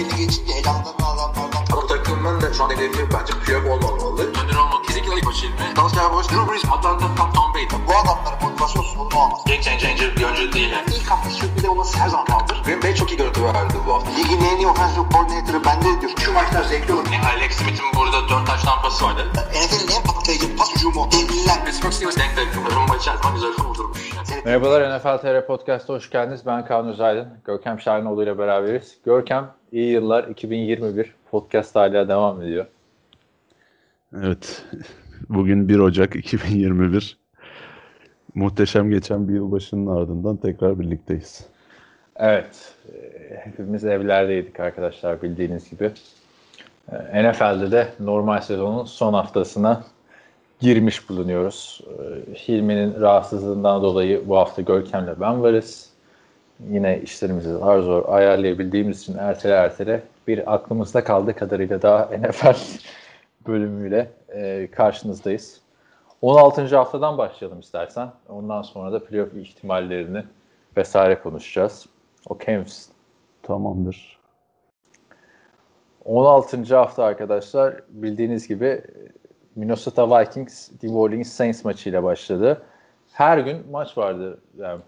belli 0.00 0.16
geçince 0.16 0.52
elanlarını 0.52 1.06
alanlardan. 1.06 1.62
Bu 1.72 1.86
takımın 1.86 2.40
da 2.40 2.52
şu 2.52 2.64
an 2.64 2.70
hedefi 2.70 3.08
bence 3.14 3.32
Piyok 3.44 3.66
olmamalı. 3.66 4.22
Önder 4.22 4.56
olmak 4.56 4.84
kesinlikle 4.84 5.14
ilk 5.16 5.26
başı 5.26 5.46
ilmi. 5.46 5.76
Dalsya 5.76 6.12
Boş, 6.12 6.26
Drew 6.30 6.52
Brees, 6.52 6.64
Atlanta, 6.64 7.06
Tom, 7.16 7.32
Tom 7.32 7.54
Brady. 7.54 7.66
Bu 7.88 7.92
adamların 7.92 8.42
motivasyon 8.42 8.82
sorunu 8.82 9.16
olmaz. 9.22 9.40
Game 9.46 9.62
changer 9.62 10.16
bir 10.16 10.24
oyuncu 10.24 10.52
değil. 10.52 10.70
Yani. 10.70 10.86
İlk 10.96 11.10
hafta 11.10 11.30
sürpriz 11.30 11.64
olması 11.64 11.98
her 11.98 12.08
zaman 12.08 12.26
kaldır. 12.26 12.62
Green 12.64 12.82
Bay 12.82 12.94
çok 12.94 13.10
iyi 13.12 13.16
görüntü 13.16 13.44
verdi 13.44 13.74
bu 13.86 13.94
hafta. 13.94 14.10
Ligin 14.10 14.40
en 14.44 14.56
iyi 14.56 14.66
offensive 14.66 15.04
coordinator'ı 15.12 15.64
bende 15.64 16.00
diyor. 16.00 16.12
Şu 16.18 16.32
maçlar 16.32 16.62
zevkli 16.62 16.92
olur. 16.94 17.06
Yani 17.12 17.26
Alex 17.26 17.52
Smith'in 17.52 17.86
burada 17.96 18.28
4 18.28 18.46
taş 18.46 18.62
tampası 18.62 19.04
vardı. 19.04 19.26
NFL'in 19.34 19.96
en 19.96 20.02
patlayıcı 20.02 20.56
pas 20.56 20.74
hücumu. 20.76 21.08
Devliler. 21.12 21.64
Pittsburgh 21.64 21.92
Steelers 21.92 22.16
denk 22.16 22.36
denk. 22.36 22.74
Rumba 22.76 22.96
içerisinde 22.96 23.32
güzel 23.34 23.52
kurdurmuş. 23.52 24.10
Merhabalar 24.44 24.98
NFL 24.98 25.18
TR 25.18 25.46
Podcast'a 25.46 25.94
hoş 25.94 26.10
geldiniz. 26.10 26.46
Ben 26.46 26.66
Kaan 26.66 26.88
Özaydın. 26.88 27.28
Görkem 27.44 27.80
Şahinoğlu 27.80 28.22
ile 28.22 28.38
beraberiz. 28.38 28.98
Görkem 29.04 29.59
iyi 29.72 29.92
yıllar 29.92 30.24
2021 30.28 31.14
podcast 31.30 31.74
hala 31.74 32.08
devam 32.08 32.42
ediyor. 32.42 32.66
Evet. 34.16 34.64
Bugün 35.28 35.68
1 35.68 35.78
Ocak 35.78 36.16
2021. 36.16 37.18
Muhteşem 38.34 38.90
geçen 38.90 39.28
bir 39.28 39.34
yılbaşının 39.34 39.96
ardından 39.96 40.36
tekrar 40.36 40.80
birlikteyiz. 40.80 41.46
Evet. 42.16 42.74
e, 42.92 43.36
Hepimiz 43.36 43.84
evlerdeydik 43.84 44.60
arkadaşlar 44.60 45.22
bildiğiniz 45.22 45.70
gibi. 45.70 45.90
E, 46.92 47.30
NFL'de 47.30 47.70
de 47.70 47.88
normal 48.00 48.40
sezonun 48.40 48.84
son 48.84 49.12
haftasına 49.12 49.84
girmiş 50.60 51.08
bulunuyoruz. 51.08 51.80
E, 51.88 52.34
Hilmi'nin 52.34 53.00
rahatsızlığından 53.00 53.82
dolayı 53.82 54.28
bu 54.28 54.36
hafta 54.36 54.62
Görkem'le 54.62 55.20
ben 55.20 55.42
varız. 55.42 55.89
Yine 56.68 57.00
işlerimizi 57.00 57.52
zar 57.52 57.80
zor 57.80 58.04
ayarlayabildiğimiz 58.08 59.00
için 59.00 59.18
ertele 59.18 59.52
ertele 59.52 60.02
bir 60.28 60.54
aklımızda 60.54 61.04
kaldığı 61.04 61.34
kadarıyla 61.34 61.82
daha 61.82 62.04
NFL 62.18 62.56
bölümüyle 63.46 64.10
e, 64.28 64.68
karşınızdayız. 64.72 65.60
16. 66.22 66.76
haftadan 66.76 67.18
başlayalım 67.18 67.60
istersen. 67.60 68.08
Ondan 68.28 68.62
sonra 68.62 68.92
da 68.92 69.04
playoff 69.04 69.34
ihtimallerini 69.34 70.24
vesaire 70.76 71.20
konuşacağız. 71.20 71.86
Okey 72.26 72.58
misin? 72.58 72.92
Tamamdır. 73.42 74.20
16. 76.04 76.76
hafta 76.76 77.04
arkadaşlar 77.04 77.74
bildiğiniz 77.88 78.48
gibi 78.48 78.82
Minnesota 79.56 80.20
Vikings 80.20 80.72
New 80.72 80.98
Orleans 80.98 81.28
Saints 81.28 81.64
maçıyla 81.64 82.02
başladı. 82.02 82.62
Her 83.12 83.38
gün 83.38 83.70
maç 83.70 83.98
vardı. 83.98 84.40
Yani 84.58 84.80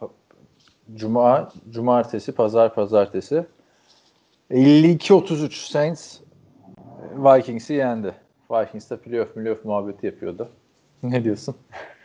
Cuma, 0.94 1.52
cumartesi, 1.70 2.32
pazar, 2.32 2.74
pazartesi. 2.74 3.46
52-33 4.50 5.70
Saints 5.70 6.20
Vikings'i 7.16 7.74
yendi. 7.74 8.14
Vikings 8.50 8.90
de 8.90 8.96
playoff 8.96 9.34
playoff 9.34 9.64
muhabbeti 9.64 10.06
yapıyordu. 10.06 10.48
Ne 11.02 11.24
diyorsun? 11.24 11.56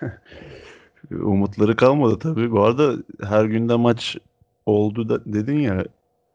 Umutları 1.11 1.75
kalmadı 1.75 2.19
tabii. 2.19 2.51
Bu 2.51 2.63
arada 2.63 2.93
her 3.23 3.45
günde 3.45 3.75
maç 3.75 4.17
oldu 4.65 5.09
da 5.09 5.25
dedin 5.25 5.59
ya 5.59 5.85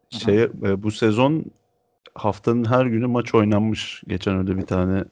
şey 0.09 0.43
e, 0.43 0.83
bu 0.83 0.91
sezon 0.91 1.45
haftanın 2.15 2.65
her 2.65 2.85
günü 2.85 3.07
maç 3.07 3.35
oynanmış. 3.35 4.03
Geçen 4.07 4.37
öyle 4.37 4.57
bir 4.57 4.65
tane 4.65 5.03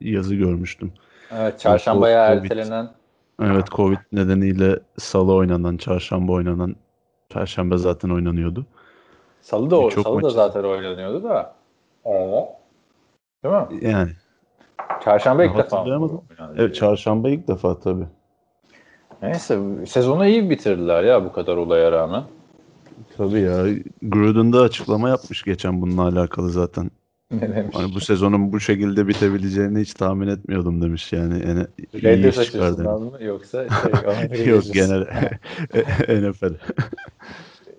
yazı 0.00 0.34
görmüştüm. 0.34 0.92
Evet, 1.32 1.60
çarşambaya 1.60 2.26
ertelenen 2.26 2.88
Evet 3.44 3.66
Covid 3.66 3.98
nedeniyle 4.12 4.78
salı 4.98 5.34
oynanan, 5.34 5.76
çarşamba 5.76 6.32
oynanan, 6.32 6.76
perşembe 7.28 7.76
zaten 7.76 8.08
oynanıyordu. 8.10 8.66
Salı 9.40 9.70
da, 9.70 9.76
o- 9.80 9.86
Birçok 9.88 10.04
Salı 10.04 10.16
da 10.16 10.20
maçı- 10.20 10.34
zaten 10.34 10.64
oynanıyordu 10.64 11.24
da. 11.24 11.54
Arada. 12.04 12.48
Değil 13.44 13.54
mi? 13.54 13.88
Yani 13.90 14.10
Çarşamba 15.04 15.44
ilk 15.44 15.56
defa. 15.58 15.84
Evet 16.56 16.74
çarşamba 16.74 17.28
ilk 17.28 17.48
defa 17.48 17.80
tabii. 17.80 18.06
Neyse 19.22 19.60
sezonu 19.86 20.26
iyi 20.26 20.50
bitirdiler 20.50 21.02
ya 21.04 21.24
bu 21.24 21.32
kadar 21.32 21.56
olaya 21.56 21.92
rağmen. 21.92 22.22
Tabii 23.16 23.40
ya. 23.40 23.64
Gruden 24.02 24.52
da 24.52 24.60
açıklama 24.60 25.08
yapmış 25.08 25.42
geçen 25.42 25.82
bununla 25.82 26.02
alakalı 26.02 26.50
zaten. 26.50 26.90
Demiş? 27.40 27.76
Hani 27.76 27.94
bu 27.94 28.00
sezonun 28.00 28.52
bu 28.52 28.60
şekilde 28.60 29.08
bitebileceğini 29.08 29.80
hiç 29.80 29.94
tahmin 29.94 30.28
etmiyordum 30.28 30.82
demiş 30.82 31.12
yani. 31.12 31.48
Yani 31.48 31.66
iyi 31.92 32.04
Raiders 32.04 32.38
iş 32.38 32.52
çıkardı. 32.52 32.82
mı 32.82 33.12
yoksa 33.20 33.66
şey, 34.36 34.46
Yok 34.46 34.64
genel 34.72 35.00
NFL. 36.30 36.54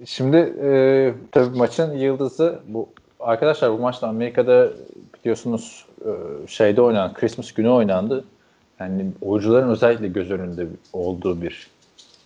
Şimdi 0.05 0.37
e, 0.63 1.13
tabii 1.31 1.57
maçın 1.57 1.93
yıldızı 1.93 2.59
bu 2.67 2.89
arkadaşlar 3.19 3.71
bu 3.71 3.77
maçta 3.77 4.07
Amerika'da 4.07 4.69
biliyorsunuz 5.19 5.85
e, 6.05 6.11
şeyde 6.47 6.81
oynanan 6.81 7.13
Christmas 7.13 7.51
günü 7.51 7.69
oynandı. 7.69 8.23
Yani 8.79 9.05
oyuncuların 9.21 9.69
özellikle 9.69 10.07
göz 10.07 10.31
önünde 10.31 10.67
olduğu 10.93 11.41
bir 11.41 11.67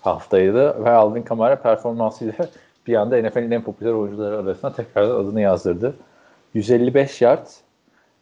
haftaydı 0.01 0.83
ve 0.83 0.89
Alvin 0.89 1.21
Kamara 1.21 1.55
performansıyla 1.55 2.49
bir 2.87 2.95
anda 2.95 3.21
NFL'in 3.21 3.51
en 3.51 3.61
popüler 3.61 3.91
oyuncuları 3.91 4.37
arasına 4.37 4.73
tekrardan 4.73 5.15
adını 5.15 5.41
yazdırdı. 5.41 5.95
155 6.53 7.21
yard 7.21 7.47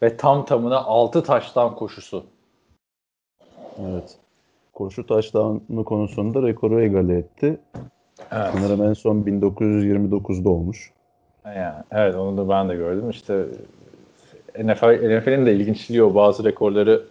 ve 0.02 0.18
tam 0.18 0.46
tamına 0.46 0.78
6 0.78 1.24
taştan 1.24 1.76
koşusu. 1.76 2.26
Evet. 3.80 4.18
Koşu 4.74 5.08
taştanı 5.08 5.84
konusunda 5.86 6.42
rekoru 6.42 6.82
egale 6.82 7.18
etti. 7.18 7.60
Evet. 8.32 8.50
Sanırım 8.54 8.84
en 8.84 8.94
son 8.94 9.18
1929'da 9.22 10.50
olmuş. 10.50 10.92
Yani, 11.46 11.84
evet 11.92 12.16
onu 12.16 12.38
da 12.38 12.50
ben 12.50 12.70
de 12.70 12.76
gördüm. 12.76 13.10
İşte 13.10 13.46
NFL, 14.64 15.18
NFL'in 15.18 15.46
de 15.46 15.54
ilginçliği 15.56 16.04
o. 16.04 16.16
Bazı 16.16 16.44
rekorları 16.44 17.04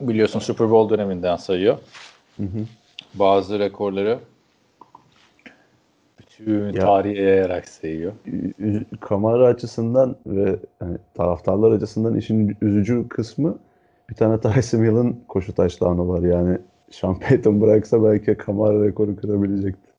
biliyorsun 0.00 0.38
Super 0.38 0.70
Bowl 0.70 0.94
döneminden 0.94 1.36
sayıyor. 1.36 1.78
Hı 2.36 2.42
hı. 2.42 2.66
Bazı 3.14 3.58
rekorları 3.58 4.18
bütün 6.46 6.72
Ya. 6.72 6.80
tarihe 6.80 7.22
yayarak 7.22 7.68
sayıyor. 7.68 8.12
Kamara 9.00 9.46
açısından 9.46 10.16
ve 10.26 10.56
hani 10.78 10.96
taraftarlar 11.14 11.72
açısından 11.72 12.16
işin 12.16 12.56
üzücü 12.62 13.08
kısmı 13.08 13.58
bir 14.10 14.14
tane 14.14 14.40
Tyson 14.40 14.78
Hill'in 14.84 15.24
koşu 15.28 15.54
taştanı 15.54 16.08
var. 16.08 16.20
Yani 16.22 16.58
Sean 16.90 17.18
Payton 17.18 17.60
bıraksa 17.60 18.04
belki 18.04 18.34
Kamara 18.34 18.84
rekoru 18.86 19.16
kırabilecekti. 19.16 19.90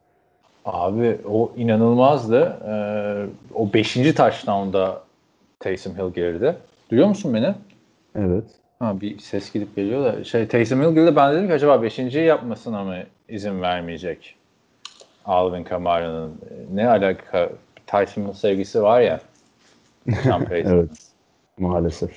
Abi 0.66 1.18
o 1.29 1.52
inanılmazdı. 1.57 2.58
Ee, 2.68 3.25
o 3.56 3.73
5. 3.73 3.94
touchdown'da 3.94 5.02
Taysom 5.59 5.94
Hill 5.97 6.13
geride. 6.13 6.56
Duyuyor 6.91 7.08
musun 7.08 7.34
beni? 7.34 7.53
Evet. 8.16 8.44
Ha 8.79 9.02
bir 9.02 9.19
ses 9.19 9.53
gidip 9.53 9.75
geliyor 9.75 10.03
da 10.03 10.23
şey 10.23 10.47
Taysom 10.47 10.81
Hill 10.81 10.94
girdi 10.94 11.16
ben 11.16 11.34
dedim 11.34 11.47
ki 11.47 11.53
acaba 11.53 11.85
5.yi 11.85 12.25
yapmasına 12.25 12.84
mı 12.84 12.96
izin 13.29 13.62
vermeyecek 13.62 14.35
Alvin 15.26 15.64
Kamara'nın 15.64 16.42
ne 16.74 16.88
alaka 16.88 17.50
Hill 17.94 18.34
sevgisi 18.34 18.84
var 18.84 19.02
ya. 19.02 19.20
Evet. 20.52 20.90
Maalesef. 21.59 22.12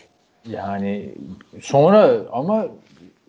Yani 0.48 1.14
sonra 1.60 2.20
ama 2.32 2.66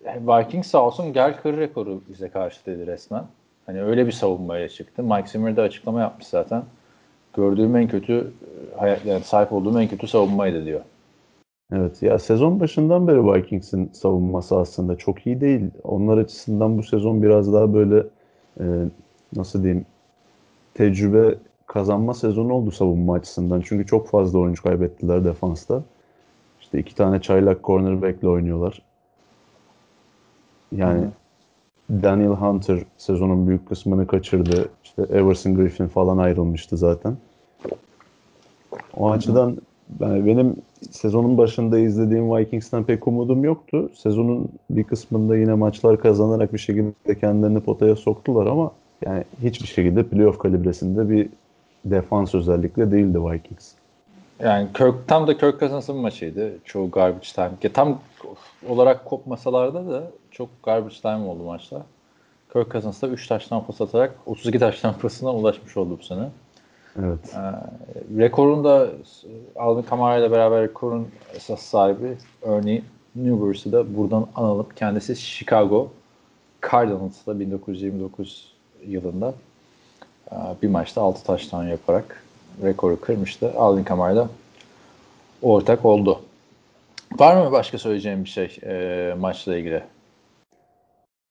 Vikings 0.05 0.67
sağ 0.67 0.85
olsun 0.85 1.13
gel 1.13 1.41
kır 1.41 1.57
rekoru 1.57 2.01
bize 2.09 2.29
karşı 2.29 2.65
dedi 2.65 2.87
resmen. 2.87 3.23
Hani 3.65 3.83
öyle 3.83 4.07
bir 4.07 4.11
savunmaya 4.11 4.69
çıktı. 4.69 5.03
Mike 5.03 5.27
Zimmer 5.27 5.55
de 5.55 5.61
açıklama 5.61 6.01
yapmış 6.01 6.27
zaten. 6.27 6.63
Gördüğüm 7.33 7.75
en 7.75 7.87
kötü 7.87 8.31
hayat 8.77 9.05
yani 9.05 9.23
sahip 9.23 9.53
olduğum 9.53 9.81
en 9.81 9.87
kötü 9.87 10.07
savunmaydı 10.07 10.65
diyor. 10.65 10.81
Evet 11.73 12.03
ya 12.03 12.19
sezon 12.19 12.59
başından 12.59 13.07
beri 13.07 13.25
Vikings'in 13.25 13.89
savunması 13.93 14.57
aslında 14.57 14.95
çok 14.95 15.27
iyi 15.27 15.41
değil. 15.41 15.69
Onlar 15.83 16.17
açısından 16.17 16.77
bu 16.77 16.83
sezon 16.83 17.23
biraz 17.23 17.53
daha 17.53 17.73
böyle 17.73 18.03
e, 18.59 18.63
nasıl 19.35 19.63
diyeyim 19.63 19.85
tecrübe 20.73 21.35
kazanma 21.67 22.13
sezonu 22.13 22.53
oldu 22.53 22.71
savunma 22.71 23.13
açısından. 23.13 23.61
Çünkü 23.65 23.85
çok 23.85 24.07
fazla 24.07 24.39
oyuncu 24.39 24.63
kaybettiler 24.63 25.25
defansta. 25.25 25.83
İşte 26.61 26.79
iki 26.79 26.95
tane 26.95 27.21
çaylak 27.21 27.63
cornerback'le 27.63 28.23
oynuyorlar. 28.23 28.81
Yani 30.71 31.07
Daniel 31.89 32.29
Hunter 32.29 32.79
sezonun 32.97 33.47
büyük 33.47 33.67
kısmını 33.69 34.07
kaçırdı. 34.07 34.69
İşte 34.83 35.01
Everson 35.01 35.55
Griffin 35.55 35.87
falan 35.87 36.17
ayrılmıştı 36.17 36.77
zaten. 36.77 37.17
O 38.97 39.11
açıdan 39.11 39.57
yani 39.99 40.25
benim 40.25 40.55
sezonun 40.91 41.37
başında 41.37 41.79
izlediğim 41.79 42.35
Vikings'ten 42.35 42.83
pek 42.83 43.07
umudum 43.07 43.43
yoktu. 43.43 43.89
Sezonun 43.95 44.49
bir 44.69 44.83
kısmında 44.83 45.37
yine 45.37 45.53
maçlar 45.53 45.99
kazanarak 45.99 46.53
bir 46.53 46.57
şekilde 46.57 47.19
kendilerini 47.19 47.59
potaya 47.59 47.95
soktular 47.95 48.45
ama 48.45 48.71
yani 49.05 49.23
hiçbir 49.43 49.67
şekilde 49.67 50.03
playoff 50.03 50.39
kalibresinde 50.39 51.09
bir 51.09 51.29
defans 51.85 52.35
özellikle 52.35 52.91
değildi 52.91 53.19
Vikings. 53.21 53.71
Yani 54.39 54.67
Kirk, 54.73 55.07
tam 55.07 55.27
da 55.27 55.37
Kirk 55.37 55.59
Cousins'ın 55.59 55.95
maçıydı. 55.95 56.53
Çoğu 56.65 56.91
garbage 56.91 57.27
time. 57.35 57.51
Ya 57.63 57.73
tam 57.73 57.99
olarak 58.69 59.05
kopmasalarda 59.05 59.91
da 59.91 60.11
çok 60.31 60.49
garbage 60.63 60.95
time 61.01 61.27
oldu 61.27 61.43
maçta. 61.43 61.85
Kirk 62.53 62.71
Cousins 62.71 63.01
da 63.01 63.07
3 63.07 63.27
taştan 63.27 63.65
pas 63.65 63.81
atarak 63.81 64.15
32 64.25 64.59
taştan 64.59 64.97
pasına 64.97 65.33
ulaşmış 65.33 65.77
oldu 65.77 65.97
bu 65.99 66.03
sene. 66.03 66.29
Evet. 66.99 67.19
Ee, 67.35 67.39
rekorun 68.17 68.63
da 68.63 68.87
Alvin 69.55 69.81
Kamara 69.81 70.17
ile 70.17 70.31
beraber 70.31 70.63
rekorun 70.63 71.07
esas 71.35 71.61
sahibi 71.61 72.17
örneğin 72.41 72.83
Newbury'si 73.15 73.71
de 73.71 73.97
buradan 73.97 74.27
analım. 74.35 74.67
Kendisi 74.75 75.15
Chicago 75.15 75.91
Cardinals'da 76.71 77.39
1929 77.39 78.54
yılında 78.87 79.33
e, 80.31 80.35
bir 80.61 80.67
maçta 80.67 81.01
6 81.01 81.23
taştan 81.23 81.63
yaparak 81.63 82.23
rekoru 82.63 83.01
kırmıştı. 83.01 83.53
Alvin 83.57 83.83
Kamara 83.83 84.27
ortak 85.41 85.85
oldu. 85.85 86.19
Var 87.19 87.45
mı 87.45 87.51
başka 87.51 87.77
söyleyeceğim 87.77 88.23
bir 88.23 88.29
şey 88.29 88.57
e, 88.63 89.13
maçla 89.19 89.57
ilgili? 89.57 89.83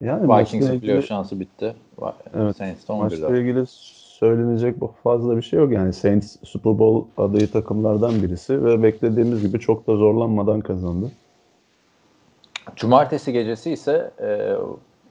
Yani 0.01 0.39
Vikings'in 0.39 0.79
playoff 0.79 1.07
şansı 1.07 1.39
bitti. 1.39 1.75
Evet, 2.35 2.55
Saints 2.55 2.87
de 2.87 2.93
11'de. 2.93 3.03
maçla 3.03 3.37
ilgili 3.37 3.65
söylenecek 4.19 4.75
fazla 5.03 5.37
bir 5.37 5.41
şey 5.41 5.59
yok. 5.59 5.71
Yani 5.71 5.93
Saints 5.93 6.35
Super 6.43 6.79
Bowl 6.79 7.21
adayı 7.21 7.51
takımlardan 7.51 8.23
birisi 8.23 8.65
ve 8.65 8.83
beklediğimiz 8.83 9.41
gibi 9.41 9.59
çok 9.59 9.87
da 9.87 9.95
zorlanmadan 9.95 10.61
kazandı. 10.61 11.11
Cumartesi 12.75 13.33
gecesi 13.33 13.71
ise 13.71 14.11
e, 14.21 14.55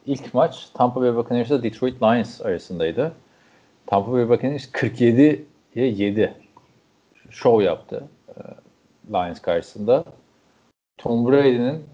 ilk 0.06 0.34
maç 0.34 0.68
Tampa 0.74 1.00
Bay 1.00 1.16
Buccaneers 1.16 1.50
ile 1.50 1.62
Detroit 1.62 2.02
Lions 2.02 2.40
arasındaydı. 2.40 3.12
Tampa 3.86 4.12
Bay 4.12 4.28
Buccaneers 4.28 4.68
47'ye 4.72 5.86
7 5.86 6.34
şov 7.30 7.60
yaptı 7.60 8.04
e, 8.28 8.40
Lions 9.12 9.40
karşısında. 9.40 10.04
Tom 10.98 11.26
Brady'nin 11.26 11.84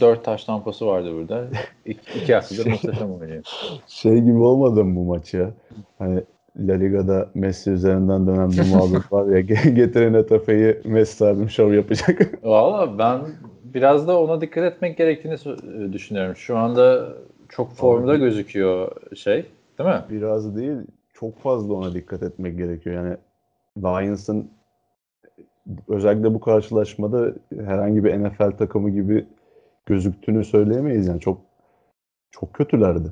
4 0.00 0.24
taş 0.24 0.44
tampası 0.44 0.86
vardı 0.86 1.14
burada. 1.14 1.44
İki, 1.86 2.18
iki 2.18 2.34
haftadır 2.34 2.66
muhteşem 2.66 3.12
oynuyor. 3.20 3.44
Şey 3.86 4.20
gibi 4.20 4.38
olmadı 4.38 4.84
mı 4.84 4.96
bu 4.96 5.04
maç 5.04 5.34
ya? 5.34 5.50
Hani 5.98 6.22
La 6.58 6.74
Liga'da 6.74 7.28
Messi 7.34 7.70
üzerinden 7.70 8.26
dönen 8.26 8.50
bir 8.50 8.68
muhabbet 8.68 9.12
var 9.12 9.26
ya 9.26 9.40
getiren 9.74 10.14
Etafe'yi 10.14 10.80
Messi 10.84 11.26
abim 11.26 11.50
şov 11.50 11.72
yapacak. 11.72 12.44
Valla 12.44 12.98
ben 12.98 13.20
biraz 13.64 14.08
da 14.08 14.20
ona 14.20 14.40
dikkat 14.40 14.64
etmek 14.64 14.98
gerektiğini 14.98 15.34
sö- 15.34 15.92
düşünüyorum. 15.92 16.36
Şu 16.36 16.58
anda 16.58 17.08
çok 17.48 17.72
formda 17.72 18.16
gözüküyor 18.16 18.92
şey 19.16 19.46
değil 19.78 19.90
mi? 19.90 20.02
Biraz 20.10 20.56
değil 20.56 20.76
çok 21.14 21.38
fazla 21.38 21.74
ona 21.74 21.94
dikkat 21.94 22.22
etmek 22.22 22.56
gerekiyor. 22.56 22.96
Yani 22.96 23.16
Lions'ın 23.76 24.50
özellikle 25.88 26.34
bu 26.34 26.40
karşılaşmada 26.40 27.32
herhangi 27.64 28.04
bir 28.04 28.24
NFL 28.24 28.50
takımı 28.50 28.90
gibi 28.90 29.26
gözüktüğünü 29.86 30.44
söyleyemeyiz. 30.44 31.06
Yani 31.06 31.20
çok 31.20 31.40
çok 32.30 32.52
kötülerdi. 32.52 33.08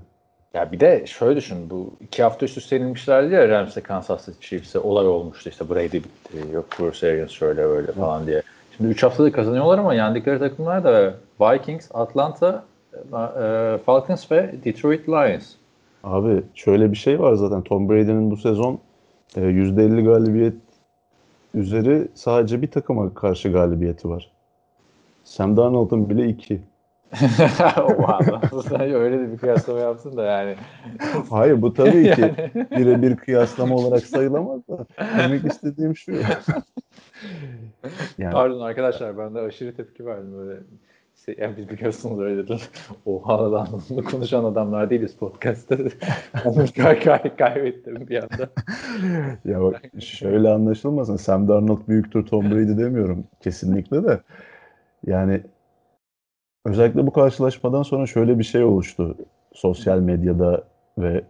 Ya 0.54 0.72
bir 0.72 0.80
de 0.80 1.06
şöyle 1.06 1.36
düşün 1.36 1.70
bu 1.70 1.96
iki 2.00 2.22
hafta 2.22 2.46
üst 2.46 2.56
üste 2.56 2.76
yenilmişlerdi 2.76 3.34
ya 3.34 3.48
Rams'e 3.48 3.80
Kansas 3.80 4.26
City 4.26 4.46
Chiefs'e 4.46 4.78
olay 4.78 5.06
olmuştu 5.06 5.50
işte 5.50 5.70
Brady 5.70 5.96
bitti 5.96 6.38
yok 6.52 6.66
Bruce 6.78 7.08
Arians 7.08 7.30
şöyle 7.30 7.68
böyle 7.68 7.92
falan 7.92 8.26
diye. 8.26 8.42
Şimdi 8.76 8.90
3 8.90 9.02
haftada 9.02 9.32
kazanıyorlar 9.32 9.78
ama 9.78 9.94
yendikleri 9.94 10.38
takımlar 10.38 10.84
da 10.84 11.14
Vikings, 11.40 11.90
Atlanta, 11.94 12.64
Falcons 13.86 14.32
ve 14.32 14.54
Detroit 14.64 15.08
Lions. 15.08 15.54
Abi 16.04 16.42
şöyle 16.54 16.90
bir 16.90 16.96
şey 16.96 17.20
var 17.20 17.34
zaten 17.34 17.62
Tom 17.62 17.88
Brady'nin 17.88 18.30
bu 18.30 18.36
sezon 18.36 18.78
e, 19.36 19.40
%50 19.40 20.04
galibiyet 20.04 20.54
üzeri 21.54 22.08
sadece 22.14 22.62
bir 22.62 22.70
takıma 22.70 23.14
karşı 23.14 23.52
galibiyeti 23.52 24.08
var. 24.08 24.30
Sam 25.24 25.56
Darnold'un 25.56 26.10
bile 26.10 26.28
iki. 26.28 26.60
Sen 28.68 28.80
öyle 28.80 29.18
de 29.18 29.32
bir 29.32 29.38
kıyaslama 29.38 29.78
yapsın 29.80 30.16
da 30.16 30.22
yani. 30.22 30.56
Hayır 31.30 31.62
bu 31.62 31.74
tabii 31.74 32.14
ki 32.14 32.34
birebir 32.70 33.16
kıyaslama 33.16 33.74
olarak 33.74 34.06
sayılamaz 34.06 34.60
da 34.68 34.86
demek 35.18 35.44
istediğim 35.44 35.96
şu. 35.96 36.12
Yani 38.18 38.32
Pardon 38.32 38.60
arkadaşlar 38.60 39.18
ben 39.18 39.34
de 39.34 39.40
aşırı 39.40 39.76
tepki 39.76 40.06
verdim 40.06 40.38
böyle. 40.38 40.60
Yani 41.38 41.56
biz 41.56 41.68
biliyorsunuz 41.68 42.20
öyle 42.20 42.42
dediler. 42.42 42.68
Oha 43.06 43.52
lan 43.52 43.68
bunu 43.90 44.04
konuşan 44.04 44.44
adamlar 44.44 44.90
değiliz 44.90 45.16
podcast'ta. 45.16 45.76
Onu 46.44 46.64
kay 46.76 47.00
kay 47.00 47.36
kaybettim 47.36 48.08
bir 48.08 48.22
anda. 48.22 48.50
ya 49.44 49.62
bak, 49.62 49.82
şöyle 50.00 50.48
anlaşılmasın. 50.48 51.16
Sam 51.16 51.48
Darnold 51.48 51.88
büyüktür 51.88 52.26
Tom 52.26 52.50
Brady 52.50 52.78
demiyorum 52.78 53.24
kesinlikle 53.40 54.04
de. 54.04 54.20
Yani 55.06 55.40
özellikle 56.64 57.06
bu 57.06 57.12
karşılaşmadan 57.12 57.82
sonra 57.82 58.06
şöyle 58.06 58.38
bir 58.38 58.44
şey 58.44 58.64
oluştu 58.64 59.16
sosyal 59.52 59.98
medyada 59.98 60.64
ve 60.98 61.24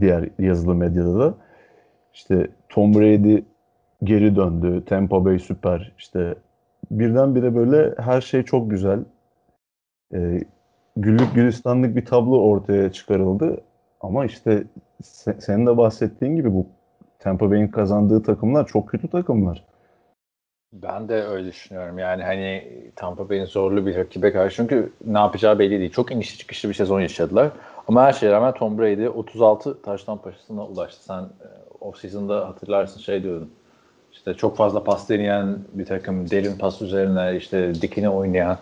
diğer 0.00 0.28
yazılı 0.38 0.74
medyada 0.74 1.18
da. 1.18 1.34
İşte 2.14 2.48
Tom 2.68 2.94
Brady 2.94 3.42
geri 4.04 4.36
döndü. 4.36 4.82
Tampa 4.86 5.24
Bay 5.24 5.38
süper. 5.38 5.92
İşte 5.98 6.34
birdenbire 6.90 7.54
böyle 7.54 7.94
her 7.98 8.20
şey 8.20 8.42
çok 8.42 8.70
güzel. 8.70 9.00
Ee, 10.14 10.40
güllük 10.96 11.34
gülistanlık 11.34 11.96
bir 11.96 12.04
tablo 12.04 12.40
ortaya 12.40 12.92
çıkarıldı. 12.92 13.60
Ama 14.00 14.24
işte 14.24 14.64
se- 15.02 15.40
senin 15.40 15.66
de 15.66 15.76
bahsettiğin 15.76 16.36
gibi 16.36 16.54
bu 16.54 16.66
Tampa 17.18 17.50
Bay'in 17.50 17.68
kazandığı 17.68 18.22
takımlar 18.22 18.66
çok 18.66 18.88
kötü 18.88 19.08
takımlar. 19.08 19.64
Ben 20.72 21.08
de 21.08 21.22
öyle 21.22 21.48
düşünüyorum. 21.48 21.98
Yani 21.98 22.22
hani 22.22 22.64
Tampa 22.96 23.28
Bay'in 23.28 23.44
zorlu 23.44 23.86
bir 23.86 23.96
rakibe 23.96 24.32
karşı 24.32 24.56
çünkü 24.56 24.92
ne 25.06 25.18
yapacağı 25.18 25.58
belli 25.58 25.78
değil. 25.78 25.92
Çok 25.92 26.12
inişli 26.12 26.38
çıkışlı 26.38 26.68
bir 26.68 26.74
sezon 26.74 27.00
yaşadılar. 27.00 27.50
Ama 27.88 28.02
her 28.02 28.12
şeye 28.12 28.32
rağmen 28.32 28.54
Tom 28.54 28.78
Brady 28.78 29.08
36 29.08 29.82
taştan 29.82 30.18
paşasına 30.18 30.66
ulaştı. 30.66 31.04
Sen 31.04 31.22
e, 31.22 31.48
off-season'da 31.80 32.48
hatırlarsın 32.48 33.00
şey 33.00 33.22
diyordun. 33.22 33.50
İşte 34.12 34.34
çok 34.34 34.56
fazla 34.56 34.84
pas 34.84 35.08
deneyen 35.08 35.58
bir 35.72 35.86
takım, 35.86 36.30
derin 36.30 36.58
pas 36.58 36.82
üzerine 36.82 37.36
işte 37.36 37.74
dikine 37.74 38.08
oynayan, 38.08 38.58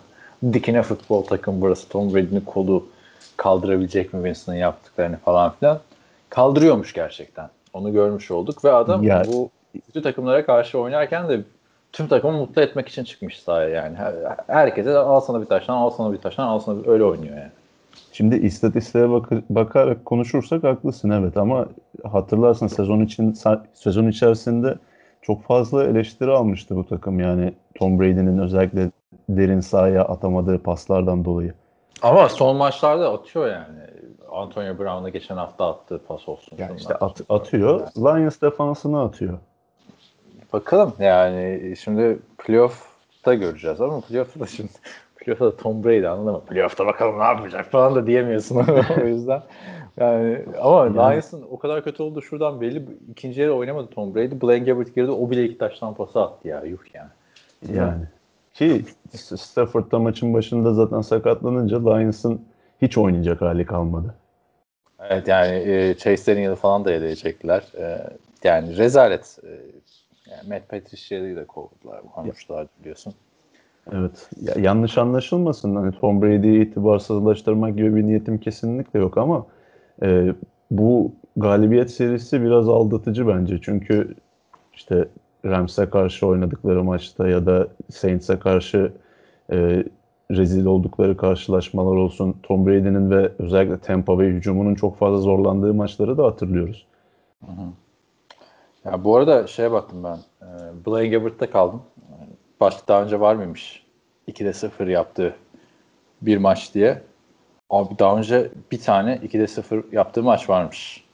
dikine 0.52 0.82
futbol 0.82 1.22
takım 1.22 1.60
burası. 1.60 1.88
Tom 1.88 2.14
Brady'nin 2.14 2.40
kolu 2.40 2.86
kaldırabilecek 3.36 4.12
mi 4.12 4.18
Winston'ın 4.18 4.56
yaptıklarını 4.56 5.16
falan 5.16 5.52
filan. 5.60 5.78
Kaldırıyormuş 6.30 6.92
gerçekten. 6.92 7.48
Onu 7.72 7.92
görmüş 7.92 8.30
olduk 8.30 8.64
ve 8.64 8.72
adam 8.72 9.02
Ya- 9.02 9.24
bu 9.26 9.50
kötü 9.86 10.02
takımlara 10.02 10.46
karşı 10.46 10.78
oynarken 10.78 11.28
de 11.28 11.40
tüm 11.92 12.08
takımı 12.08 12.38
mutlu 12.38 12.62
etmek 12.62 12.88
için 12.88 13.04
çıkmış 13.04 13.40
sahaya 13.40 13.68
yani. 13.68 13.96
Her, 13.96 14.14
herkese 14.46 14.96
al 14.98 15.20
sana 15.20 15.40
bir 15.40 15.46
taştan, 15.46 15.74
al 15.76 15.90
sana 15.90 16.12
bir 16.12 16.18
taştan, 16.18 16.46
al 16.46 16.58
sana 16.58 16.82
bir 16.82 16.88
öyle 16.88 17.04
oynuyor 17.04 17.36
yani. 17.36 17.50
Şimdi 18.12 18.36
istatistiğe 18.36 19.10
bak- 19.10 19.50
bakarak 19.50 20.04
konuşursak 20.04 20.64
haklısın 20.64 21.10
evet 21.10 21.36
ama 21.36 21.66
hatırlarsın 22.04 22.66
sezon 22.66 23.00
için 23.00 23.36
sezon 23.74 24.08
içerisinde 24.08 24.74
çok 25.22 25.42
fazla 25.42 25.84
eleştiri 25.84 26.30
almıştı 26.30 26.76
bu 26.76 26.86
takım 26.86 27.20
yani 27.20 27.52
Tom 27.74 28.00
Brady'nin 28.00 28.38
özellikle 28.38 28.90
derin 29.28 29.60
sahaya 29.60 30.04
atamadığı 30.04 30.58
paslardan 30.62 31.24
dolayı. 31.24 31.54
Ama 32.02 32.28
son 32.28 32.56
maçlarda 32.56 33.12
atıyor 33.12 33.46
yani. 33.46 33.78
Antonio 34.32 34.78
Brown'a 34.78 35.08
geçen 35.08 35.36
hafta 35.36 35.70
attığı 35.70 35.98
pas 36.08 36.28
olsun. 36.28 36.58
Yani 36.58 36.76
işte 36.76 36.94
at- 36.94 37.20
atıyor. 37.28 37.80
Lions 37.96 38.40
defansını 38.42 39.02
atıyor. 39.02 39.38
Bakalım 40.52 40.92
yani 40.98 41.74
şimdi 41.80 42.18
playoff'ta 42.38 43.34
göreceğiz 43.34 43.80
ama 43.80 44.00
playoff'ta 44.00 44.40
da 44.40 44.46
şimdi 44.46 44.70
playoff'ta 45.16 45.46
da 45.46 45.56
Tom 45.56 45.84
Brady 45.84 46.06
anladın 46.08 46.32
mı? 46.32 46.40
Playoff'ta 46.40 46.86
bakalım 46.86 47.18
ne 47.18 47.24
yapacak 47.24 47.66
falan 47.66 47.94
da 47.94 48.06
diyemiyorsun 48.06 48.56
o 49.02 49.04
yüzden. 49.04 49.42
Yani 49.96 50.44
ama 50.62 50.84
Yani- 50.84 50.96
Lions'ın 50.96 51.44
o 51.50 51.58
kadar 51.58 51.84
kötü 51.84 52.02
olduğu 52.02 52.22
şuradan 52.22 52.60
belli. 52.60 52.82
İkinci 53.10 53.40
yarı 53.40 53.54
oynamadı 53.54 53.86
Tom 53.90 54.14
Brady. 54.14 54.40
Blaine 54.42 54.64
Gabbert 54.64 54.94
girdi. 54.94 55.10
O 55.10 55.30
bile 55.30 55.44
iki 55.44 55.58
taştan 55.58 55.94
pası 55.94 56.20
attı 56.22 56.48
ya. 56.48 56.62
Yuh 56.64 56.78
yani. 56.94 57.08
Yani 57.78 58.02
ki 58.58 58.84
Stafford'da 59.36 59.98
maçın 59.98 60.34
başında 60.34 60.74
zaten 60.74 61.00
sakatlanınca 61.00 61.78
Lions'ın 61.78 62.40
hiç 62.82 62.98
oynayacak 62.98 63.40
hali 63.40 63.66
kalmadı. 63.66 64.14
Evet 65.00 65.28
yani 65.28 65.54
e, 65.54 65.94
Chase 65.94 66.32
Daniel'ı 66.32 66.56
falan 66.56 66.84
da 66.84 66.92
yedeye 66.92 67.16
çektiler. 67.16 67.62
E, 67.78 67.98
yani 68.44 68.76
rezalet. 68.76 69.38
E, 69.44 69.48
yani 70.30 70.48
Matt 70.48 70.68
Patricia'yı 70.68 71.36
da 71.36 71.46
kovdular. 71.46 72.02
Konuştular 72.14 72.66
biliyorsun. 72.80 73.14
Evet. 73.92 74.30
Ya, 74.40 74.54
yanlış 74.58 74.98
anlaşılmasın. 74.98 75.76
Hani 75.76 75.92
Tom 75.92 76.22
Brady'yi 76.22 76.66
itibarsızlaştırmak 76.66 77.76
gibi 77.76 77.96
bir 77.96 78.02
niyetim 78.02 78.38
kesinlikle 78.38 78.98
yok 78.98 79.18
ama 79.18 79.46
e, 80.02 80.34
bu 80.70 81.12
galibiyet 81.36 81.90
serisi 81.90 82.42
biraz 82.42 82.68
aldatıcı 82.68 83.28
bence. 83.28 83.58
Çünkü 83.62 84.14
işte 84.74 85.08
Rams'e 85.44 85.90
karşı 85.90 86.26
oynadıkları 86.26 86.84
maçta 86.84 87.28
ya 87.28 87.46
da 87.46 87.68
Saints'e 87.90 88.38
karşı 88.38 88.92
e, 89.52 89.84
rezil 90.30 90.66
oldukları 90.66 91.16
karşılaşmalar 91.16 91.96
olsun. 91.96 92.36
Tom 92.42 92.66
Brady'nin 92.66 93.10
ve 93.10 93.32
özellikle 93.38 93.78
Tampa 93.78 94.18
Bay 94.18 94.26
hücumunun 94.26 94.74
çok 94.74 94.98
fazla 94.98 95.18
zorlandığı 95.18 95.74
maçları 95.74 96.18
da 96.18 96.24
hatırlıyoruz. 96.24 96.86
Ya 98.84 99.04
bu 99.04 99.16
arada 99.16 99.46
şeye 99.46 99.72
baktım 99.72 100.04
ben. 100.04 100.18
E, 100.42 100.46
Blaine 100.86 101.08
Gabbert'ta 101.08 101.50
kaldım. 101.50 101.82
Başta 102.60 102.88
daha 102.88 103.02
önce 103.02 103.20
var 103.20 103.34
mıymış? 103.34 103.86
2'de 104.28 104.52
0 104.52 104.86
yaptığı 104.86 105.34
bir 106.22 106.36
maç 106.38 106.74
diye. 106.74 107.02
Abi 107.70 107.98
daha 107.98 108.18
önce 108.18 108.50
bir 108.72 108.80
tane 108.80 109.16
2'de 109.16 109.46
0 109.46 109.84
yaptığı 109.92 110.22
maç 110.22 110.50
varmış. 110.50 111.07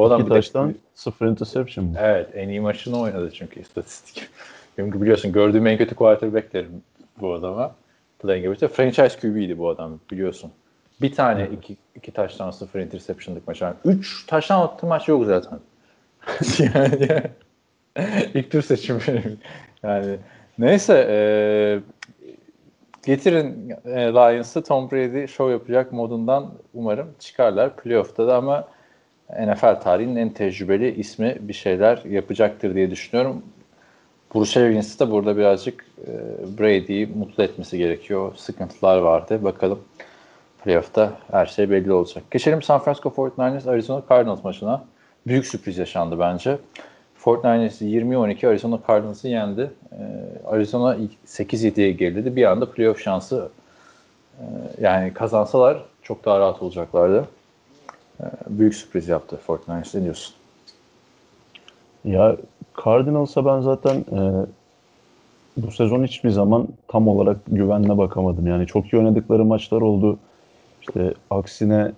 Bu 0.00 0.06
adam 0.06 0.20
İki 0.20 0.30
bir 0.30 0.34
de- 0.34 0.38
taştan 0.38 0.74
sıfır 0.94 1.26
interception 1.26 1.86
mı? 1.86 1.96
Evet 1.98 2.28
en 2.34 2.48
iyi 2.48 2.60
maçını 2.60 3.00
oynadı 3.00 3.30
çünkü 3.34 3.60
istatistik. 3.60 4.28
Çünkü 4.76 5.02
biliyorsun 5.02 5.32
gördüğüm 5.32 5.66
en 5.66 5.78
kötü 5.78 5.94
quarterback 5.94 6.52
derim 6.54 6.82
bu 7.20 7.34
adama. 7.34 7.74
Playing 8.18 8.46
ability. 8.46 8.66
Franchise 8.66 9.18
QB'ydi 9.20 9.58
bu 9.58 9.68
adam 9.68 10.00
biliyorsun. 10.10 10.50
Bir 11.02 11.12
tane 11.12 11.48
iki, 11.52 11.76
iki 11.96 12.12
taştan 12.12 12.50
sıfır 12.50 12.80
interception'lık 12.80 13.48
maç. 13.48 13.60
Yani 13.60 13.74
üç 13.84 14.26
taştan 14.26 14.60
attığı 14.60 14.86
maç 14.86 15.08
yok 15.08 15.24
zaten. 15.26 15.58
yani 16.74 17.22
ilk 18.34 18.50
tur 18.50 18.62
seçimi 18.62 19.00
benim. 19.08 19.38
Yani 19.82 20.16
neyse 20.58 21.06
e, 21.10 21.18
getirin 23.06 23.74
e, 23.84 24.00
Lions'ı 24.00 24.62
Tom 24.62 24.90
Brady 24.90 25.26
show 25.26 25.52
yapacak 25.52 25.92
modundan 25.92 26.52
umarım 26.74 27.14
çıkarlar 27.18 27.76
playoff'ta 27.76 28.26
da 28.26 28.36
ama 28.36 28.68
NFL 29.38 29.80
tarihinin 29.80 30.16
en 30.16 30.28
tecrübeli 30.28 30.94
ismi 30.94 31.36
bir 31.40 31.52
şeyler 31.52 32.02
yapacaktır 32.04 32.74
diye 32.74 32.90
düşünüyorum. 32.90 33.42
Bruce 34.34 34.60
Arians'ı 34.60 34.98
da 34.98 35.10
burada 35.10 35.36
birazcık 35.36 35.86
e, 36.06 36.12
Brady'yi 36.58 37.06
mutlu 37.06 37.42
etmesi 37.42 37.78
gerekiyor. 37.78 38.32
Sıkıntılar 38.36 38.98
vardı. 38.98 39.44
Bakalım 39.44 39.78
playoff'ta 40.64 41.12
her 41.30 41.46
şey 41.46 41.70
belli 41.70 41.92
olacak. 41.92 42.24
Geçelim 42.30 42.62
San 42.62 42.80
Francisco 42.80 43.08
49ers 43.08 43.70
Arizona 43.70 44.02
Cardinals 44.08 44.44
maçına. 44.44 44.84
Büyük 45.26 45.46
sürpriz 45.46 45.78
yaşandı 45.78 46.18
bence. 46.18 46.58
49ers 47.24 47.84
20-12 47.84 48.48
Arizona 48.48 48.78
Cardinals'ı 48.88 49.28
yendi. 49.28 49.70
E, 49.92 49.98
Arizona 50.46 50.94
ilk 50.94 51.12
8-7'ye 51.26 51.92
geriledi. 51.92 52.36
Bir 52.36 52.44
anda 52.44 52.70
playoff 52.70 53.00
şansı 53.00 53.48
e, 54.38 54.44
yani 54.80 55.14
kazansalar 55.14 55.84
çok 56.02 56.24
daha 56.24 56.40
rahat 56.40 56.62
olacaklardı. 56.62 57.28
E, 58.20 58.24
büyük 58.48 58.74
sürpriz 58.74 59.08
yaptı 59.08 59.38
49ers. 59.46 59.98
Ne 59.98 60.04
diyorsun? 60.04 60.34
Ya 62.04 62.36
Cardinals'a 62.84 63.44
ben 63.44 63.60
zaten 63.60 63.96
e, 63.96 64.46
bu 65.56 65.70
sezon 65.70 66.04
hiçbir 66.04 66.30
zaman 66.30 66.68
tam 66.88 67.08
olarak 67.08 67.36
güvenle 67.46 67.98
bakamadım. 67.98 68.46
Yani 68.46 68.66
çok 68.66 68.92
iyi 68.92 68.98
oynadıkları 68.98 69.44
maçlar 69.44 69.80
oldu. 69.80 70.18
İşte 70.80 71.14
aksine 71.30 71.92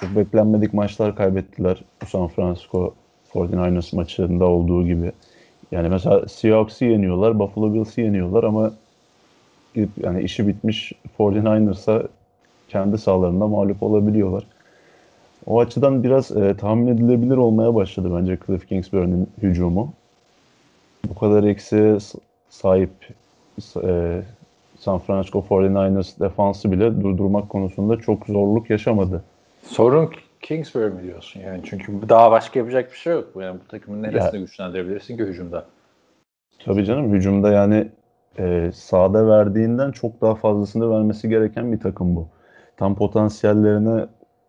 çok 0.00 0.16
beklenmedik 0.16 0.74
maçlar 0.74 1.16
kaybettiler. 1.16 1.82
Bu 2.02 2.06
San 2.06 2.28
Francisco 2.28 2.94
49ers 3.34 3.96
maçında 3.96 4.44
olduğu 4.44 4.86
gibi. 4.86 5.12
Yani 5.72 5.88
mesela 5.88 6.28
Seahawks'ı 6.28 6.84
yeniyorlar, 6.84 7.38
Buffalo 7.38 7.74
Bills'i 7.74 8.00
yeniyorlar 8.00 8.44
ama 8.44 8.72
yani 10.02 10.22
işi 10.22 10.48
bitmiş 10.48 10.92
49ers'a 11.18 12.08
kendi 12.68 12.98
sahalarında 12.98 13.46
mağlup 13.46 13.82
olabiliyorlar. 13.82 14.46
O 15.46 15.60
açıdan 15.60 16.02
biraz 16.02 16.36
e, 16.36 16.56
tahmin 16.56 16.86
edilebilir 16.86 17.36
olmaya 17.36 17.74
başladı 17.74 18.08
bence 18.20 18.38
Cliff 18.46 18.66
Kingsbury'nin 18.68 19.28
hücumu. 19.42 19.92
Bu 21.08 21.14
kadar 21.14 21.44
eksiğe 21.44 22.00
s- 22.00 22.18
sahip 22.48 22.90
e, 23.82 24.22
San 24.78 24.98
Francisco 24.98 25.38
49ers 25.48 26.20
defansı 26.20 26.72
bile 26.72 27.00
durdurmak 27.02 27.48
konusunda 27.48 27.96
çok 27.96 28.26
zorluk 28.26 28.70
yaşamadı. 28.70 29.24
Sorun 29.62 30.10
Kingsbury 30.40 30.90
mi 30.90 31.02
diyorsun 31.02 31.40
yani? 31.40 31.60
Çünkü 31.64 31.92
daha 32.08 32.30
başka 32.30 32.58
yapacak 32.58 32.92
bir 32.92 32.96
şey 32.96 33.12
yok. 33.12 33.24
Yani 33.40 33.60
bu 33.64 33.68
takımın 33.68 34.02
neresini 34.02 34.38
Ya- 34.40 34.44
güçlendirebilirsin 34.44 35.16
ki 35.16 35.22
hücumda? 35.22 35.64
Tabii 36.64 36.84
canım 36.84 37.12
hücumda 37.14 37.52
yani 37.52 37.88
e, 38.38 38.70
sahada 38.74 39.26
verdiğinden 39.28 39.90
çok 39.92 40.20
daha 40.20 40.34
fazlasını 40.34 40.90
vermesi 40.90 41.28
gereken 41.28 41.72
bir 41.72 41.80
takım 41.80 42.16
bu. 42.16 42.28
Tam 42.76 42.94
potansiyellerine 42.94 44.06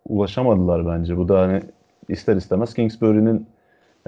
ulaşamadılar 0.08 0.86
bence. 0.86 1.16
Bu 1.16 1.28
da 1.28 1.40
hani 1.40 1.62
ister 2.08 2.36
istemez 2.36 2.74
Kingsbury'nin 2.74 3.46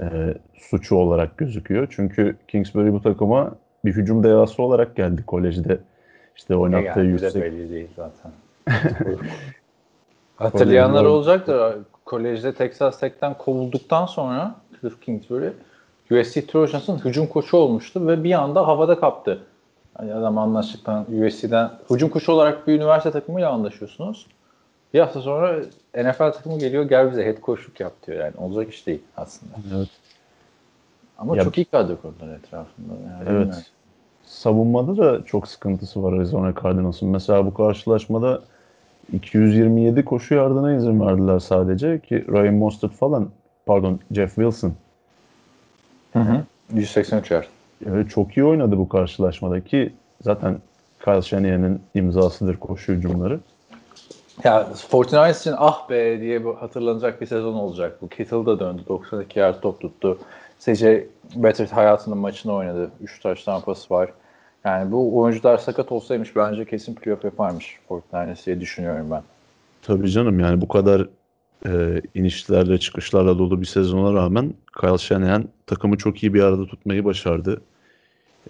e, 0.01 0.05
suçu 0.53 0.95
olarak 0.95 1.37
gözüküyor. 1.37 1.87
Çünkü 1.89 2.35
Kingsbury 2.47 2.93
bu 2.93 3.01
takıma 3.01 3.55
bir 3.85 3.93
hücum 3.93 4.23
devası 4.23 4.63
olarak 4.63 4.95
geldi 4.95 5.23
kolejde. 5.25 5.79
İşte 6.35 6.55
oynattığı 6.55 6.99
Yani 6.99 7.09
yüksek 7.09 7.35
belli 7.43 7.69
değil 7.69 7.87
zaten. 7.95 8.31
Hatırlayanlar 10.35 11.03
Kolejde- 11.03 11.07
olacaktır. 11.07 11.75
Kolejde 12.05 12.53
Texas 12.53 12.99
Tech'ten 12.99 13.33
kovulduktan 13.37 14.05
sonra 14.05 14.55
Cliff 14.81 15.01
Kingsbury 15.01 15.49
USC 16.11 16.47
Trojans'ın 16.47 17.05
hücum 17.05 17.27
koçu 17.27 17.57
olmuştu 17.57 18.07
ve 18.07 18.23
bir 18.23 18.31
anda 18.31 18.67
havada 18.67 18.99
kaptı. 18.99 19.39
Hani 19.93 20.13
adam 20.13 20.37
anlaştıktan 20.37 21.05
USC'den 21.23 21.71
hücum 21.89 22.09
koçu 22.09 22.31
olarak 22.31 22.67
bir 22.67 22.73
üniversite 22.73 23.11
takımıyla 23.11 23.49
anlaşıyorsunuz. 23.49 24.27
Bir 24.95 24.99
hafta 24.99 25.21
sonra 25.21 25.59
NFL 25.97 26.17
takımı 26.31 26.59
geliyor 26.59 26.83
gel 26.89 27.11
bize 27.11 27.25
head 27.25 27.37
coachluk 27.43 27.79
yap 27.79 27.93
diyor 28.07 28.19
yani. 28.19 28.33
Olacak 28.37 28.73
iş 28.73 28.87
değil 28.87 29.01
aslında. 29.17 29.53
Evet. 29.75 29.89
Ama 31.17 31.37
Ya- 31.37 31.43
çok 31.43 31.57
iyi 31.57 31.65
kadro 31.65 32.01
kurdular 32.01 32.35
etrafında. 32.37 32.93
Yani 32.93 33.23
Evet. 33.29 33.39
bilmiyorum. 33.39 33.63
Savunmada 34.25 34.97
da 34.97 35.25
çok 35.25 35.47
sıkıntısı 35.47 36.03
var 36.03 36.13
Arizona 36.13 36.53
Cardinals'ın. 36.63 37.09
Mesela 37.09 37.45
bu 37.45 37.53
karşılaşmada 37.53 38.41
227 39.13 40.05
koşu 40.05 40.35
yardına 40.35 40.75
izin 40.75 40.99
verdiler 41.07 41.39
sadece 41.39 41.99
ki 41.99 42.25
Ryan 42.27 42.53
Mostert 42.55 42.93
falan 42.93 43.29
pardon 43.65 43.99
Jeff 44.11 44.35
Wilson 44.35 44.73
Hı 46.13 46.19
hı. 46.19 46.43
183 46.73 47.31
yard. 47.31 47.45
evet, 47.87 48.09
çok 48.09 48.37
iyi 48.37 48.43
oynadı 48.45 48.77
bu 48.77 48.89
karşılaşmada 48.89 49.61
ki 49.63 49.93
zaten 50.21 50.57
Kyle 51.05 51.21
Shanahan'ın 51.21 51.81
imzasıdır 51.95 52.57
koşu 52.57 52.93
hücumları. 52.93 53.39
Ya 54.43 54.67
49ers 54.91 55.39
için 55.39 55.53
ah 55.57 55.89
be 55.89 56.21
diye 56.21 56.39
hatırlanacak 56.59 57.21
bir 57.21 57.25
sezon 57.25 57.53
olacak. 57.53 58.01
Bu 58.01 58.09
Kittle 58.09 58.45
da 58.45 58.59
döndü. 58.59 58.81
92 58.87 59.39
yard 59.39 59.61
top 59.61 59.81
tuttu. 59.81 60.17
CJ 60.59 60.83
Beathard 61.35 61.69
hayatının 61.69 62.17
maçını 62.17 62.53
oynadı. 62.53 62.91
3 63.01 63.19
taş 63.19 63.43
tampası 63.43 63.93
var. 63.93 64.09
Yani 64.65 64.91
bu 64.91 65.17
oyuncular 65.19 65.57
sakat 65.57 65.91
olsaymış 65.91 66.35
bence 66.35 66.65
kesin 66.65 66.95
playoff 66.95 67.23
yaparmış 67.23 67.79
49ers 67.89 68.45
diye 68.45 68.59
düşünüyorum 68.59 69.07
ben. 69.11 69.23
Tabii 69.81 70.09
canım 70.09 70.39
yani 70.39 70.61
bu 70.61 70.67
kadar 70.67 71.07
e, 71.67 72.01
inişlerle 72.15 72.77
çıkışlarla 72.77 73.39
dolu 73.39 73.61
bir 73.61 73.65
sezona 73.65 74.13
rağmen 74.13 74.53
Kyle 74.81 74.97
Shanahan 74.97 75.45
takımı 75.67 75.97
çok 75.97 76.23
iyi 76.23 76.33
bir 76.33 76.43
arada 76.43 76.65
tutmayı 76.65 77.05
başardı. 77.05 77.61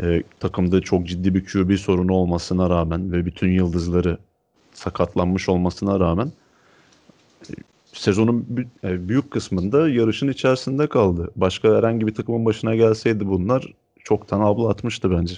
E, 0.04 0.24
takımda 0.40 0.82
çok 0.82 1.08
ciddi 1.08 1.36
bir 1.36 1.46
QB 1.46 1.78
sorunu 1.78 2.14
olmasına 2.14 2.70
rağmen 2.70 3.12
ve 3.12 3.26
bütün 3.26 3.52
yıldızları 3.52 4.18
sakatlanmış 4.78 5.50
olmasına 5.50 6.00
rağmen 6.00 6.32
e, 7.50 7.54
sezonun 7.94 8.46
e, 8.84 9.10
büyük 9.10 9.32
kısmında 9.32 9.90
yarışın 9.90 10.28
içerisinde 10.28 10.88
kaldı. 10.88 11.32
Başka 11.36 11.70
herhangi 11.78 12.08
bir 12.08 12.16
takımın 12.16 12.46
başına 12.46 12.76
gelseydi 12.76 13.28
bunlar 13.28 13.74
çoktan 14.04 14.40
abla 14.42 14.70
atmıştı 14.70 15.12
bence. 15.12 15.36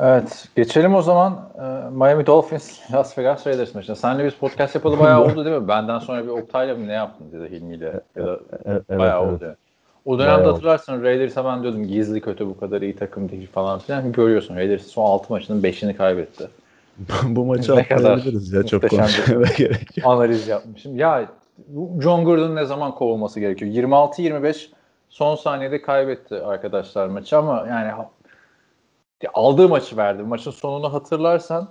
Evet. 0.00 0.48
Geçelim 0.56 0.94
o 0.94 1.02
zaman 1.02 1.48
e, 1.58 1.90
Miami 1.90 2.26
Dolphins 2.26 2.78
Las 2.92 3.18
Vegas 3.18 3.46
Raiders 3.46 3.74
maçına. 3.74 3.96
Senle 3.96 4.24
biz 4.24 4.34
podcast 4.34 4.74
yapalı 4.74 4.98
bayağı 4.98 5.24
oldu 5.24 5.44
değil 5.44 5.56
mi? 5.56 5.68
Benden 5.68 5.98
sonra 5.98 6.24
bir 6.24 6.28
Oktay'la 6.28 6.74
mı 6.74 6.88
ne 6.88 6.92
yaptın 6.92 7.26
ya 7.34 7.40
da 7.40 7.44
Hilmi'yle 7.44 8.00
ya 8.16 8.26
da 8.26 8.34
E- 8.34 8.38
evet, 8.64 8.88
Bayağı 8.98 9.22
evet. 9.24 9.32
oldu. 9.34 9.44
yani. 9.44 9.54
O 10.04 10.18
dönemde 10.18 10.36
Bayağı 10.38 10.52
hatırlarsın 10.52 11.02
Raiders'a 11.02 11.44
ben 11.44 11.62
diyordum 11.62 11.86
gizli 11.86 12.20
kötü 12.20 12.46
bu 12.46 12.60
kadar 12.60 12.82
iyi 12.82 12.96
takım 12.96 13.28
değil 13.28 13.48
falan 13.52 13.78
filan. 13.78 14.12
Görüyorsun 14.12 14.56
Raiders 14.56 14.86
son 14.86 15.04
6 15.04 15.32
maçının 15.32 15.62
5'ini 15.62 15.96
kaybetti. 15.96 16.48
bu 17.24 17.44
maçı 17.44 17.76
Ne 17.76 17.80
atlayabiliriz 17.80 18.52
ya 18.52 18.62
çok 18.62 18.90
konuşmaya 18.90 19.52
gerek 19.58 19.96
yok. 19.96 20.06
Analiz 20.06 20.48
yapmışım. 20.48 20.96
Ya 20.96 21.30
John 22.00 22.24
Gordon 22.24 22.56
ne 22.56 22.64
zaman 22.64 22.94
kovulması 22.94 23.40
gerekiyor? 23.40 23.70
26-25 23.72 24.68
son 25.08 25.34
saniyede 25.34 25.82
kaybetti 25.82 26.34
arkadaşlar 26.34 27.06
maçı 27.08 27.38
ama 27.38 27.66
yani 27.68 27.92
aldığı 29.34 29.68
maçı 29.68 29.96
verdi. 29.96 30.22
Maçın 30.22 30.50
sonunu 30.50 30.92
hatırlarsan 30.92 31.68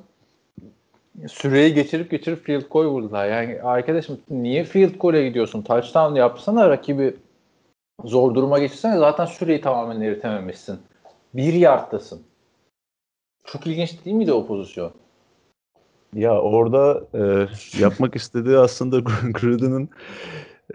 süreyi 1.27 1.73
geçirip 1.73 2.11
geçirip 2.11 2.43
field 2.45 2.63
goal 2.69 2.85
vurdular. 2.85 3.27
Yani 3.27 3.61
arkadaşım 3.61 4.19
niye 4.29 4.63
field 4.63 4.95
goal'e 4.99 5.27
gidiyorsun? 5.27 5.61
Touchdown 5.61 6.15
yapsana 6.15 6.69
rakibi 6.69 7.15
zor 8.03 8.35
duruma 8.35 8.59
geçirsene 8.59 8.97
zaten 8.97 9.25
süreyi 9.25 9.61
tamamen 9.61 10.01
eritememişsin. 10.01 10.79
Bir 11.33 11.53
yardtasın. 11.53 12.21
Çok 13.45 13.67
ilginç 13.67 14.05
değil 14.05 14.15
miydi 14.15 14.33
o 14.33 14.47
pozisyon? 14.47 14.91
Ya 16.17 16.41
orada 16.41 17.03
e, 17.13 17.47
yapmak 17.79 18.15
istediği 18.15 18.57
aslında 18.57 18.99
Gruden'ın 19.31 19.89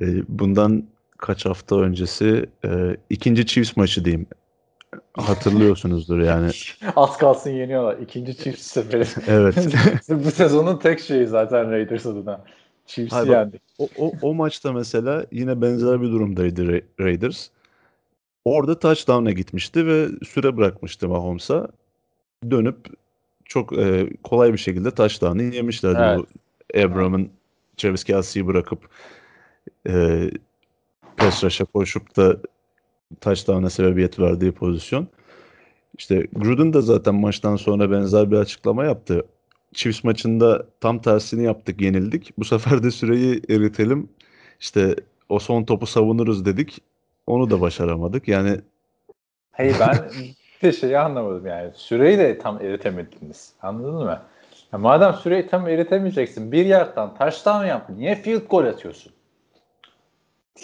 e, 0.00 0.04
bundan 0.28 0.84
kaç 1.18 1.46
hafta 1.46 1.76
öncesi 1.76 2.46
e, 2.64 2.96
ikinci 3.10 3.46
Chiefs 3.46 3.76
maçı 3.76 4.04
diyeyim. 4.04 4.26
Hatırlıyorsunuzdur 5.16 6.20
yani. 6.20 6.50
Az 6.96 7.18
kalsın 7.18 7.50
yeniyorlar. 7.50 7.98
İkinci 7.98 8.36
Chiefs 8.36 8.62
seferi. 8.62 9.04
Evet. 9.28 9.74
Bu 10.08 10.30
sezonun 10.30 10.78
tek 10.78 11.00
şeyi 11.00 11.26
zaten 11.26 11.70
Raiders 11.70 12.06
adına. 12.06 12.44
Chiefs'i 12.86 13.16
Hayır, 13.16 13.30
yendik. 13.30 13.62
O, 13.78 13.88
o, 13.98 14.12
o 14.22 14.34
maçta 14.34 14.72
mesela 14.72 15.26
yine 15.32 15.62
benzer 15.62 16.02
bir 16.02 16.08
durumdaydı 16.08 16.62
Ra- 16.62 16.84
Raiders. 17.00 17.48
Orada 18.44 18.78
touchdown'a 18.78 19.32
gitmişti 19.32 19.86
ve 19.86 20.08
süre 20.26 20.56
bırakmıştı 20.56 21.08
Mahomes'a. 21.08 21.68
Dönüp 22.50 22.76
çok 23.44 23.78
e, 23.78 24.10
kolay 24.22 24.52
bir 24.52 24.58
şekilde 24.58 24.90
touchdown'ı 24.90 25.42
yemişlerdi. 25.42 25.98
Evet. 26.00 26.18
Bu 26.18 26.26
Abram'ın 26.80 27.30
Travis 27.76 28.04
Kelsey'yi 28.04 28.46
bırakıp 28.46 28.88
e, 29.88 30.30
rush'a 31.22 31.64
koşup 31.64 32.16
da 32.16 32.36
touchdown'a 33.20 33.70
sebebiyet 33.70 34.18
verdiği 34.18 34.52
pozisyon. 34.52 35.08
İşte 35.98 36.26
Gruden 36.32 36.72
da 36.72 36.80
zaten 36.80 37.14
maçtan 37.14 37.56
sonra 37.56 37.90
benzer 37.90 38.30
bir 38.30 38.36
açıklama 38.36 38.84
yaptı. 38.84 39.26
Chiefs 39.74 40.04
maçında 40.04 40.66
tam 40.80 40.98
tersini 41.00 41.44
yaptık, 41.44 41.80
yenildik. 41.80 42.38
Bu 42.38 42.44
sefer 42.44 42.82
de 42.82 42.90
süreyi 42.90 43.42
eritelim. 43.48 44.08
İşte 44.60 44.96
o 45.28 45.38
son 45.38 45.64
topu 45.64 45.86
savunuruz 45.86 46.44
dedik. 46.44 46.82
Onu 47.26 47.50
da 47.50 47.60
başaramadık. 47.60 48.28
Yani 48.28 48.60
Hayır 49.52 49.76
ben 49.80 50.10
bir 50.62 50.72
şeyi 50.72 50.98
anlamadım 50.98 51.46
yani. 51.46 51.70
Süreyi 51.74 52.18
de 52.18 52.38
tam 52.38 52.60
eritemediniz. 52.62 53.52
Anladın 53.62 53.94
mı? 53.94 54.18
Ya 54.72 54.78
madem 54.78 55.14
süreyi 55.14 55.46
tam 55.46 55.68
eritemeyeceksin. 55.68 56.52
Bir 56.52 56.66
yerden 56.66 57.14
taştan 57.14 57.66
yap. 57.66 57.88
Niye 57.96 58.14
field 58.14 58.46
goal 58.50 58.64
atıyorsun? 58.64 59.12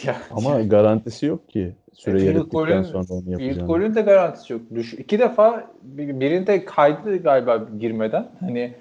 Ya, 0.04 0.16
ama 0.30 0.60
garantisi 0.62 1.26
yok 1.26 1.48
ki. 1.48 1.72
Süreyi 1.94 2.24
field 2.26 2.36
erittikten 2.36 2.60
golün- 2.60 2.82
sonra 2.82 3.04
onu 3.10 3.24
Field 3.24 3.40
yapacağını. 3.40 3.66
golün 3.66 3.94
de 3.94 4.00
garantisi 4.02 4.52
yok. 4.52 4.62
Düş, 4.74 4.94
iki 4.94 5.18
defa 5.18 5.64
bir- 5.82 6.20
birinde 6.20 6.64
kaydı 6.64 7.16
galiba 7.22 7.56
girmeden. 7.80 8.26
Hani 8.40 8.74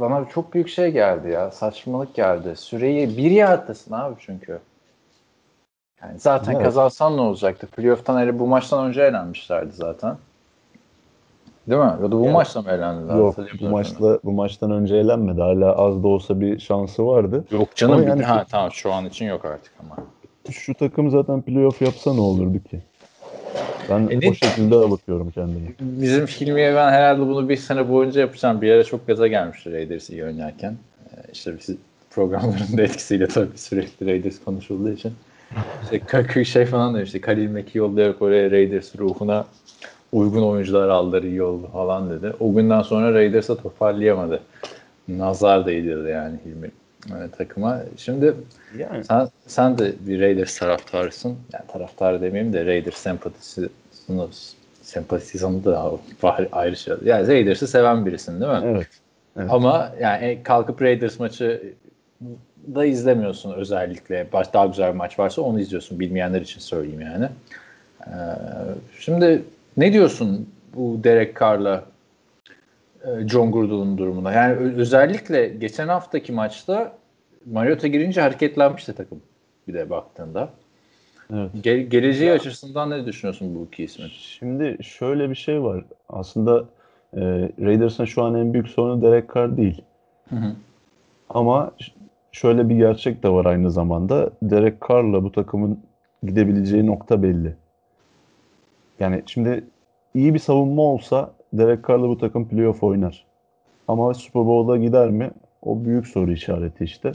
bana 0.00 0.28
çok 0.28 0.54
büyük 0.54 0.68
şey 0.68 0.90
geldi 0.90 1.28
ya. 1.30 1.50
Saçmalık 1.50 2.14
geldi. 2.14 2.56
Süreyi 2.56 3.16
bir 3.16 3.30
yardasın 3.30 3.92
abi 3.94 4.14
çünkü. 4.18 4.58
Yani 6.02 6.18
zaten 6.18 6.52
Evet. 6.54 6.64
kazansan 6.64 7.16
ne 7.16 7.20
olacaktı? 7.20 7.66
Playoff'tan 7.66 8.20
hele 8.20 8.38
bu 8.38 8.46
maçtan 8.46 8.86
önce 8.86 9.02
elenmişlerdi 9.02 9.72
zaten. 9.72 10.16
Değil 11.68 11.80
mi? 11.80 11.86
Ya 12.02 12.02
da 12.02 12.12
bu 12.12 12.24
Evet. 12.24 12.32
maçta 12.34 12.62
mı 12.62 12.70
elendiler? 12.70 13.14
Yok 13.16 13.36
bu 13.60 13.68
maçta 13.68 14.18
bu 14.24 14.32
maçtan 14.32 14.70
önce 14.70 14.96
elenmedi. 14.96 15.40
Hala 15.40 15.72
az 15.76 16.02
da 16.02 16.08
olsa 16.08 16.40
bir 16.40 16.58
şansı 16.58 17.06
vardı. 17.06 17.44
Yok 17.50 17.76
canım. 17.76 17.94
Ama 17.94 18.02
bir- 18.02 18.08
yani- 18.08 18.22
ha, 18.22 18.44
tamam 18.50 18.72
şu 18.72 18.92
an 18.92 19.06
için 19.06 19.26
yok 19.26 19.44
artık 19.44 19.72
ama. 19.80 19.96
Şu 20.50 20.74
takım 20.74 21.10
zaten 21.10 21.42
playoff 21.42 21.82
yapsa 21.82 22.14
ne 22.14 22.20
olurdu 22.20 22.58
ki? 22.70 22.80
Ben 23.90 24.08
E 24.10 24.20
ne- 24.20 24.30
o 24.30 24.34
şekilde 24.34 24.90
bakıyorum 24.90 25.30
kendime. 25.30 25.66
Bizim 25.80 26.26
Hilmi'ye 26.26 26.74
ben 26.74 26.92
herhalde 26.92 27.20
bunu 27.20 27.48
bir 27.48 27.56
sene 27.56 27.88
boyunca 27.88 28.20
yapacağım. 28.20 28.62
Bir 28.62 28.72
ara 28.72 28.84
çok 28.84 29.06
gaza 29.06 29.26
gelmişti 29.26 29.72
Raiders 29.72 30.10
iyi 30.10 30.24
oynarken. 30.24 30.76
Ee, 31.12 31.16
İşte 31.32 31.58
biz 31.58 31.76
programların 32.10 32.76
da 32.76 32.82
etkisiyle 32.82 33.26
tabii 33.28 33.58
sürekli 33.58 34.06
Raiders 34.06 34.44
konuşulduğu 34.44 34.90
için. 34.92 35.12
İşte 35.82 35.98
K- 35.98 36.44
şey 36.44 36.64
falan 36.66 36.94
demişti. 36.94 37.20
Kalil 37.20 37.48
Mek'i 37.48 37.78
yollayarak 37.78 38.22
oraya 38.22 38.50
Raiders 38.50 38.96
ruhuna 38.98 39.46
uygun 40.12 40.42
oyuncular 40.42 40.88
aldılar 40.88 41.22
iyi 41.22 41.42
oldu 41.42 41.68
falan 41.72 42.10
dedi. 42.10 42.32
O 42.40 42.54
günden 42.54 42.82
sonra 42.82 43.14
Raiders'a 43.14 43.56
toparlayamadı. 43.56 44.40
Nazar 45.08 45.66
değdirdi 45.66 46.08
yani 46.08 46.38
Hilmi 46.46 46.70
e, 47.06 47.30
takıma. 47.38 47.80
Şimdi 47.96 48.34
Yani 48.78 49.04
sen, 49.04 49.28
sen 49.46 49.78
de 49.78 49.92
bir 50.00 50.20
Raiders 50.20 50.58
taraftarısın. 50.58 51.36
Yani 51.52 51.64
taraftar 51.72 52.20
demeyeyim 52.22 52.52
de 52.52 52.66
Raiders 52.66 52.96
sempatisi 52.96 53.68
sempatizanı 54.82 55.64
da 55.64 55.92
ayrı 56.52 56.76
şey. 56.76 56.94
Yani 57.04 57.28
Raiders'ı 57.28 57.66
seven 57.66 58.06
birisin 58.06 58.40
değil 58.40 58.52
mi? 58.52 58.60
evet. 58.64 58.86
Evet. 59.36 59.50
Ama 59.50 59.92
yani 60.00 60.40
kalkıp 60.44 60.82
Raiders 60.82 61.20
maçı 61.20 61.62
da 62.74 62.84
izlemiyorsun 62.84 63.52
özellikle. 63.52 64.32
Baş, 64.32 64.52
daha 64.52 64.66
güzel 64.66 64.92
bir 64.92 64.96
maç 64.96 65.18
varsa 65.18 65.42
onu 65.42 65.60
izliyorsun. 65.60 66.00
Bilmeyenler 66.00 66.40
için 66.40 66.60
söyleyeyim 66.60 67.00
yani. 67.00 67.28
Ee, 68.06 68.10
şimdi 68.98 69.42
ne 69.76 69.92
diyorsun 69.92 70.48
bu 70.76 71.00
Derek 71.04 71.40
Carr'la 71.40 71.84
e, 73.04 73.28
John 73.28 73.52
Gruden'ın 73.52 73.98
durumuna? 73.98 74.32
Yani 74.32 74.54
özellikle 74.54 75.48
geçen 75.48 75.88
haftaki 75.88 76.32
maçta 76.32 76.92
Mariota 77.52 77.86
girince 77.88 78.20
hareketlenmişti 78.20 78.92
takım 78.92 79.22
bir 79.68 79.74
de 79.74 79.90
baktığında. 79.90 80.48
Evet. 81.32 81.50
Ge- 81.62 81.88
geleceği 81.88 82.32
açısından 82.32 82.90
ne 82.90 83.06
düşünüyorsun 83.06 83.54
bu 83.54 83.66
iki 83.66 83.84
ismin? 83.84 84.08
Şimdi 84.08 84.78
şöyle 84.84 85.30
bir 85.30 85.34
şey 85.34 85.62
var. 85.62 85.84
Aslında 86.08 86.64
e, 87.14 87.20
Raiders'ın 87.60 88.04
şu 88.04 88.22
an 88.22 88.34
en 88.34 88.52
büyük 88.52 88.68
sorunu 88.68 89.02
Derek 89.02 89.34
Carr 89.34 89.56
değil. 89.56 89.82
Hı 90.28 90.36
hı. 90.36 90.52
Ama 91.30 91.70
şöyle 92.32 92.68
bir 92.68 92.76
gerçek 92.76 93.22
de 93.22 93.28
var 93.28 93.44
aynı 93.44 93.70
zamanda. 93.70 94.30
Derek 94.42 94.88
Carr'la 94.88 95.24
bu 95.24 95.32
takımın 95.32 95.80
gidebileceği 96.22 96.86
nokta 96.86 97.22
belli. 97.22 97.56
Yani 99.00 99.22
şimdi 99.26 99.64
iyi 100.14 100.34
bir 100.34 100.38
savunma 100.38 100.82
olsa 100.82 101.30
Derek 101.52 101.88
Carr'la 101.88 102.08
bu 102.08 102.18
takım 102.18 102.48
playoff 102.48 102.82
oynar. 102.82 103.26
Ama 103.88 104.14
Super 104.14 104.46
Bowl'a 104.46 104.76
gider 104.76 105.10
mi? 105.10 105.30
O 105.62 105.84
büyük 105.84 106.06
soru 106.06 106.32
işareti 106.32 106.84
işte. 106.84 107.12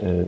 Ee, 0.00 0.24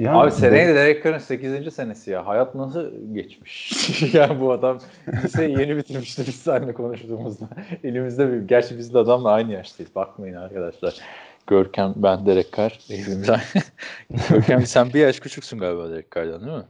yani 0.00 0.18
Abi 0.18 0.30
seneye 0.30 0.68
de 0.68 0.74
Derek 0.74 1.04
Carr'ın 1.04 1.18
8. 1.18 1.74
senesi 1.74 2.10
ya. 2.10 2.26
Hayat 2.26 2.54
nasıl 2.54 2.90
geçmiş? 3.12 3.72
yani 4.14 4.40
bu 4.40 4.52
adam 4.52 4.78
liseyi 5.24 5.58
yeni 5.58 5.76
bitirmişti 5.76 6.24
biz 6.26 6.34
seninle 6.34 6.74
konuştuğumuzda. 6.74 7.48
Elimizde 7.84 8.32
bir... 8.32 8.48
Gerçi 8.48 8.78
biz 8.78 8.94
de 8.94 8.98
adamla 8.98 9.30
aynı 9.30 9.52
yaştayız. 9.52 9.94
Bakmayın 9.94 10.34
arkadaşlar. 10.34 11.00
Görkem, 11.46 11.92
ben 11.96 12.26
Derek 12.26 12.52
Carr. 12.56 12.78
Aynı. 12.90 13.36
Görkem 14.30 14.66
sen 14.66 14.88
bir 14.88 15.00
yaş 15.00 15.20
küçüksün 15.20 15.58
galiba 15.58 15.90
Derek 15.90 16.12
Carr'dan 16.16 16.40
değil 16.46 16.56
mi? 16.56 16.64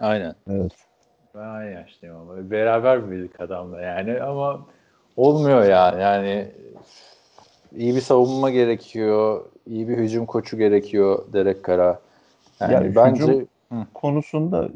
Aynen. 0.00 0.34
Evet. 0.50 0.72
Ben 1.34 1.40
aynı 1.48 1.70
yaştayım 1.70 2.16
ama. 2.16 2.50
Beraber 2.50 3.10
büyüdük 3.10 3.40
adamla 3.40 3.80
yani 3.80 4.22
ama 4.22 4.66
olmuyor 5.16 5.62
ya. 5.64 5.94
Yani 6.00 6.48
iyi 7.76 7.94
bir 7.96 8.00
savunma 8.00 8.50
gerekiyor. 8.50 9.44
iyi 9.66 9.88
bir 9.88 9.96
hücum 9.98 10.26
koçu 10.26 10.58
gerekiyor 10.58 11.24
Derek 11.32 11.64
Carr'a. 11.66 12.00
Yani, 12.60 12.72
Yani 12.72 12.94
bence 12.96 13.22
hücum- 13.24 13.86
konusunda 13.94 14.68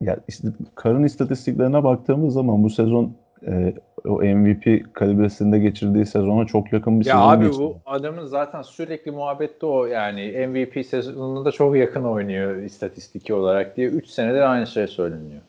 ya 0.00 0.16
işte 0.28 0.48
Karın 0.74 1.04
istatistiklerine 1.04 1.84
baktığımız 1.84 2.34
zaman 2.34 2.64
bu 2.64 2.70
sezon 2.70 3.12
e, 3.46 3.74
o 4.04 4.22
MVP 4.22 4.94
kalibresinde 4.94 5.58
geçirdiği 5.58 6.06
sezona 6.06 6.46
çok 6.46 6.72
yakın 6.72 7.00
bir 7.00 7.06
ya 7.06 7.12
sezon 7.12 7.28
abi 7.28 7.44
geçirdi. 7.44 7.62
bu 7.62 7.76
adamın 7.86 8.24
zaten 8.24 8.62
sürekli 8.62 9.10
muhabbette 9.10 9.66
o 9.66 9.86
yani 9.86 10.46
MVP 10.46 10.86
sezonunda 10.86 11.52
çok 11.52 11.76
yakın 11.76 12.04
oynuyor 12.04 12.56
istatistiki 12.56 13.34
olarak 13.34 13.76
diye 13.76 13.88
3 13.88 14.06
senedir 14.06 14.40
aynı 14.40 14.66
şey 14.66 14.86
söyleniyor. 14.86 15.40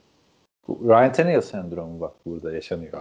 Bu 0.67 0.79
Ryan 0.89 1.11
Tannehill 1.11 1.41
sendromu 1.41 2.01
bak 2.01 2.11
burada 2.25 2.53
yaşanıyor. 2.53 2.93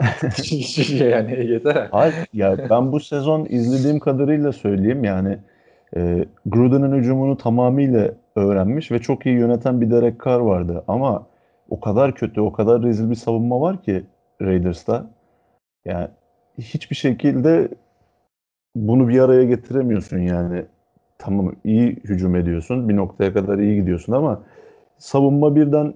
yani 1.13 1.47
yeter. 1.51 1.89
Hayır, 1.91 2.15
ya 2.33 2.57
ben 2.71 2.93
bu 2.93 3.01
sezon 3.01 3.47
izlediğim 3.49 4.01
kadarıyla 4.01 4.53
söyleyeyim 4.53 5.05
yani 5.05 5.39
e, 5.97 6.25
Gruden'ın 6.47 6.99
hücumunu 6.99 7.37
tamamıyla 7.37 8.11
öğrenmiş 8.37 8.93
ve 8.93 8.99
çok 8.99 9.27
iyi 9.27 9.39
yöneten 9.39 9.81
bir 9.81 9.91
Derek 9.91 10.25
Carr 10.25 10.41
vardı 10.41 10.85
ama 10.89 11.27
o 11.71 11.81
kadar 11.81 12.15
kötü, 12.15 12.41
o 12.41 12.53
kadar 12.53 12.83
rezil 12.83 13.11
bir 13.11 13.15
savunma 13.15 13.61
var 13.61 13.83
ki 13.83 14.05
Raiders'ta. 14.43 15.07
Yani 15.89 16.09
hiçbir 16.59 16.97
şekilde 16.97 17.69
bunu 18.77 19.09
bir 19.09 19.21
araya 19.21 19.45
getiremiyorsun 19.45 20.19
yani. 20.19 20.65
Tamam 21.19 21.55
iyi 21.65 21.97
hücum 22.05 22.37
ediyorsun, 22.37 22.89
bir 22.89 22.97
noktaya 22.97 23.33
kadar 23.33 23.59
iyi 23.59 23.81
gidiyorsun 23.81 24.13
ama 24.13 24.43
savunma 24.99 25.57
birden 25.57 25.95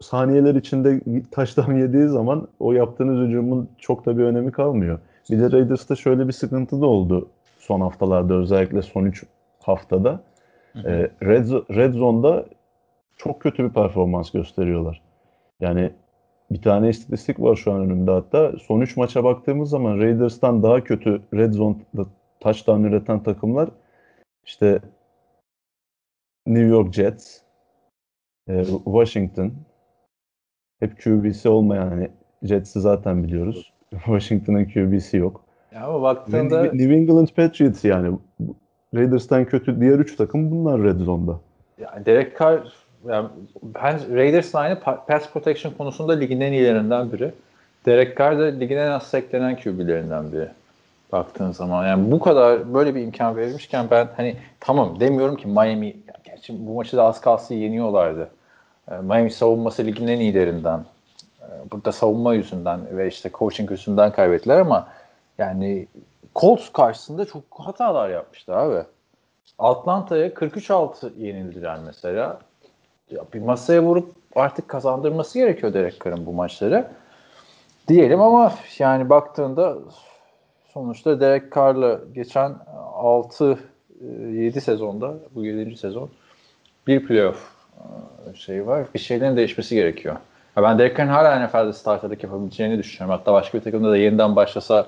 saniyeler 0.00 0.54
içinde 0.54 1.00
taştan 1.30 1.72
yediği 1.78 2.08
zaman 2.08 2.48
o 2.60 2.72
yaptığınız 2.72 3.28
hücumun 3.28 3.68
çok 3.78 4.06
da 4.06 4.18
bir 4.18 4.22
önemi 4.22 4.52
kalmıyor. 4.52 4.98
Bir 5.30 5.40
de 5.40 5.52
Raiders'ta 5.52 5.96
şöyle 5.96 6.28
bir 6.28 6.32
sıkıntı 6.32 6.80
da 6.80 6.86
oldu 6.86 7.28
son 7.58 7.80
haftalarda 7.80 8.34
özellikle 8.34 8.82
son 8.82 9.04
3 9.04 9.24
haftada. 9.62 10.20
Ee, 10.76 11.10
Red, 11.22 11.48
Red 11.76 11.94
Zone'da 11.94 12.46
çok 13.16 13.40
kötü 13.42 13.64
bir 13.64 13.70
performans 13.70 14.30
gösteriyorlar. 14.30 15.02
Yani 15.60 15.90
bir 16.50 16.62
tane 16.62 16.88
istatistik 16.88 17.40
var 17.40 17.56
şu 17.56 17.72
an 17.72 17.80
önümde 17.80 18.10
hatta. 18.10 18.52
Son 18.62 18.80
3 18.80 18.96
maça 18.96 19.24
baktığımız 19.24 19.70
zaman 19.70 19.98
Raiders'tan 19.98 20.62
daha 20.62 20.84
kötü 20.84 21.22
Red 21.34 21.52
Zone'da 21.52 22.06
touchdown 22.40 22.82
üreten 22.82 23.22
takımlar 23.22 23.70
işte 24.44 24.80
New 26.46 26.68
York 26.68 26.94
Jets, 26.94 27.40
e, 28.48 28.64
Washington, 28.64 29.52
hep 30.80 31.02
QB'si 31.02 31.48
olmayan 31.48 31.88
hani 31.88 32.10
Jets'i 32.42 32.80
zaten 32.80 33.24
biliyoruz. 33.24 33.72
Washington'ın 33.90 34.64
QB'si 34.64 35.16
yok. 35.16 35.44
Ya 35.72 35.86
ama 35.86 36.02
baktığında 36.02 36.62
New 36.62 36.78
New 36.78 36.94
England 36.94 37.28
Patriots 37.28 37.84
yani 37.84 38.18
Raiders'tan 38.94 39.44
kötü 39.44 39.80
diğer 39.80 39.98
3 39.98 40.16
takım 40.16 40.50
bunlar 40.50 40.82
Red 40.82 41.00
Zone'da. 41.00 41.40
Yani 41.78 42.06
Derek 42.06 42.40
Carr 42.40 42.87
yani 43.06 43.28
ben 43.62 44.16
Raiders'ın 44.16 44.58
aynı 44.58 44.74
pa- 44.74 45.06
pass 45.06 45.30
protection 45.32 45.72
konusunda 45.72 46.12
ligin 46.12 46.40
en 46.40 46.52
iyilerinden 46.52 47.12
biri. 47.12 47.32
Derek 47.86 48.18
Carr 48.18 48.38
da 48.38 48.42
ligin 48.44 48.76
en 48.76 48.90
az 48.90 49.02
seklenen 49.02 49.56
QB'lerinden 49.56 50.32
biri. 50.32 50.48
Baktığın 51.12 51.52
zaman 51.52 51.86
yani 51.86 52.10
bu 52.10 52.20
kadar 52.20 52.74
böyle 52.74 52.94
bir 52.94 53.00
imkan 53.02 53.36
verilmişken 53.36 53.86
ben 53.90 54.08
hani 54.16 54.36
tamam 54.60 55.00
demiyorum 55.00 55.36
ki 55.36 55.48
Miami 55.48 55.96
gerçi 56.24 56.66
bu 56.66 56.74
maçı 56.74 56.96
da 56.96 57.04
az 57.04 57.20
kalsın 57.20 57.54
yeniyorlardı. 57.54 58.28
Ee, 58.90 58.94
Miami 58.94 59.30
savunması 59.30 59.86
ligin 59.86 60.08
en 60.08 60.20
iyilerinden. 60.20 60.80
Ee, 61.42 61.44
Burada 61.72 61.92
savunma 61.92 62.34
yüzünden 62.34 62.80
ve 62.96 63.08
işte 63.08 63.30
coaching 63.34 63.70
yüzünden 63.70 64.12
kaybettiler 64.12 64.58
ama 64.60 64.88
yani 65.38 65.86
Colts 66.36 66.72
karşısında 66.72 67.24
çok 67.24 67.42
hatalar 67.50 68.08
yapmıştı 68.10 68.56
abi. 68.56 68.82
Atlanta'ya 69.58 70.28
43-6 70.28 71.10
yenildiler 71.18 71.78
mesela. 71.86 72.38
Ya 73.10 73.20
bir 73.34 73.40
masaya 73.40 73.82
vurup 73.82 74.12
artık 74.34 74.68
kazandırması 74.68 75.38
gerekiyor 75.38 75.74
Derek 75.74 76.04
Carr'ın 76.04 76.26
bu 76.26 76.32
maçları. 76.32 76.88
Diyelim 77.88 78.20
ama 78.20 78.54
yani 78.78 79.10
baktığında 79.10 79.78
sonuçta 80.72 81.20
Derek 81.20 81.54
Carr'la 81.54 82.00
geçen 82.14 82.54
6 82.94 83.58
7 84.30 84.60
sezonda 84.60 85.14
bu 85.34 85.44
7. 85.44 85.76
sezon 85.76 86.10
bir 86.86 87.06
playoff 87.06 87.50
e, 87.76 88.34
şeyi 88.34 88.66
var. 88.66 88.84
Bir 88.94 88.98
şeylerin 88.98 89.36
değişmesi 89.36 89.74
gerekiyor. 89.74 90.16
Ya 90.56 90.62
ben 90.62 90.78
Derek 90.78 90.96
Carr'ın 90.96 91.10
hala 91.10 91.46
NFL'de 91.46 91.72
starterlık 91.72 92.22
yapabileceğini 92.22 92.78
düşünüyorum. 92.78 93.18
Hatta 93.18 93.32
başka 93.32 93.58
bir 93.58 93.64
takımda 93.64 93.90
da 93.90 93.96
yeniden 93.96 94.36
başlasa 94.36 94.86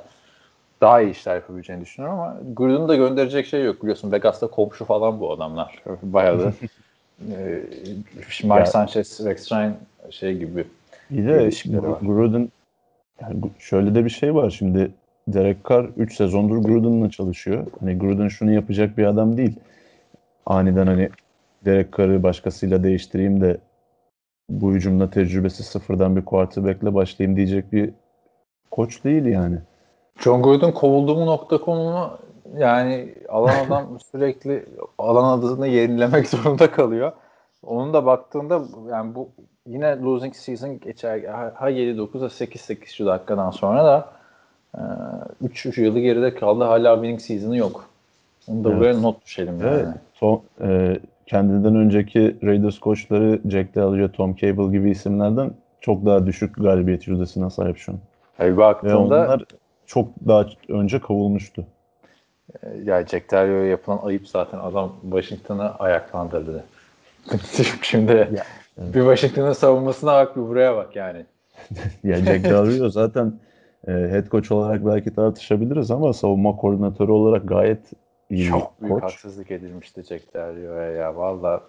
daha 0.80 1.00
iyi 1.00 1.10
işler 1.10 1.34
yapabileceğini 1.34 1.82
düşünüyorum 1.82 2.20
ama 2.20 2.36
Gruden'u 2.52 2.88
da 2.88 2.96
gönderecek 2.96 3.46
şey 3.46 3.64
yok. 3.64 3.82
Biliyorsun 3.82 4.12
Vegas'ta 4.12 4.46
komşu 4.46 4.84
falan 4.84 5.20
bu 5.20 5.32
adamlar. 5.32 5.82
Bayağı 6.02 6.38
da 6.38 6.52
e, 7.32 7.62
Mark 8.44 8.68
Sanchez, 8.68 9.20
Rex 9.24 9.52
Ryan 9.52 9.76
şey 10.10 10.38
gibi. 10.38 10.64
Bir 11.10 11.28
de 11.28 11.50
Gruden 12.02 12.48
yani 13.20 13.36
şöyle 13.58 13.94
de 13.94 14.04
bir 14.04 14.10
şey 14.10 14.34
var 14.34 14.50
şimdi 14.50 14.90
Derek 15.28 15.70
Carr 15.70 15.84
3 15.96 16.16
sezondur 16.16 16.56
Gruden'la 16.56 17.10
çalışıyor. 17.10 17.66
Hani 17.80 17.98
Gruden 17.98 18.28
şunu 18.28 18.52
yapacak 18.52 18.98
bir 18.98 19.04
adam 19.04 19.36
değil. 19.36 19.56
Aniden 20.46 20.86
hani 20.86 21.10
Derek 21.64 21.98
Carr'ı 21.98 22.22
başkasıyla 22.22 22.84
değiştireyim 22.84 23.40
de 23.40 23.58
bu 24.50 24.72
hücumda 24.72 25.10
tecrübesi 25.10 25.62
sıfırdan 25.62 26.16
bir 26.16 26.24
quarterback'le 26.24 26.94
başlayayım 26.94 27.36
diyecek 27.36 27.72
bir 27.72 27.90
koç 28.70 29.04
değil 29.04 29.24
yani. 29.24 29.58
John 30.20 30.42
Gruden 30.42 30.72
kovuldu 30.72 31.14
mu 31.14 31.26
nokta 31.26 31.58
konumu 31.58 32.10
yani 32.58 33.14
alan 33.28 33.54
adam 33.66 33.98
sürekli 34.12 34.66
alan 34.98 35.38
adını 35.38 35.66
yenilemek 35.66 36.28
zorunda 36.36 36.70
kalıyor. 36.70 37.12
Onun 37.62 37.94
da 37.94 38.06
baktığında 38.06 38.62
yani 38.90 39.14
bu 39.14 39.28
yine 39.66 40.00
losing 40.00 40.34
season 40.34 40.80
geçer 40.80 41.24
ha 41.54 41.70
7-9 41.70 42.20
ha 42.20 42.26
8-8 42.26 42.86
şu 42.86 43.06
dakikadan 43.06 43.50
sonra 43.50 43.84
da 43.84 44.08
3 45.42 45.78
e, 45.78 45.82
yılı 45.82 46.00
geride 46.00 46.34
kaldı. 46.34 46.64
Hala 46.64 46.94
winning 46.94 47.20
season'ı 47.20 47.56
yok. 47.56 47.84
Onu 48.48 48.64
da 48.64 48.68
evet. 48.68 48.80
buraya 48.80 49.00
not 49.00 49.24
düşelim 49.24 49.58
evet. 49.62 49.84
yani. 49.84 49.94
Tom, 50.20 50.42
e, 50.60 51.00
kendinden 51.26 51.76
önceki 51.76 52.36
Raiders 52.42 52.78
koçları 52.78 53.40
Jack 53.48 53.74
Del 53.74 53.96
Rio, 53.96 54.08
Tom 54.08 54.36
Cable 54.36 54.78
gibi 54.78 54.90
isimlerden 54.90 55.50
çok 55.80 56.06
daha 56.06 56.26
düşük 56.26 56.56
galibiyet 56.56 57.08
yüzdesine 57.08 57.50
sahip 57.50 57.76
şu 57.78 57.92
an. 57.92 57.98
Hayır, 58.36 58.56
baktığında, 58.56 58.92
Ve 58.92 59.26
onlar 59.26 59.44
çok 59.90 60.08
daha 60.28 60.46
önce 60.68 61.00
kavulmuştu. 61.00 61.66
E, 62.62 62.68
ya 62.84 63.06
Jack 63.06 63.32
Rio'ya 63.32 63.66
yapılan 63.66 63.98
ayıp 64.02 64.28
zaten 64.28 64.58
adam 64.58 64.92
Washington'ı 65.02 65.74
ayaklandırdı. 65.74 66.64
Şimdi 67.82 68.12
ya, 68.12 68.44
evet. 68.78 68.94
bir 68.94 69.00
Washington'ın 69.00 69.52
savunmasına 69.52 70.12
bak 70.12 70.36
bir 70.36 70.42
buraya 70.42 70.76
bak 70.76 70.96
yani. 70.96 71.26
ya 72.04 72.16
Jack 72.16 72.44
Rio 72.44 72.88
zaten 72.88 73.40
e, 73.88 73.92
head 73.92 74.28
coach 74.28 74.52
olarak 74.52 74.86
belki 74.86 75.14
tartışabiliriz 75.14 75.90
ama 75.90 76.12
savunma 76.12 76.56
koordinatörü 76.56 77.12
olarak 77.12 77.48
gayet 77.48 77.82
iyi 78.30 78.46
Çok 78.46 78.82
büyük 78.82 78.94
koç. 78.94 79.02
haksızlık 79.02 79.50
edilmişti 79.50 80.02
Jack 80.02 80.36
Rio'ya 80.36 80.90
ya 80.90 81.16
valla. 81.16 81.60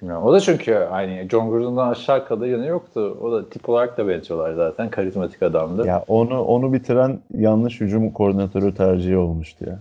Bilmiyorum. 0.00 0.26
O 0.26 0.32
da 0.32 0.40
çünkü 0.40 0.74
aynı 0.74 1.28
John 1.28 1.50
Gruden'dan 1.50 1.88
aşağı 1.88 2.26
kadar 2.26 2.46
yanı 2.46 2.66
yoktu. 2.66 3.18
O 3.22 3.32
da 3.32 3.48
tip 3.50 3.68
olarak 3.68 3.98
da 3.98 4.08
benziyorlar 4.08 4.52
zaten. 4.52 4.90
Karizmatik 4.90 5.42
adamdı. 5.42 5.86
Ya 5.86 6.04
onu 6.08 6.42
onu 6.42 6.72
bitiren 6.72 7.18
yanlış 7.34 7.80
hücum 7.80 8.10
koordinatörü 8.10 8.74
tercihi 8.74 9.16
olmuştu 9.16 9.64
ya. 9.68 9.78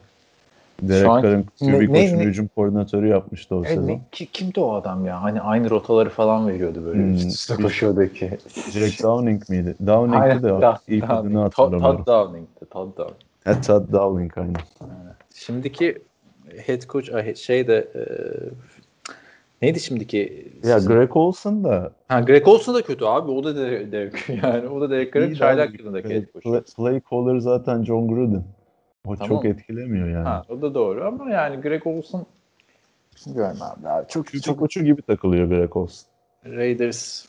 Derek 0.82 1.24
Carr'ın 1.24 1.44
QB 1.60 1.88
koşun 1.88 2.20
hücum 2.20 2.48
koordinatörü 2.56 3.08
yapmıştı 3.08 3.56
o 3.56 3.64
e, 3.64 3.68
sezon. 3.68 3.88
Ne, 3.88 4.00
ki, 4.12 4.26
kimdi 4.26 4.60
o 4.60 4.74
adam 4.74 5.06
ya? 5.06 5.24
Hani 5.24 5.42
aynı 5.42 5.70
rotaları 5.70 6.10
falan 6.10 6.48
veriyordu 6.48 6.86
böyle 6.86 7.00
hmm, 7.00 7.14
üst 7.14 7.26
üste 7.26 7.56
koşuyordu 7.56 8.08
ki. 8.08 8.38
Jack 8.72 9.04
Downing 9.04 9.50
miydi? 9.50 9.76
Downing'di 9.88 10.44
de 10.44 10.62
da, 10.62 10.80
ilk 10.88 11.10
adını 11.10 11.40
hatırlamıyorum. 11.40 12.04
Todd 12.04 12.08
Downing'di. 12.08 12.66
Todd 12.70 12.98
Downing. 12.98 13.22
Ha, 13.44 13.62
Todd 13.62 13.92
Downing 13.94 14.38
aynen. 14.38 14.56
Şimdiki 15.34 16.02
head 16.66 16.82
coach 16.82 17.38
şey 17.38 17.68
de 17.68 17.88
e, 17.96 18.04
neydi 19.62 19.80
şimdiki? 19.80 20.52
Ya 20.64 20.78
Greg 20.78 21.18
Olson 21.18 21.64
da. 21.64 21.92
Ha 22.08 22.20
Greg 22.20 22.48
Olson 22.48 22.76
da 22.76 22.82
kötü 22.82 23.06
abi. 23.06 23.32
O 23.32 23.44
da 23.44 23.56
Derek 23.92 24.30
yani 24.44 24.70
o 24.70 24.82
da 24.82 24.90
Derek 24.90 25.14
Carr'ın 25.14 25.34
çaylak 25.34 25.80
yılındaki. 25.80 26.26
Play, 26.44 26.62
play 26.78 27.02
caller 27.12 27.40
zaten 27.40 27.84
John 27.84 28.08
Gruden. 28.08 28.44
O 29.06 29.16
tamam. 29.16 29.28
çok 29.28 29.46
etkilemiyor 29.46 30.10
yani. 30.10 30.24
Ha, 30.24 30.44
o 30.50 30.62
da 30.62 30.74
doğru 30.74 31.08
ama 31.08 31.32
yani 31.32 31.62
Greg 31.62 31.88
Olson 31.88 32.26
bilmiyorum 33.28 33.58
abi. 33.62 34.08
Çok, 34.08 34.34
çok, 34.34 34.44
çok 34.44 34.62
uçu 34.62 34.84
gibi 34.84 35.02
takılıyor 35.02 35.48
Greg 35.48 35.78
Olson. 35.78 36.10
Raiders 36.46 37.26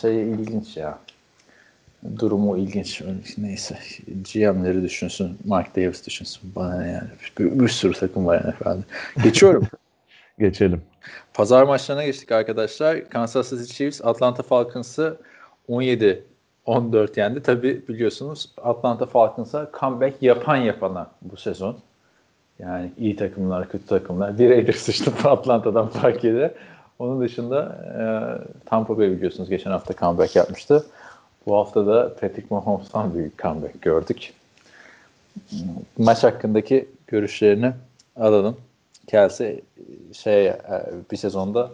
şey 0.00 0.30
ilginç 0.30 0.76
ya. 0.76 0.98
Durumu 2.18 2.56
ilginç. 2.56 3.02
Neyse. 3.38 3.78
GM'leri 4.32 4.82
düşünsün. 4.82 5.38
Mark 5.44 5.76
Davis 5.76 6.06
düşünsün. 6.06 6.52
Bana 6.56 6.78
ne 6.78 6.90
yani. 6.90 7.08
Bir, 7.38 7.60
bir 7.60 7.68
sürü 7.68 7.92
takım 7.92 8.26
var 8.26 8.40
yani 8.44 8.54
efendim. 8.54 8.84
Geçiyorum. 9.22 9.68
Geçelim. 10.38 10.82
Pazar 11.34 11.62
maçlarına 11.62 12.04
geçtik 12.04 12.32
arkadaşlar. 12.32 13.08
Kansas 13.08 13.50
City 13.50 13.72
Chiefs 13.72 14.04
Atlanta 14.04 14.42
Falcons'ı 14.42 15.16
17 15.68 16.24
14 16.66 17.16
yendi. 17.16 17.42
Tabi 17.42 17.88
biliyorsunuz 17.88 18.50
Atlanta 18.62 19.06
Falcons'a 19.06 19.70
comeback 19.80 20.22
yapan 20.22 20.56
yapana 20.56 21.10
bu 21.22 21.36
sezon. 21.36 21.76
Yani 22.58 22.92
iyi 22.98 23.16
takımlar, 23.16 23.68
kötü 23.68 23.86
takımlar. 23.86 24.38
Bir 24.38 24.50
Raiders 24.50 24.76
sıçtı 24.76 25.12
Atlanta'dan 25.28 25.88
fark 25.88 26.24
eder. 26.24 26.50
Onun 26.98 27.20
dışında 27.20 27.78
e, 27.98 28.04
Tampa 28.66 28.98
Bay 28.98 29.10
biliyorsunuz 29.10 29.50
geçen 29.50 29.70
hafta 29.70 29.94
comeback 29.94 30.36
yapmıştı. 30.36 30.86
Bu 31.46 31.56
hafta 31.56 31.86
da 31.86 32.14
Patrick 32.14 32.46
Mahomes'tan 32.50 33.14
büyük 33.14 33.38
comeback 33.38 33.82
gördük. 33.82 34.32
Maç 35.98 36.24
hakkındaki 36.24 36.88
görüşlerini 37.06 37.72
alalım. 38.16 38.56
Kelsey 39.10 39.60
şey 40.12 40.46
e, 40.46 40.58
bir 41.10 41.16
sezonda 41.16 41.70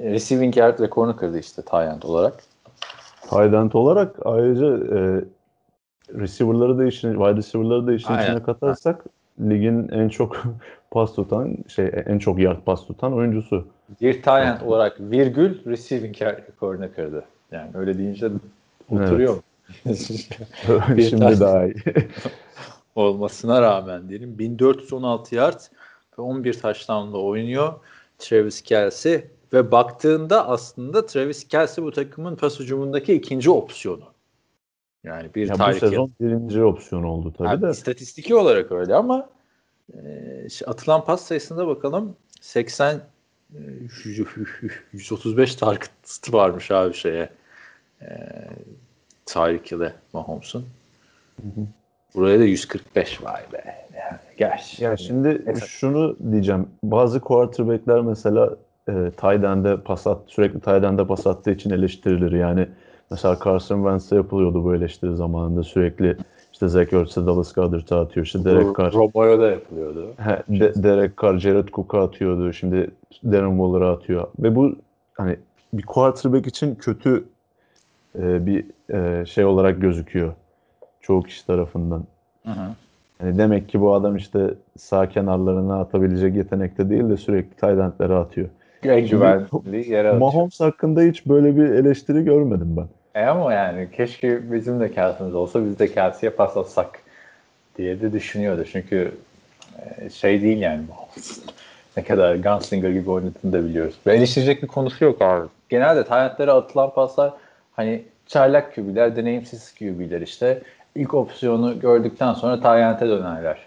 receiving 0.00 0.56
yard 0.56 0.80
rekorunu 0.80 1.16
kırdı 1.16 1.38
işte 1.38 1.62
Tyent 1.62 2.04
olarak. 2.04 2.44
Tight 3.22 3.74
olarak 3.74 4.16
ayrıca 4.24 4.66
e, 4.66 5.24
receiver'ları 6.20 6.78
da 6.78 6.84
işin, 6.84 7.12
wide 7.12 7.36
receiver'ları 7.36 7.86
da 7.86 7.92
işin 7.92 8.12
Aynen. 8.12 8.22
içine 8.22 8.42
katarsak 8.42 9.04
ligin 9.40 9.88
en 9.88 10.08
çok 10.08 10.42
pas 10.90 11.14
tutan 11.14 11.56
şey 11.68 11.90
en 12.06 12.18
çok 12.18 12.38
yard 12.38 12.62
pas 12.66 12.86
tutan 12.86 13.14
oyuncusu. 13.14 13.66
Bir 14.00 14.12
tight 14.12 14.62
olarak 14.66 15.00
virgül 15.00 15.64
receiving 15.66 16.22
rekorunu 16.22 16.94
kırdı. 16.94 17.24
Yani 17.52 17.70
öyle 17.74 17.98
deyince 17.98 18.28
oturuyor. 18.90 19.36
Evet. 19.86 20.20
Şimdi 21.10 21.40
daha 21.40 21.66
iyi. 21.66 21.74
olmasına 22.94 23.62
rağmen 23.62 24.08
diyelim 24.08 24.38
1416 24.38 25.34
yard 25.34 25.60
11 26.16 26.52
touchdown'la 26.52 27.18
oynuyor. 27.18 27.72
Travis 28.18 28.62
Kelsey 28.62 29.24
ve 29.52 29.70
baktığında 29.70 30.48
aslında 30.48 31.06
Travis 31.06 31.48
Kelsey 31.48 31.84
bu 31.84 31.92
takımın 31.92 32.36
pas 32.36 32.60
hücumundaki 32.60 33.14
ikinci 33.14 33.50
opsiyonu. 33.50 34.04
Yani 35.04 35.34
bir 35.34 35.48
ya 35.48 35.54
bu 35.68 35.78
sezon 35.78 36.12
birinci 36.20 36.62
opsiyon 36.62 37.02
oldu 37.02 37.32
tabii 37.38 37.48
yani 37.48 37.62
de. 37.62 37.70
İstatistiki 37.70 38.34
olarak 38.34 38.72
öyle 38.72 38.94
ama 38.94 39.28
e, 39.94 39.98
atılan 40.66 41.04
pas 41.04 41.22
sayısında 41.22 41.66
bakalım 41.66 42.16
80 42.40 43.00
135 44.92 45.54
target 45.54 45.90
varmış 46.30 46.70
abi 46.70 46.94
şeye. 46.94 47.30
E, 48.02 48.08
Tyreek 49.26 49.72
ile 49.72 49.94
Mahomes'un. 50.12 50.66
Buraya 52.14 52.40
da 52.40 52.44
145 52.44 53.24
vay 53.24 53.40
be. 53.52 53.64
Yani 53.96 54.18
gerçi. 54.36 54.84
Ya 54.84 54.96
şimdi 54.96 55.42
Esas. 55.46 55.68
şunu 55.68 56.16
diyeceğim. 56.32 56.66
Bazı 56.84 57.20
quarterback'ler 57.20 58.00
mesela 58.00 58.56
e, 58.88 59.10
Tayden'de 59.16 59.76
pas 59.76 60.06
at, 60.06 60.18
sürekli 60.26 60.60
Tayden'de 60.60 61.06
pas 61.06 61.26
attığı 61.26 61.50
için 61.50 61.70
eleştirilir. 61.70 62.32
Yani 62.32 62.68
mesela 63.10 63.38
Carson 63.44 63.76
Wentz'e 63.76 64.16
yapılıyordu 64.16 64.64
bu 64.64 64.74
eleştiri 64.74 65.16
zamanında 65.16 65.62
sürekli 65.62 66.16
işte 66.52 66.68
Zach 66.68 66.92
Ertz'e 66.92 67.26
Dallas 67.26 67.52
Goedert'a 67.52 68.00
atıyor. 68.00 68.26
İşte 68.26 68.44
Derek 68.44 68.78
Carr. 68.78 68.92
Robo'ya 68.92 69.40
da 69.40 69.50
yapılıyordu. 69.50 70.06
He, 70.16 70.60
de, 70.60 70.82
Derek 70.82 71.18
Carr, 71.22 71.38
Jared 71.38 71.68
Cook'a 71.68 72.02
atıyordu. 72.02 72.52
Şimdi 72.52 72.90
Darren 73.24 73.50
Waller'a 73.50 73.92
atıyor. 73.92 74.26
Ve 74.38 74.54
bu 74.54 74.76
hani 75.14 75.36
bir 75.72 75.82
quarterback 75.82 76.46
için 76.46 76.74
kötü 76.74 77.24
e, 78.18 78.46
bir 78.46 78.64
e, 78.94 79.26
şey 79.26 79.44
olarak 79.44 79.80
gözüküyor. 79.80 80.32
Çoğu 81.02 81.22
kişi 81.22 81.46
tarafından. 81.46 82.04
Hı 82.46 82.52
hı. 82.52 82.68
Yani 83.22 83.38
demek 83.38 83.68
ki 83.68 83.80
bu 83.80 83.94
adam 83.94 84.16
işte 84.16 84.54
sağ 84.78 85.08
kenarlarına 85.08 85.80
atabilecek 85.80 86.36
yetenekte 86.36 86.90
değil 86.90 87.08
de 87.08 87.16
sürekli 87.16 87.50
tight 87.50 88.00
atıyor. 88.10 88.48
En 88.84 89.06
güvenli 89.06 89.90
yere 89.90 90.08
atıyor. 90.08 90.20
Mahomes 90.20 90.60
hakkında 90.60 91.00
hiç 91.00 91.26
böyle 91.26 91.56
bir 91.56 91.64
eleştiri 91.64 92.24
görmedim 92.24 92.76
ben. 92.76 93.20
E 93.20 93.26
ama 93.26 93.52
yani 93.52 93.88
keşke 93.96 94.52
bizim 94.52 94.80
de 94.80 94.92
Kelsey'miz 94.92 95.34
olsa 95.34 95.64
biz 95.64 95.78
de 95.78 95.92
Kelsey'e 95.92 96.30
pas 96.30 96.56
atsak 96.56 96.98
diye 97.78 98.00
de 98.00 98.12
düşünüyordu. 98.12 98.64
Çünkü 98.72 99.12
Ee, 99.78 100.10
şey 100.10 100.42
değil 100.42 100.58
yani. 100.58 100.82
ne 101.96 102.02
kadar 102.02 102.36
Gunslinger 102.36 102.90
gibi 102.90 103.10
oynadığını 103.10 103.52
da 103.52 103.64
biliyoruz. 103.64 103.94
Ve 104.06 104.14
eleştirecek 104.14 104.62
bir 104.62 104.68
konusu 104.68 105.04
yok 105.04 105.22
abi. 105.22 105.48
Genelde 105.68 106.04
talentlere 106.04 106.50
atılan 106.50 106.94
paslar 106.94 107.32
hani 107.72 108.02
çaylak 108.26 108.74
QB'ler, 108.74 109.16
deneyimsiz 109.16 109.74
QB'ler 109.74 110.20
işte. 110.20 110.62
İlk 110.94 111.14
opsiyonu 111.14 111.80
gördükten 111.80 112.34
sonra 112.34 112.60
Tayyent'e 112.60 113.08
dönerler. 113.08 113.58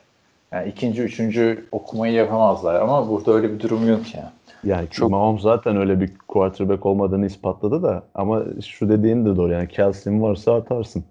Yani 0.51 0.69
ikinci, 0.69 1.01
üçüncü 1.01 1.65
okumayı 1.71 2.13
yapamazlar 2.13 2.75
ama 2.75 3.09
burada 3.09 3.33
öyle 3.33 3.53
bir 3.53 3.59
durum 3.59 3.89
yok 3.89 4.15
yani. 4.15 4.29
Yani 4.63 4.89
Çok- 4.89 5.11
Mahomes 5.11 5.41
zaten 5.41 5.77
öyle 5.77 5.99
bir 5.99 6.17
quarterback 6.27 6.85
olmadığını 6.85 7.25
ispatladı 7.25 7.83
da 7.83 8.03
ama 8.15 8.43
şu 8.65 8.89
dediğin 8.89 9.25
de 9.25 9.35
doğru 9.35 9.53
yani 9.53 9.67
Kelsey'in 9.67 10.21
varsa 10.21 10.55
atarsın. 10.55 11.03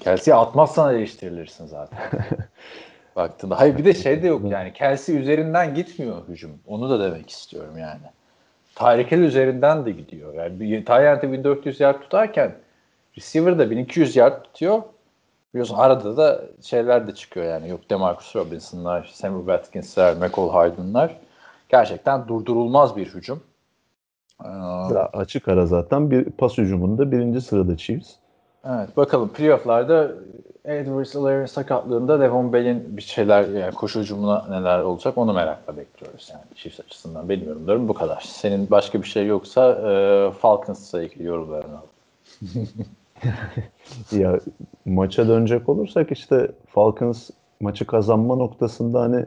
Kelsey'yi 0.00 0.36
atmazsan 0.36 0.94
eleştirilirsin 0.94 1.66
zaten. 1.66 1.98
Baktığında. 3.16 3.60
Hayır 3.60 3.78
bir 3.78 3.84
de 3.84 3.94
şey 3.94 4.22
de 4.22 4.26
yok 4.26 4.42
yani. 4.50 4.72
Kelsey 4.72 5.16
üzerinden 5.16 5.74
gitmiyor 5.74 6.16
hücum. 6.28 6.50
Onu 6.66 6.90
da 6.90 7.04
demek 7.04 7.30
istiyorum 7.30 7.78
yani. 7.78 8.00
Hill 9.10 9.18
üzerinden 9.18 9.86
de 9.86 9.90
gidiyor. 9.90 10.34
Yani 10.34 10.60
bir 10.60 10.84
Tyent'e 10.84 11.32
1400 11.32 11.80
yard 11.80 12.02
tutarken 12.02 12.54
receiver 13.16 13.58
da 13.58 13.70
1200 13.70 14.16
yard 14.16 14.44
tutuyor. 14.44 14.82
Biliyorsun 15.54 15.74
arada 15.74 16.16
da 16.16 16.42
şeyler 16.62 17.06
de 17.06 17.14
çıkıyor 17.14 17.46
yani. 17.46 17.68
Yok 17.68 17.90
Demarcus 17.90 18.36
Robinson'lar, 18.36 19.10
Sammy 19.14 19.38
Watkins'ler, 19.38 20.16
McCall 20.16 20.48
Hyden'lar. 20.48 21.16
Gerçekten 21.68 22.28
durdurulmaz 22.28 22.96
bir 22.96 23.06
hücum. 23.06 23.42
Ee, 24.44 24.48
Açık 25.12 25.48
ara 25.48 25.66
zaten 25.66 26.10
bir 26.10 26.24
pas 26.24 26.58
hücumunda 26.58 27.12
birinci 27.12 27.40
sırada 27.40 27.76
Chiefs. 27.76 28.10
Evet 28.64 28.96
bakalım 28.96 29.28
playofflarda 29.28 30.10
Edwards-Helaire 30.64 31.46
sakatlığında 31.46 32.20
Devon 32.20 32.52
Bell'in 32.52 32.96
bir 32.96 33.02
şeyler 33.02 33.48
yani 33.48 33.74
koşu 33.74 34.00
hücumuna 34.00 34.46
neler 34.50 34.78
olacak 34.78 35.18
onu 35.18 35.32
merakla 35.32 35.76
bekliyoruz 35.76 36.28
yani 36.32 36.42
Chiefs 36.54 36.80
açısından 36.80 37.28
benim 37.28 37.48
yorumlarım 37.48 37.88
bu 37.88 37.94
kadar. 37.94 38.20
Senin 38.20 38.70
başka 38.70 39.02
bir 39.02 39.06
şey 39.08 39.26
yoksa 39.26 39.70
e, 39.70 40.30
Falcons'la 40.40 41.02
ilgili 41.02 41.24
yorumlarını 41.24 41.76
al. 41.76 41.86
Ya 44.12 44.40
maça 44.84 45.28
dönecek 45.28 45.68
olursak 45.68 46.12
işte 46.12 46.50
Falcons 46.66 47.30
maçı 47.60 47.86
kazanma 47.86 48.36
noktasında 48.36 49.00
hani 49.00 49.26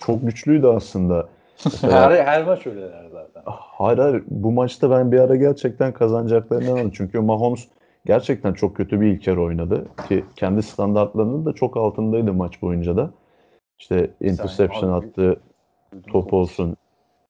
çok 0.00 0.26
güçlüydü 0.26 0.66
aslında. 0.66 1.28
Mesela- 1.64 2.10
her, 2.10 2.24
her 2.24 2.44
maç 2.44 2.66
öyleler 2.66 3.04
zaten. 3.12 3.42
Hayır 3.46 3.98
hayır 3.98 4.22
bu 4.30 4.52
maçta 4.52 4.90
ben 4.90 5.12
bir 5.12 5.18
ara 5.20 5.36
gerçekten 5.36 5.92
kazanacaklarını 5.92 6.64
inandım. 6.64 6.90
Çünkü 6.94 7.20
Mahomes 7.20 7.68
gerçekten 8.06 8.52
çok 8.52 8.76
kötü 8.76 9.00
bir 9.00 9.06
ilk 9.06 9.26
yarı 9.26 9.42
oynadı. 9.42 9.86
Ki 10.08 10.24
kendi 10.36 10.62
standartlarının 10.62 11.46
da 11.46 11.52
çok 11.52 11.76
altındaydı 11.76 12.32
maç 12.32 12.62
boyunca 12.62 12.96
da. 12.96 13.10
İşte 13.78 14.10
interception 14.20 14.92
attı, 14.92 15.40
top 16.08 16.32
olsun. 16.32 16.76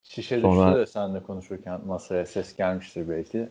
Şişe 0.03 0.41
Sonra- 0.41 0.67
düştü 0.67 0.79
de 0.81 0.85
seninle 0.85 1.23
konuşurken 1.23 1.81
masaya 1.87 2.25
ses 2.25 2.55
gelmiştir 2.55 3.09
belki. 3.09 3.49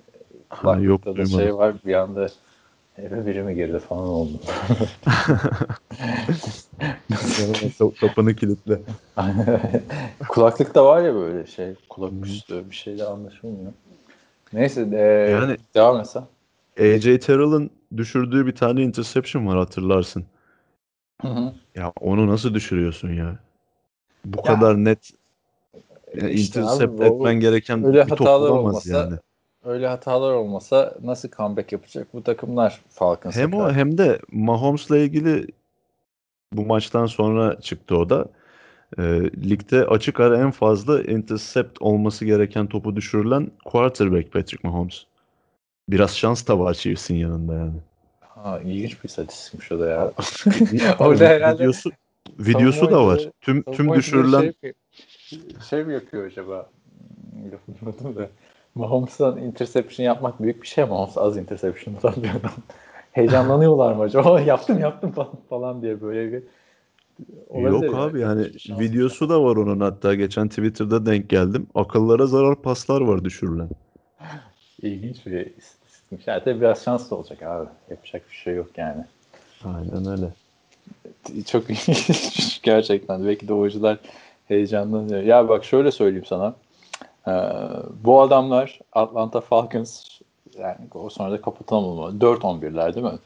Ha, 0.49 0.77
yok, 0.77 1.01
da 1.05 1.17
duymadım. 1.17 1.39
şey 1.41 1.55
var 1.57 1.75
bir 1.87 1.95
anda 1.95 2.27
eve 2.99 3.27
biri 3.27 3.43
mi 3.43 3.55
girdi 3.55 3.79
falan 3.79 4.05
oldu. 4.09 4.33
Kapını 8.01 8.35
kilitle. 8.37 8.81
Kulaklıkta 10.29 10.85
var 10.85 11.03
ya 11.03 11.15
böyle 11.15 11.47
şey 11.47 11.75
kulak 11.89 12.13
üstü 12.27 12.71
bir 12.71 12.75
şeyler 12.75 13.07
anlaşılmıyor. 13.07 13.73
Neyse 14.53 14.89
e, 14.93 14.97
Yani- 15.31 15.57
devam 15.75 16.01
etsen. 16.01 16.25
AJ 16.81 17.19
Terrell'ın 17.19 17.71
düşürdüğü 17.97 18.47
bir 18.47 18.55
tane 18.55 18.83
interception 18.83 19.47
var 19.47 19.59
hatırlarsın. 19.59 20.25
Hı 21.23 21.29
hı. 21.29 21.53
Ya 21.75 21.93
onu 22.01 22.27
nasıl 22.27 22.55
düşürüyorsun 22.55 23.13
ya? 23.13 23.39
Bu 24.25 24.37
Ya, 24.37 24.43
kadar 24.55 24.77
net 24.77 25.11
yani 26.15 26.31
işte 26.31 26.61
intercept 26.61 27.01
abi, 27.01 27.05
etmen 27.05 27.41
gereken 27.41 27.85
öyle 27.85 28.05
bir 28.05 28.09
top 28.09 28.21
hatalar 28.21 28.51
olamaz 28.51 28.65
olmasa 28.65 28.99
yani. 28.99 29.19
Öyle 29.65 29.87
hatalar 29.87 30.33
olmasa 30.33 30.95
nasıl 31.03 31.29
comeback 31.31 31.73
yapacak 31.73 32.15
bu 32.15 32.23
takımlar 32.23 32.81
Falcons 32.89 33.37
Hem 33.37 33.55
o 33.55 33.73
hem 33.73 33.99
de 33.99 34.21
Mahomes'la 34.33 34.99
ilgili 34.99 35.47
bu 36.53 36.67
maçtan 36.67 37.07
sonra 37.07 37.61
çıktı 37.61 37.97
o 37.97 38.11
da. 38.11 38.27
Ee, 38.99 39.03
ligde 39.23 39.87
açık 39.87 40.21
ara 40.21 40.39
en 40.39 40.51
fazla 40.51 41.03
intercept 41.03 41.83
olması 41.83 42.25
gereken 42.25 42.67
topu 42.67 42.97
düşürülen 42.97 43.51
quarterback 43.65 44.33
Patrick 44.33 44.69
Mahomes. 44.69 45.05
Biraz 45.89 46.17
şans 46.17 46.49
da 46.49 46.59
var 46.59 46.75
Chiefs'in 46.75 47.15
yanında 47.15 47.55
yani. 47.55 47.73
Ha, 48.21 48.61
ilginç 48.65 49.05
bir 49.05 49.09
istatistikmiş 49.09 49.73
o 49.73 49.79
da 49.79 49.87
ya. 49.87 50.13
Orada 50.99 51.25
herhalde 51.25 51.63
videosu, 51.63 51.91
videosu 52.39 52.91
da 52.91 53.07
var. 53.07 53.31
Tüm 53.41 53.63
tüm 53.63 53.95
düşürülen 53.95 54.55
Şey, 54.61 54.73
şey 55.71 55.85
mi 55.85 55.95
yapıyor 55.95 56.27
acaba? 56.27 56.71
Lafını 57.53 58.17
da. 58.17 58.29
Mahomes'tan 58.75 59.39
interception 59.39 60.07
yapmak 60.07 60.43
büyük 60.43 60.63
bir 60.63 60.67
şey. 60.69 60.85
Mahomes 60.85 61.19
az 61.19 61.37
interception 61.37 61.95
atan 61.95 62.15
bir 62.17 62.31
adam. 62.31 62.53
Heyecanlanıyorlar 63.13 63.93
mı 63.93 64.03
acaba? 64.03 64.41
yaptım 64.47 64.79
yaptım 64.79 65.13
falan, 65.13 65.33
falan 65.49 65.83
diye 65.83 66.01
böyle 66.01 66.33
bir 66.33 66.43
Olabilir 67.49 67.87
Yok 67.87 67.95
abi 67.95 68.21
yani 68.21 68.59
şans 68.59 68.81
videosu 68.81 69.29
da 69.29 69.45
var 69.45 69.57
onun 69.57 69.81
hatta 69.81 70.15
geçen 70.15 70.49
Twitter'da 70.49 71.07
denk 71.07 71.31
geldim. 71.31 71.67
Akıllara 71.75 72.27
zarar 72.27 72.63
paslar 72.63 73.01
var 73.01 73.25
düşürülen. 73.25 73.69
İlginç 74.83 75.27
bir 75.27 75.47
istatistikmiş. 75.57 76.27
Yani 76.27 76.45
tabii 76.45 76.61
biraz 76.61 76.85
şans 76.85 77.11
da 77.11 77.15
olacak 77.15 77.43
abi. 77.43 77.69
Yapacak 77.91 78.31
bir 78.31 78.37
şey 78.37 78.55
yok 78.55 78.69
yani. 78.77 79.05
Aynen 79.65 80.07
öyle. 80.07 80.33
Çok 81.47 81.71
ilginç 81.71 82.63
gerçekten. 82.63 83.27
Belki 83.27 83.49
de 83.49 83.55
oyuncular 83.55 83.99
heyecanlanıyor. 84.51 85.23
Ya 85.23 85.49
bak 85.49 85.65
şöyle 85.65 85.91
söyleyeyim 85.91 86.25
sana. 86.25 86.55
Ee, 87.29 87.33
bu 88.05 88.21
adamlar 88.21 88.81
Atlanta 88.93 89.41
Falcons 89.41 90.21
yani 90.59 90.77
o 90.95 91.11
sonra 91.11 91.33
da 91.33 91.41
kapatalım 91.41 91.99
onu. 91.99 92.19
4-11'ler 92.19 92.95
değil 92.95 93.07
mi? 93.07 93.19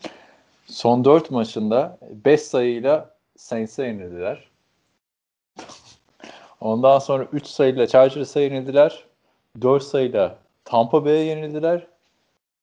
Son 0.66 1.04
4 1.04 1.30
maçında 1.30 1.98
5 2.24 2.40
sayıyla 2.40 3.10
Saints'e 3.37 3.87
yenildiler. 3.87 4.48
Ondan 6.60 6.98
sonra 6.98 7.24
3 7.32 7.46
sayıyla 7.46 7.87
Chargers'a 7.87 8.40
yenildiler. 8.40 9.04
4 9.62 9.82
sayıyla 9.82 10.38
Tampa 10.64 11.04
Bay'e 11.04 11.24
yenildiler. 11.24 11.87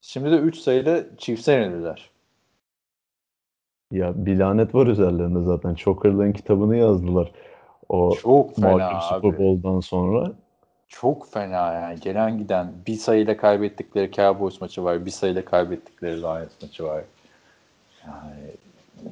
Şimdi 0.02 0.32
de 0.32 0.36
3 0.36 0.58
sayıyla 0.58 1.04
Chiefs'e 1.18 1.54
yenildiler. 1.54 2.10
Ya 3.92 4.14
bir 4.16 4.40
lanet 4.40 4.76
var 4.76 4.88
üzerlerinde 4.88 5.42
zaten. 5.44 5.76
Choker'ların 5.76 6.34
kitabını 6.34 6.78
yazdılar. 6.78 7.32
O 7.92 8.16
Çok 8.16 8.56
fena. 8.56 9.02
Super 9.02 9.38
Bowl'dan 9.40 9.80
sonra. 9.80 10.32
Çok 10.88 11.32
fena 11.32 11.74
yani. 11.74 12.00
Gelen 12.00 12.38
giden 12.38 12.72
bir 12.88 12.96
sayıyla 12.96 13.38
kaybettikleri 13.38 14.12
Cowboys 14.12 14.62
maçı 14.62 14.84
var. 14.84 15.06
Bir 15.06 15.12
sayıyla 15.12 15.46
kaybettikleri 15.46 16.22
Lions 16.22 16.52
maçı 16.62 16.84
var. 16.84 17.04
Yani 18.08 18.42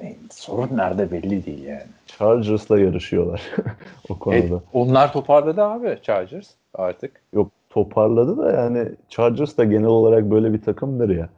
ne, 0.02 0.16
sorun 0.32 0.78
nerede 0.78 1.12
belli 1.12 1.46
değil 1.46 1.64
yani. 1.64 1.84
Chargers'la 2.08 2.80
yarışıyorlar 2.80 3.42
o 4.10 4.14
E, 4.16 4.20
konuda. 4.20 4.62
onlar 4.74 5.14
toparladı 5.14 5.64
abi 5.64 6.00
Chargers 6.02 6.50
artık. 6.74 7.22
Yok 7.34 7.52
toparladı 7.70 8.38
da 8.38 8.52
yani 8.52 8.90
Chargers 9.10 9.58
da 9.58 9.64
genel 9.64 9.86
olarak 9.86 10.24
böyle 10.32 10.54
bir 10.54 10.62
takımdır 10.62 11.10
ya. 11.10 11.30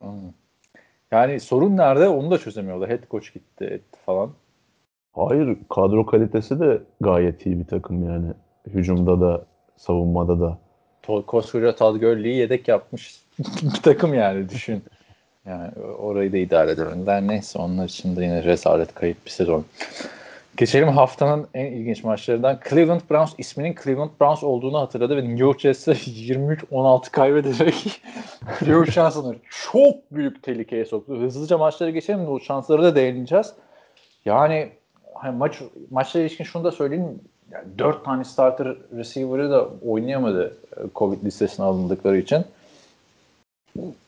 Hmm. 0.00 0.08
Yani 1.10 1.40
sorun 1.40 1.76
nerede 1.76 2.08
onu 2.08 2.30
da 2.30 2.38
çözemiyorlar. 2.38 2.90
Head 2.90 3.10
coach 3.10 3.34
gitti 3.34 3.64
etti 3.64 3.98
falan. 4.06 4.30
Hayır 5.12 5.56
kadro 5.70 6.06
kalitesi 6.06 6.60
de 6.60 6.80
gayet 7.00 7.46
iyi 7.46 7.58
bir 7.58 7.64
takım 7.64 8.04
yani. 8.08 8.26
Hücumda 8.66 9.20
da 9.20 9.44
savunmada 9.76 10.40
da. 10.40 10.58
Koskoca 11.26 11.76
Todd 11.76 12.00
Gurley'i 12.00 12.36
yedek 12.36 12.68
yapmış 12.68 13.20
bir 13.62 13.82
takım 13.82 14.14
yani 14.14 14.48
düşün. 14.48 14.82
Yani 15.46 15.70
orayı 15.98 16.32
da 16.32 16.36
idare 16.36 16.70
ederler. 16.70 17.22
Neyse 17.22 17.58
onlar 17.58 17.84
için 17.84 18.16
de 18.16 18.24
yine 18.24 18.44
rezalet 18.44 18.94
kayıp 18.94 19.26
bir 19.26 19.30
sezon. 19.30 19.64
Geçelim 20.56 20.88
haftanın 20.88 21.46
en 21.54 21.66
ilginç 21.66 22.04
maçlarından. 22.04 22.58
Cleveland 22.70 23.00
Browns 23.10 23.34
isminin 23.38 23.74
Cleveland 23.84 24.10
Browns 24.20 24.44
olduğunu 24.44 24.78
hatırladı 24.78 25.16
ve 25.16 25.24
New 25.24 25.40
York 25.40 25.60
Jets'e 25.60 25.92
23-16 25.92 27.10
kaybederek 27.12 27.74
Drew 28.60 28.92
Chancellor 28.92 29.34
çok 29.72 30.12
büyük 30.12 30.42
tehlikeye 30.42 30.84
soktu. 30.84 31.20
Hızlıca 31.20 31.58
maçlara 31.58 31.90
geçelim 31.90 32.26
de 32.26 32.30
o 32.30 32.40
şansları 32.40 32.82
da 32.82 32.96
değineceğiz. 32.96 33.52
Yani 34.24 34.68
hani 35.14 35.36
maç 35.36 35.62
maçla 35.90 36.20
ilişkin 36.20 36.44
şunu 36.44 36.64
da 36.64 36.72
söyleyeyim. 36.72 37.20
Yani 37.50 37.64
4 37.78 38.04
tane 38.04 38.24
starter 38.24 38.76
receiver'ı 38.96 39.50
da 39.50 39.68
oynayamadı 39.88 40.56
e, 40.76 40.80
Covid 40.94 41.24
listesine 41.24 41.66
alındıkları 41.66 42.18
için. 42.18 42.44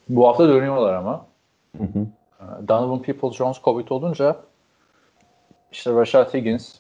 Bu 0.09 0.29
hafta 0.29 0.49
dönüyorlar 0.49 0.95
ama. 0.95 1.27
Hı 1.77 1.85
hı. 1.85 1.99
E, 2.41 2.69
Donovan 2.69 3.03
Peoples-Jones 3.03 3.63
Covid 3.65 3.89
olunca 3.89 4.37
işte 5.73 5.93
Rashad 5.93 6.35
Higgins, 6.35 6.75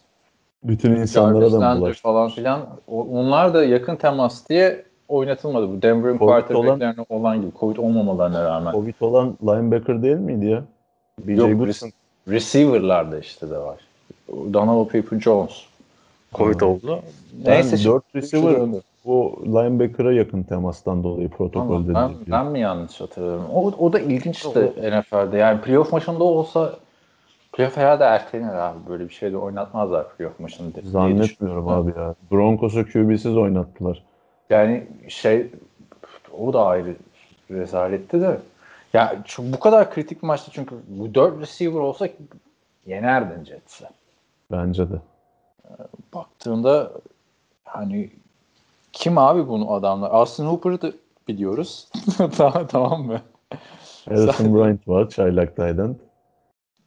Bütün 0.64 0.96
insanlara 0.96 1.52
da 1.52 1.80
bulaştı? 1.80 2.02
falan 2.02 2.30
filan 2.30 2.68
onlar 2.86 3.54
da 3.54 3.64
yakın 3.64 3.96
temas 3.96 4.48
diye 4.48 4.84
oynatılmadı. 5.08 5.68
Bu 5.68 5.82
Denver'ın 5.82 6.18
quarterbacklerine 6.18 7.04
olan 7.08 7.40
gibi 7.40 7.50
Covid 7.60 7.76
olmamalarına 7.76 8.44
rağmen. 8.44 8.72
Covid 8.72 8.94
olan 9.00 9.36
linebacker 9.42 10.02
değil 10.02 10.16
miydi 10.16 10.46
ya? 10.46 10.64
BJ 11.18 11.38
Yok, 11.38 11.58
Goodson. 11.58 11.90
Receiver'larda 12.28 13.18
işte 13.18 13.50
de 13.50 13.58
var. 13.58 13.78
Donovan 14.52 14.86
Peoples-Jones 14.86 15.64
Covid 16.34 16.60
oldu. 16.60 17.02
Neyse. 17.44 17.76
Neyse. 17.76 17.84
4 17.84 18.04
receiver 18.14 18.82
o 19.04 19.36
linebacker'a 19.46 20.12
yakın 20.12 20.42
temastan 20.42 21.04
dolayı 21.04 21.28
protokol 21.28 21.76
Ama 21.76 21.94
ben, 21.94 22.10
dedi. 22.10 22.30
ben 22.30 22.46
mi 22.46 22.60
yanlış 22.60 23.00
hatırlıyorum? 23.00 23.44
O, 23.52 23.66
o 23.66 23.92
da 23.92 24.00
ilginçti 24.00 24.72
NFL'de. 24.76 25.38
Yani 25.38 25.60
playoff 25.60 25.92
maçında 25.92 26.24
olsa 26.24 26.76
playoff 27.52 27.76
herhalde 27.76 28.04
ertelenir 28.04 28.54
abi. 28.54 28.78
Böyle 28.88 29.08
bir 29.08 29.14
şey 29.14 29.32
de 29.32 29.36
oynatmazlar 29.36 30.16
playoff 30.16 30.38
diye 30.38 30.86
Zannetmiyorum 30.86 31.68
abi 31.68 31.92
ya. 31.98 32.14
Broncos'u 32.32 32.84
QB'siz 32.86 33.36
oynattılar. 33.36 34.02
Yani 34.50 34.86
şey 35.08 35.46
o 36.38 36.52
da 36.52 36.66
ayrı 36.66 36.96
rezaletti 37.50 38.20
de. 38.20 38.38
Ya 38.92 39.16
şu, 39.26 39.52
bu 39.52 39.60
kadar 39.60 39.90
kritik 39.94 40.22
bir 40.22 40.26
maçta 40.26 40.52
çünkü 40.52 40.74
bu 40.88 41.14
4 41.14 41.40
receiver 41.40 41.80
olsa 41.80 42.08
yenerdin 42.86 43.44
Jets'e. 43.44 43.88
Bence 44.52 44.90
de. 44.90 44.94
Baktığında 46.14 46.92
hani 47.64 48.10
kim 48.92 49.18
abi 49.18 49.48
bunu 49.48 49.72
adamlar? 49.72 50.10
Austin 50.10 50.46
Hooper'ı 50.46 50.82
da 50.82 50.92
biliyoruz. 51.28 51.88
tamam, 52.36 52.66
tamam 52.66 53.06
mı? 53.06 53.20
Harrison 54.04 54.54
Bryant 54.54 54.88
var. 54.88 55.08
Çaylak 55.08 55.56
Tayden. 55.56 55.96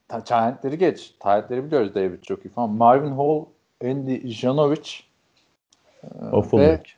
Ta- 0.08 0.20
Giant'leri 0.20 0.78
geç. 0.78 1.14
Giant'leri 1.24 1.64
biliyoruz 1.66 1.96
David 1.96 2.24
çok 2.24 2.46
iyi 2.46 2.50
falan. 2.50 2.70
Marvin 2.70 3.12
Hall, 3.12 3.46
Andy 3.84 4.28
Janovic 4.28 4.90
O 6.32 6.42
fullback. 6.42 6.98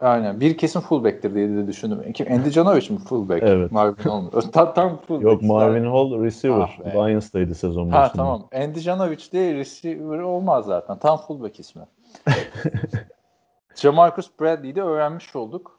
Aynen 0.00 0.40
bir 0.40 0.56
kesin 0.58 0.80
fullback'tir 0.80 1.34
diye 1.34 1.48
de 1.48 1.66
düşündüm. 1.66 2.12
Kim? 2.12 2.32
Andy 2.32 2.50
Janovic 2.50 2.90
mi 2.90 2.98
fullback? 2.98 3.42
Evet. 3.42 3.72
Marvin 3.72 4.02
Hall? 4.02 4.30
Tam, 4.52 4.74
tam 4.74 4.96
fullback. 4.96 5.24
Yok 5.24 5.42
Marvin 5.42 5.84
Hall 5.84 6.24
receiver. 6.24 6.60
Ah 6.60 6.84
be. 6.84 6.92
Lions'taydı 6.92 7.54
sezon 7.54 7.90
Ha 7.90 8.02
başında. 8.02 8.16
tamam. 8.22 8.48
Andy 8.54 8.78
Janovic 8.78 9.22
diye 9.32 9.54
receiver 9.54 10.18
olmaz 10.18 10.64
zaten. 10.66 10.98
Tam 10.98 11.16
fullback 11.18 11.60
ismi. 11.60 11.82
Jamarcus 13.76 14.30
Bradley'i 14.40 14.74
de 14.76 14.82
öğrenmiş 14.82 15.36
olduk. 15.36 15.78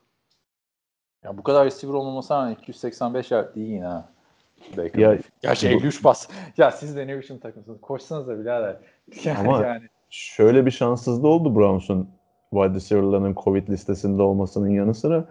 Ya 1.24 1.38
bu 1.38 1.44
kadar 1.44 1.66
receiver 1.66 1.94
olmaması 1.94 2.34
rağmen 2.34 2.52
285 2.52 3.32
yard 3.32 3.56
iyi 3.56 3.70
yine 3.72 3.86
ha. 3.86 4.10
Baker 4.78 5.00
Ya-. 5.00 5.18
Gerçi 5.42 5.68
bu- 5.70 5.74
53 5.74 6.04
pas. 6.04 6.30
Ya 6.58 6.72
siz 6.72 6.96
de 6.96 7.08
ne 7.08 7.20
biçim 7.20 7.38
takımsınız? 7.40 7.82
Koşsanız 7.82 8.28
da 8.28 8.40
birader. 8.40 8.78
Yani, 9.24 9.38
Ama- 9.50 9.66
yani 9.66 9.82
Şöyle 10.10 10.66
bir 10.66 10.72
şanssızlığı 10.72 11.28
oldu 11.28 11.56
Browns'un 11.56 12.10
wide 12.54 12.74
receiver'ların 12.74 13.36
Covid 13.44 13.68
listesinde 13.70 14.22
olmasının 14.22 14.70
yanı 14.70 14.94
sıra 14.96 15.26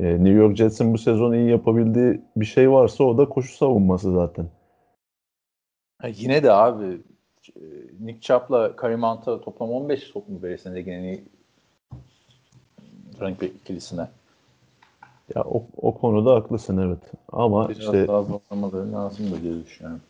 e, 0.00 0.04
New 0.04 0.30
York 0.30 0.56
Jets'in 0.56 0.92
bu 0.92 0.98
sezon 0.98 1.32
iyi 1.32 1.50
yapabildiği 1.50 2.20
bir 2.36 2.44
şey 2.44 2.70
varsa 2.70 3.04
o 3.04 3.18
da 3.18 3.28
koşu 3.28 3.56
savunması 3.56 4.12
zaten. 4.12 4.46
Ha, 5.98 6.08
yine 6.08 6.42
de 6.42 6.52
abi 6.52 7.00
e, 7.56 7.62
Nick 8.00 8.20
Chubb'la 8.20 8.76
Kareem 8.76 9.02
Hunt'a 9.02 9.40
toplam 9.40 9.70
15 9.70 10.10
top 10.10 10.28
mu 10.28 10.42
verirsin 10.42 10.74
ligin 10.74 10.92
en 10.92 11.02
iyi 11.02 11.24
running 13.20 13.42
back 13.42 13.54
ikilisine? 13.54 14.08
Ya 15.34 15.44
o, 15.44 15.62
o 15.76 15.94
konuda 15.94 16.34
haklısın 16.34 16.78
evet. 16.78 17.12
Ama 17.32 17.68
Biraz 17.68 17.80
işte 17.80 18.08
daha 18.08 18.22
zorlamaları 18.22 18.92
lazım 18.92 19.32
da 19.32 19.42
diye 19.42 19.64
düşünüyorum. 19.64 20.00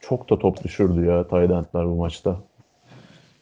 çok 0.00 0.30
da 0.30 0.38
top 0.38 0.64
düşürdü 0.64 1.04
ya 1.04 1.28
Taylandlar 1.28 1.86
bu 1.86 1.94
maçta. 1.94 2.36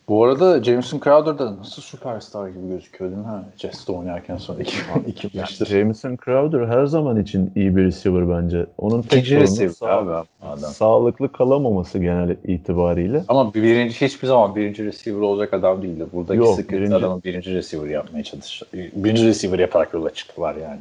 Bu 0.09 0.25
arada 0.25 0.63
Jameson 0.65 1.01
Crowder 1.05 1.39
da 1.39 1.57
nasıl 1.57 1.83
süperstar 1.83 2.49
gibi 2.49 2.69
gözüküyor 2.69 3.11
değil 3.11 3.23
mi? 3.23 3.27
Ha, 3.29 3.45
Jets'te 3.57 3.93
oynarken 3.93 4.37
sonra 4.37 4.63
iki, 4.63 4.77
iki 5.07 5.39
maçtır. 5.39 5.67
Jameson 5.67 6.19
Crowder 6.25 6.67
her 6.67 6.87
zaman 6.87 7.21
için 7.23 7.53
iyi 7.57 7.77
bir 7.77 7.85
receiver 7.85 8.31
bence. 8.31 8.67
Onun 8.79 9.03
tek 9.03 9.13
İkinci 9.13 9.31
sorunu 9.31 9.43
receiver 9.45 9.73
sağ- 9.73 9.87
abi 9.87 10.11
adam. 10.43 10.59
sağlıklı 10.59 11.33
kalamaması 11.33 11.99
genel 11.99 12.37
itibariyle. 12.45 13.25
Ama 13.29 13.55
bir 13.55 13.63
birinci 13.63 14.01
hiçbir 14.07 14.29
zaman 14.29 14.57
birinci 14.57 14.85
receiver 14.85 15.21
olacak 15.21 15.55
adam 15.55 15.83
değildi. 15.83 16.07
Buradaki 16.13 16.39
Yok, 16.39 16.57
sıkıntı 16.57 16.73
birinci- 16.83 16.95
adamı 16.95 17.23
birinci 17.25 17.55
receiver 17.55 17.89
yapmaya 17.91 18.25
çalıştı. 18.25 18.67
Birinci 18.73 19.27
receiver 19.27 19.59
yaparak 19.59 19.95
yola 19.95 20.11
çıktılar 20.15 20.55
yani. 20.57 20.81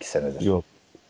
İki 0.00 0.08
senedir. 0.08 0.40
Yok. 0.40 0.64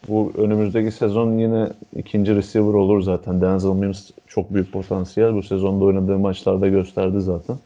Bu 0.09 0.33
önümüzdeki 0.39 0.91
sezon 0.91 1.39
yine 1.39 1.69
ikinci 1.97 2.37
receiver 2.37 2.75
olur 2.75 3.03
zaten. 3.03 3.41
Denzel 3.41 3.71
Mims 3.71 4.11
çok 4.27 4.55
büyük 4.55 4.73
potansiyel. 4.73 5.35
Bu 5.35 5.43
sezonda 5.43 5.85
oynadığı 5.85 6.19
maçlarda 6.19 6.69
gösterdi 6.69 7.21
zaten. 7.21 7.57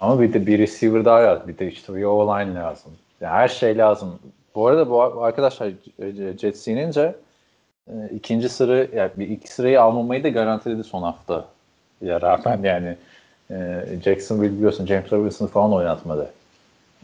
Ama 0.00 0.20
bir 0.20 0.32
de 0.32 0.46
bir 0.46 0.58
receiver 0.58 1.04
daha 1.04 1.22
lazım. 1.22 1.48
Bir 1.48 1.58
de 1.58 1.68
işte 1.68 1.94
bir 1.94 2.04
O-line 2.04 2.54
lazım. 2.54 2.92
Yani 3.20 3.32
her 3.32 3.48
şey 3.48 3.78
lazım. 3.78 4.18
Bu 4.54 4.66
arada 4.66 4.90
bu 4.90 5.02
arkadaşlar 5.02 5.72
Jets 6.38 6.68
yenince 6.68 7.14
e, 7.88 7.94
ikinci 8.14 8.48
sıra 8.48 8.76
yani 8.76 9.10
bir 9.16 9.28
ilk 9.28 9.48
sırayı 9.48 9.82
almamayı 9.82 10.24
da 10.24 10.28
garantiledi 10.28 10.84
son 10.84 11.02
hafta. 11.02 11.44
Ya 12.02 12.20
rağmen 12.20 12.62
yani 12.62 12.96
e, 13.50 13.84
Jacksonville 14.04 14.52
biliyorsun 14.52 14.86
James 14.86 15.12
Robinson'ı 15.12 15.48
falan 15.48 15.72
oynatmadı. 15.72 16.30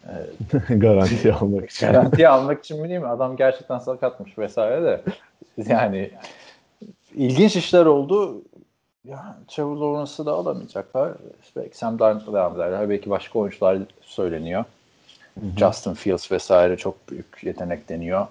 Garanti 0.69 1.33
almak 1.33 1.71
için. 1.71 1.87
Garantiye 1.87 2.29
almak 2.29 2.65
için 2.65 2.81
mi 2.81 2.89
değil 2.89 3.01
mi? 3.01 3.07
Adam 3.07 3.37
gerçekten 3.37 3.79
sakatmış 3.79 4.39
vesaire 4.39 4.83
de. 4.83 5.03
Yani 5.69 6.11
ilginç 7.15 7.57
işler 7.57 7.87
oldu. 7.87 8.43
Ya 9.05 9.37
Trevor 9.49 9.77
Lawrence'ı 9.77 10.27
da 10.27 10.33
alamayacaklar. 10.33 11.13
İşte 11.43 11.61
belki 11.61 11.79
Sam 11.79 11.99
Darnold'la 11.99 12.33
devam 12.33 12.55
ederler. 12.55 12.91
Belki 12.91 13.11
başka 13.11 13.39
oyuncular 13.39 13.79
söyleniyor. 14.03 14.65
Justin 15.57 15.95
Fields 15.95 16.33
vesaire 16.33 16.77
çok 16.77 17.11
büyük 17.11 17.45
yetenek 17.45 17.89
deniyor. 17.89 18.27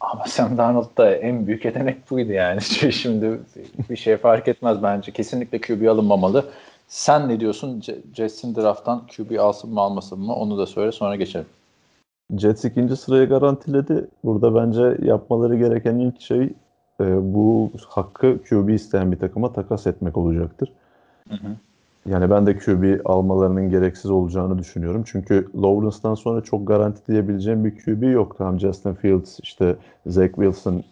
Ama 0.00 0.24
Sam 0.26 0.58
Darnold 0.58 0.96
da 0.96 1.16
en 1.16 1.46
büyük 1.46 1.64
yetenek 1.64 2.10
buydu 2.10 2.32
yani. 2.32 2.62
Şimdi 2.92 3.40
bir 3.90 3.96
şey 3.96 4.16
fark 4.16 4.48
etmez 4.48 4.82
bence. 4.82 5.12
Kesinlikle 5.12 5.60
QB 5.60 5.88
alınmamalı. 5.88 6.44
Sen 6.90 7.28
ne 7.28 7.40
diyorsun? 7.40 7.80
C- 7.80 8.02
Jets'in 8.14 8.54
drafttan 8.54 9.02
QB 9.06 9.38
alsın 9.38 9.70
mı 9.74 9.80
almasın 9.80 10.20
mı? 10.20 10.34
Onu 10.34 10.58
da 10.58 10.66
söyle 10.66 10.92
sonra 10.92 11.16
geçelim. 11.16 11.46
Jets 12.38 12.64
ikinci 12.64 12.96
sırayı 12.96 13.28
garantiledi. 13.28 14.08
Burada 14.24 14.54
bence 14.54 15.06
yapmaları 15.06 15.56
gereken 15.56 15.98
ilk 15.98 16.20
şey 16.20 16.42
e, 17.00 17.34
bu 17.34 17.70
hakkı 17.88 18.38
QB 18.48 18.68
isteyen 18.68 19.12
bir 19.12 19.18
takıma 19.18 19.52
takas 19.52 19.86
etmek 19.86 20.16
olacaktır. 20.16 20.72
Hı 21.28 21.34
hı. 21.34 21.56
Yani 22.06 22.30
ben 22.30 22.46
de 22.46 22.58
QB 22.58 23.00
almalarının 23.04 23.70
gereksiz 23.70 24.10
olacağını 24.10 24.58
düşünüyorum. 24.58 25.04
Çünkü 25.06 25.48
Lawrence'dan 25.62 26.14
sonra 26.14 26.40
çok 26.40 26.66
garanti 26.66 27.06
diyebileceğim 27.08 27.64
bir 27.64 27.84
QB 27.84 28.02
yok. 28.12 28.34
Tamam 28.38 28.60
Justin 28.60 28.94
Fields, 28.94 29.40
işte 29.42 29.76
Zach 30.06 30.34
Wilson 30.34 30.82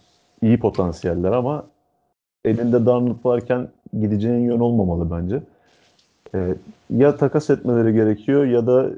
iyi 0.42 0.60
potansiyeller 0.60 1.32
ama 1.32 1.66
elinde 2.44 2.86
Darnold 2.86 3.24
varken 3.24 3.68
gideceğin 4.00 4.40
yön 4.40 4.60
olmamalı 4.60 5.10
bence. 5.10 5.42
Ee, 6.34 6.54
ya 6.90 7.16
takas 7.16 7.50
etmeleri 7.50 7.94
gerekiyor 7.94 8.44
ya 8.46 8.66
da 8.66 8.90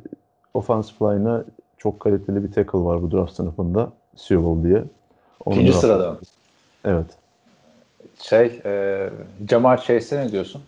offensive 0.54 1.14
line'a 1.14 1.44
çok 1.78 2.00
kaliteli 2.00 2.44
bir 2.44 2.52
tackle 2.52 2.78
var 2.78 3.02
bu 3.02 3.10
draft 3.12 3.32
sınıfında. 3.32 3.92
Sewell 4.16 4.62
diye. 4.64 4.84
Onu 5.44 5.54
İkinci 5.54 5.72
draft- 5.72 5.80
sırada. 5.80 6.18
Evet. 6.84 7.06
Şey, 8.18 8.60
e, 8.64 9.10
Jamar 9.50 9.82
Chase'e 9.82 10.26
ne 10.26 10.32
diyorsun? 10.32 10.62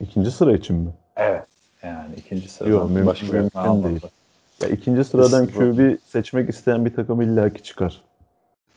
İkinci 0.00 0.30
sıra 0.30 0.52
için 0.52 0.76
mi? 0.76 0.90
Evet. 1.16 1.46
Yani 1.82 2.14
ikinci 2.16 2.48
sırada. 2.48 2.70
Yok, 2.70 2.90
mümkün- 2.90 3.06
başka 3.06 3.26
mümkün 3.32 3.58
almadı. 3.58 3.88
değil. 3.90 4.00
Ya 4.62 4.68
ikinci 4.68 5.04
sıradan. 5.04 5.46
QB 5.46 5.96
seçmek 6.06 6.50
isteyen 6.50 6.84
bir 6.84 6.94
takım 6.94 7.22
illaki 7.22 7.62
çıkar. 7.62 8.02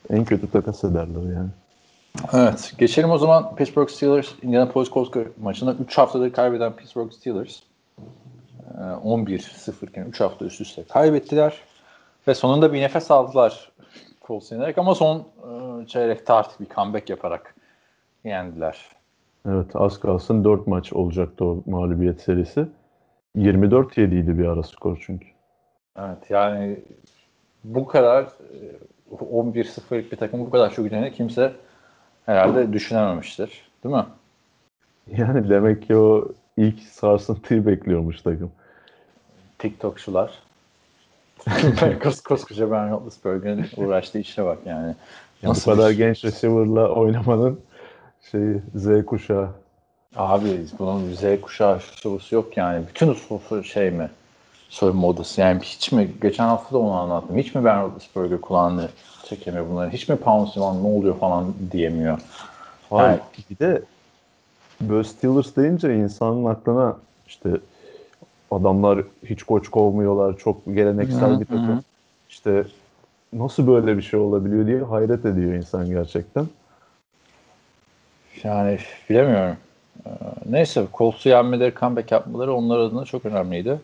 En 0.09 0.25
kötü 0.25 0.51
takas 0.51 0.83
ederler 0.83 1.33
yani. 1.35 1.49
Evet. 2.33 2.73
Geçelim 2.77 3.11
o 3.11 3.17
zaman 3.17 3.55
Pittsburgh 3.55 3.89
Steelers 3.89 4.31
Indianapolis 4.41 4.91
Colts 4.91 5.09
maçında 5.41 5.73
3 5.73 5.97
haftadır 5.97 6.33
kaybeden 6.33 6.73
Pittsburgh 6.73 7.11
Steelers 7.11 7.59
e, 8.77 8.81
11-0 8.81 9.89
iken 9.89 10.05
3 10.05 10.21
hafta 10.21 10.45
üst 10.45 10.61
üste 10.61 10.83
kaybettiler. 10.83 11.59
Ve 12.27 12.35
sonunda 12.35 12.73
bir 12.73 12.81
nefes 12.81 13.11
aldılar 13.11 13.71
Colts 14.27 14.51
yenerek 14.51 14.77
ama 14.77 14.95
son 14.95 15.17
e, 15.19 15.87
çeyrekte 15.87 16.33
artık 16.33 16.59
bir 16.59 16.75
comeback 16.75 17.09
yaparak 17.09 17.55
yendiler. 18.23 18.77
Evet 19.47 19.75
az 19.75 19.99
kalsın 19.99 20.43
4 20.43 20.67
maç 20.67 20.93
olacaktı 20.93 21.45
o 21.45 21.63
mağlubiyet 21.65 22.21
serisi. 22.21 22.67
24-7 23.37 24.23
idi 24.23 24.37
bir 24.37 24.45
ara 24.45 24.63
skor 24.63 25.03
çünkü. 25.05 25.27
Evet 25.99 26.29
yani 26.29 26.79
bu 27.63 27.87
kadar 27.87 28.23
e, 28.23 28.59
11-0'lık 29.11 30.11
bir 30.11 30.17
takım 30.17 30.39
bu 30.39 30.49
kadar 30.49 30.73
çok 30.73 30.85
gücünü 30.85 31.11
kimse 31.11 31.53
herhalde 32.25 32.73
düşünememiştir. 32.73 33.61
Değil 33.83 33.95
mi? 33.95 34.05
Yani 35.17 35.49
demek 35.49 35.87
ki 35.87 35.95
o 35.95 36.27
ilk 36.57 36.79
sarsıntıyı 36.81 37.65
bekliyormuş 37.65 38.21
takım. 38.21 38.51
TikTokçular. 39.59 40.31
Kos, 42.03 42.21
koskoca 42.23 42.71
Ben 42.71 42.91
Roethlisberger'in 42.91 43.65
uğraştığı 43.77 44.19
işe 44.19 44.45
bak 44.45 44.57
yani. 44.65 44.87
Ya 44.87 44.95
bu 45.43 45.49
Nasıl 45.49 45.71
kadar 45.71 45.91
bir- 45.91 45.97
genç 45.97 46.25
receiver'la 46.25 46.89
oynamanın 46.89 47.59
şeyi 48.31 48.61
Z 48.75 49.05
kuşağı. 49.05 49.49
Abi 50.15 50.65
bunun 50.79 51.13
Z 51.13 51.41
kuşağı 51.41 51.79
sorusu 51.79 52.35
yok 52.35 52.57
yani. 52.57 52.87
Bütün 52.87 53.13
sorusu 53.13 53.63
şey 53.63 53.91
mi? 53.91 54.09
Soyunma 54.69 55.07
odası. 55.07 55.41
Yani 55.41 55.59
hiç 55.61 55.91
mi? 55.91 56.11
Geçen 56.21 56.45
hafta 56.47 56.75
da 56.75 56.79
onu 56.79 56.91
anlattım. 56.93 57.37
Hiç 57.37 57.55
mi 57.55 57.65
Ben 57.65 57.81
Roethlisberger 57.83 58.41
kulağını 58.41 58.89
çekemiyor 59.25 59.69
bunları? 59.69 59.89
Hiç 59.89 60.09
mi 60.09 60.15
Pounce 60.15 60.59
lan 60.59 60.83
ne 60.83 60.87
oluyor 60.87 61.19
falan 61.19 61.53
diyemiyor? 61.71 62.19
Hayır, 62.89 63.09
Yani- 63.09 63.19
bir 63.49 63.59
de 63.59 63.81
böyle 64.81 65.03
Steelers 65.03 65.55
deyince 65.55 65.95
insanın 65.95 66.45
aklına 66.45 66.97
işte 67.27 67.49
adamlar 68.51 68.99
hiç 69.25 69.43
koç 69.43 69.69
kovmuyorlar. 69.69 70.37
Çok 70.37 70.65
geleneksel 70.65 71.29
Hı 71.35 71.39
bir 71.39 71.45
takım. 71.45 71.75
hı. 71.75 71.81
İşte 72.29 72.63
nasıl 73.33 73.67
böyle 73.67 73.97
bir 73.97 74.01
şey 74.01 74.19
olabiliyor 74.19 74.67
diye 74.67 74.81
hayret 74.83 75.25
ediyor 75.25 75.53
insan 75.53 75.89
gerçekten. 75.89 76.47
Yani 78.43 78.77
bilemiyorum. 79.09 79.55
Ee, 80.05 80.09
Neyse 80.49 80.85
Colts'u 80.93 81.29
yenmeleri, 81.29 81.73
comeback 81.79 82.11
yapmaları 82.11 82.53
onlar 82.53 82.79
adına 82.79 83.05
çok 83.05 83.25
önemliydi. 83.25 83.79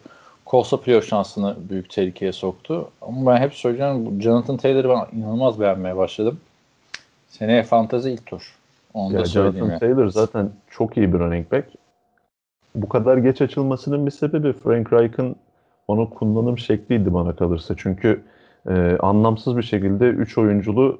Colts'a 0.47 0.81
playoff 0.81 1.07
şansını 1.07 1.55
büyük 1.69 1.89
tehlikeye 1.89 2.31
soktu. 2.31 2.89
Ama 3.01 3.31
ben 3.31 3.41
hep 3.41 3.51
bu 4.05 4.21
Jonathan 4.21 4.57
Taylor'ı 4.57 4.89
ben 4.89 5.17
inanılmaz 5.17 5.59
beğenmeye 5.59 5.97
başladım. 5.97 6.39
Seneye 7.27 7.63
fantazi 7.63 8.11
ilk 8.11 8.25
tur. 8.25 8.55
Onu 8.93 9.13
Ya 9.13 9.19
da. 9.19 9.25
Jonathan 9.25 9.69
ya. 9.69 9.79
Taylor 9.79 10.07
zaten 10.07 10.49
çok 10.69 10.97
iyi 10.97 11.13
bir 11.13 11.19
running 11.19 11.51
back. 11.51 11.67
Bu 12.75 12.89
kadar 12.89 13.17
geç 13.17 13.41
açılmasının 13.41 14.05
bir 14.05 14.11
sebebi 14.11 14.53
Frank 14.53 14.93
Reich'ın 14.93 15.35
onu 15.87 16.09
kullanım 16.09 16.57
şekliydi 16.57 17.13
bana 17.13 17.35
kalırsa. 17.35 17.73
Çünkü 17.77 18.21
e, 18.69 18.97
anlamsız 18.99 19.57
bir 19.57 19.63
şekilde 19.63 20.05
3 20.05 20.37
oyunculu 20.37 20.99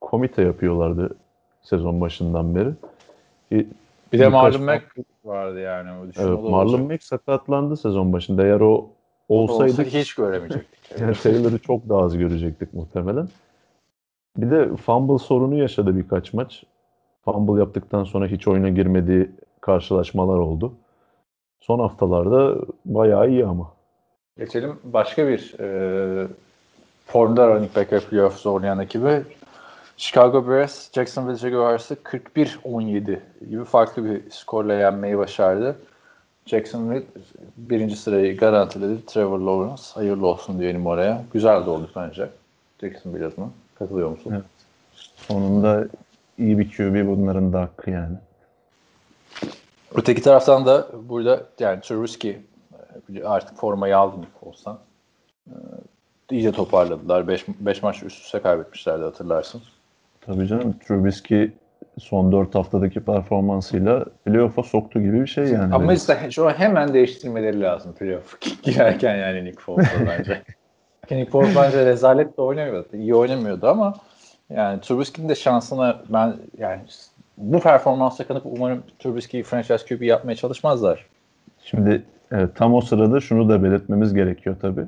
komite 0.00 0.42
yapıyorlardı 0.42 1.16
sezon 1.62 2.00
başından 2.00 2.54
beri. 2.54 2.70
E, 3.52 3.66
Bir 4.14 4.18
de 4.18 4.28
Marlon 4.28 4.62
Mack 4.62 4.84
vardı 5.24 5.60
yani. 5.60 5.90
O 5.92 6.08
düşün, 6.08 6.22
Evet, 6.22 6.42
Marlon. 6.42 6.82
Mack 6.82 7.02
sakatlandı 7.02 7.76
sezon 7.76 8.12
başında. 8.12 8.44
Eğer 8.44 8.60
o 8.60 8.88
O 9.28 9.48
da 9.48 9.52
olsa 9.52 9.64
olsaydı 9.64 9.82
hiç 9.82 10.14
göremeyecektik. 10.14 10.80
yani 11.00 11.14
Taylor'ı 11.14 11.58
çok 11.58 11.88
daha 11.88 12.00
az 12.00 12.18
görecektik 12.18 12.74
muhtemelen. 12.74 13.28
Bir 14.36 14.50
de 14.50 14.76
fumble 14.76 15.18
sorunu 15.18 15.54
yaşadı 15.54 15.96
birkaç 15.96 16.32
maç. 16.32 16.64
Fumble 17.24 17.60
yaptıktan 17.60 18.04
sonra 18.04 18.26
hiç 18.26 18.48
oyuna 18.48 18.68
girmediği 18.68 19.30
karşılaşmalar 19.60 20.38
oldu. 20.38 20.74
Son 21.60 21.78
haftalarda 21.78 22.56
bayağı 22.84 23.30
iyi 23.30 23.46
ama. 23.46 23.72
Geçelim 24.38 24.78
başka 24.84 25.28
bir 25.28 25.54
e, 25.60 26.26
formda 27.06 27.48
running 27.48 27.76
back 27.76 27.92
ve 27.92 28.00
playoff 28.00 28.36
zorlayan 28.36 28.78
ekibi. 28.78 29.22
Chicago 29.96 30.48
Bears, 30.48 30.92
Jacksonville 30.92 31.36
Jaguars'ı 31.36 31.94
41-17 31.94 33.20
gibi 33.50 33.64
farklı 33.64 34.04
bir 34.04 34.30
skorla 34.30 34.74
yenmeyi 34.74 35.18
başardı. 35.18 35.76
Jacksonville 36.46 37.04
birinci 37.56 37.96
sırayı 37.96 38.36
garantiledi. 38.36 39.06
Trevor 39.06 39.38
Lawrence 39.38 39.82
hayırlı 39.94 40.26
olsun 40.26 40.58
diyelim 40.58 40.86
oraya. 40.86 41.24
Güzel 41.32 41.66
de 41.66 41.70
oldu 41.70 41.90
bence. 41.96 42.28
Jacksonville 42.80 43.26
adına. 43.26 43.50
Katılıyor 43.78 44.10
musun? 44.10 44.30
Evet. 44.34 44.44
Sonunda 45.16 45.88
iyi 46.38 46.58
bir 46.58 46.70
QB 46.70 47.06
bunların 47.06 47.52
da 47.52 47.60
hakkı 47.60 47.90
yani. 47.90 48.16
Öteki 49.94 50.22
taraftan 50.22 50.66
da 50.66 50.88
burada 51.08 51.42
yani 51.58 51.80
Trubisky 51.80 52.36
e, 53.14 53.24
artık 53.24 53.58
formayı 53.58 53.98
aldı 53.98 54.16
olsan. 54.42 54.78
iyice 56.30 56.52
toparladılar. 56.52 57.28
5 57.60 57.82
maç 57.82 58.02
üst 58.02 58.24
üste 58.24 58.40
kaybetmişlerdi 58.40 59.04
hatırlarsın. 59.04 59.62
Tabii 60.26 60.46
canım 60.46 60.74
Trubisky 60.78 61.50
son 61.98 62.32
4 62.32 62.54
haftadaki 62.54 63.00
performansıyla 63.00 64.04
playoff'a 64.24 64.62
soktu 64.62 65.00
gibi 65.00 65.20
bir 65.20 65.26
şey 65.26 65.44
yani. 65.44 65.74
Ama 65.74 65.92
işte 65.92 66.18
şu 66.30 66.48
an 66.48 66.52
hemen 66.52 66.94
değiştirmeleri 66.94 67.60
lazım 67.60 67.94
playoff 67.94 68.40
girerken 68.62 69.16
yani 69.16 69.44
Nick 69.44 69.60
Foles'a 69.60 70.06
bence. 70.06 70.42
Nick 71.10 71.30
Foles 71.30 71.56
bence 71.56 71.86
rezalet 71.86 72.38
de 72.38 72.42
oynamıyordu. 72.42 72.88
İyi 72.96 73.14
oynamıyordu 73.14 73.66
ama 73.66 73.94
yani 74.50 74.80
Trubisky'nin 74.80 75.28
de 75.28 75.34
şansına 75.34 76.02
ben 76.08 76.36
yani 76.58 76.80
bu 77.38 77.60
performansa 77.60 78.26
kanıp 78.26 78.42
umarım 78.46 78.82
Trubisky'yi 78.98 79.42
franchise 79.42 79.96
QB 79.96 80.02
yapmaya 80.02 80.34
çalışmazlar. 80.34 81.06
Şimdi 81.64 82.02
evet, 82.32 82.50
tam 82.54 82.74
o 82.74 82.80
sırada 82.80 83.20
şunu 83.20 83.48
da 83.48 83.62
belirtmemiz 83.62 84.14
gerekiyor 84.14 84.56
tabii. 84.62 84.84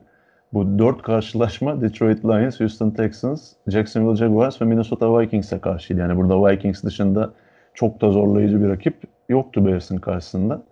Bu 0.52 0.78
dört 0.78 1.02
karşılaşma 1.02 1.80
Detroit 1.80 2.24
Lions, 2.24 2.60
Houston 2.60 2.90
Texans, 2.90 3.52
Jacksonville 3.66 4.16
Jaguars 4.16 4.62
ve 4.62 4.64
Minnesota 4.64 5.18
Vikings'e 5.18 5.58
karşıydı. 5.58 6.00
Yani 6.00 6.16
burada 6.16 6.46
Vikings 6.46 6.82
dışında 6.82 7.30
çok 7.74 8.00
da 8.00 8.10
zorlayıcı 8.10 8.62
bir 8.62 8.68
rakip 8.68 8.96
yoktu 9.28 9.66
Bears'ın 9.66 9.96
karşısında. 9.96 10.62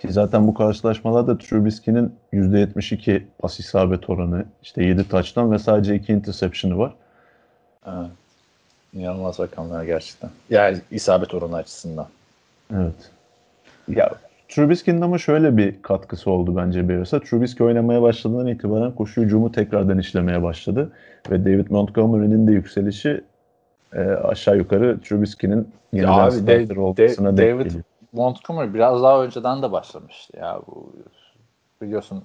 Ki 0.00 0.12
zaten 0.12 0.46
bu 0.46 0.54
karşılaşmalarda 0.54 1.38
Trubisky'nin 1.38 2.14
%72 2.32 3.22
pas 3.38 3.60
isabet 3.60 4.10
oranı, 4.10 4.44
işte 4.62 4.84
7 4.84 5.08
touchdown 5.08 5.52
ve 5.52 5.58
sadece 5.58 5.94
2 5.94 6.12
interception'ı 6.12 6.78
var. 6.78 6.94
Evet. 7.86 8.10
İnanılmaz 8.92 9.40
rakamlar 9.40 9.84
gerçekten. 9.84 10.30
Yani 10.50 10.78
isabet 10.90 11.34
oranı 11.34 11.56
açısından. 11.56 12.06
Evet. 12.74 13.10
Ya 13.88 14.10
Trubisky'nin 14.54 15.00
ama 15.00 15.18
şöyle 15.18 15.56
bir 15.56 15.82
katkısı 15.82 16.30
oldu 16.30 16.56
bence 16.56 16.88
Bears'a. 16.88 17.20
Trubisky 17.20 17.68
oynamaya 17.68 18.02
başladığından 18.02 18.46
itibaren 18.46 18.94
koşu 18.94 19.22
hücumu 19.22 19.52
tekrardan 19.52 19.98
işlemeye 19.98 20.42
başladı. 20.42 20.92
Ve 21.30 21.44
David 21.44 21.66
Montgomery'nin 21.70 22.46
de 22.46 22.52
yükselişi 22.52 23.24
e, 23.94 24.00
aşağı 24.00 24.56
yukarı 24.56 25.00
Trubisky'nin 25.00 25.68
yeniden 25.92 26.12
abi, 26.12 26.30
starter 26.32 26.68
De- 26.76 26.80
olmasına 26.80 27.32
De- 27.32 27.36
denk 27.36 27.60
David- 27.60 27.64
geliyor. 27.64 27.84
Montgomery 28.12 28.74
biraz 28.74 29.02
daha 29.02 29.24
önceden 29.24 29.62
de 29.62 29.72
başlamıştı 29.72 30.36
ya 30.38 30.60
bu 30.66 30.92
biliyorsun 31.82 32.22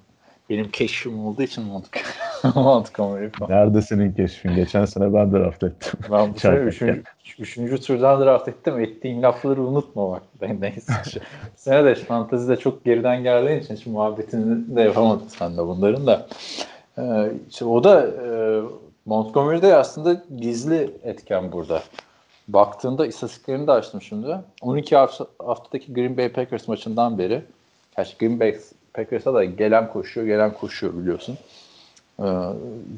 benim 0.50 0.70
keşfim 0.70 1.26
olduğu 1.26 1.42
için 1.42 1.62
Mont- 1.62 2.54
Montgomery 2.54 3.28
falan. 3.28 3.50
Nerede 3.50 3.82
senin 3.82 4.12
keşfin? 4.12 4.54
Geçen 4.54 4.84
sene 4.84 5.14
ben 5.14 5.32
draft 5.32 5.62
ettim. 5.62 6.00
Ben 6.12 6.34
bu 6.34 6.38
sene 6.40 6.54
üçüncü, 6.56 7.02
üçüncü 7.38 7.80
turdan 7.80 8.20
draft 8.20 8.48
ettim. 8.48 8.80
Ettiğim 8.80 9.22
lafları 9.22 9.62
unutma 9.62 10.10
bak. 10.10 10.22
Ben 10.40 10.60
neyse. 10.60 10.92
Sene 11.56 11.84
de 11.84 11.94
fantezide 11.94 12.56
çok 12.56 12.84
geriden 12.84 13.22
geldiğin 13.22 13.60
için 13.60 13.76
hiç 13.76 13.86
muhabbetini 13.86 14.76
de 14.76 14.82
yapamadım 14.82 15.26
sen 15.28 15.56
de 15.56 15.66
bunların 15.66 16.06
da. 16.06 16.26
Ee, 16.98 17.32
işte 17.50 17.64
o 17.64 17.84
da 17.84 18.06
e, 18.06 18.60
Montgomery 19.06 19.62
de 19.62 19.76
aslında 19.76 20.22
gizli 20.38 20.90
etken 21.04 21.52
burada. 21.52 21.82
Baktığında 22.48 23.06
istatistiklerini 23.06 23.66
de 23.66 23.72
açtım 23.72 24.02
şimdi. 24.02 24.36
12 24.62 24.96
hafta, 24.96 25.26
haftadaki 25.38 25.94
Green 25.94 26.16
Bay 26.16 26.28
Packers 26.28 26.68
maçından 26.68 27.18
beri 27.18 27.42
Gerçi 27.96 28.18
Green 28.18 28.40
Bay 28.40 28.56
Packers'a 28.96 29.34
da 29.34 29.44
gelen 29.44 29.92
koşuyor, 29.92 30.26
gelen 30.26 30.54
koşuyor 30.54 30.98
biliyorsun. 30.98 31.38
Ee, 32.20 32.24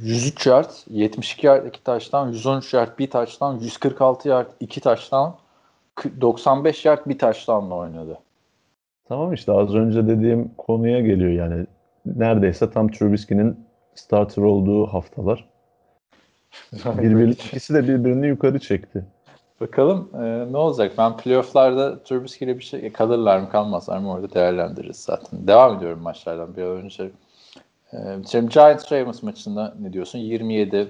103 0.03 0.47
yard, 0.47 0.71
72 0.91 1.47
yard 1.47 1.67
2 1.67 1.85
taştan, 1.85 2.29
113 2.29 2.75
yard 2.75 2.99
bir 2.99 3.11
taştan, 3.11 3.59
146 3.59 4.29
yard 4.29 4.47
2 4.61 4.81
taştan, 4.81 5.37
95 6.21 6.85
yard 6.85 7.07
bir 7.07 7.19
taştanla 7.19 7.75
oynadı. 7.75 8.19
Tamam 9.09 9.33
işte 9.33 9.53
az 9.53 9.75
önce 9.75 10.09
dediğim 10.09 10.51
konuya 10.59 11.01
geliyor 11.01 11.31
yani. 11.31 11.67
Neredeyse 12.07 12.71
tam 12.71 12.89
Trubisky'nin 12.89 13.67
starter 13.95 14.43
olduğu 14.43 14.87
haftalar. 14.87 15.49
Birbiri, 16.85 17.31
ikisi 17.31 17.75
de 17.75 17.83
birbirini 17.83 18.27
yukarı 18.27 18.59
çekti. 18.59 19.05
Bakalım 19.61 20.09
e, 20.15 20.53
ne 20.53 20.57
olacak? 20.57 20.93
Ben 20.99 21.17
playofflarda 21.17 22.03
Trubisky 22.03 22.51
ile 22.51 22.59
bir 22.59 22.65
şey 22.65 22.93
kalırlar 22.93 23.39
mı 23.39 23.51
kalmazlar 23.51 23.99
mı 23.99 24.13
orada 24.13 24.35
değerlendiririz 24.35 24.97
zaten. 24.97 25.47
Devam 25.47 25.77
ediyorum 25.77 26.01
maçlardan 26.03 26.57
bir 26.57 26.63
önce. 26.63 27.11
E, 27.93 27.97
şimdi 28.31 28.53
Giants 28.53 28.93
Ravens 28.93 29.23
maçında 29.23 29.75
ne 29.81 29.93
diyorsun? 29.93 30.19
27-13 30.19 30.89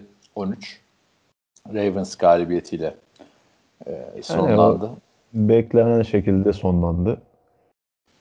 Ravens 1.75 2.17
galibiyetiyle 2.17 2.95
e, 3.87 4.23
sonlandı. 4.23 4.91
Beklenen 5.35 6.03
şekilde 6.03 6.53
sonlandı. 6.53 7.21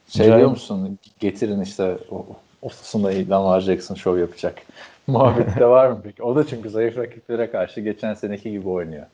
Şey 0.09 0.27
Giants- 0.27 0.37
diyor 0.37 0.49
musun? 0.49 0.99
Getirin 1.19 1.61
işte 1.61 1.97
o, 2.11 2.25
ofisinde 2.61 3.29
Lamar 3.29 3.61
Jackson 3.61 3.95
show 3.95 4.21
yapacak. 4.21 4.61
Muhabbeti 5.07 5.59
de 5.59 5.65
var 5.65 5.87
mı 5.87 5.99
peki? 6.03 6.23
O 6.23 6.35
da 6.35 6.47
çünkü 6.47 6.69
zayıf 6.69 6.97
rakiplere 6.97 7.51
karşı 7.51 7.81
geçen 7.81 8.13
seneki 8.13 8.51
gibi 8.51 8.69
oynuyor 8.69 9.05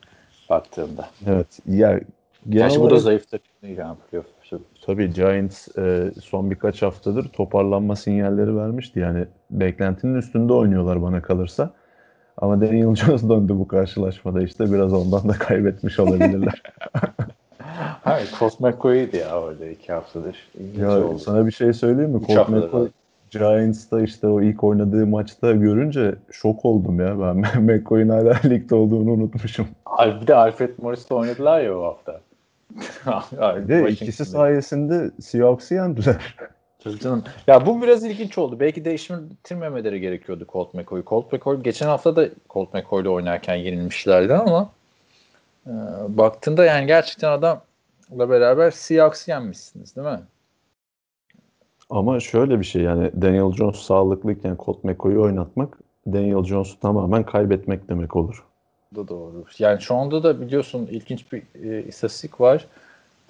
baktığımda. 0.50 1.08
Evet. 1.26 1.60
Ya 1.66 2.00
Gerçi 2.48 2.80
bu 2.80 2.90
da 2.90 2.96
zayıf 2.96 3.30
takım 3.30 3.76
yani 3.76 3.96
playoff. 4.10 4.26
Tabii 4.86 5.12
Giants 5.12 5.78
e, 5.78 6.12
son 6.22 6.50
birkaç 6.50 6.82
haftadır 6.82 7.28
toparlanma 7.28 7.96
sinyalleri 7.96 8.56
vermişti. 8.56 9.00
Yani 9.00 9.24
beklentinin 9.50 10.14
üstünde 10.14 10.52
oynuyorlar 10.52 11.02
bana 11.02 11.22
kalırsa. 11.22 11.70
Ama 12.38 12.60
Daniel 12.60 12.94
Jones 12.94 13.22
döndü 13.22 13.52
bu 13.58 13.68
karşılaşmada 13.68 14.42
işte 14.42 14.72
biraz 14.72 14.92
ondan 14.92 15.28
da 15.28 15.32
kaybetmiş 15.32 15.98
olabilirler. 15.98 16.62
Hayır, 18.04 18.30
Colt 18.38 18.60
McCoy'ydi 18.60 19.16
ya 19.16 19.40
orada 19.40 19.66
iki 19.66 19.92
haftadır. 19.92 20.36
İlginç 20.60 20.78
ya 20.78 21.04
oldu. 21.04 21.18
sana 21.18 21.46
bir 21.46 21.52
şey 21.52 21.72
söyleyeyim 21.72 22.10
mi? 22.10 22.26
Colt 22.26 22.48
McCoy. 22.48 22.88
Giants'ta 23.38 24.02
işte 24.02 24.26
o 24.26 24.40
ilk 24.40 24.64
oynadığı 24.64 25.06
maçta 25.06 25.52
görünce 25.52 26.14
şok 26.30 26.64
oldum 26.64 27.00
ya. 27.00 27.20
Ben 27.20 27.62
McCoy'un 27.62 28.08
hala 28.08 28.40
ligde 28.44 28.74
olduğunu 28.74 29.10
unutmuşum. 29.10 29.68
Bir 30.20 30.26
de 30.26 30.34
Alfred 30.34 30.70
Morris'le 30.78 31.12
oynadılar 31.12 31.60
ya 31.60 31.76
bu 31.76 31.84
hafta. 31.84 32.20
Bir 33.56 33.68
de 33.68 33.90
ikisi 33.90 34.24
sayesinde 34.24 35.10
Seahawks'ı 35.20 35.74
yendiler. 35.74 36.36
Tabii 36.84 36.98
canım. 36.98 37.24
Ya 37.46 37.66
bu 37.66 37.82
biraz 37.82 38.04
ilginç 38.04 38.38
oldu. 38.38 38.60
Belki 38.60 38.84
değiştirmemeleri 38.84 40.00
gerekiyordu 40.00 40.46
Colt 40.52 40.74
McCoy. 40.74 41.02
Colt 41.06 41.32
McCoy 41.32 41.62
geçen 41.62 41.86
hafta 41.86 42.16
da 42.16 42.28
Colt 42.50 42.74
McCoy'la 42.74 43.10
oynarken 43.10 43.54
yenilmişlerdi 43.54 44.34
ama 44.34 44.70
e, 45.66 45.72
baktığında 46.08 46.64
yani 46.64 46.86
gerçekten 46.86 47.30
adam 47.30 47.60
beraber 48.10 48.70
Seahawks'ı 48.70 49.30
yenmişsiniz 49.30 49.96
değil 49.96 50.08
mi? 50.08 50.20
Ama 51.90 52.20
şöyle 52.20 52.60
bir 52.60 52.64
şey 52.64 52.82
yani 52.82 53.10
Daniel 53.22 53.52
Jones 53.52 53.76
sağlıklıyken 53.76 54.56
Colt 54.64 54.84
McCoy'u 54.84 55.22
oynatmak 55.22 55.78
Daniel 56.06 56.44
Jones'u 56.44 56.80
tamamen 56.80 57.22
kaybetmek 57.22 57.88
demek 57.88 58.16
olur. 58.16 58.44
Bu 58.92 59.04
da 59.04 59.08
doğru. 59.08 59.44
Yani 59.58 59.80
şu 59.80 59.94
anda 59.94 60.22
da 60.22 60.40
biliyorsun 60.40 60.88
ilginç 60.90 61.32
bir 61.32 61.42
e, 61.64 61.82
istatistik 61.82 62.40
var. 62.40 62.66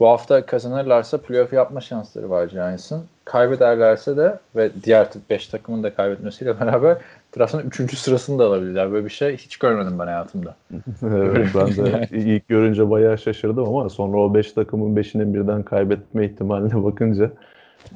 Bu 0.01 0.09
hafta 0.09 0.47
kazanırlarsa 0.47 1.19
playoff 1.19 1.53
yapma 1.53 1.81
şansları 1.81 2.31
var 2.31 2.49
Giants'ın. 2.49 3.05
Kaybederlerse 3.25 4.17
de 4.17 4.39
ve 4.57 4.71
diğer 4.85 5.09
5 5.31 5.47
takımın 5.47 5.83
da 5.83 5.95
kaybetmesiyle 5.95 6.61
beraber 6.61 6.99
draftın 7.39 7.59
3. 7.59 7.99
sırasını 7.99 8.39
da 8.39 8.47
alabilirler. 8.47 8.93
Böyle 8.93 9.05
bir 9.05 9.11
şey 9.11 9.37
hiç 9.37 9.57
görmedim 9.57 9.99
ben 9.99 10.07
hayatımda. 10.07 10.55
Evet, 11.03 11.49
ben 11.55 11.67
de 11.67 12.09
ilk 12.17 12.49
görünce 12.49 12.91
bayağı 12.91 13.19
şaşırdım 13.19 13.69
ama 13.69 13.89
sonra 13.89 14.19
o 14.19 14.35
5 14.35 14.53
takımın 14.53 14.97
5'inin 14.97 15.35
birden 15.35 15.63
kaybetme 15.63 16.27
ihtimaline 16.27 16.85
bakınca 16.85 17.31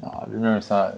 Ya, 0.03 0.27
bilmiyorum 0.31 0.61
sen 0.61 0.91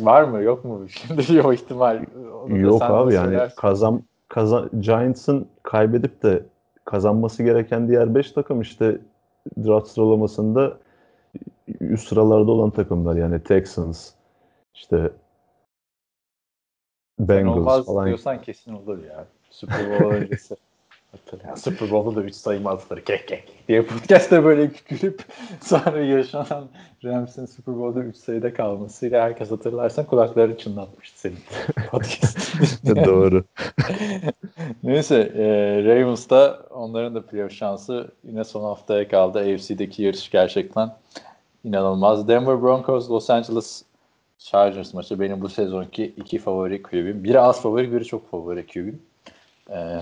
e, 0.00 0.04
var 0.04 0.22
mı 0.22 0.42
yok 0.42 0.64
mu 0.64 0.88
şimdi 0.88 1.42
o 1.42 1.52
ihtimal? 1.52 2.04
Onu 2.44 2.58
yok 2.58 2.82
abi 2.82 3.14
yani 3.14 3.26
söylersin. 3.26 3.56
kazan 3.56 4.02
kazan 4.28 4.70
Giants'ın 4.80 5.48
kaybedip 5.62 6.22
de 6.22 6.42
kazanması 6.84 7.42
gereken 7.42 7.88
diğer 7.88 8.14
5 8.14 8.32
takım 8.32 8.60
işte 8.60 8.98
draft 9.64 9.88
sıralamasında 9.88 10.78
üst 11.80 12.08
sıralarda 12.08 12.50
olan 12.52 12.70
takımlar 12.70 13.16
yani 13.16 13.42
Texans 13.42 14.10
işte 14.74 15.10
Bengals 17.18 17.56
olmaz 17.56 17.86
falan. 17.86 18.06
diyorsan 18.06 18.42
kesin 18.42 18.74
olur 18.74 19.04
ya. 19.04 19.26
Super 19.50 19.90
Bowl 19.90 20.04
öncesi. 20.14 20.56
Hatırlayan 21.12 21.54
Super 21.54 21.90
Bowl'da 21.90 22.16
da 22.16 22.24
3 22.24 22.34
sayılmazları 22.34 23.04
kek 23.04 23.28
kek 23.28 23.52
diye 23.68 23.82
podcast'te 23.82 24.44
böyle 24.44 24.70
gülüp 24.88 25.24
sonra 25.62 26.00
yaşanan 26.00 26.68
Rams'in 27.04 27.46
Super 27.46 27.74
Bowl'da 27.74 28.00
3 28.04 28.16
sayıda 28.16 28.54
kalmasıyla 28.54 29.22
herkes 29.22 29.50
hatırlarsan 29.50 30.06
kulakları 30.06 30.58
çınlatmıştı 30.58 31.20
senin 31.20 31.38
podcast'ın. 31.90 32.96
Doğru. 33.04 33.44
Neyse 34.82 35.32
e, 35.36 35.44
Ravens'da 35.84 36.66
onların 36.70 37.14
da 37.14 37.26
playoff 37.26 37.52
şansı 37.52 38.10
yine 38.24 38.44
son 38.44 38.62
haftaya 38.62 39.08
kaldı. 39.08 39.38
AFC'deki 39.38 40.02
yarış 40.02 40.30
gerçekten 40.30 40.90
inanılmaz. 41.64 42.28
Denver 42.28 42.62
Broncos, 42.62 43.10
Los 43.10 43.30
Angeles 43.30 43.84
Chargers 44.38 44.94
maçı 44.94 45.20
benim 45.20 45.40
bu 45.40 45.48
sezonki 45.48 46.04
iki 46.04 46.38
favori 46.38 46.82
QB'm. 46.82 47.24
Biri 47.24 47.40
az 47.40 47.62
favori, 47.62 47.92
biri 47.92 48.04
çok 48.04 48.30
favori 48.30 48.66
QB'm. 48.66 49.09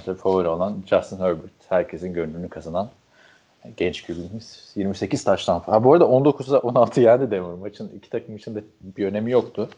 Tabii 0.05 0.19
favori 0.19 0.49
olan 0.49 0.83
Justin 0.87 1.19
Herbert. 1.19 1.51
Herkesin 1.69 2.13
gönlünü 2.13 2.49
kazanan 2.49 2.91
genç 3.77 4.07
QB'miz. 4.07 4.73
28 4.75 5.25
taştan. 5.25 5.61
Ha, 5.61 5.85
bu 5.85 5.93
arada 5.93 6.05
19'a 6.05 6.59
16 6.59 7.01
yendi 7.01 7.31
Denver 7.31 7.59
maçın. 7.59 7.91
iki 7.97 8.11
takım 8.11 8.37
için 8.37 8.55
de 8.55 8.65
bir 8.81 9.07
önemi 9.07 9.31
yoktu. 9.31 9.69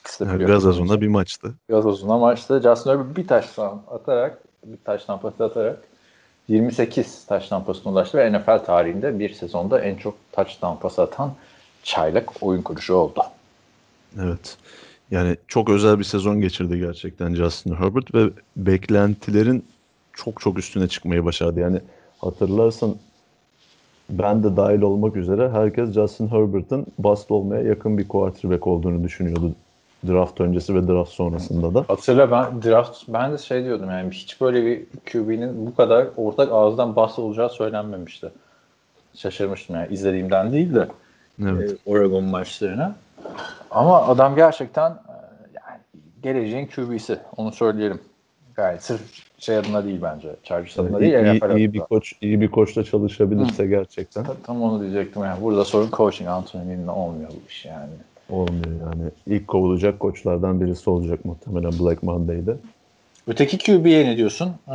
İkisi 0.00 0.20
de 0.20 0.28
playoff 0.28 0.46
Gazozuna 0.46 1.00
bir 1.00 1.08
maçtı. 1.08 1.54
Gazozuna 1.68 2.18
maçta 2.18 2.60
Justin 2.60 2.90
Herbert 2.90 3.16
bir 3.16 3.26
taştan 3.26 3.82
atarak 3.90 4.38
bir 4.64 4.78
taştan 4.84 5.20
pas 5.20 5.40
atarak 5.40 5.78
28 6.48 7.26
taştan 7.26 7.64
pasına 7.64 7.92
ulaştı 7.92 8.18
ve 8.18 8.32
NFL 8.32 8.58
tarihinde 8.64 9.18
bir 9.18 9.34
sezonda 9.34 9.80
en 9.80 9.96
çok 9.96 10.14
taştan 10.32 10.78
pas 10.78 10.98
atan 10.98 11.34
çaylak 11.82 12.42
oyun 12.42 12.62
kurucu 12.62 12.94
oldu. 12.94 13.22
Evet. 14.22 14.56
Yani 15.14 15.36
çok 15.48 15.70
özel 15.70 15.98
bir 15.98 16.04
sezon 16.04 16.40
geçirdi 16.40 16.78
gerçekten 16.78 17.34
Justin 17.34 17.74
Herbert 17.74 18.14
ve 18.14 18.30
beklentilerin 18.56 19.64
çok 20.12 20.40
çok 20.40 20.58
üstüne 20.58 20.88
çıkmayı 20.88 21.24
başardı. 21.24 21.60
Yani 21.60 21.80
hatırlarsan 22.18 22.94
ben 24.10 24.42
de 24.42 24.56
dahil 24.56 24.82
olmak 24.82 25.16
üzere 25.16 25.50
herkes 25.50 25.92
Justin 25.92 26.28
Herbert'ın 26.28 26.86
bust 26.98 27.30
olmaya 27.30 27.62
yakın 27.62 27.98
bir 27.98 28.08
quarterback 28.08 28.66
olduğunu 28.66 29.04
düşünüyordu 29.04 29.52
draft 30.08 30.40
öncesi 30.40 30.74
ve 30.74 30.88
draft 30.88 31.10
sonrasında 31.10 31.74
da. 31.74 31.84
Hatırla 31.88 32.30
ben 32.30 32.62
draft 32.62 33.02
ben 33.08 33.32
de 33.32 33.38
şey 33.38 33.64
diyordum 33.64 33.90
yani 33.90 34.10
hiç 34.10 34.40
böyle 34.40 34.66
bir 34.66 34.82
QB'nin 35.12 35.66
bu 35.66 35.74
kadar 35.74 36.06
ortak 36.16 36.52
ağızdan 36.52 36.96
bahs 36.96 37.18
olacağı 37.18 37.50
söylenmemişti. 37.50 38.30
Şaşırmıştım 39.14 39.76
yani 39.76 39.94
izlediğimden 39.94 40.52
değil 40.52 40.74
de 40.74 40.88
Evet. 41.42 41.70
e, 41.70 41.76
Oregon 41.86 42.24
maçlarına. 42.24 42.94
Ama 43.70 44.02
adam 44.02 44.36
gerçekten 44.36 44.90
e, 44.90 45.14
yani 45.54 45.80
geleceğin 46.22 46.66
QB'si 46.66 47.18
onu 47.36 47.52
söyleyelim. 47.52 48.00
Yani 48.58 48.80
sırf 48.80 49.00
şey 49.38 49.56
adına 49.56 49.84
değil 49.84 49.98
bence. 50.02 50.28
Chargers 50.42 50.78
adına 50.78 51.00
değil. 51.00 51.12
iyi, 51.12 51.34
NFL 51.34 51.56
iyi 51.56 51.72
bir 51.72 51.80
koç 51.80 52.12
iyi 52.20 52.40
bir 52.40 52.48
koçla 52.50 52.84
çalışabilirse 52.84 53.66
gerçekten 53.66 54.24
Ta- 54.24 54.36
Tam 54.46 54.62
onu 54.62 54.80
diyecektim 54.80 55.22
yani. 55.24 55.42
Burada 55.42 55.64
sorun 55.64 55.90
coaching 55.92 56.28
Anthony 56.30 56.68
Lynn'le 56.70 56.88
olmuyor 56.88 57.30
bu 57.30 57.48
iş 57.48 57.64
yani. 57.64 57.90
olmuyor 58.30 58.80
yani. 58.80 59.10
İlk 59.26 59.48
kovulacak 59.48 60.00
koçlardan 60.00 60.60
birisi 60.60 60.90
olacak 60.90 61.24
muhtemelen 61.24 61.72
Black 61.80 62.02
Monday'de. 62.02 62.56
Öteki 63.26 63.58
QB'ye 63.58 64.06
ne 64.06 64.16
diyorsun? 64.16 64.48
Ee, 64.68 64.72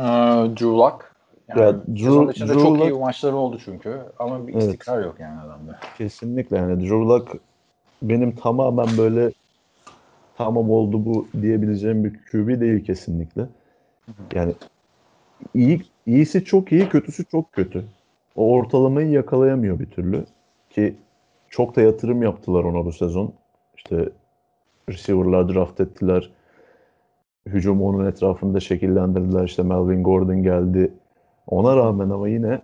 Drew 0.50 0.66
Lock. 0.66 1.09
Yani 1.56 1.60
Ya, 1.60 1.70
Drew- 1.70 2.30
içinde 2.30 2.48
Drew 2.48 2.62
çok 2.62 2.78
iyi 2.78 2.90
Lock- 2.90 3.00
maçları 3.00 3.36
oldu 3.36 3.58
çünkü. 3.64 4.02
Ama 4.18 4.46
bir 4.46 4.52
Evet. 4.54 4.62
istikrar 4.64 5.04
yok 5.04 5.20
yani 5.20 5.40
adamda. 5.40 5.80
Kesinlikle 5.98 6.56
yani 6.56 6.80
Drew 6.80 6.94
Lock 6.96 7.36
benim 8.02 8.36
tamamen 8.36 8.86
böyle 8.98 9.32
tamam 10.36 10.70
oldu 10.70 11.04
bu 11.04 11.28
diyebileceğim 11.42 12.04
bir 12.04 12.12
QB 12.30 12.60
değil 12.60 12.84
kesinlikle. 12.84 13.46
Yani 14.34 14.54
iyi 15.54 15.82
iyisi 16.06 16.44
çok 16.44 16.72
iyi, 16.72 16.88
kötüsü 16.88 17.24
çok 17.26 17.52
kötü. 17.52 17.84
O 18.36 18.52
ortalamayı 18.52 19.10
yakalayamıyor 19.10 19.78
bir 19.78 19.90
türlü 19.90 20.24
ki 20.70 20.96
çok 21.48 21.76
da 21.76 21.80
yatırım 21.80 22.22
yaptılar 22.22 22.64
ona 22.64 22.84
bu 22.84 22.92
sezon. 22.92 23.32
İşte 23.76 24.08
receiver'lar 24.88 25.54
draft 25.54 25.80
ettiler. 25.80 26.30
Hücumu 27.46 27.88
onun 27.88 28.06
etrafında 28.06 28.60
şekillendirdiler. 28.60 29.44
İşte 29.44 29.62
Melvin 29.62 30.02
Gordon 30.02 30.42
geldi. 30.42 30.92
Ona 31.46 31.76
rağmen 31.76 32.10
ama 32.10 32.28
yine 32.28 32.60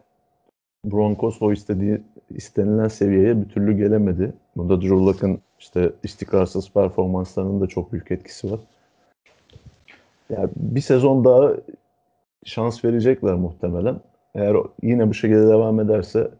Broncos 0.85 1.43
o 1.43 1.53
istediği 1.53 2.01
istenilen 2.31 2.89
seviyeye 2.89 3.43
bir 3.43 3.49
türlü 3.49 3.77
gelemedi. 3.77 4.33
Bunda 4.57 4.81
Drew 4.81 4.95
Lock'ın 4.95 5.41
işte 5.59 5.93
istikrarsız 6.03 6.71
performanslarının 6.71 7.61
da 7.61 7.67
çok 7.67 7.93
büyük 7.93 8.11
etkisi 8.11 8.53
var. 8.53 8.61
Yani 10.31 10.49
bir 10.57 10.81
sezon 10.81 11.25
daha 11.25 11.53
şans 12.45 12.85
verecekler 12.85 13.35
muhtemelen. 13.35 14.01
Eğer 14.35 14.57
yine 14.83 15.09
bu 15.09 15.15
şekilde 15.15 15.47
devam 15.47 15.81
ederse 15.81 16.31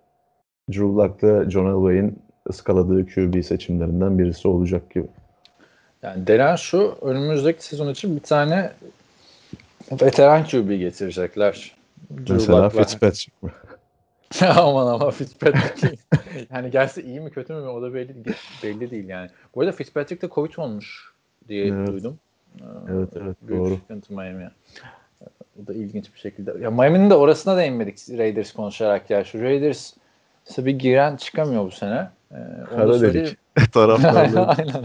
Drew 0.71 0.85
Lock 0.85 1.23
da 1.23 1.51
John 1.51 1.67
Elway'in 1.67 2.19
ıskaladığı 2.51 3.07
QB 3.07 3.43
seçimlerinden 3.43 4.19
birisi 4.19 4.49
olacak 4.49 4.91
gibi. 4.91 5.07
Yani 6.03 6.27
denen 6.27 6.57
şu 6.57 6.97
önümüzdeki 7.03 7.65
sezon 7.65 7.89
için 7.89 8.17
bir 8.17 8.21
tane 8.23 8.73
veteran 9.93 10.45
QB 10.45 10.79
getirecekler. 10.79 11.76
Drew 12.11 12.33
Mesela. 12.35 12.69
Fitzpatrick 12.69 13.33
mi? 13.43 13.51
aman 14.57 14.87
aman 14.87 15.11
Fitzpatrick. 15.11 15.99
yani 16.53 16.71
gelse 16.71 17.03
iyi 17.03 17.21
mi 17.21 17.31
kötü 17.31 17.53
mü 17.55 17.61
o 17.61 17.83
da 17.83 17.95
belli, 17.95 18.15
belli 18.63 18.91
değil 18.91 19.09
yani. 19.09 19.31
Bu 19.55 19.61
arada 19.61 19.73
Fitzpatrick 19.73 20.29
de 20.29 20.35
Covid 20.35 20.55
olmuş 20.57 21.13
diye 21.49 21.67
Evet. 21.67 21.89
duydum. 21.89 22.19
Evet 22.91 23.09
evet 23.17 23.37
Büyük 23.43 23.61
doğru. 23.61 23.77
sıkıntı 23.77 24.13
Miami. 24.13 24.51
O 25.63 25.67
da 25.67 25.75
ilginç 25.75 26.15
bir 26.15 26.19
şekilde. 26.19 26.55
Ya 26.61 26.71
Miami'nin 26.71 27.11
de 27.11 27.15
orasına 27.15 27.57
değinmedik 27.57 27.99
Raiders 28.19 28.53
konuşarak 28.53 29.11
ya. 29.11 29.25
Şu 29.25 29.43
Raiders 29.43 29.93
bir 30.59 30.79
giren 30.79 31.17
çıkamıyor 31.17 31.65
bu 31.67 31.71
sene. 31.71 32.09
Ee, 32.33 32.37
Kara 32.71 33.01
delik. 33.01 33.37
Taraftarlar. 33.73 34.59
Aynen. 34.59 34.85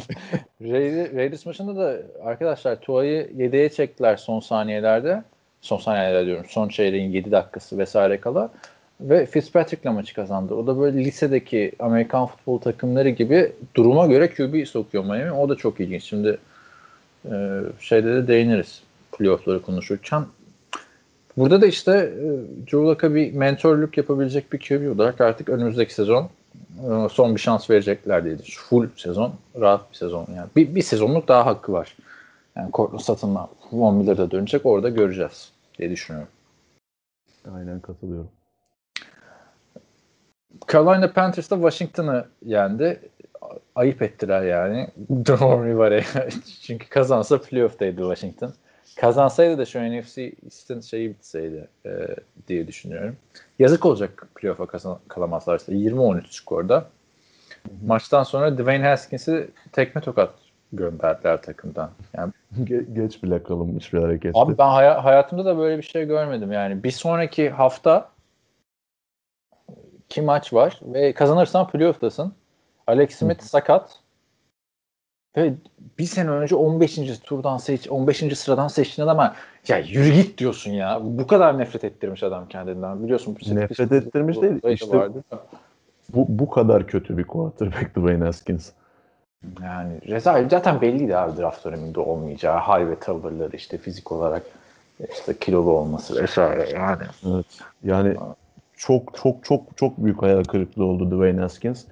Raiders, 0.61 1.13
Raiders 1.15 1.45
maçında 1.45 1.75
da 1.75 1.97
arkadaşlar 2.23 2.81
Tua'yı 2.81 3.31
yedeğe 3.35 3.69
çektiler 3.69 4.17
son 4.17 4.39
saniyelerde. 4.39 5.23
Son 5.61 5.77
saniyelerde 5.77 6.25
diyorum. 6.25 6.45
Son 6.49 6.67
çeyreğin 6.67 7.11
7 7.11 7.31
dakikası 7.31 7.77
vesaire 7.77 8.19
kala. 8.19 8.49
Ve 9.01 9.25
Fitzpatrick'le 9.25 9.85
maçı 9.85 10.15
kazandı. 10.15 10.53
O 10.53 10.67
da 10.67 10.79
böyle 10.79 11.05
lisedeki 11.05 11.71
Amerikan 11.79 12.25
futbol 12.25 12.59
takımları 12.59 13.09
gibi 13.09 13.51
duruma 13.75 14.07
göre 14.07 14.29
QB 14.29 14.67
sokuyor 14.67 15.03
Miami. 15.03 15.31
O 15.31 15.49
da 15.49 15.55
çok 15.55 15.79
ilginç. 15.79 16.03
Şimdi 16.03 16.37
e, 17.25 17.59
şeyde 17.79 18.13
de 18.15 18.27
değiniriz 18.27 18.81
playoff'ları 19.17 19.61
konuşurken. 19.61 20.25
Burada 21.37 21.61
da 21.61 21.65
işte 21.65 21.91
e, 21.91 22.25
Drew 22.65 22.77
Luck'a 22.77 23.15
bir 23.15 23.33
mentorluk 23.33 23.97
yapabilecek 23.97 24.53
bir 24.53 24.59
QB 24.59 24.95
olarak 24.95 25.21
artık 25.21 25.49
önümüzdeki 25.49 25.93
sezon 25.93 26.29
e, 26.79 27.09
son 27.11 27.35
bir 27.35 27.39
şans 27.39 27.69
verecekler 27.69 28.25
diye. 28.25 28.37
Full 28.69 28.87
sezon, 28.95 29.33
rahat 29.59 29.91
bir 29.91 29.97
sezon. 29.97 30.27
Yani 30.35 30.47
bir, 30.55 30.75
bir 30.75 30.81
sezonluk 30.81 31.27
daha 31.27 31.45
hakkı 31.45 31.73
var. 31.73 31.95
Yani 32.55 32.71
Cortland 32.73 32.99
Sutton'la 32.99 33.49
Von 33.71 33.95
Miller'da 33.95 34.31
dönecek. 34.31 34.65
Orada 34.65 34.89
göreceğiz 34.89 35.51
diye 35.77 35.89
düşünüyorum. 35.89 36.29
Aynen 37.55 37.79
katılıyorum. 37.79 38.29
Carolina 40.71 41.13
Panthers 41.13 41.51
da 41.51 41.55
Washington'ı 41.55 42.25
yendi. 42.45 42.99
Ayıp 43.75 44.01
ettiler 44.01 44.41
yani. 44.41 44.87
Don 45.09 45.65
Rivera'ya. 45.65 46.29
Çünkü 46.61 46.89
kazansa 46.89 47.41
playoff'taydı 47.41 48.01
Washington. 48.01 48.53
kazansaydı 48.95 49.57
da 49.57 49.65
şu 49.65 49.79
NFC 49.79 50.33
East'in 50.43 50.81
şeyi 50.81 51.09
bitseydi 51.09 51.67
e, 51.85 51.91
diye 52.47 52.67
düşünüyorum. 52.67 53.17
Yazık 53.59 53.85
olacak 53.85 54.27
playoff'a 54.35 54.67
kalamazlarsa. 55.07 55.71
20-13 55.71 56.23
skorda. 56.29 56.85
Maçtan 57.85 58.23
sonra 58.23 58.57
Dwayne 58.57 58.87
Haskins'i 58.87 59.49
tekme 59.71 60.01
tokat 60.01 60.33
gönderdiler 60.73 61.41
takımdan. 61.41 61.89
Yani 62.17 62.33
Ge- 62.59 62.93
geç 62.93 63.23
bile 63.23 63.43
kalınmış 63.43 63.93
bir 63.93 63.99
hareketti. 64.01 64.39
Abi 64.39 64.57
ben 64.57 64.67
haya- 64.67 65.03
hayatımda 65.03 65.45
da 65.45 65.57
böyle 65.57 65.77
bir 65.77 65.83
şey 65.83 66.05
görmedim. 66.05 66.51
Yani 66.51 66.83
bir 66.83 66.91
sonraki 66.91 67.49
hafta 67.49 68.09
ki 70.09 70.21
maç 70.21 70.53
var 70.53 70.79
ve 70.83 71.13
kazanırsan 71.13 71.67
playoff'tasın. 71.67 72.33
Alex 72.87 73.15
Smith 73.15 73.41
sakat. 73.43 73.99
Ve 75.37 75.53
bir 75.99 76.03
sene 76.05 76.29
önce 76.29 76.55
15. 76.55 77.19
turdan 77.19 77.57
seç 77.57 77.89
15. 77.89 78.35
sıradan 78.35 78.67
seçtiğin 78.67 79.07
adama 79.07 79.35
ya 79.67 79.77
yürü 79.79 80.13
git 80.13 80.37
diyorsun 80.37 80.71
ya. 80.71 80.99
Bu 81.03 81.27
kadar 81.27 81.57
nefret 81.57 81.83
ettirmiş 81.83 82.23
adam 82.23 82.47
kendinden. 82.47 83.03
Biliyorsun. 83.03 83.37
bu 83.51 83.55
Nefret 83.55 83.91
ettirmiş 83.91 84.41
değil, 84.41 84.59
işte- 84.63 84.97
vardı. 84.97 85.23
Bu, 86.09 86.25
bu 86.29 86.49
kadar 86.49 86.87
kötü 86.87 87.17
bir 87.17 87.23
quarterback 87.23 87.95
Dwayne 87.95 88.23
Haskins. 88.23 88.71
Yani 89.63 89.93
rezalet 90.07 90.51
zaten 90.51 90.81
belliydi 90.81 91.17
abi 91.17 91.41
draft 91.41 91.65
döneminde 91.65 91.99
olmayacağı. 91.99 92.59
High 92.59 92.89
ve 92.89 92.99
tavırları 92.99 93.55
işte 93.55 93.77
fizik 93.77 94.11
olarak 94.11 94.43
işte 95.11 95.37
kilolu 95.37 95.71
olması 95.71 96.23
vesaire 96.23 96.69
yani. 96.69 97.03
Evet. 97.25 97.45
Yani 97.83 98.15
çok 98.77 99.17
çok 99.17 99.45
çok 99.45 99.77
çok 99.77 99.97
büyük 99.97 100.21
hayal 100.21 100.43
kırıklığı 100.43 100.85
oldu 100.85 101.11
Dwayne 101.11 101.41
Haskins. 101.41 101.85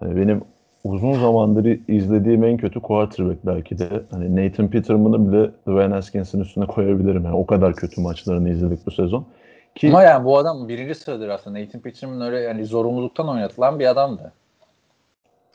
Hani 0.00 0.16
benim 0.16 0.42
uzun 0.84 1.14
zamandır 1.14 1.78
izlediğim 1.88 2.44
en 2.44 2.56
kötü 2.56 2.80
quarterback 2.80 3.46
belki 3.46 3.78
de. 3.78 3.88
Hani 4.10 4.36
Nathan 4.36 4.68
Peterman'ı 4.68 5.32
bile 5.32 5.50
Dwayne 5.50 5.94
Haskins'in 5.94 6.40
üstüne 6.40 6.66
koyabilirim. 6.66 7.24
Yani 7.24 7.36
o 7.36 7.46
kadar 7.46 7.74
kötü 7.74 8.00
maçlarını 8.00 8.50
izledik 8.50 8.86
bu 8.86 8.90
sezon. 8.90 9.26
Ki 9.74 9.88
Ama 9.88 10.02
yani 10.02 10.24
bu 10.24 10.38
adam 10.38 10.68
birinci 10.68 10.94
sıradır 10.94 11.28
aslında. 11.28 11.58
Nathan 11.58 11.80
Peterman 11.80 12.20
öyle 12.20 12.40
yani 12.40 12.66
zorunluluktan 12.66 13.28
oynatılan 13.28 13.78
bir 13.78 13.86
adamdı. 13.86 14.32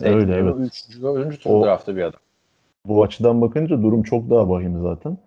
Öyle, 0.01 0.31
Nathan 0.31 0.61
evet. 0.61 0.67
Üçüncü, 0.67 1.01
dördüncü 1.01 1.39
tur 1.39 1.63
draftı 1.63 1.95
bir 1.95 2.01
adam. 2.01 2.19
bu 2.85 3.03
açıdan 3.03 3.41
bakınca 3.41 3.83
durum 3.83 4.03
çok 4.03 4.29
daha 4.29 4.49
vahim 4.49 4.81
zaten. 4.81 5.17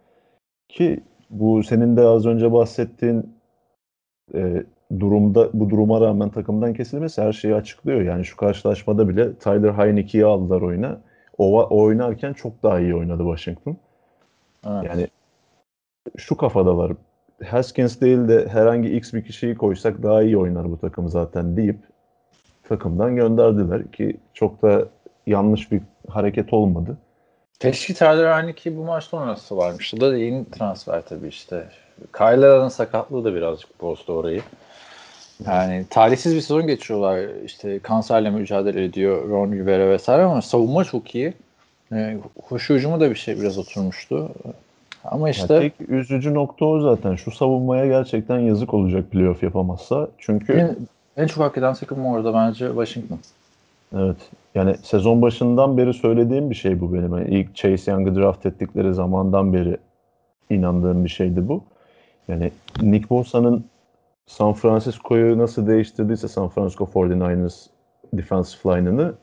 Ki 0.68 1.00
bu 1.30 1.62
senin 1.62 1.96
de 1.96 2.00
az 2.00 2.26
önce 2.26 2.52
bahsettiğin 2.52 3.34
e, 4.34 4.64
durumda 5.00 5.50
bu 5.52 5.70
duruma 5.70 6.00
rağmen 6.00 6.30
takımdan 6.30 6.74
kesilmesi 6.74 7.22
her 7.22 7.32
şeyi 7.32 7.54
açıklıyor. 7.54 8.00
Yani 8.00 8.24
şu 8.24 8.36
karşılaşmada 8.36 9.08
bile 9.08 9.34
Tyler 9.34 9.72
Heineke'yi 9.72 10.24
aldılar 10.24 10.60
oyuna. 10.60 11.00
O, 11.38 11.62
o 11.62 11.82
oynarken 11.82 12.32
çok 12.32 12.62
daha 12.62 12.80
iyi 12.80 12.94
oynadı 12.94 13.22
Washington. 13.22 13.76
Evet. 14.66 14.84
Yani 14.84 15.08
şu 16.16 16.36
kafadalar. 16.36 16.92
Haskins 17.44 18.00
değil 18.00 18.28
de 18.28 18.48
herhangi 18.48 18.88
X 18.88 19.12
bir 19.12 19.24
kişiyi 19.24 19.54
koysak 19.54 20.02
daha 20.02 20.22
iyi 20.22 20.38
oynar 20.38 20.70
bu 20.70 20.78
takım 20.78 21.08
zaten 21.08 21.56
deyip 21.56 21.78
takımdan 22.68 23.16
gönderdiler 23.16 23.92
ki 23.92 24.16
çok 24.34 24.62
da 24.62 24.84
yanlış 25.26 25.72
bir 25.72 25.80
hareket 26.08 26.52
olmadı. 26.52 26.96
Keşke 27.60 27.94
Tyler 27.94 28.38
Heineke 28.38 28.76
bu 28.76 28.84
maçta 28.84 29.16
oynasa 29.16 29.56
varmış. 29.56 30.00
Da 30.00 30.16
yeni 30.16 30.50
transfer 30.50 31.02
tabii 31.02 31.28
işte. 31.28 31.68
Kyler'ın 32.16 32.68
sakatlığı 32.68 33.24
da 33.24 33.34
birazcık 33.34 33.80
bozdu 33.80 34.12
orayı. 34.12 34.42
Yani 35.46 35.86
talihsiz 35.90 36.34
bir 36.34 36.40
sezon 36.40 36.66
geçiriyorlar. 36.66 37.28
İşte 37.44 37.78
kanserle 37.78 38.30
mücadele 38.30 38.84
ediyor 38.84 39.28
Ron 39.28 39.52
Rivera 39.52 39.90
vesaire 39.90 40.22
ama 40.22 40.42
savunma 40.42 40.84
çok 40.84 41.14
iyi. 41.14 41.34
Ee, 41.92 42.16
koşu 42.48 42.74
hücumu 42.74 43.00
da 43.00 43.10
bir 43.10 43.14
şey 43.14 43.40
biraz 43.40 43.58
oturmuştu. 43.58 44.30
Ama 45.04 45.30
işte 45.30 45.54
Ya 45.54 45.60
tek 45.60 45.72
üzücü 45.88 46.34
nokta 46.34 46.64
o 46.64 46.80
zaten. 46.80 47.14
Şu 47.14 47.30
savunmaya 47.30 47.86
gerçekten 47.86 48.38
yazık 48.38 48.74
olacak 48.74 49.10
playoff 49.10 49.42
yapamazsa. 49.42 50.08
Çünkü 50.18 50.76
en, 51.18 51.26
çok 51.26 51.44
hak 51.44 51.58
eden 51.58 51.74
takım 51.74 52.06
orada 52.06 52.34
bence 52.34 52.66
Washington. 52.66 53.18
evet 53.96 54.16
yani 54.54 54.76
sezon 54.82 55.22
başından 55.22 55.78
beri 55.78 55.94
söylediğim 55.94 56.50
bir 56.50 56.54
şey 56.54 56.80
bu 56.80 56.94
benim. 56.94 57.18
Yani 57.18 57.28
ilk 57.28 57.54
Chase 57.56 57.90
Young'ı 57.90 58.14
draft 58.14 58.46
ettikleri 58.46 58.94
zamandan 58.94 59.52
beri 59.52 59.76
inandığım 60.50 61.04
bir 61.04 61.08
şeydi 61.10 61.48
bu. 61.48 61.64
Yani 62.28 62.52
Nick 62.80 63.10
Bosa'nın 63.10 63.64
San 64.26 64.52
Francisco'yu 64.52 65.38
nasıl 65.38 65.66
değiştirdiyse 65.66 66.28
San 66.28 66.48
Francisco 66.48 66.84
49ers 66.84 67.66
defensive 68.12 68.76
line'ını 68.76 69.14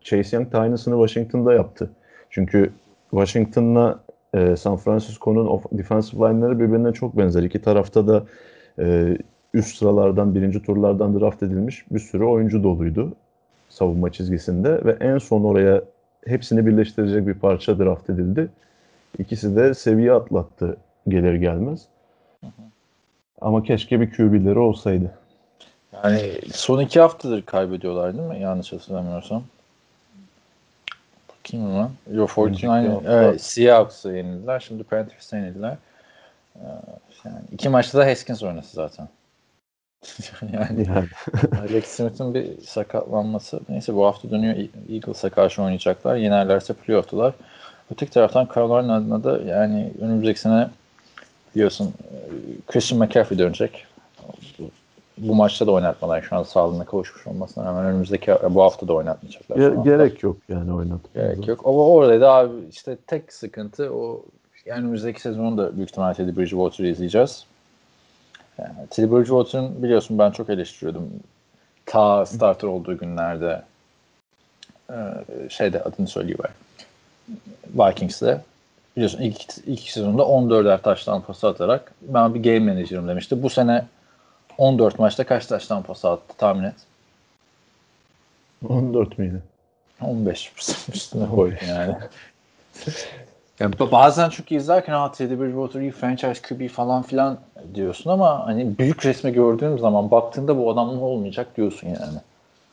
Chase 0.00 0.36
Young 0.36 0.52
da 0.52 0.60
aynısını 0.60 1.08
Washington'da 1.08 1.54
yaptı. 1.54 1.90
Çünkü 2.30 2.72
Washington'la 3.10 4.00
e, 4.34 4.56
San 4.56 4.76
Francisco'nun 4.76 5.62
defensive 5.72 6.28
line'ları 6.28 6.60
birbirine 6.60 6.92
çok 6.92 7.18
benzer. 7.18 7.42
İki 7.42 7.62
tarafta 7.62 8.08
da 8.08 8.24
e, 8.78 9.16
üst 9.58 9.76
sıralardan, 9.76 10.34
birinci 10.34 10.62
turlardan 10.62 11.20
draft 11.20 11.42
edilmiş 11.42 11.84
bir 11.90 11.98
sürü 12.00 12.24
oyuncu 12.24 12.62
doluydu 12.62 13.12
savunma 13.68 14.12
çizgisinde 14.12 14.84
ve 14.84 14.96
en 15.00 15.18
son 15.18 15.44
oraya 15.44 15.82
hepsini 16.26 16.66
birleştirecek 16.66 17.26
bir 17.26 17.34
parça 17.34 17.78
draft 17.78 18.10
edildi. 18.10 18.48
İkisi 19.18 19.56
de 19.56 19.74
seviye 19.74 20.12
atlattı 20.12 20.76
gelir 21.08 21.34
gelmez. 21.34 21.80
Ama 23.40 23.62
keşke 23.62 24.00
bir 24.00 24.10
QB'leri 24.10 24.58
olsaydı. 24.58 25.10
Yani 26.04 26.32
son 26.52 26.80
iki 26.80 27.00
haftadır 27.00 27.42
kaybediyorlar 27.42 28.18
değil 28.18 28.28
mi? 28.28 28.40
Yanlış 28.40 28.72
hatırlamıyorsam. 28.72 29.42
Bakayım 31.28 31.66
hemen. 31.70 31.90
Yo 32.12 32.26
49 32.26 32.46
Önceki 32.46 32.66
hafta- 32.66 33.12
evet, 33.12 33.42
Seahawks'ı 33.42 34.12
yenildiler. 34.12 34.60
Şimdi 34.60 34.82
Panthers'ı 34.84 35.36
yenildiler. 35.36 35.76
Ee, 36.56 36.60
Yani 37.24 37.36
iki 37.52 37.68
maçta 37.68 37.98
da 37.98 38.06
Haskins 38.06 38.42
oynası 38.42 38.74
zaten. 38.74 39.08
yani 40.52 40.86
Yani 40.88 41.06
Alex 41.60 41.84
Smith'in 41.86 42.34
bir 42.34 42.60
sakatlanması. 42.62 43.60
Neyse 43.68 43.94
bu 43.94 44.06
hafta 44.06 44.30
dönüyor. 44.30 44.56
E- 44.56 44.94
Eagles'a 44.94 45.30
karşı 45.30 45.62
oynayacaklar. 45.62 46.16
Yenerlerse 46.16 46.74
playoff'tular. 46.74 47.34
Öteki 47.92 48.12
taraftan 48.12 48.48
Carolina 48.54 48.96
adına 48.96 49.24
da 49.24 49.42
yani 49.42 49.92
önümüzdeki 50.00 50.40
sene 50.40 50.68
biliyorsun 51.54 51.86
e, 51.86 52.16
Christian 52.66 52.98
McCaffrey 53.00 53.38
dönecek. 53.38 53.86
Bu, 55.18 55.34
maçta 55.34 55.66
da 55.66 55.72
oynatmalar 55.72 56.22
şu 56.22 56.36
an 56.36 56.42
sağlığına 56.42 56.84
kavuşmuş 56.84 57.26
olmasına 57.26 57.64
rağmen 57.64 57.84
önümüzdeki 57.84 58.34
bu 58.50 58.62
hafta 58.62 58.88
da 58.88 58.92
oynatmayacaklar. 58.92 59.56
ge- 59.56 59.84
gerek 59.84 60.22
yok 60.22 60.36
yani 60.48 60.72
oynat. 60.72 61.00
Gerek 61.14 61.48
yok. 61.48 61.60
Ama 61.64 61.78
orada 61.88 62.20
da 62.20 62.32
abi 62.32 62.52
işte 62.70 62.96
tek 63.06 63.32
sıkıntı 63.32 63.94
o 63.94 64.24
yani 64.66 64.80
önümüzdeki 64.80 65.20
sezonu 65.20 65.58
da 65.58 65.76
büyük 65.76 65.90
ihtimalle 65.90 66.14
Teddy 66.14 66.40
Bridgewater'ı 66.40 66.88
izleyeceğiz. 66.88 67.44
Yani 68.58 68.86
Teddy 68.90 69.12
Bridgewater'ın 69.12 69.82
biliyorsun 69.82 70.18
ben 70.18 70.30
çok 70.30 70.50
eleştiriyordum. 70.50 71.10
Ta 71.86 72.26
starter 72.26 72.68
olduğu 72.68 72.98
günlerde 72.98 73.62
e, 74.90 74.96
şeyde 75.48 75.82
adını 75.82 76.08
söyleyiver. 76.08 76.50
Vikings'te 77.74 78.40
biliyorsun 78.96 79.20
ilk, 79.20 79.58
ilk 79.66 79.80
sezonda 79.80 80.22
14'er 80.22 80.82
taştan 80.82 81.22
pas 81.22 81.44
atarak 81.44 81.92
ben 82.02 82.34
bir 82.34 82.42
game 82.42 82.72
manager'ım 82.72 83.08
demişti. 83.08 83.42
Bu 83.42 83.50
sene 83.50 83.84
14 84.58 84.98
maçta 84.98 85.26
kaç 85.26 85.46
taştan 85.46 85.82
pas 85.82 86.04
attı 86.04 86.36
tahmin 86.38 86.64
et. 86.64 86.74
14 88.68 89.18
miydi? 89.18 89.42
15 90.00 90.52
üstüne 90.92 91.28
koy 91.28 91.54
yani. 91.68 91.94
yani 93.60 93.74
ba- 93.74 93.92
bazen 93.92 94.28
çünkü 94.28 94.54
izlerken 94.54 94.92
ha 94.92 95.12
Teddy 95.12 95.40
Bridgewater 95.40 95.80
iyi 95.80 95.90
franchise 95.90 96.42
QB 96.48 96.68
falan 96.68 97.02
filan 97.02 97.38
diyorsun 97.74 98.10
ama 98.10 98.46
hani 98.46 98.78
büyük 98.78 99.06
resmi 99.06 99.32
gördüğüm 99.32 99.78
zaman 99.78 100.10
baktığında 100.10 100.58
bu 100.58 100.70
adam 100.70 100.96
ne 100.96 101.00
olmayacak 101.00 101.56
diyorsun 101.56 101.88
yani. 101.88 102.18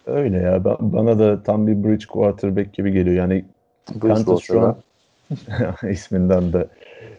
Öyle 0.05 0.37
ya. 0.37 0.65
Ben, 0.65 0.75
bana 0.79 1.19
da 1.19 1.43
tam 1.43 1.67
bir 1.67 1.83
bridge 1.83 2.05
quarterback 2.05 2.73
gibi 2.73 2.91
geliyor. 2.91 3.15
Yani 3.15 3.45
Kansas 4.01 4.41
şu 4.41 4.61
an 4.61 4.75
isminden 5.89 6.53
de 6.53 6.67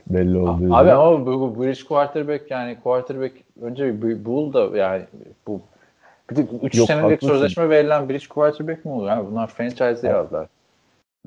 belli 0.07 0.39
olduğu 0.39 0.75
Abi 0.75 0.93
ama 0.93 1.27
bu, 1.27 1.41
bu 1.41 1.63
bridge 1.63 1.85
quarterback 1.89 2.51
yani 2.51 2.77
quarterback 2.81 3.35
önce 3.63 4.03
bir 4.03 4.25
bul 4.25 4.53
da 4.53 4.79
yani 4.79 5.03
bu 5.47 5.61
bir 6.31 6.37
de 6.37 6.47
3 6.63 6.75
Yok, 6.75 6.87
senelik 6.87 7.05
haklısın. 7.05 7.27
sözleşme 7.27 7.69
verilen 7.69 8.09
bridge 8.09 8.27
quarterback 8.29 8.85
mi 8.85 8.93
olur? 8.93 9.09
Yani 9.09 9.31
bunlar 9.31 9.47
franchise 9.47 10.09
yazlar. 10.09 10.49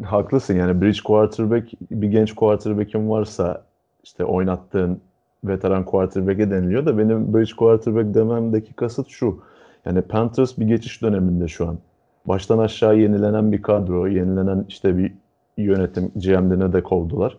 Haklısın 0.03 0.55
yani 0.55 0.81
bridge 0.81 0.99
quarterback 1.03 1.71
bir 1.91 2.07
genç 2.07 2.33
quarterback'in 2.35 3.09
varsa 3.09 3.63
işte 4.03 4.25
oynattığın 4.25 5.01
veteran 5.43 5.85
quarterback'e 5.85 6.51
deniliyor 6.51 6.85
da 6.85 6.97
benim 6.97 7.33
bridge 7.33 7.55
quarterback 7.57 8.13
dememdeki 8.13 8.73
kasıt 8.73 9.07
şu. 9.07 9.39
Yani 9.85 10.01
Panthers 10.01 10.57
bir 10.57 10.67
geçiş 10.67 11.01
döneminde 11.01 11.47
şu 11.47 11.67
an. 11.67 11.77
Baştan 12.25 12.57
aşağı 12.57 12.97
yenilenen 12.97 13.51
bir 13.51 13.61
kadro, 13.61 14.07
yenilenen 14.07 14.65
işte 14.67 14.97
bir 14.97 15.11
yönetim, 15.57 16.11
GM'de 16.15 16.73
de 16.73 16.83
kovdular. 16.83 17.37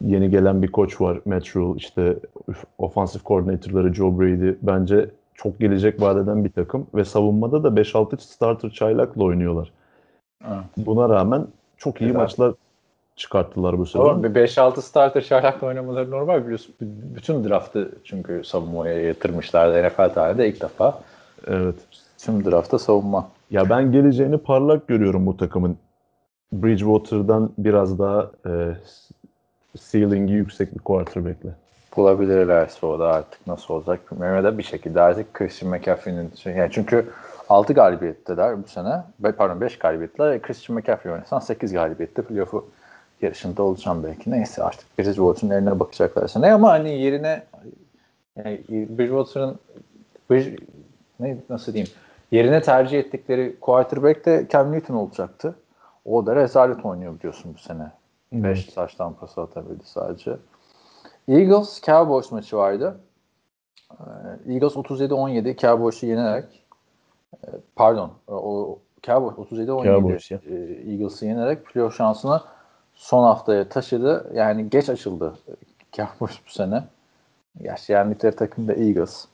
Yeni 0.00 0.30
gelen 0.30 0.62
bir 0.62 0.72
koç 0.72 1.00
var, 1.00 1.20
Matt 1.24 1.56
Rule, 1.56 1.76
işte 1.76 2.16
offensive 2.78 3.22
coordinator'ları 3.26 3.94
Joe 3.94 4.18
Brady. 4.18 4.54
Bence 4.62 5.10
çok 5.34 5.60
gelecek 5.60 6.00
vaat 6.00 6.16
eden 6.16 6.44
bir 6.44 6.50
takım 6.50 6.86
ve 6.94 7.04
savunmada 7.04 7.62
da 7.62 7.68
5-6 7.68 8.20
starter 8.20 8.70
çaylakla 8.70 9.24
oynuyorlar. 9.24 9.72
Ha. 10.42 10.64
Buna 10.76 11.08
rağmen 11.08 11.46
çok 11.82 12.00
iyi 12.00 12.06
Güzel. 12.06 12.20
maçlar 12.20 12.54
çıkarttılar 13.16 13.78
bu 13.78 13.86
sezon. 13.86 14.08
Ama 14.08 14.22
bir 14.22 14.28
5-6 14.28 14.82
starter 14.82 15.20
Sherlock'la 15.20 15.66
oynamaları 15.66 16.10
normal 16.10 16.44
biliyorsun. 16.44 16.74
Bütün 16.80 17.44
draftı 17.44 17.92
çünkü 18.04 18.44
savunmaya 18.44 19.00
yatırmışlardı 19.00 19.88
NFL 19.88 20.14
tarihinde 20.14 20.48
ilk 20.48 20.62
defa. 20.62 21.00
Evet. 21.46 21.74
Tüm 22.18 22.44
draftta 22.44 22.78
savunma. 22.78 23.28
Ya 23.50 23.70
ben 23.70 23.92
geleceğini 23.92 24.38
parlak 24.38 24.88
görüyorum 24.88 25.26
bu 25.26 25.36
takımın. 25.36 25.76
Bridgewater'dan 26.52 27.50
biraz 27.58 27.98
daha 27.98 28.30
e, 28.46 28.50
ceiling'i 29.90 30.32
yüksek 30.32 30.74
bir 30.74 30.80
quarterback'le. 30.80 31.52
Bulabilirlerse 31.96 32.86
o 32.86 32.98
da 32.98 33.12
artık 33.12 33.46
nasıl 33.46 33.74
olacak 33.74 34.12
bilmiyorum. 34.12 34.36
Ya 34.36 34.44
da 34.44 34.58
bir 34.58 34.62
şekilde 34.62 35.00
artık 35.00 35.34
Christian 35.34 35.72
McCaffrey'nin 35.72 36.30
şey, 36.36 36.52
yani 36.52 36.70
çünkü 36.72 37.06
6 37.52 37.72
galibiyetteler 37.72 38.62
bu 38.62 38.68
sene. 38.68 39.02
Pardon 39.36 39.60
5 39.60 39.78
galibiyetler. 39.78 40.42
Christian 40.42 40.78
McCaffrey 40.78 41.12
oynasan 41.12 41.38
8 41.38 41.72
galibiyette 41.72 42.22
playoff'u 42.22 42.66
yarışında 43.22 43.62
olacağım 43.62 44.02
belki. 44.04 44.30
Neyse 44.30 44.62
artık 44.64 44.98
Bridgewater'ın 44.98 45.50
eline 45.50 45.80
bakacaklar 45.80 46.28
sene 46.28 46.52
ama 46.52 46.70
hani 46.70 46.90
yerine 46.90 47.42
yani 48.36 48.60
Bridgewater'ın 48.68 49.58
Bridge, 50.30 50.56
ne, 51.20 51.36
nasıl 51.50 51.72
diyeyim 51.72 51.92
yerine 52.30 52.62
tercih 52.62 52.98
ettikleri 52.98 53.56
quarterback 53.60 54.26
de 54.26 54.46
Cam 54.50 54.72
Newton 54.72 54.94
olacaktı. 54.94 55.54
O 56.04 56.26
da 56.26 56.36
rezalet 56.36 56.84
oynuyor 56.84 57.18
biliyorsun 57.18 57.54
bu 57.54 57.58
sene. 57.58 57.90
5 58.32 58.64
taştan 58.64 59.14
pas 59.14 59.38
atabildi 59.38 59.84
sadece. 59.84 60.36
Eagles 61.28 61.82
Cowboys 61.82 62.32
maçı 62.32 62.56
vardı. 62.56 62.96
Eagles 64.48 64.72
37-17 64.72 65.56
Cowboys'u 65.56 66.06
yenerek 66.06 66.44
e, 66.44 66.61
pardon 67.76 68.10
o 68.28 68.78
Cowboys 69.06 69.50
37-17 69.50 69.66
Cowboys 69.84 70.30
ya. 70.30 70.38
e, 70.50 70.54
Eagles'ı 70.92 71.26
yenerek 71.26 71.66
playoff 71.66 71.96
şansını 71.96 72.40
son 72.94 73.22
haftaya 73.22 73.68
taşıdı. 73.68 74.30
Yani 74.34 74.70
geç 74.70 74.88
açıldı 74.88 75.34
Cowboys 75.92 76.38
bu 76.46 76.50
sene. 76.50 76.84
Gerçi 77.62 77.92
yendikleri 77.92 78.36
takım 78.36 78.68
da 78.68 78.72
Eagles. 78.72 79.24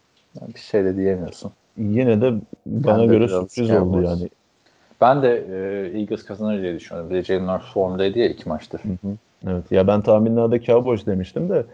Yani 0.40 0.54
bir 0.54 0.60
şey 0.60 0.84
de 0.84 0.96
diyemiyorsun. 0.96 1.52
Yine 1.78 2.20
de 2.20 2.34
bana 2.66 2.98
Ben 3.02 3.08
göre 3.08 3.28
sürpriz 3.28 3.68
Cowboys. 3.68 3.82
oldu 3.82 4.02
yani. 4.02 4.30
Ben 5.00 5.22
de 5.22 5.46
e, 5.50 5.98
Eagles 6.00 6.24
kazanır 6.24 6.62
diye 6.62 6.74
düşünüyorum. 6.74 7.10
Bir 7.10 7.14
de 7.14 7.22
Jalen 7.22 7.60
formdaydı 7.60 8.18
ya 8.18 8.28
iki 8.28 8.48
maçtır. 8.48 8.80
Evet. 9.46 9.72
Ya 9.72 9.86
ben 9.86 10.00
tahminlerde 10.00 10.60
Cowboys 10.62 11.06
demiştim 11.06 11.48
de 11.48 11.64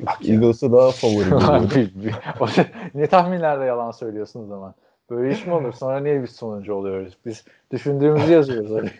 Bak. 0.00 0.28
Eagles'ı 0.28 0.72
daha 0.72 0.90
favori 0.90 1.30
ne 2.94 3.06
tahminlerde 3.06 3.64
yalan 3.64 3.90
söylüyorsun 3.90 4.44
o 4.44 4.46
zaman? 4.46 4.74
Böyle 5.10 5.32
iş 5.32 5.46
mi 5.46 5.52
olur? 5.54 5.72
Sonra 5.72 6.00
niye 6.00 6.22
biz 6.22 6.30
sonuncu 6.30 6.74
oluyoruz? 6.74 7.18
Biz 7.26 7.44
düşündüğümüzü 7.72 8.32
yazıyoruz. 8.32 8.72
oraya. 8.72 8.90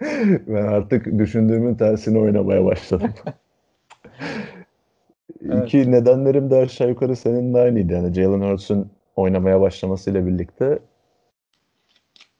ben 0.46 0.66
artık 0.66 1.18
düşündüğümün 1.18 1.74
tersini 1.74 2.18
oynamaya 2.18 2.64
başladım. 2.64 3.14
Evet. 5.42 5.66
İki 5.66 5.92
nedenlerim 5.92 6.50
de 6.50 6.56
aşağı 6.56 6.88
yukarı 6.88 7.16
senin 7.16 7.54
de 7.54 7.58
aynıydı. 7.58 7.92
Yani 7.92 8.14
Jalen 8.14 8.50
Hurts'un 8.50 8.90
oynamaya 9.16 9.60
başlamasıyla 9.60 10.26
birlikte 10.26 10.78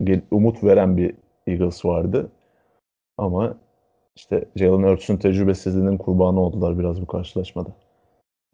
bir 0.00 0.22
umut 0.30 0.64
veren 0.64 0.96
bir 0.96 1.14
Eagles 1.46 1.84
vardı. 1.84 2.30
Ama 3.18 3.56
işte 4.16 4.44
Jalen 4.56 4.82
Hurts'un 4.88 5.16
tecrübesizliğinin 5.16 5.98
kurbanı 5.98 6.40
oldular 6.40 6.78
biraz 6.78 7.00
bu 7.00 7.06
karşılaşmada. 7.06 7.70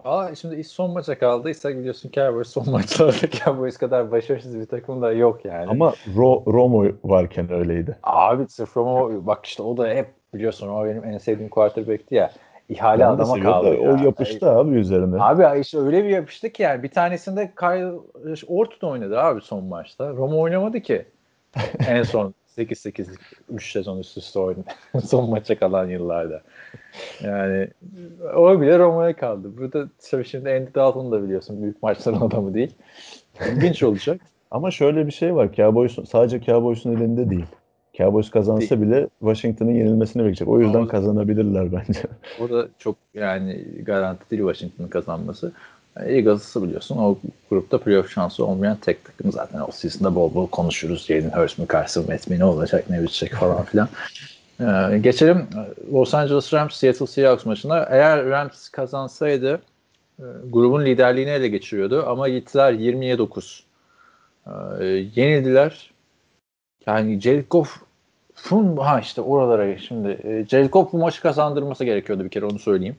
Aa, 0.04 0.34
şimdi 0.34 0.64
son 0.64 0.90
maça 0.90 1.18
kaldıysa 1.18 1.68
biliyorsun 1.68 2.10
Cowboys 2.14 2.48
son 2.48 2.70
maçlarda 2.72 3.30
Cowboys 3.44 3.76
kadar 3.76 4.10
başarısız 4.10 4.60
bir 4.60 4.66
takım 4.66 5.02
da 5.02 5.12
yok 5.12 5.44
yani. 5.44 5.70
Ama 5.70 5.94
Ro- 6.16 6.52
Romo 6.52 6.84
varken 7.04 7.52
öyleydi. 7.52 7.98
Abi 8.02 8.48
sırf 8.48 8.76
Romo 8.76 9.26
bak 9.26 9.46
işte 9.46 9.62
o 9.62 9.76
da 9.76 9.88
hep 9.88 10.06
biliyorsun 10.34 10.68
o 10.68 10.84
benim 10.84 11.04
en 11.04 11.18
sevdiğim 11.18 11.50
quarterback'ti 11.50 12.14
ya. 12.14 12.30
İhale 12.68 13.02
Ben 13.02 13.08
adama 13.08 13.40
kaldı 13.40 13.66
da 13.66 13.74
ya. 13.74 13.92
O 13.92 14.04
yapıştı 14.04 14.50
abi 14.50 14.74
üzerine. 14.74 15.16
Abi 15.22 15.60
işte 15.60 15.78
öyle 15.78 16.04
bir 16.04 16.08
yapıştı 16.08 16.50
ki 16.50 16.62
yani 16.62 16.82
bir 16.82 16.90
tanesinde 16.90 17.52
Kyle 17.60 17.92
Orton 18.46 18.90
oynadı 18.90 19.20
abi 19.20 19.40
son 19.40 19.64
maçta. 19.64 20.08
Roma 20.10 20.36
oynamadı 20.36 20.80
ki. 20.80 21.04
en 21.88 22.02
son 22.02 22.34
8-8'lik 22.56 23.20
3 23.52 23.72
sezon 23.72 23.98
üst 23.98 24.18
üste 24.18 24.38
oynadı. 24.38 24.64
son 25.04 25.30
maça 25.30 25.58
kalan 25.58 25.88
yıllarda. 25.88 26.42
Yani 27.22 27.68
o 28.36 28.60
bile 28.60 28.78
Roma'ya 28.78 29.16
kaldı. 29.16 29.56
Burada 29.56 29.88
tabii 30.10 30.24
şimdi 30.24 30.50
Andy 30.50 30.74
Dalton 30.74 31.12
da 31.12 31.22
biliyorsun 31.24 31.62
büyük 31.62 31.82
maçların 31.82 32.20
adamı 32.20 32.54
değil. 32.54 32.74
İlginç 33.52 33.82
olacak. 33.82 34.20
Ama 34.50 34.70
şöyle 34.70 35.06
bir 35.06 35.12
şey 35.12 35.34
var. 35.34 35.52
Cowboys 35.56 35.98
sadece 36.10 36.40
Cowboys'un 36.40 36.96
elinde 36.96 37.30
değil. 37.30 37.46
Cowboys 37.98 38.30
kazansa 38.30 38.82
bile 38.82 39.08
Washington'ın 39.20 39.70
yenilmesini 39.70 40.20
bekleyecek. 40.22 40.48
O 40.48 40.60
yüzden 40.60 40.78
Ama- 40.78 40.88
kazanabilirler 40.88 41.72
bence. 41.72 42.00
O 42.40 42.50
da 42.50 42.68
çok 42.78 42.96
yani 43.14 43.64
garanti 43.82 44.30
değil 44.30 44.42
Washington'ın 44.42 44.88
kazanması. 44.88 45.52
Eagles'ı 46.00 46.62
biliyorsun 46.62 46.98
o 46.98 47.18
grupta 47.50 47.78
playoff 47.78 48.10
şansı 48.10 48.46
olmayan 48.46 48.76
tek 48.76 49.04
takım 49.04 49.32
zaten 49.32 49.60
o 49.60 49.70
season'da 49.72 50.14
bol 50.14 50.34
bol 50.34 50.46
konuşuruz. 50.46 51.06
Jalen 51.06 51.30
Hurts 51.30 51.58
mü 51.58 51.66
Carson 51.72 52.00
Wentz 52.00 52.28
mi 52.28 52.38
ne 52.38 52.44
olacak 52.44 52.90
ne 52.90 53.02
bitecek 53.02 53.32
falan 53.32 53.64
filan. 53.64 53.88
Ee, 54.60 54.98
geçelim 54.98 55.46
Los 55.92 56.14
Angeles 56.14 56.52
Rams 56.54 56.76
Seattle 56.76 57.06
Seahawks 57.06 57.46
maçına. 57.46 57.78
Eğer 57.90 58.26
Rams 58.26 58.68
kazansaydı 58.68 59.62
e, 60.18 60.24
grubun 60.50 60.84
liderliğini 60.84 61.30
ele 61.30 61.48
geçiriyordu 61.48 62.04
ama 62.06 62.28
gittiler 62.28 62.72
20'ye 62.72 63.18
9. 63.18 63.64
Ee, 64.46 64.84
yenildiler. 65.14 65.90
Yani 66.86 67.20
Jared 67.20 67.44
Goff'un 67.50 68.76
ha 68.76 69.00
işte 69.00 69.20
oralara 69.20 69.78
şimdi 69.78 70.08
e, 70.08 70.46
Jared 70.48 70.70
Goff 70.70 70.92
bu 70.92 70.98
maçı 70.98 71.22
kazandırması 71.22 71.84
gerekiyordu 71.84 72.24
bir 72.24 72.30
kere 72.30 72.44
onu 72.44 72.58
söyleyeyim. 72.58 72.96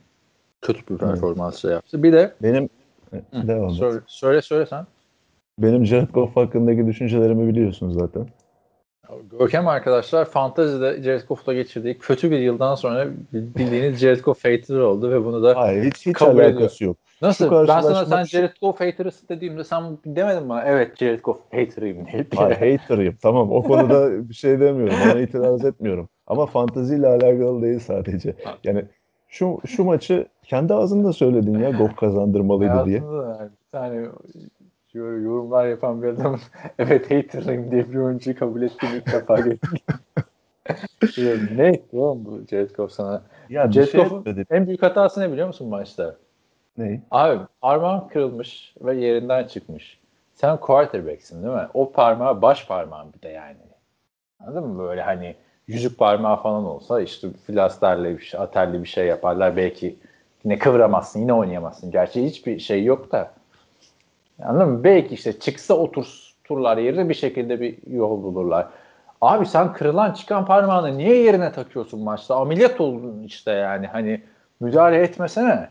Kötü 0.62 0.80
bir 0.90 0.98
performans 0.98 1.62
şey 1.62 1.70
yaptı. 1.70 2.02
Bir 2.02 2.12
de 2.12 2.34
Benim 2.42 2.68
Hı, 3.10 3.48
devam 3.48 3.70
et. 3.70 3.76
söyle, 3.76 4.00
söyle 4.06 4.42
söyle 4.42 4.66
sen. 4.66 4.86
Benim 5.58 5.86
Jared 5.86 6.08
Goff 6.08 6.36
hakkındaki 6.36 6.86
düşüncelerimi 6.86 7.48
biliyorsun 7.48 7.90
zaten. 7.90 8.26
Görkem 9.30 9.68
arkadaşlar 9.68 10.24
fantazide 10.24 11.02
Jared 11.02 11.22
Goff'la 11.28 11.54
geçirdiği 11.54 11.98
kötü 11.98 12.30
bir 12.30 12.38
yıldan 12.38 12.74
sonra 12.74 13.08
bildiğiniz 13.32 13.98
Jared 14.00 14.20
Goff 14.20 14.44
hater 14.44 14.76
oldu 14.76 15.10
ve 15.10 15.24
bunu 15.24 15.42
da 15.42 15.56
Hayır 15.56 15.84
hiç 15.84 16.06
hiç 16.06 16.12
Kabul 16.12 16.38
alakası 16.38 16.84
yok. 16.84 16.96
nasıl 17.22 17.68
ben 17.68 17.80
sana 17.80 18.06
sen 18.06 18.24
Jared 18.24 18.52
Goff 18.60 18.80
hater'ısın 18.80 19.28
dediğimde 19.28 19.64
sen 19.64 19.98
demedin 20.06 20.48
bana 20.48 20.64
evet 20.64 20.96
Jared 20.98 21.20
Goff 21.20 21.38
hater'ıyım. 21.52 22.06
Hayır 22.34 22.78
hater'ıyım. 22.78 23.16
Tamam 23.22 23.52
o 23.52 23.62
konuda 23.62 24.28
bir 24.28 24.34
şey 24.34 24.60
demiyorum. 24.60 24.96
Ona 25.10 25.20
itiraz 25.20 25.64
etmiyorum. 25.64 26.08
Ama 26.26 26.46
fanteziyle 26.46 27.06
alakalı 27.06 27.62
değil 27.62 27.78
sadece. 27.80 28.34
Yani 28.64 28.84
şu 29.28 29.58
şu 29.66 29.84
maçı 29.84 30.26
kendi 30.42 30.74
ağzında 30.74 31.12
söyledin 31.12 31.58
ya 31.58 31.70
Goff 31.70 31.96
kazandırmalıydı 31.96 32.84
diye. 32.86 32.98
Hayatımda 33.00 33.38
yani 33.38 33.50
bir 33.50 33.70
tane 33.72 34.08
yorumlar 34.94 35.66
yapan 35.66 36.02
bir 36.02 36.08
adam 36.08 36.38
evet 36.78 37.10
hater'ıyım 37.10 37.70
diye 37.70 37.92
bir 37.92 37.96
oyuncuyu 37.96 38.38
kabul 38.38 38.62
ettiğini 38.62 38.96
ilk 38.96 39.06
defa 39.12 39.36
gördüm. 39.36 39.58
Ne 41.56 41.80
oğlum 41.92 42.24
bu 42.24 42.40
Jared 42.50 42.70
Goff 42.70 42.92
sana? 42.92 43.22
Ya 43.48 43.72
Jared 43.72 43.88
şey 43.88 44.00
Goff'un 44.00 44.46
en 44.50 44.66
büyük 44.66 44.82
hatası 44.82 45.20
ne 45.20 45.32
biliyor 45.32 45.46
musun 45.46 45.68
maçta? 45.68 46.16
Ne? 46.78 47.00
Abi 47.10 47.40
parmağın 47.60 48.08
kırılmış 48.08 48.74
ve 48.80 48.96
yerinden 48.96 49.44
çıkmış. 49.44 50.00
Sen 50.34 50.56
quarterback'sin 50.56 51.42
değil 51.42 51.54
mi? 51.54 51.68
O 51.74 51.92
parmağı 51.92 52.42
baş 52.42 52.66
parmağın 52.66 53.12
bir 53.12 53.22
de 53.22 53.28
yani. 53.28 53.56
Anladın 54.40 54.68
mı? 54.68 54.78
Böyle 54.78 55.02
hani 55.02 55.36
yüzük 55.68 55.98
parmağı 55.98 56.42
falan 56.42 56.64
olsa 56.64 57.00
işte 57.00 57.28
filasterle 57.46 58.18
bir 58.18 58.24
şey, 58.24 58.40
atelli 58.40 58.82
bir 58.82 58.88
şey 58.88 59.06
yaparlar. 59.06 59.56
Belki 59.56 59.96
yine 60.44 60.58
kıvıramazsın, 60.58 61.20
yine 61.20 61.32
oynayamazsın. 61.32 61.90
Gerçi 61.90 62.24
hiçbir 62.24 62.58
şey 62.58 62.84
yok 62.84 63.12
da. 63.12 63.32
Anladın 64.42 64.68
mı? 64.68 64.84
Belki 64.84 65.14
işte 65.14 65.38
çıksa 65.38 65.74
oturturlar 65.74 66.76
yerine 66.76 67.08
bir 67.08 67.14
şekilde 67.14 67.60
bir 67.60 67.78
yol 67.86 68.22
bulurlar. 68.22 68.68
Abi 69.20 69.46
sen 69.46 69.72
kırılan 69.72 70.12
çıkan 70.12 70.46
parmağını 70.46 70.98
niye 70.98 71.16
yerine 71.16 71.52
takıyorsun 71.52 72.00
maçta? 72.02 72.36
Ameliyat 72.36 72.80
oldun 72.80 73.22
işte 73.22 73.50
yani. 73.50 73.86
Hani 73.86 74.22
müdahale 74.60 74.96
etmesene. 74.96 75.68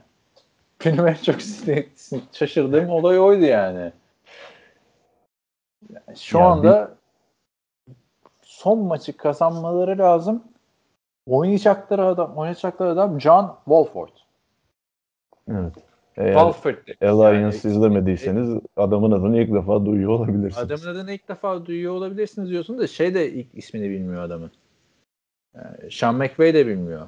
Benim 0.86 1.08
en 1.08 1.14
çok 1.14 1.36
şaşırdığım 2.32 2.90
olay 2.90 3.20
oydu 3.20 3.46
yani. 3.46 3.92
Yani 5.94 6.18
Şu 6.18 6.38
Ya 6.40 6.46
anda 6.46 6.95
son 8.66 8.80
maçı 8.80 9.18
kazanmaları 9.18 9.98
lazım. 9.98 10.44
Oynayacakları 11.28 12.06
adam, 12.06 12.38
oynayacakları 12.38 12.90
adam 12.90 13.22
John 13.22 13.56
Wolford. 13.66 14.10
Evet. 15.52 15.74
Eğer 16.18 16.34
Wolford. 16.34 16.76
Alliance 17.02 17.58
izlemediyseniz 17.58 18.60
adamın 18.78 19.12
adını 19.12 19.42
ilk 19.42 19.54
defa 19.54 19.86
duyuyor 19.86 20.12
olabilirsiniz. 20.12 20.58
Adamın 20.58 20.96
adını 20.96 21.12
ilk 21.12 21.30
defa 21.30 21.66
duyuyor 21.66 21.94
olabilirsiniz 21.94 22.50
diyorsun 22.50 22.78
da 22.78 22.88
şey 22.88 23.14
de 23.14 23.32
ilk 23.32 23.48
ismini 23.54 23.90
bilmiyor 23.90 24.24
adamın. 24.24 24.52
Yani 25.56 25.92
Sean 25.92 26.16
McVay 26.16 26.54
de 26.54 26.68
bilmiyor. 26.68 27.08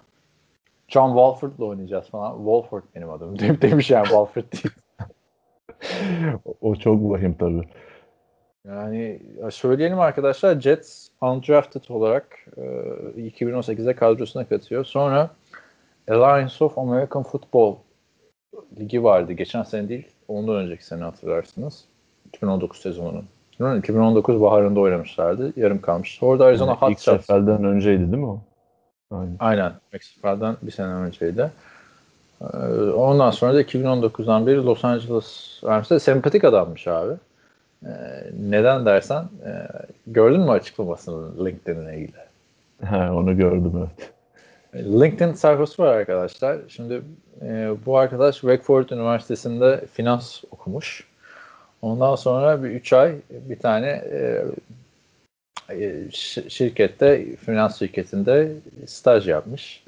John 0.87 1.07
Wolford'la 1.07 1.65
oynayacağız 1.65 2.09
falan. 2.09 2.37
Wolford 2.37 2.83
benim 2.95 3.09
adım. 3.09 3.39
Dem- 3.39 3.61
Demiş 3.61 3.91
yani 3.91 4.05
Wolford 4.05 4.43
değil. 4.53 4.75
O 6.61 6.75
çok 6.75 7.11
vahim 7.11 7.33
tabii. 7.39 7.67
Yani 8.67 9.21
söyleyelim 9.51 9.99
arkadaşlar 9.99 10.59
Jets 10.59 11.06
undrafted 11.22 11.82
olarak 11.89 12.28
e, 12.57 12.61
2018'de 13.18 13.95
kadrosuna 13.95 14.45
katıyor. 14.47 14.86
Sonra 14.86 15.30
Alliance 16.09 16.65
of 16.65 16.78
American 16.78 17.24
Football 17.24 17.76
ligi 18.80 19.03
vardı. 19.03 19.34
Geçen 19.34 19.63
sene 19.63 19.89
değil, 19.89 20.07
ondan 20.28 20.55
önceki 20.55 20.86
sene 20.86 21.03
hatırlarsınız. 21.03 21.86
2019 22.28 22.80
sezonunun. 22.82 23.26
2019 23.80 24.41
baharında 24.41 24.80
oynamışlardı. 24.80 25.53
Yarım 25.55 25.82
kalmış. 25.82 26.20
Orada 26.22 26.45
Arizona 26.45 26.70
yani 26.70 26.80
Hot 26.80 26.99
Shots. 26.99 27.03
seferden 27.03 27.63
önceydi 27.63 28.01
değil 28.11 28.24
mi 28.24 28.26
o? 28.26 28.39
Aynen. 29.11 29.36
Aynen. 29.39 29.72
Mexico'dan 29.93 30.57
bir 30.61 30.72
sene 30.72 30.93
önceydi. 30.93 31.51
Ee, 32.41 32.45
Ondan 32.95 33.32
sonra 33.32 33.53
da 33.53 33.61
2019'dan 33.61 34.47
beri 34.47 34.65
Los 34.65 34.86
Angeles 34.86 35.59
Rams'te 35.63 35.99
sempatik 35.99 36.43
adammış 36.43 36.88
abi. 36.88 37.13
Ee, 37.86 37.89
neden 38.39 38.86
dersen 38.86 39.23
e, 39.45 39.67
gördün 40.07 40.41
mü 40.41 40.51
açıklamasını 40.51 41.45
LinkedIn'le 41.45 41.93
ilgili? 41.93 42.28
He, 42.86 42.95
onu 42.95 43.38
gördüm 43.38 43.73
evet. 43.78 44.11
LinkedIn 44.75 45.34
sayfası 45.34 45.84
var 45.84 45.93
arkadaşlar. 45.93 46.57
Şimdi 46.67 47.01
e, 47.41 47.71
bu 47.86 47.97
arkadaş 47.97 48.36
Wake 48.36 48.95
Üniversitesi'nde 48.95 49.86
finans 49.93 50.43
okumuş. 50.51 51.07
Ondan 51.82 52.15
sonra 52.15 52.63
bir 52.63 52.69
3 52.69 52.93
ay 52.93 53.15
bir 53.30 53.59
tane 53.59 53.88
e, 53.89 54.45
e, 55.69 56.11
şirkette, 56.49 57.36
finans 57.36 57.80
şirketinde 57.80 58.51
staj 58.86 59.28
yapmış. 59.28 59.84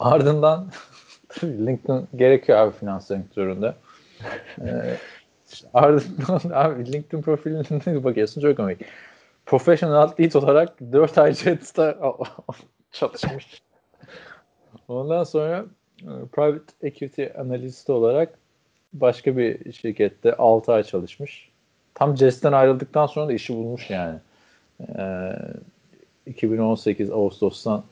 Ardından 0.00 0.66
LinkedIn 1.42 2.08
gerekiyor 2.16 2.58
abi 2.58 2.76
finans 2.76 3.06
sektöründe. 3.06 3.74
E, 4.60 4.96
ardından 5.74 6.40
abi 6.54 6.92
LinkedIn 6.92 7.22
profiline 7.22 8.04
bakıyorsun 8.04 8.40
çok 8.40 8.56
komik. 8.56 8.78
Professional 9.46 10.02
athlete 10.02 10.38
olarak 10.38 10.80
4 10.92 11.18
ay 11.18 11.32
Jets'te 11.32 11.96
çalışmış. 12.92 13.62
Ondan 14.88 15.24
sonra 15.24 15.64
e, 16.02 16.12
private 16.32 16.72
equity 16.82 17.24
analisti 17.38 17.92
olarak 17.92 18.38
başka 18.92 19.36
bir 19.36 19.72
şirkette 19.72 20.36
6 20.36 20.72
ay 20.72 20.82
çalışmış. 20.82 21.48
Tam 21.94 22.16
Jets'ten 22.16 22.52
ayrıldıktan 22.52 23.06
sonra 23.06 23.28
da 23.28 23.32
işi 23.32 23.54
bulmuş 23.54 23.90
yani. 23.90 24.18
Ee, 24.98 25.32
2018 26.26 27.10
Ağustos'tan 27.10 27.84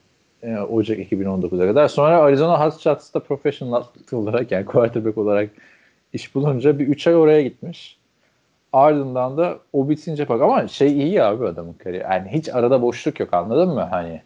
e, 0.43 0.57
Ocak 0.57 0.99
2019'a 0.99 1.67
kadar. 1.67 1.87
Sonra 1.87 2.17
Arizona 2.17 2.65
Hotshots'ta 2.65 3.19
professional 3.19 3.83
olarak 4.11 4.51
yani 4.51 4.65
quarterback 4.65 5.17
olarak 5.17 5.49
iş 6.13 6.35
bulunca 6.35 6.79
bir 6.79 6.87
3 6.87 7.07
ay 7.07 7.15
oraya 7.15 7.41
gitmiş. 7.41 7.97
Ardından 8.73 9.37
da 9.37 9.59
o 9.73 9.89
bitince 9.89 10.29
bak 10.29 10.41
ama 10.41 10.67
şey 10.67 10.97
iyi 10.97 11.23
abi 11.23 11.47
adamın 11.47 11.73
kariyeri. 11.73 12.03
Yani 12.03 12.29
hiç 12.31 12.49
arada 12.49 12.81
boşluk 12.81 13.19
yok 13.19 13.33
anladın 13.33 13.69
mı? 13.69 13.81
Hani 13.81 14.21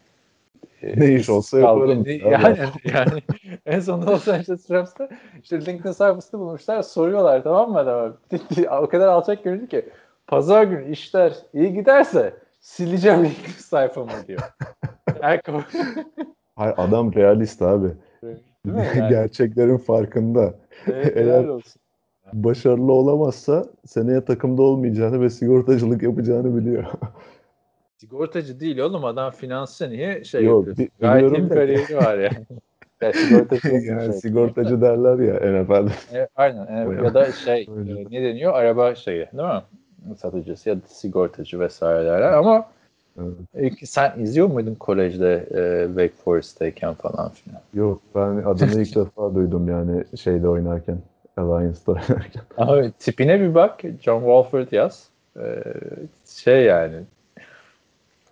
e, 0.81 0.99
Ne 0.99 1.13
iş 1.13 1.29
olsa 1.29 1.59
yaparım. 1.59 2.05
Yani, 2.05 2.57
yani 2.83 3.21
en 3.65 3.79
sonunda 3.79 4.11
Los 4.11 4.27
Angeles 4.27 4.71
Rams'ta 4.71 5.09
işte 5.43 5.65
LinkedIn 5.65 5.91
sayfasını 5.91 6.39
bulmuşlar 6.39 6.81
soruyorlar 6.81 7.43
tamam 7.43 7.71
mı 7.71 7.77
adama? 7.77 8.13
o 8.81 8.87
kadar 8.87 9.07
alçak 9.07 9.43
gönüllü 9.43 9.67
ki 9.67 9.85
pazar 10.27 10.63
günü 10.63 10.91
işler 10.91 11.33
iyi 11.53 11.73
giderse 11.73 12.33
sileceğim 12.59 13.23
LinkedIn 13.23 13.51
sayfamı 13.59 14.11
diyor. 14.27 14.41
Hayır, 16.55 16.73
adam 16.77 17.13
realist 17.13 17.61
abi. 17.61 17.87
Değil 18.23 18.77
mi? 18.77 18.87
Yani, 18.97 19.09
Gerçeklerin 19.09 19.77
farkında. 19.77 20.53
Evet, 20.87 21.17
Eğer- 21.17 21.47
olsun. 21.47 21.81
Başarılı 22.33 22.91
olamazsa 22.91 23.65
seneye 23.85 24.25
takımda 24.25 24.61
olmayacağını 24.61 25.21
ve 25.21 25.29
sigortacılık 25.29 26.03
yapacağını 26.03 26.57
biliyor. 26.57 26.85
Sigortacı 27.97 28.59
değil 28.59 28.77
oğlum 28.77 29.05
adam 29.05 29.31
finansçı 29.31 29.89
niye 29.89 30.23
şey 30.23 30.43
Yok, 30.43 30.67
yapıyorsun? 30.67 30.85
bi- 30.85 30.89
Gayet 30.99 31.31
iyi 31.31 31.43
bir 31.43 31.49
kariyeri 31.49 31.95
var 31.95 32.17
yani. 32.17 32.45
ya, 33.01 33.13
sigortacı, 33.13 33.67
yani 33.67 34.03
şey. 34.03 34.13
sigortacı 34.13 34.81
derler 34.81 35.19
ya 35.19 35.33
NFL'de. 35.33 36.17
E, 36.19 36.27
aynen. 36.35 36.91
E, 36.91 37.03
ya 37.03 37.13
da 37.13 37.31
şey 37.31 37.61
e, 37.61 38.05
ne 38.11 38.23
deniyor? 38.23 38.53
Araba 38.53 38.95
şeyi 38.95 39.27
değil 39.33 39.43
mi? 39.43 40.15
Satıcısı 40.17 40.69
ya 40.69 40.75
da 40.75 40.87
sigortacı 40.87 41.59
vesaire 41.59 42.05
derler 42.05 42.31
ama 42.33 42.65
Evet. 43.19 43.73
e, 43.81 43.85
sen 43.85 44.19
izliyor 44.19 44.47
muydun 44.47 44.75
kolejde 44.75 45.47
e, 45.51 45.87
Wake 45.87 46.13
Forest'tayken 46.23 46.93
falan 46.93 47.31
filan? 47.31 47.61
Yok 47.73 48.01
ben 48.15 48.21
adını 48.21 48.81
ilk 48.81 48.95
defa 48.95 49.35
duydum 49.35 49.67
yani 49.69 50.03
şeyde 50.17 50.47
oynarken. 50.47 50.97
Alliance'da 51.37 51.91
oynarken. 51.91 52.41
Abi 52.57 52.91
tipine 52.99 53.41
bir 53.41 53.55
bak. 53.55 53.81
John 54.01 54.19
Walford 54.19 54.71
yaz. 54.71 55.07
E, 55.39 55.63
şey 56.25 56.63
yani 56.63 56.95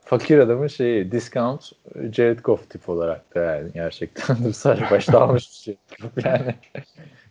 fakir 0.06 0.38
adamın 0.40 0.68
şeyi 0.68 1.12
discount 1.12 1.72
Jared 2.12 2.40
Goff 2.40 2.70
tip 2.70 2.90
olarak 2.90 3.36
da 3.36 3.40
yani 3.40 3.72
gerçekten 3.74 4.36
sarı 4.54 4.82
başta 4.92 5.22
almış 5.22 5.50
bir 5.50 5.56
şey. 5.56 5.78
Yani 6.26 6.56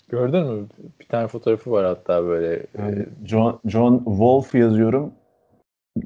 gördün 0.09 0.47
mü? 0.47 0.67
Bir 1.01 1.07
tane 1.07 1.29
fotoğrafı 1.29 1.71
var 1.71 1.85
hatta 1.87 2.25
böyle. 2.25 2.55
e, 2.55 2.67
Yani 2.79 3.07
John, 3.27 3.61
John 3.67 3.99
Wolf 4.05 4.55
yazıyorum. 4.55 5.13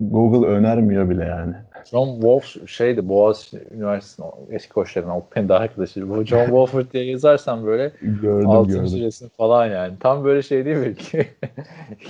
Google 0.00 0.46
önermiyor 0.46 1.10
bile 1.10 1.24
yani. 1.24 1.54
John 1.90 2.12
Wolf 2.12 2.68
şeydi 2.68 3.08
Boğaziçi 3.08 3.58
Üniversitesi'nin 3.74 4.30
eski 4.50 4.72
koçlarından 4.72 5.16
o 5.16 5.22
benim 5.36 5.48
daha 5.48 5.58
arkadaşı. 5.58 6.08
Bu 6.08 6.24
John 6.24 6.44
Wolford 6.44 6.92
diye 6.92 7.04
yazarsan 7.04 7.66
böyle 7.66 7.92
Gördüm 8.02 8.50
altıncı 8.50 8.78
gördüm. 8.78 9.06
resim 9.06 9.28
falan 9.28 9.66
yani. 9.66 9.94
Tam 10.00 10.24
böyle 10.24 10.42
şey 10.42 10.64
değil 10.64 10.76
mi 10.76 10.94
ki? 10.94 11.26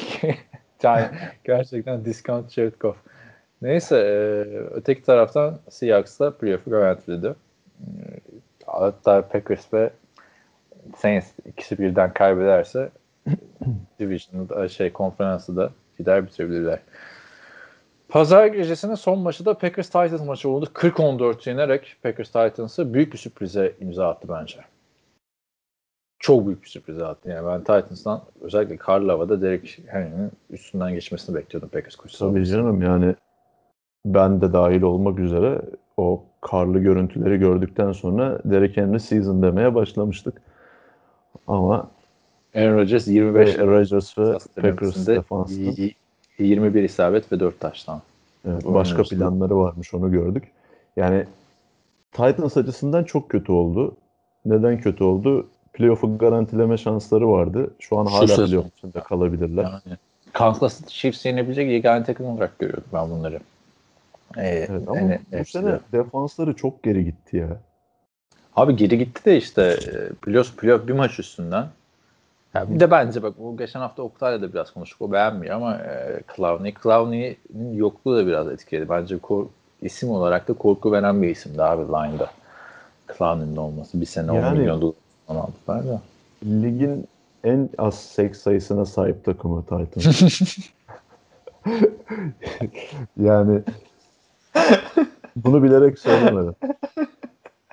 yani 0.83 1.07
gerçekten 1.45 2.05
discount 2.05 2.57
Goff. 2.81 2.97
Neyse 3.63 3.97
e, 3.97 4.11
öteki 4.75 5.03
taraftan 5.03 5.59
Seahawks'ta 5.71 6.37
playoff'u 6.37 6.71
garantiledi. 6.71 7.35
Hatta 8.67 9.29
Packers 9.29 9.75
ve 9.75 9.91
Saints 10.97 11.27
ikisi 11.47 11.79
birden 11.79 12.13
kaybederse 12.13 12.91
Division'da 14.01 14.69
şey 14.69 14.93
konferansı 14.93 15.57
da 15.57 15.71
gider 15.99 16.27
bitirebilirler. 16.27 16.79
Pazar 18.13 18.47
gecesinin 18.47 18.95
son 18.95 19.19
maçı 19.19 19.45
da 19.45 19.59
Packers 19.59 19.87
Titans 19.87 20.27
maçı 20.27 20.49
oldu. 20.49 20.69
40-14 20.75 21.49
yenerek 21.49 21.97
Packers 22.03 22.31
Titans'ı 22.31 22.95
büyük 22.95 23.13
bir 23.13 23.19
sürprize 23.19 23.73
imza 23.81 24.09
attı 24.09 24.29
bence. 24.29 24.59
Çok 26.19 26.47
büyük 26.47 26.63
bir 26.63 26.69
sürprize 26.69 27.05
attı. 27.05 27.31
Yani 27.31 27.47
ben 27.47 27.59
Titans'tan 27.59 28.23
özellikle 28.41 28.77
karlı 28.77 29.13
havada 29.13 29.43
Derek 29.43 29.79
Henry'nin 29.87 30.31
üstünden 30.51 30.95
geçmesini 30.95 31.37
bekliyordum 31.37 31.69
Packers 31.69 31.97
koşusu. 31.97 32.29
Tabii 32.29 32.47
canım 32.47 32.83
yani 32.83 33.15
ben 34.07 34.41
de 34.41 34.53
dahil 34.53 34.83
olmak 34.83 35.19
üzere 35.19 35.63
o 35.97 36.25
karlı 36.41 36.79
görüntüleri 36.79 37.39
gördükten 37.39 37.93
sonra 37.93 38.39
Derek 38.45 38.77
Henry 38.77 39.01
season 39.01 39.43
demeye 39.43 39.75
başlamıştık. 39.75 40.43
Ama 41.47 41.91
Aaron 42.55 42.75
Rodgers 42.75 43.09
25 43.09 43.59
Rodgers 43.59 44.19
ve 44.19 44.39
Packers 44.63 45.07
defansı 45.07 45.93
21 46.39 46.83
isabet 46.83 47.33
ve 47.33 47.41
4 47.41 47.61
taştan. 47.61 48.03
evet, 48.49 48.65
başka 48.65 49.03
planları 49.03 49.57
varmış 49.57 49.95
onu 49.95 50.13
gördük. 50.13 50.45
Yani 50.97 51.25
Titans 52.13 52.57
açısından 52.57 53.05
çok 53.05 53.29
kötü 53.29 53.53
oldu. 53.53 53.95
Neden 54.45 54.81
kötü 54.81 55.05
oldu? 55.05 55.47
Playoff'u 55.73 56.19
garantileme 56.19 56.77
şansları 56.77 57.31
vardı. 57.31 57.71
Şu 57.79 57.99
an 57.99 58.07
hala 58.07 58.47
playoff 58.47 58.67
içinde 58.79 59.01
kalabilirler. 59.01 59.63
Yani 59.63 59.97
Kansas 60.33 60.87
Chiefs 60.89 61.27
yenebilecek 61.27 61.71
yegane 61.71 62.05
takım 62.05 62.27
olarak 62.27 62.59
görüyordum 62.59 62.85
ben 62.93 63.11
bunları. 63.11 63.41
Ee, 64.37 64.67
Evet, 64.71 64.89
ama 64.89 65.01
yani 65.01 65.21
bu 65.41 65.45
sene 65.45 65.67
de. 65.67 65.81
defansları 65.93 66.55
çok 66.57 66.83
geri 66.83 67.05
gitti 67.05 67.37
ya. 67.37 67.57
Abi 68.57 68.77
geri 68.77 68.99
gitti 68.99 69.25
de 69.25 69.37
işte 69.37 69.63
e, 69.63 70.15
playoff, 70.15 70.57
playoff 70.57 70.89
bir 70.89 70.93
maç 70.93 71.19
üstünden. 71.19 71.67
Ya 72.55 72.71
bir 72.71 72.81
de 72.81 72.91
bence 72.91 73.23
bak 73.23 73.35
bu 73.39 73.57
geçen 73.57 73.81
hafta 73.81 74.03
Oktay'la 74.03 74.43
da 74.43 74.53
biraz 74.53 74.71
konuştuk. 74.71 75.03
O 75.03 75.13
beğenmiyor 75.13 75.57
ama 75.57 75.75
e, 75.77 76.21
Clowney. 76.37 76.75
Clowney'nin 76.83 77.75
yokluğu 77.75 78.17
da 78.17 78.27
biraz 78.27 78.49
etkiledi. 78.49 78.89
Bence 78.89 79.19
kor- 79.19 79.47
isim 79.83 80.11
olarak 80.11 80.49
da 80.49 80.53
korku 80.53 80.93
veren 80.93 81.23
bir 81.23 81.29
isimdi 81.29 81.63
abi 81.63 81.83
line'da. 81.83 82.31
Clowney'nin 83.19 83.57
olması. 83.57 84.01
Bir 84.01 84.07
sene 84.07 84.31
10 84.31 84.37
Yani- 84.37 84.59
milyon 84.59 84.81
dolar 84.81 84.95
falan 85.27 85.41
aldılar 85.41 85.89
da. 85.89 86.01
Ligin 86.45 87.09
en 87.45 87.69
az 87.79 87.95
seks 88.01 88.41
sayısına 88.43 88.85
sahip 88.87 89.25
takımı 89.25 89.63
Titans. 89.63 90.59
yani 93.21 93.61
bunu 95.37 95.63
bilerek 95.63 95.99
söylemedim. 95.99 96.55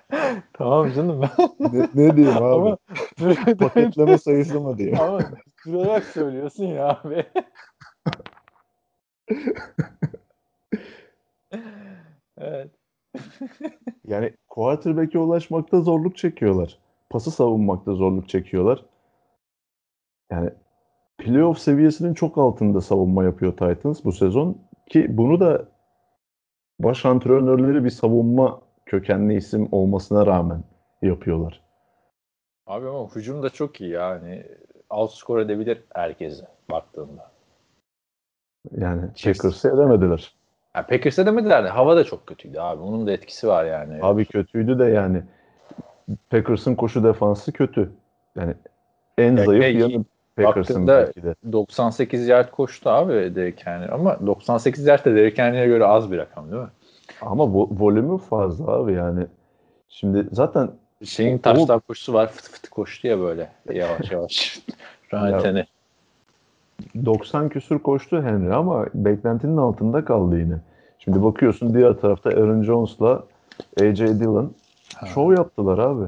Tamam 0.54 0.92
canım. 0.92 1.22
Ne, 1.60 1.88
ne 1.96 2.16
diyeyim 2.18 2.38
abi? 2.44 2.46
ama 2.46 2.78
Paketleme 3.60 4.18
sayısı 4.18 4.62
mı 4.62 4.78
diyeyim? 4.78 5.00
ama 5.02 5.20
durarak 5.66 6.04
söylüyorsun 6.04 6.66
ya 6.66 7.02
abi. 7.04 7.26
evet. 12.38 12.72
Yani 14.08 14.34
quarterback'e 14.48 15.20
ulaşmakta 15.20 15.82
zorluk 15.82 16.18
çekiyorlar. 16.18 16.80
Pası 17.10 17.32
savunmakta 17.32 17.94
zorluk 17.94 18.30
çekiyorlar. 18.30 18.86
Yani 20.32 20.50
playoff 21.18 21.60
seviyesinin 21.60 22.14
çok 22.14 22.38
altında 22.38 22.82
savunma 22.82 23.24
yapıyor 23.24 23.52
Titans 23.52 24.04
bu 24.06 24.12
sezon 24.12 24.58
ki 24.90 25.18
bunu 25.18 25.40
da 25.40 25.66
baş 26.80 27.06
antrenörleri 27.06 27.84
bir 27.84 27.90
savunma 27.90 28.62
kökenli 28.90 29.36
isim 29.36 29.68
olmasına 29.72 30.26
rağmen 30.26 30.64
yapıyorlar. 31.02 31.62
Abi 32.68 32.88
ama 32.88 33.16
hücum 33.16 33.44
da 33.44 33.50
çok 33.50 33.82
iyi 33.82 33.90
yani. 33.90 34.46
Outskor 34.90 35.40
edebilir 35.40 35.84
herkese 35.94 36.46
baktığında. 36.72 37.32
Yani 38.72 39.02
Packers'ı 39.24 39.68
edemediler. 39.68 40.34
Yani 40.76 40.88
Packers'e 40.88 41.26
demediler 41.26 41.64
de 41.64 41.70
hava 41.70 41.96
da 41.96 42.04
çok 42.04 42.28
kötüydü 42.28 42.60
abi. 42.60 42.82
Onun 42.82 43.08
da 43.08 43.12
etkisi 43.12 43.48
var 43.48 43.66
yani. 43.66 44.00
Abi 44.02 44.26
kötüydü 44.26 44.80
de 44.80 44.86
yani 44.86 45.24
Packers'ın 46.30 46.76
koşu 46.76 47.04
defansı 47.04 47.52
kötü. 47.52 47.92
Yani 48.36 48.54
en 49.18 49.36
Ya 49.36 49.46
zayıf 49.46 49.80
yanı 49.80 50.06
Packers'ın 50.36 50.88
belki 50.88 51.24
de. 51.24 51.36
98 51.52 52.28
yard 52.28 52.52
koştu 52.52 52.90
abi 52.90 53.36
Derrick 53.36 53.66
Henry 53.66 53.92
ama 53.92 54.28
98 54.28 54.86
yard 54.86 55.06
da 55.06 55.16
Derrick 55.16 55.44
Henry'e 55.44 55.68
göre 55.68 55.86
az 55.86 56.12
bir 56.12 56.18
rakam 56.18 56.52
değil 56.52 56.62
mi? 56.62 56.70
Ama 57.22 57.44
vo- 57.44 57.80
volümü 57.80 58.18
fazla 58.18 58.72
abi 58.72 58.94
yani. 58.94 59.26
Şimdi 59.90 60.28
zaten 60.32 60.72
Şeyin 61.06 61.38
taştan 61.38 61.80
koşusu 61.80 62.14
var 62.14 62.28
fıtı 62.32 62.52
fıtı 62.52 62.70
koştu 62.70 63.08
ya 63.08 63.20
böyle 63.20 63.50
yavaş 63.74 64.12
yavaş. 64.12 64.60
Rahmetine. 65.14 65.66
90 67.06 67.50
küsür 67.50 67.80
koştu 67.80 68.24
Henry 68.24 68.54
ama 68.54 68.86
beklentinin 68.94 69.58
altında 69.58 70.06
kaldı 70.06 70.40
yine. 70.40 70.56
Şimdi 71.00 71.24
bakıyorsun 71.24 71.74
diğer 71.74 71.94
tarafta 71.94 72.30
Aaron 72.30 72.64
Jones'la 72.64 73.24
AJ 73.82 74.00
Dillon 74.00 74.54
şov 75.14 75.34
yaptılar 75.34 75.78
abi. 75.78 76.06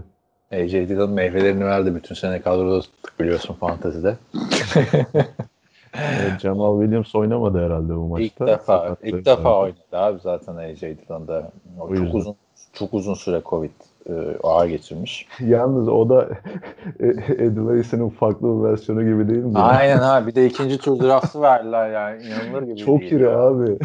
AJ 0.52 0.74
Dillon 0.74 1.10
meyvelerini 1.12 1.66
verdi. 1.66 1.96
Bütün 1.96 2.16
sene 2.16 2.42
kadroda 2.42 2.82
tuttuk 2.82 3.20
biliyorsun 3.20 3.54
fantezide. 3.54 4.18
Evet, 5.94 6.40
Jamal 6.42 6.82
Williams 6.82 7.16
oynamadı 7.16 7.66
herhalde 7.66 7.96
bu 7.96 8.08
maçta. 8.08 8.24
ilk 8.26 8.40
defa 8.40 8.78
Sakatlığı 8.78 9.08
ilk 9.08 9.26
defa 9.26 9.60
oynadı 9.60 9.78
abi 9.92 10.20
zaten 10.24 10.56
AJ 10.56 10.82
Dillon'da. 10.82 11.52
O 11.80 11.96
çok 11.96 12.16
uzun 12.16 12.36
çok 12.74 12.94
uzun 12.94 13.14
süre 13.14 13.42
Covid 13.46 13.70
e, 14.10 14.14
ağır 14.44 14.66
geçirmiş. 14.68 15.28
Yalnız 15.40 15.88
o 15.88 16.10
da 16.10 16.30
Edilaise'nin 17.30 18.10
farklı 18.10 18.48
bir 18.60 18.64
versiyonu 18.70 19.04
gibi 19.04 19.28
değil 19.34 19.44
mi? 19.44 19.60
Aynen 19.60 20.00
abi. 20.02 20.28
Bir 20.28 20.36
de 20.36 20.46
ikinci 20.46 20.78
tur 20.78 21.00
draftı 21.00 21.42
verdiler 21.42 21.90
yani. 21.92 22.24
inanılır 22.28 22.64
gibi 22.64 22.78
Çok 22.78 23.00
değil 23.00 23.12
iri 23.12 23.24
ya. 23.24 23.40
abi. 23.40 23.78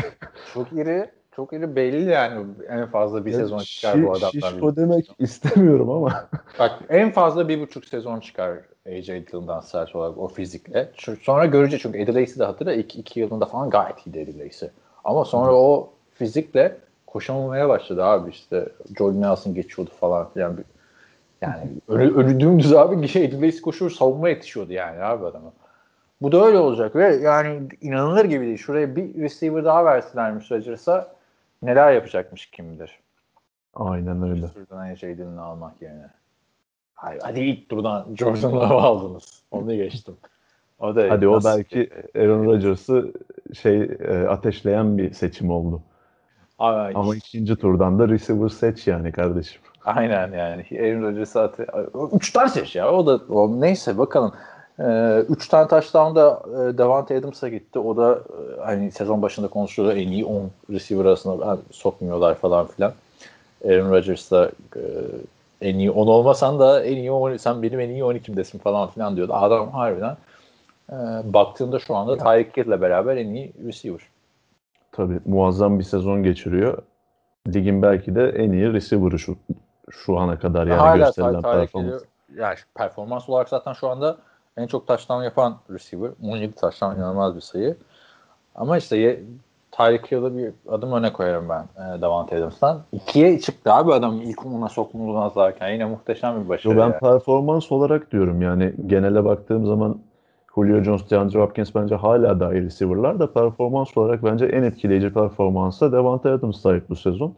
Çok 0.54 0.72
iri. 0.72 1.10
Çok 1.36 1.52
iri 1.52 1.76
belli 1.76 2.10
yani. 2.10 2.46
En 2.68 2.86
fazla 2.86 3.26
bir 3.26 3.30
Ya 3.32 3.38
sezon 3.38 3.58
çıkar 3.58 4.02
bu 4.02 4.06
şi- 4.06 4.10
adamdan. 4.10 4.30
Şişko 4.30 4.76
demek 4.76 5.10
istemiyorum 5.18 5.90
ama. 5.90 6.24
Bak 6.58 6.78
en 6.88 7.10
fazla 7.10 7.48
bir 7.48 7.60
buçuk 7.60 7.84
sezon 7.84 8.20
çıkar 8.20 8.58
AJ 8.86 9.08
Dillon'dan 9.08 9.60
sert 9.60 9.96
olarak 9.96 10.18
o 10.18 10.28
fizikle. 10.28 10.90
Sonra 11.22 11.46
göreceğiz 11.46 11.82
çünkü 11.82 11.98
Eddie 11.98 12.14
Lacy 12.14 12.40
de 12.40 12.44
hatırla 12.44 12.72
iki, 12.72 13.00
iki 13.00 13.20
yılında 13.20 13.46
falan 13.46 13.70
gayet 13.70 14.06
iyiydi 14.06 14.18
Eddie 14.18 14.44
Lacy. 14.44 14.66
Ama 15.04 15.24
sonra 15.24 15.52
o 15.54 15.92
fizikle 16.14 16.76
koşamamaya 17.06 17.68
başladı 17.68 18.04
abi 18.04 18.30
işte. 18.30 18.68
Jordan 18.98 19.20
Nelson 19.20 19.54
geçiyordu 19.54 19.90
falan 20.00 20.30
filan. 20.30 20.56
Yani 21.40 21.62
önü 21.88 22.40
dümdüz 22.40 22.72
abi 22.72 23.08
şey 23.08 23.24
Eddie 23.24 23.46
Lacy 23.46 23.60
koşuyor 23.60 23.90
savunma 23.90 24.28
yetişiyordu 24.28 24.72
yani 24.72 25.02
abi 25.02 25.26
adama. 25.26 25.52
Bu 26.22 26.32
da 26.32 26.44
öyle 26.46 26.58
olacak 26.58 26.96
ve 26.96 27.16
yani 27.16 27.68
inanılır 27.80 28.24
gibi 28.24 28.44
değil. 28.46 28.58
Şuraya 28.58 28.96
bir 28.96 29.22
receiver 29.22 29.64
daha 29.64 29.84
verselermiş 29.84 30.50
Rodgers'a 30.50 31.08
neler 31.62 31.92
yapacakmış 31.92 32.46
kim 32.46 32.72
bilir. 32.72 33.00
Aynen 33.74 34.22
öyle. 34.22 34.48
Turdan 34.48 34.78
AJ 34.78 35.02
Dillon'u 35.02 35.42
almak 35.42 35.82
yerine. 35.82 36.10
Hayır, 36.96 37.20
hadi 37.24 37.40
ilk 37.40 37.68
turdan 37.68 38.06
Jordan 38.18 38.52
Love'ı 38.52 38.76
aldınız. 38.76 39.42
Onu 39.50 39.74
geçtim. 39.74 40.14
O 40.80 40.94
da 40.94 41.06
Hadi 41.08 41.28
o 41.28 41.44
belki 41.44 41.90
Aaron 42.16 42.44
Rodgers'ı 42.44 43.12
şey 43.62 43.82
e, 43.82 44.26
ateşleyen 44.28 44.98
bir 44.98 45.12
seçim 45.12 45.50
oldu. 45.50 45.80
Ama, 46.58 46.90
Ama 46.94 47.16
ikinci 47.16 47.56
turdan 47.56 47.98
da 47.98 48.08
receiver 48.08 48.48
seç 48.48 48.86
yani 48.86 49.12
kardeşim. 49.12 49.60
aynen 49.84 50.32
yani. 50.32 50.64
Aaron 50.80 51.02
Rodgers'ı 51.02 51.38
ate- 51.40 51.66
Üç 52.16 52.32
tane 52.32 52.48
seç 52.48 52.76
ya. 52.76 52.92
O 52.92 53.06
da 53.06 53.20
o, 53.34 53.60
neyse 53.60 53.98
bakalım. 53.98 54.32
Ee, 54.80 55.18
üç 55.28 55.48
tane 55.48 55.68
touchdown 55.68 56.16
da 56.16 56.42
e, 56.50 56.78
Davante 56.78 57.16
Adams'a 57.16 57.48
gitti. 57.48 57.78
O 57.78 57.96
da 57.96 58.12
e, 58.12 58.60
hani 58.60 58.92
sezon 58.92 59.22
başında 59.22 59.48
konuşuyordu 59.48 59.92
en 59.92 60.08
iyi 60.08 60.24
10 60.24 60.50
receiver 60.70 61.04
arasında 61.04 61.46
ha, 61.46 61.58
sokmuyorlar 61.70 62.34
falan 62.34 62.66
filan. 62.66 62.92
Aaron 63.64 63.90
Rodgers 63.90 64.30
da 64.30 64.50
e, 64.76 64.80
en 65.60 65.78
iyi 65.78 65.90
10 65.90 66.06
olmasan 66.06 66.58
da 66.60 66.84
en 66.84 66.96
iyi 66.96 67.12
10, 67.12 67.36
sen 67.36 67.62
benim 67.62 67.80
en 67.80 67.88
iyi 67.88 68.02
12'mdesin 68.02 68.58
falan 68.58 68.88
filan 68.88 69.16
diyordu. 69.16 69.34
Adam 69.34 69.70
harbiden 69.70 70.16
e, 70.90 70.94
baktığında 71.24 71.78
şu 71.78 71.96
anda 71.96 72.18
Tyreek 72.18 72.56
Hill'le 72.56 72.80
beraber 72.80 73.16
en 73.16 73.28
iyi 73.28 73.52
receiver. 73.66 74.00
Tabii 74.92 75.20
muazzam 75.24 75.78
bir 75.78 75.84
sezon 75.84 76.22
geçiriyor. 76.22 76.82
Ligin 77.54 77.82
belki 77.82 78.14
de 78.14 78.28
en 78.28 78.52
iyi 78.52 78.72
receiver'ı 78.72 79.18
şu 79.18 79.36
şu 79.90 80.18
ana 80.18 80.38
kadar 80.38 80.66
yani 80.66 80.80
Hala 80.80 80.96
gösterilen 80.96 81.42
performans. 81.42 82.02
Yani 82.36 82.56
performans 82.74 83.28
olarak 83.28 83.48
zaten 83.48 83.72
şu 83.72 83.88
anda 83.88 84.16
en 84.56 84.66
çok 84.66 84.86
touchdown 84.86 85.22
yapan 85.22 85.56
receiver. 85.70 86.10
17 86.22 86.54
touchdown 86.54 86.96
inanılmaz 86.96 87.36
bir 87.36 87.40
sayı. 87.40 87.76
Ama 88.54 88.78
işte 88.78 89.20
Tyreek 89.76 90.12
Hill'ı 90.12 90.36
bir 90.36 90.52
adım 90.68 90.92
öne 90.92 91.12
koyarım 91.12 91.48
ben 91.48 91.62
e, 91.62 92.00
Davante 92.00 92.36
Adams'tan. 92.36 92.80
İkiye 92.92 93.38
çıktı 93.38 93.72
abi 93.72 93.92
adam 93.92 94.20
ilk 94.20 94.46
ona 94.46 94.68
sokmazlarken. 94.68 95.68
Yine 95.68 95.84
muhteşem 95.84 96.44
bir 96.44 96.48
başarı. 96.48 96.72
Yo, 96.74 96.80
ben 96.80 96.82
yani. 96.86 96.98
performans 96.98 97.72
olarak 97.72 98.12
diyorum 98.12 98.42
yani 98.42 98.72
genele 98.86 99.24
baktığım 99.24 99.66
zaman 99.66 99.98
Julio 100.54 100.82
Jones, 100.82 101.10
DeAndre 101.10 101.40
Hopkins 101.40 101.74
bence 101.74 101.94
hala 101.94 102.40
daha 102.40 102.52
iyi 102.54 102.62
receiver'lar 102.64 103.18
da 103.18 103.32
performans 103.32 103.96
olarak 103.96 104.24
bence 104.24 104.46
en 104.46 104.62
etkileyici 104.62 105.12
performansa 105.12 105.92
Devante 105.92 106.30
Adams 106.30 106.60
sahip 106.60 106.88
bu 106.90 106.96
sezon. 106.96 107.34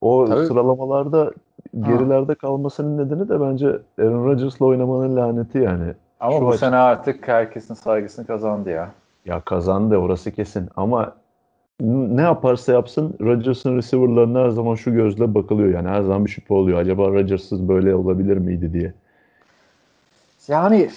O 0.00 0.24
Tabii. 0.28 0.46
sıralamalarda 0.46 1.30
gerilerde 1.80 2.34
kalmasının 2.34 3.06
nedeni 3.06 3.28
de 3.28 3.40
bence 3.40 3.66
Aaron 3.98 4.24
Rodgers'la 4.24 4.66
oynamanın 4.66 5.16
laneti 5.16 5.58
yani. 5.58 5.92
Ama 6.20 6.38
şu 6.38 6.44
bu 6.46 6.48
açı- 6.50 6.58
sene 6.58 6.76
artık 6.76 7.28
herkesin 7.28 7.74
saygısını 7.74 8.26
kazandı 8.26 8.70
ya. 8.70 8.90
Ya 9.24 9.40
kazandı 9.40 9.96
orası 9.96 10.30
kesin 10.32 10.68
ama 10.76 11.12
ne 11.80 12.22
yaparsa 12.22 12.72
yapsın 12.72 13.14
Rodgers'ın 13.20 13.76
receiver'larına 13.76 14.44
her 14.44 14.50
zaman 14.50 14.74
şu 14.74 14.92
gözle 14.94 15.34
bakılıyor 15.34 15.74
yani 15.74 15.88
her 15.88 16.02
zaman 16.02 16.24
bir 16.24 16.30
şüphe 16.30 16.54
oluyor. 16.54 16.78
Acaba 16.78 17.08
Rodgers'sız 17.08 17.68
böyle 17.68 17.94
olabilir 17.94 18.36
miydi 18.36 18.72
diye. 18.72 18.94
Yani 20.48 20.90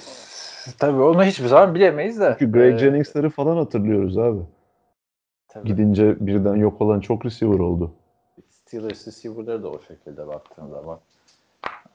tabii 0.79 1.01
onu 1.01 1.23
hiçbir 1.23 1.47
zaman 1.47 1.75
bilemeyiz 1.75 2.19
de. 2.19 2.35
Çünkü 2.39 2.51
Greg 2.51 2.75
Ee, 2.75 2.77
Jennings'leri 2.77 3.29
falan 3.29 3.57
hatırlıyoruz 3.57 4.17
abi. 4.17 4.39
tabii. 5.47 5.67
Gidince 5.67 6.15
birden 6.19 6.55
yok 6.55 6.81
olan 6.81 6.99
çok 6.99 7.25
receiver 7.25 7.59
oldu. 7.59 7.91
Steelers 8.49 9.07
receiver'ları 9.07 9.63
da 9.63 9.69
o 9.69 9.79
şekilde 9.87 10.27
baktığın 10.27 10.67
zaman. 10.67 10.99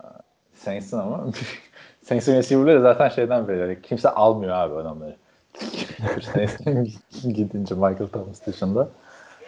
Ee, 0.02 0.06
Saints'in 0.54 0.98
ama 0.98 1.26
Saints'in 2.02 2.34
receiver'ları 2.34 2.82
zaten 2.82 3.08
şeyden 3.08 3.48
beri 3.48 3.58
yani 3.58 3.78
kimse 3.82 4.08
almıyor 4.08 4.52
abi 4.52 4.74
adamları. 4.74 5.16
Gidince 7.34 7.74
Michael 7.74 8.06
Thomas 8.12 8.46
dışında. 8.46 8.88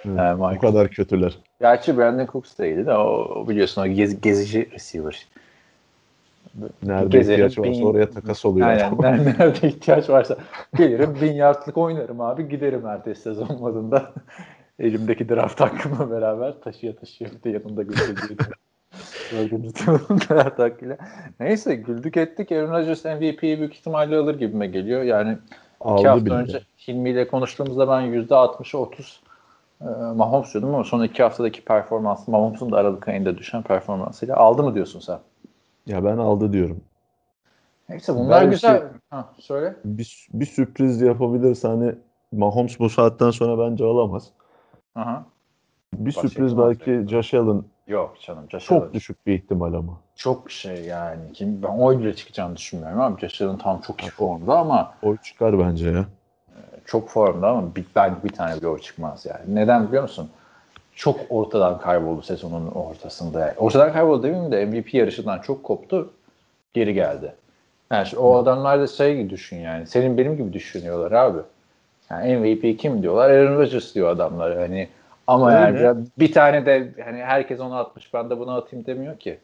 Evet, 0.05 0.19
Ee, 0.19 0.39
Bu 0.39 0.49
Michael. 0.49 0.59
kadar 0.59 0.89
kötüler. 0.89 1.39
Gerçi 1.61 1.97
Brandon 1.99 2.27
Cooks 2.27 2.59
da 2.59 2.67
iyiydi 2.67 2.87
de 2.87 2.95
o, 2.95 3.03
o 3.35 3.49
biliyorsun 3.49 3.83
o 3.83 3.87
gez, 3.87 4.21
gezici 4.21 4.71
receiver. 4.73 5.27
Nerede 6.83 7.09
Gezelim, 7.19 7.33
ihtiyaç 7.47 7.59
varsa 7.59 7.73
bin- 7.81 7.87
oraya 7.87 8.11
takas 8.11 8.45
oluyor. 8.45 8.67
Aynen. 8.69 8.93
Nerede, 9.01 9.35
nerede 9.39 9.69
ihtiyaç 9.69 10.11
varsa 10.11 10.37
gelirim 10.77 11.15
bin 11.23 11.33
yardlık 11.33 11.77
oynarım 11.79 12.21
abi. 12.21 12.49
Giderim 12.49 12.87
ertesi 12.87 13.23
sezon 13.23 13.59
modunda. 13.61 14.13
Elimdeki 14.79 15.29
draft 15.29 15.61
hakkımla 15.61 16.11
beraber 16.11 16.61
taşıya 16.61 16.97
taşıya 16.97 17.31
bir 17.31 17.43
de 17.43 17.51
yanında 17.51 17.83
götürdüğü 17.83 18.37
Gördüğünüz 19.31 19.75
draft 20.31 20.59
hakkıyla. 20.59 20.97
Neyse 21.41 21.75
güldük 21.75 22.17
ettik. 22.17 22.53
Aaron 22.53 22.71
Rodgers 22.71 23.05
MVP'yi 23.05 23.59
büyük 23.59 23.75
ihtimalle 23.75 24.17
alır 24.17 24.39
gibime 24.39 24.67
geliyor. 24.67 25.03
Yani 25.03 25.39
iki 25.81 25.89
Aldı 25.89 26.09
hafta 26.09 26.25
bile. 26.27 26.35
önce 26.35 26.61
Hilmi 26.89 27.11
ile 27.11 27.29
konuştuğumuzda 27.29 27.89
ben 27.89 28.03
%60'ı 28.03 28.81
30 28.81 29.21
e, 29.81 29.85
Mahomes 30.15 30.53
diyordum 30.55 30.75
ama 30.75 30.85
son 30.85 31.03
iki 31.03 31.23
haftadaki 31.23 31.65
performans 31.65 32.29
Mahomes'un 32.29 32.73
da 32.73 32.77
Aralık 32.77 33.09
ayında 33.09 33.39
düşen 33.39 33.63
performansıyla 33.63 34.37
aldı 34.37 34.63
mı 34.63 34.75
diyorsun 34.75 35.01
sen? 35.01 35.19
Ya 35.87 36.05
ben 36.05 36.19
aldı 36.19 36.53
diyorum. 36.53 36.81
Neyse 37.89 38.15
bunlar 38.15 38.41
Belki- 38.41 38.51
güzel. 38.51 38.83
Ha, 39.11 39.29
söyle. 39.39 39.77
Bir, 39.85 40.29
bir 40.33 40.47
sürpriz 40.47 41.01
yapabilirse 41.01 41.69
hani 41.69 41.95
Mahomes 42.33 42.81
bu 42.81 42.91
saatten 42.91 43.31
sonra 43.31 43.71
bence 43.71 43.85
alamaz. 43.85 44.29
Aha. 44.95 45.25
Bir 45.95 46.07
Başka 46.07 46.29
sürpriz 46.29 46.59
belki? 46.59 47.05
Josh 47.09 47.35
Allen 47.35 47.65
Yok 47.87 48.17
canım. 48.21 48.45
Josh 48.51 48.65
çok 48.65 48.83
Allen 48.83 48.93
düşük 48.95 49.27
bir 49.27 49.35
ihtimal 49.35 49.73
ama. 49.75 50.01
Çok 50.21 50.51
şey 50.51 50.81
yani. 50.85 51.21
Kim, 51.35 51.63
ben 51.63 51.69
o 51.69 51.99
bile 51.99 52.17
çıkacağını 52.17 52.57
düşünmüyorum 52.57 53.01
ama 53.01 53.19
Josh 53.21 53.43
Allen 53.43 53.59
tam 53.59 53.81
çok 53.81 54.03
iyi 54.03 54.11
formda 54.11 54.59
ama 54.59 54.95
O 55.03 55.17
çıkar 55.17 55.59
bence 55.59 55.91
ya. 55.91 56.05
çok 56.87 57.09
formda 57.09 57.49
ama 57.49 57.75
bir, 57.77 57.85
ben 57.97 58.15
bir 58.25 58.29
tane 58.29 58.57
bile 58.57 58.69
o 58.69 58.79
çıkmaz 58.79 59.27
yani. 59.27 59.55
Neden 59.55 59.89
biliyor 59.89 60.03
musun? 60.03 60.31
Çok 60.95 61.21
ortadan 61.31 61.79
kayboldu 61.79 62.23
sezonun 62.23 62.67
ortasında. 62.71 63.55
Ortadan 63.57 63.93
kayboldu 63.93 64.23
demeyeyim 64.23 64.53
de 64.53 64.67
MVP 64.67 64.95
yarışından 64.95 65.39
çok 65.39 65.63
koptu. 65.63 66.11
Geri 66.75 66.95
geldi. 66.95 67.35
Yani 67.93 68.07
şu- 68.07 68.19
o 68.21 68.37
adamlar 68.37 68.81
da 68.81 68.87
şey 68.87 69.17
gibi 69.17 69.31
düşün 69.31 69.57
yani. 69.57 69.87
Senin 69.87 70.19
benim 70.19 70.37
gibi 70.37 70.53
düşünüyorlar 70.53 71.13
abi. 71.13 71.39
Yani 72.11 72.37
MVP 72.37 72.77
kim 72.79 73.03
diyorlar? 73.03 73.31
Aaron 73.31 73.59
Rodgers 73.59 73.95
diyor 73.95 74.09
adamlar. 74.11 74.59
Hani 74.59 74.89
ama 75.27 75.49
Öyle. 75.51 75.61
yani 75.61 75.83
ya 75.83 75.97
bir 76.19 76.33
tane 76.33 76.67
de 76.67 76.89
hani 77.05 77.23
herkes 77.25 77.61
onu 77.61 77.75
atmış 77.77 78.15
ben 78.15 78.31
de 78.31 78.39
bunu 78.39 78.51
atayım 78.55 78.87
demiyor 78.87 79.19
ki. 79.19 79.39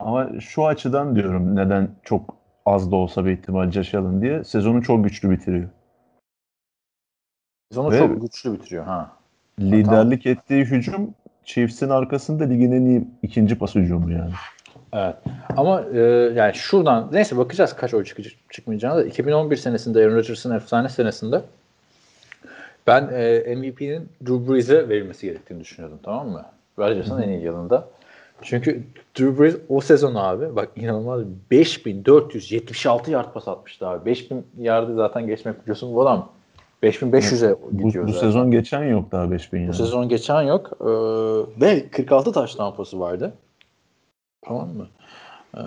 Ama 0.00 0.40
şu 0.40 0.66
açıdan 0.66 1.16
diyorum 1.16 1.56
neden 1.56 1.88
çok 2.02 2.34
az 2.66 2.92
da 2.92 2.96
olsa 2.96 3.24
bir 3.24 3.30
ihtimal 3.30 3.72
Allen 3.94 4.22
diye 4.22 4.44
sezonu 4.44 4.82
çok 4.82 5.04
güçlü 5.04 5.30
bitiriyor. 5.30 5.68
Biz 7.70 7.78
onu 7.78 7.90
Ve- 7.90 7.98
çok 7.98 8.22
güçlü 8.22 8.52
bitiriyor 8.52 8.84
ha. 8.84 9.10
Liderlik 9.60 10.26
ettiği 10.26 10.64
hücum 10.64 11.14
Chiefs'in 11.44 11.88
arkasında 11.88 12.44
ligin 12.44 12.72
en 12.72 12.86
iyi 12.86 13.04
ikinci 13.22 13.58
pas 13.58 13.74
hücumu 13.74 14.12
yani. 14.12 14.32
Evet. 14.92 15.16
Ama 15.56 15.82
e, 15.94 15.98
yani 16.34 16.54
şuradan 16.54 17.08
neyse 17.12 17.36
bakacağız 17.36 17.76
kaç 17.76 17.94
oy 17.94 18.04
çıkacak 18.04 18.32
çıkmayacağına 18.50 18.96
da 18.96 19.04
2011 19.04 19.56
senesinde 19.56 19.98
Aaron 19.98 20.16
Rodgers'ın 20.16 20.54
efsane 20.54 20.88
senesinde 20.88 21.42
ben 22.86 23.08
e, 23.12 23.54
MVP'nin 23.56 24.08
Drew 24.26 24.52
Brees'e 24.52 24.88
verilmesi 24.88 25.26
gerektiğini 25.26 25.60
düşünüyordum 25.60 25.98
tamam 26.02 26.28
mı? 26.28 26.44
Rodgers'ın 26.78 27.22
en 27.22 27.28
iyi 27.28 27.42
yılında. 27.42 27.88
Çünkü 28.42 28.82
Drew 29.18 29.38
Brees 29.42 29.56
o 29.68 29.80
sezon 29.80 30.14
abi 30.14 30.56
bak 30.56 30.68
inanılmaz 30.76 31.20
5476 31.50 33.10
yard 33.10 33.32
pas 33.32 33.48
atmıştı 33.48 33.86
abi. 33.88 34.06
5000 34.06 34.46
yardı 34.60 34.94
zaten 34.96 35.26
geçmek 35.26 35.62
biliyorsun 35.62 35.94
bu 35.94 36.02
adam 36.02 36.28
5500'e 36.82 37.56
Bu, 37.62 37.70
gidiyor 37.86 38.06
bu 38.08 38.12
zaten. 38.12 38.26
sezon 38.26 38.50
geçen 38.50 38.84
yok 38.84 39.12
daha 39.12 39.30
5000 39.30 39.58
yani. 39.58 39.68
Bu 39.68 39.74
sezon 39.74 40.08
geçen 40.08 40.42
yok. 40.42 40.70
Ee, 40.80 40.84
ve 41.60 41.88
46 41.90 42.32
taş 42.32 42.54
tampası 42.54 43.00
vardı. 43.00 43.32
Tamam 44.42 44.68
mı? 44.68 44.86
Ee, 45.56 45.60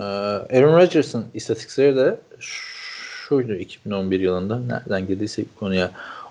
Aaron 0.58 0.76
Rodgers'ın 0.78 1.24
istatistikleri 1.34 1.96
de 1.96 2.18
şuydu 2.38 3.54
2011 3.54 4.20
yılında. 4.20 4.58
Nereden 4.58 5.06
girdiyse 5.06 5.44
konuya. 5.60 5.90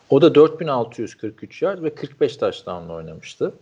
O 0.10 0.22
da 0.22 0.36
4643 0.36 1.62
yard 1.62 1.84
ve 1.84 1.96
45 1.96 2.38
taştanla 2.38 2.94
oynamıştı. 2.94 3.54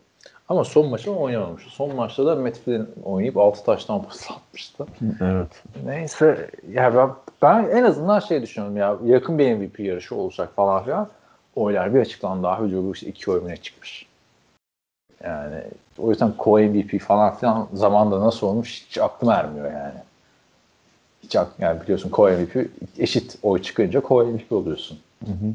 Ama 0.52 0.64
son 0.64 0.90
maçı 0.90 1.12
oynamamıştı. 1.12 1.70
Son 1.70 1.96
maçta 1.96 2.26
da 2.26 2.52
Flynn 2.52 2.88
oynayıp 3.04 3.38
6 3.38 3.64
taştan 3.64 4.04
pas 4.04 4.32
atmıştı. 4.32 4.86
Evet. 5.22 5.64
Neyse 5.86 6.50
ya 6.72 6.96
ben, 6.96 7.10
ben 7.42 7.78
en 7.78 7.84
azından 7.84 8.20
şey 8.20 8.42
düşünüyorum 8.42 8.78
ya 8.78 8.98
yakın 9.06 9.40
bir 9.40 9.56
MVP 9.56 9.80
yarışı 9.80 10.16
olacak 10.16 10.50
falan 10.56 10.84
filan. 10.84 11.10
Oylar 11.56 11.94
bir 11.94 12.00
açıklandı 12.00 12.44
daha 12.44 12.62
bu 12.62 12.92
işte 12.94 13.08
iki 13.08 13.32
oy 13.32 13.40
mu 13.40 13.48
ne 13.48 13.58
çıkmış. 13.58 14.06
Yani 15.24 15.56
o 16.00 16.10
yüzden 16.10 16.34
co-MVP 16.40 17.00
falan 17.00 17.36
filan 17.36 17.68
zamanda 17.74 18.20
nasıl 18.20 18.48
olmuş 18.48 18.86
hiç 18.90 18.98
aklım 18.98 19.30
ermiyor 19.30 19.72
yani. 19.72 20.00
Hiç 21.24 21.36
aklım, 21.36 21.56
yani 21.60 21.82
biliyorsun 21.82 22.10
co-MVP 22.10 22.68
eşit 23.00 23.38
oy 23.44 23.62
çıkınca 23.62 24.00
co-MVP 24.00 24.56
oluyorsun. 24.56 25.00
Hı 25.26 25.32
hı. 25.32 25.54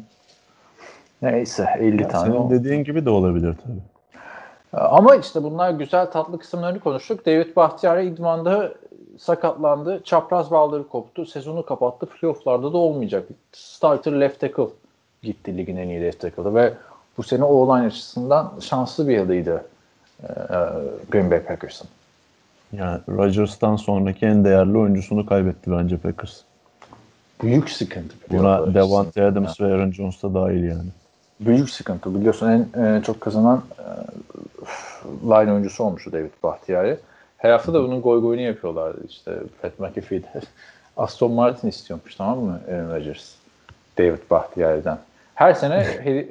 Neyse 1.23 1.69
50 1.79 2.03
Ya 2.03 2.09
tane 2.09 2.27
senin 2.27 2.37
oldu. 2.37 2.55
dediğin 2.55 2.85
gibi 2.85 3.05
de 3.05 3.11
olabilir 3.11 3.55
tabii. 3.65 3.96
Ama 4.73 5.17
işte 5.17 5.43
bunlar 5.43 5.71
güzel 5.71 6.11
tatlı 6.11 6.39
kısımlarını 6.39 6.81
konuştuk. 6.81 7.27
David 7.27 7.57
Bahtiyari 7.57 8.07
idmanda 8.07 8.73
sakatlandı. 9.19 10.01
Çapraz 10.05 10.51
bağları 10.51 10.89
koptu. 10.89 11.27
Sezonu 11.27 11.67
kapattı. 11.67 12.07
Playoff'larda 12.07 12.73
da 12.73 12.77
olmayacak. 12.77 13.29
Starter 13.53 14.21
left 14.21 14.41
tackle 14.41 14.69
gitti 15.23 15.57
ligin 15.57 15.77
en 15.77 15.89
iyi 15.89 16.01
left 16.01 16.21
tackle'ı 16.21 16.55
ve 16.55 16.73
bu 17.19 17.23
sene 17.23 17.45
o-line 17.45 17.87
açısından 17.87 18.53
şanslı 18.61 19.09
bir 19.09 19.15
yıldıydı 19.15 19.65
e, 20.23 20.27
Green 21.11 21.31
Bay 21.31 21.43
Packers'ın. 21.43 21.89
Yani 22.73 23.01
Rodgers'tan 23.09 23.77
sonraki 23.77 24.27
en 24.27 24.45
değerli 24.45 24.79
oyuncusunu 24.79 25.27
kaybetti 25.27 25.71
bence 25.71 25.97
Packers. 25.97 26.41
Büyük 27.43 27.71
sıkıntı. 27.71 28.15
Buna 28.31 28.75
Devante. 28.75 29.25
Adams 29.25 29.61
ve 29.61 29.65
Aaron 29.65 29.91
Jones 29.93 30.23
da 30.23 30.35
dahil 30.35 30.65
yani. 30.65 30.89
Büyük 31.41 31.71
sıkıntı. 31.71 32.15
Biliyorsun 32.15 32.69
en 32.75 32.83
e, 32.83 33.03
çok 33.03 33.21
kazanan 33.21 33.63
e, 33.79 33.85
line 35.25 35.53
oyuncusu 35.53 35.85
olmuştu 35.85 36.13
David 36.13 36.31
Bahtiyari. 36.43 36.99
Her 37.37 37.51
hafta 37.51 37.75
da 37.75 37.83
bunun 37.83 38.03
goy 38.03 38.21
goyunu 38.21 38.43
yapıyorlardı. 38.43 39.01
İşte 39.09 39.39
Pat 39.63 39.79
McAfee 39.79 40.23
de 40.23 40.31
Aston 40.97 41.33
Martin 41.33 41.69
istiyormuş 41.69 42.15
tamam 42.15 42.39
mı 42.39 42.61
Aaron 42.71 42.91
Rodgers? 42.91 43.35
David 43.99 44.31
Bahtiyari'den. 44.31 44.99
Her 45.35 45.55
sene 45.55 45.87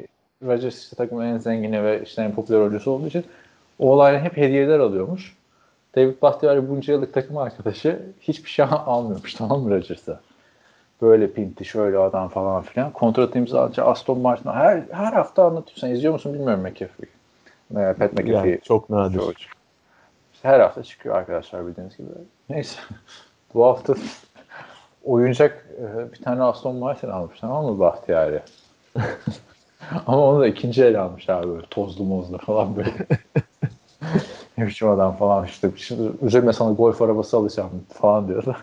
Rodgers 0.45 0.84
işte 0.84 0.95
takımın 0.95 1.26
en 1.26 1.38
zengini 1.38 1.84
ve 1.84 2.03
işte 2.03 2.22
en 2.22 2.36
popüler 2.36 2.60
oyuncusu 2.60 2.91
olduğu 2.91 3.08
için 3.08 3.26
o 3.80 3.91
olayla 3.91 4.20
hep 4.20 4.38
hediyeler 4.38 4.80
alıyormuş. 4.80 5.36
David 5.95 6.22
Bahtiyari 6.22 6.70
bunca 6.70 6.93
yıllık 6.93 7.14
takım 7.14 7.38
arkadaşı 7.38 8.01
hiçbir 8.22 8.49
şey 8.49 8.66
almıyormuş 8.70 9.34
tamam 9.34 9.62
mı 9.62 9.72
Rodgers'a? 9.72 10.20
Böyle 11.02 11.32
pinti 11.32 11.66
şöyle 11.66 11.98
adam 11.98 12.28
falan 12.28 12.62
filan. 12.62 12.91
Kontrat 12.91 13.36
imzalayınca 13.36 13.84
Aston 13.84 14.20
Martin 14.20 14.50
her, 14.50 14.84
her 14.91 15.14
hafta 15.14 15.46
anlatıyor. 15.46 15.78
Sen 15.78 15.89
izliyor 15.89 16.14
musun 16.14 16.34
bilmiyorum 16.34 16.64
McAfee. 16.64 17.10
Ee, 17.72 17.93
Pat 17.93 18.14
McAfee. 18.14 18.32
Yani 18.32 18.60
çok 18.64 18.89
nadir. 18.89 19.20
Çok. 19.20 19.34
İşte 20.34 20.50
her 20.50 20.60
hafta 20.60 20.84
çıkıyor 20.84 21.16
arkadaşlar 21.16 21.68
bildiğiniz 21.68 21.98
gibi. 21.98 22.10
Neyse. 22.50 22.80
Bu 23.54 23.66
hafta 23.66 23.96
oyuncak 25.04 25.66
e, 25.80 26.14
bir 26.14 26.24
tane 26.24 26.43
Aston 26.43 26.76
Martin 26.76 27.10
almış 27.10 27.39
tamam 27.39 27.66
mı 27.66 27.80
Bahtiyari? 27.80 28.41
Ama 30.08 30.30
onu 30.30 30.39
da 30.39 30.48
ikinci 30.48 30.84
el 30.84 31.02
almış 31.02 31.30
abi 31.30 31.48
böyle 31.48 31.66
tozlu 31.70 32.04
mozlu 32.04 32.38
falan 32.38 32.76
böyle. 32.76 32.91
ne 34.58 34.68
biçim 34.68 34.89
adam 34.89 35.16
falan 35.16 35.46
işte. 35.46 35.72
Şimdi 35.76 36.12
üzerine 36.22 36.54
sana 36.54 36.72
golf 36.72 37.02
arabası 37.02 37.38
alacağım 37.38 37.70
falan 37.93 38.28
diyordu. 38.28 38.56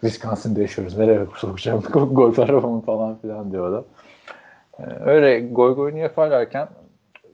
Wisconsin'da 0.00 0.60
yaşıyoruz. 0.60 0.98
Nereye 0.98 1.26
sokacağım 1.36 1.82
golf 2.12 2.38
arabamı 2.38 2.80
falan 2.80 3.18
filan 3.18 3.52
diyordu. 3.52 3.84
Ee, 4.78 4.82
öyle 5.00 5.40
goy 5.40 5.74
goyunu 5.74 5.98
yaparlarken 5.98 6.68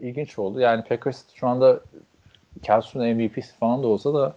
ilginç 0.01 0.39
oldu. 0.39 0.61
Yani 0.61 0.85
Packers 0.85 1.25
şu 1.35 1.49
anda 1.49 1.81
Kelsey'nin 2.63 3.17
MVP'si 3.17 3.55
falan 3.55 3.83
da 3.83 3.87
olsa 3.87 4.15
da 4.15 4.35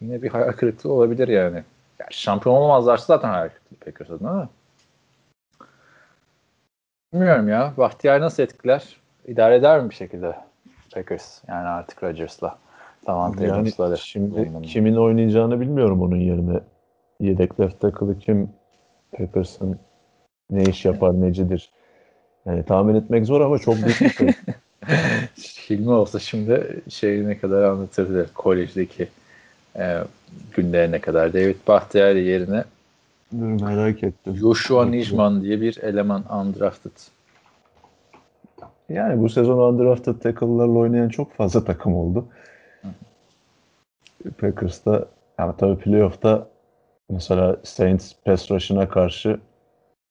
yine 0.00 0.22
bir 0.22 0.28
hayal 0.28 0.52
kırıklığı 0.52 0.92
olabilir 0.92 1.28
yani. 1.28 1.62
yani 1.98 2.10
şampiyon 2.10 2.54
olamazlarsa 2.54 3.04
zaten 3.06 3.28
hayal 3.28 3.48
kırıklığı 3.48 3.76
Packers 3.84 4.10
adına 4.10 4.34
da. 4.34 4.48
Bilmiyorum 7.12 7.48
ya. 7.48 7.72
Bahtiyar 7.76 8.20
nasıl 8.20 8.42
etkiler? 8.42 8.96
İdare 9.26 9.54
eder 9.54 9.80
mi 9.80 9.90
bir 9.90 9.94
şekilde 9.94 10.36
Packers? 10.94 11.42
Yani 11.48 11.68
artık 11.68 12.02
Rodgers'la. 12.02 12.58
Tamam 13.04 13.34
Yani 13.40 13.72
şimdi 13.96 14.52
kimin 14.62 14.96
oynayacağını 14.96 15.60
bilmiyorum 15.60 16.02
onun 16.02 16.16
yerine. 16.16 16.60
Yedek 17.20 17.60
left 17.60 17.80
tackle'ı 17.80 18.18
kim? 18.18 18.50
Packers'ın 19.12 19.78
ne 20.50 20.62
iş 20.62 20.84
yapar, 20.84 21.20
necidir? 21.20 21.70
Yani 22.46 22.62
tahmin 22.62 22.94
etmek 22.94 23.26
zor 23.26 23.40
ama 23.40 23.58
çok 23.58 23.76
büyük 23.76 24.00
bir 24.00 24.08
şey. 24.08 24.28
Hilmi 25.70 25.90
olsa 25.90 26.18
şimdi 26.18 26.80
şey 26.88 27.28
ne 27.28 27.38
kadar 27.38 27.62
anlatırdı 27.62 28.30
kolejdeki 28.34 29.08
e, 29.76 29.98
günlerine 30.56 31.00
kadar. 31.00 31.32
David 31.32 31.56
Bahtiyari 31.68 32.24
yerine 32.24 32.64
Dur 33.32 33.62
merak 33.62 34.02
ettim. 34.02 34.36
Joshua 34.36 34.86
Nijman 34.86 35.42
diye 35.42 35.60
bir 35.60 35.78
eleman 35.82 36.24
undrafted. 36.36 36.90
Yani 38.88 39.22
bu 39.22 39.28
sezon 39.28 39.58
undrafted 39.58 40.14
tackle'larla 40.14 40.78
oynayan 40.78 41.08
çok 41.08 41.32
fazla 41.32 41.64
takım 41.64 41.94
oldu. 41.94 42.26
Packers'ta 44.38 45.04
yani 45.38 45.54
tabii 45.58 45.78
playoff'ta 45.78 46.48
mesela 47.10 47.56
Saints 47.64 48.12
pass 48.24 48.50
rush'ına 48.50 48.88
karşı 48.88 49.40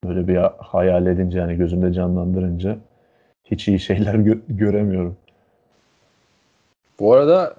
böyle 0.03 0.27
bir 0.27 0.37
hayal 0.57 1.07
edince 1.07 1.39
yani 1.39 1.55
gözümde 1.55 1.93
canlandırınca 1.93 2.77
hiç 3.43 3.67
iyi 3.67 3.79
şeyler 3.79 4.13
gö- 4.13 4.41
göremiyorum. 4.47 5.17
Bu 6.99 7.13
arada 7.13 7.55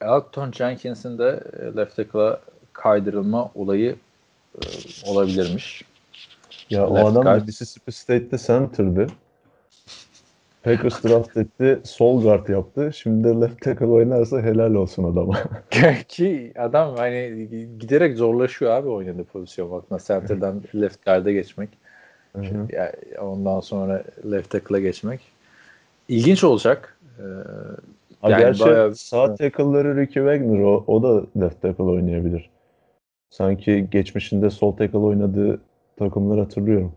e, 0.00 0.06
Elton 0.06 0.52
Jenkins'in 0.52 1.18
de 1.18 1.40
e, 1.60 1.76
left 1.76 1.96
tackle'a 1.96 2.40
kaydırılma 2.72 3.50
olayı 3.54 3.96
e, 4.54 4.62
olabilirmiş. 5.06 5.82
Ya 6.70 6.86
o 6.88 6.94
Left 6.94 7.10
adam 7.10 7.24
guard. 7.24 7.46
Mississippi 7.46 7.92
State'te 7.92 8.38
center'dı. 8.38 9.06
Packers 10.66 11.04
draft 11.04 11.36
etti, 11.36 11.78
sol 11.84 12.22
guard 12.22 12.48
yaptı. 12.48 12.90
Şimdi 12.94 13.28
de 13.28 13.40
left 13.40 13.60
tackle 13.60 13.86
oynarsa 13.86 14.40
helal 14.42 14.74
olsun 14.74 15.04
adama. 15.12 15.38
Ki 16.08 16.52
adam 16.58 16.96
hani 16.96 17.48
giderek 17.78 18.16
zorlaşıyor 18.16 18.70
abi 18.72 18.88
oynadığı 18.88 19.24
pozisyon 19.24 19.70
bakma. 19.70 19.98
Center'dan 19.98 20.62
left 20.74 21.04
guard'a 21.04 21.32
geçmek. 21.32 21.68
Yani 22.72 22.90
ondan 23.22 23.60
sonra 23.60 24.02
left 24.30 24.50
tackle'a 24.50 24.80
geçmek. 24.80 25.20
İlginç 26.08 26.44
olacak. 26.44 26.98
Ee, 27.18 27.22
Ha, 28.20 28.30
Yani 28.30 28.40
gerçi 28.40 28.64
bayağı- 28.64 28.94
sağ 28.94 29.34
tackle'ları 29.34 29.96
Ricky 29.96 30.26
Wagner 30.26 30.60
o, 30.62 30.84
o 30.86 31.02
da 31.02 31.22
left 31.40 31.62
tackle 31.62 31.82
oynayabilir. 31.84 32.50
Sanki 33.30 33.86
geçmişinde 33.90 34.50
sol 34.50 34.72
tackle 34.76 34.98
oynadığı 34.98 35.60
takımları 35.98 36.40
hatırlıyorum. 36.40 36.92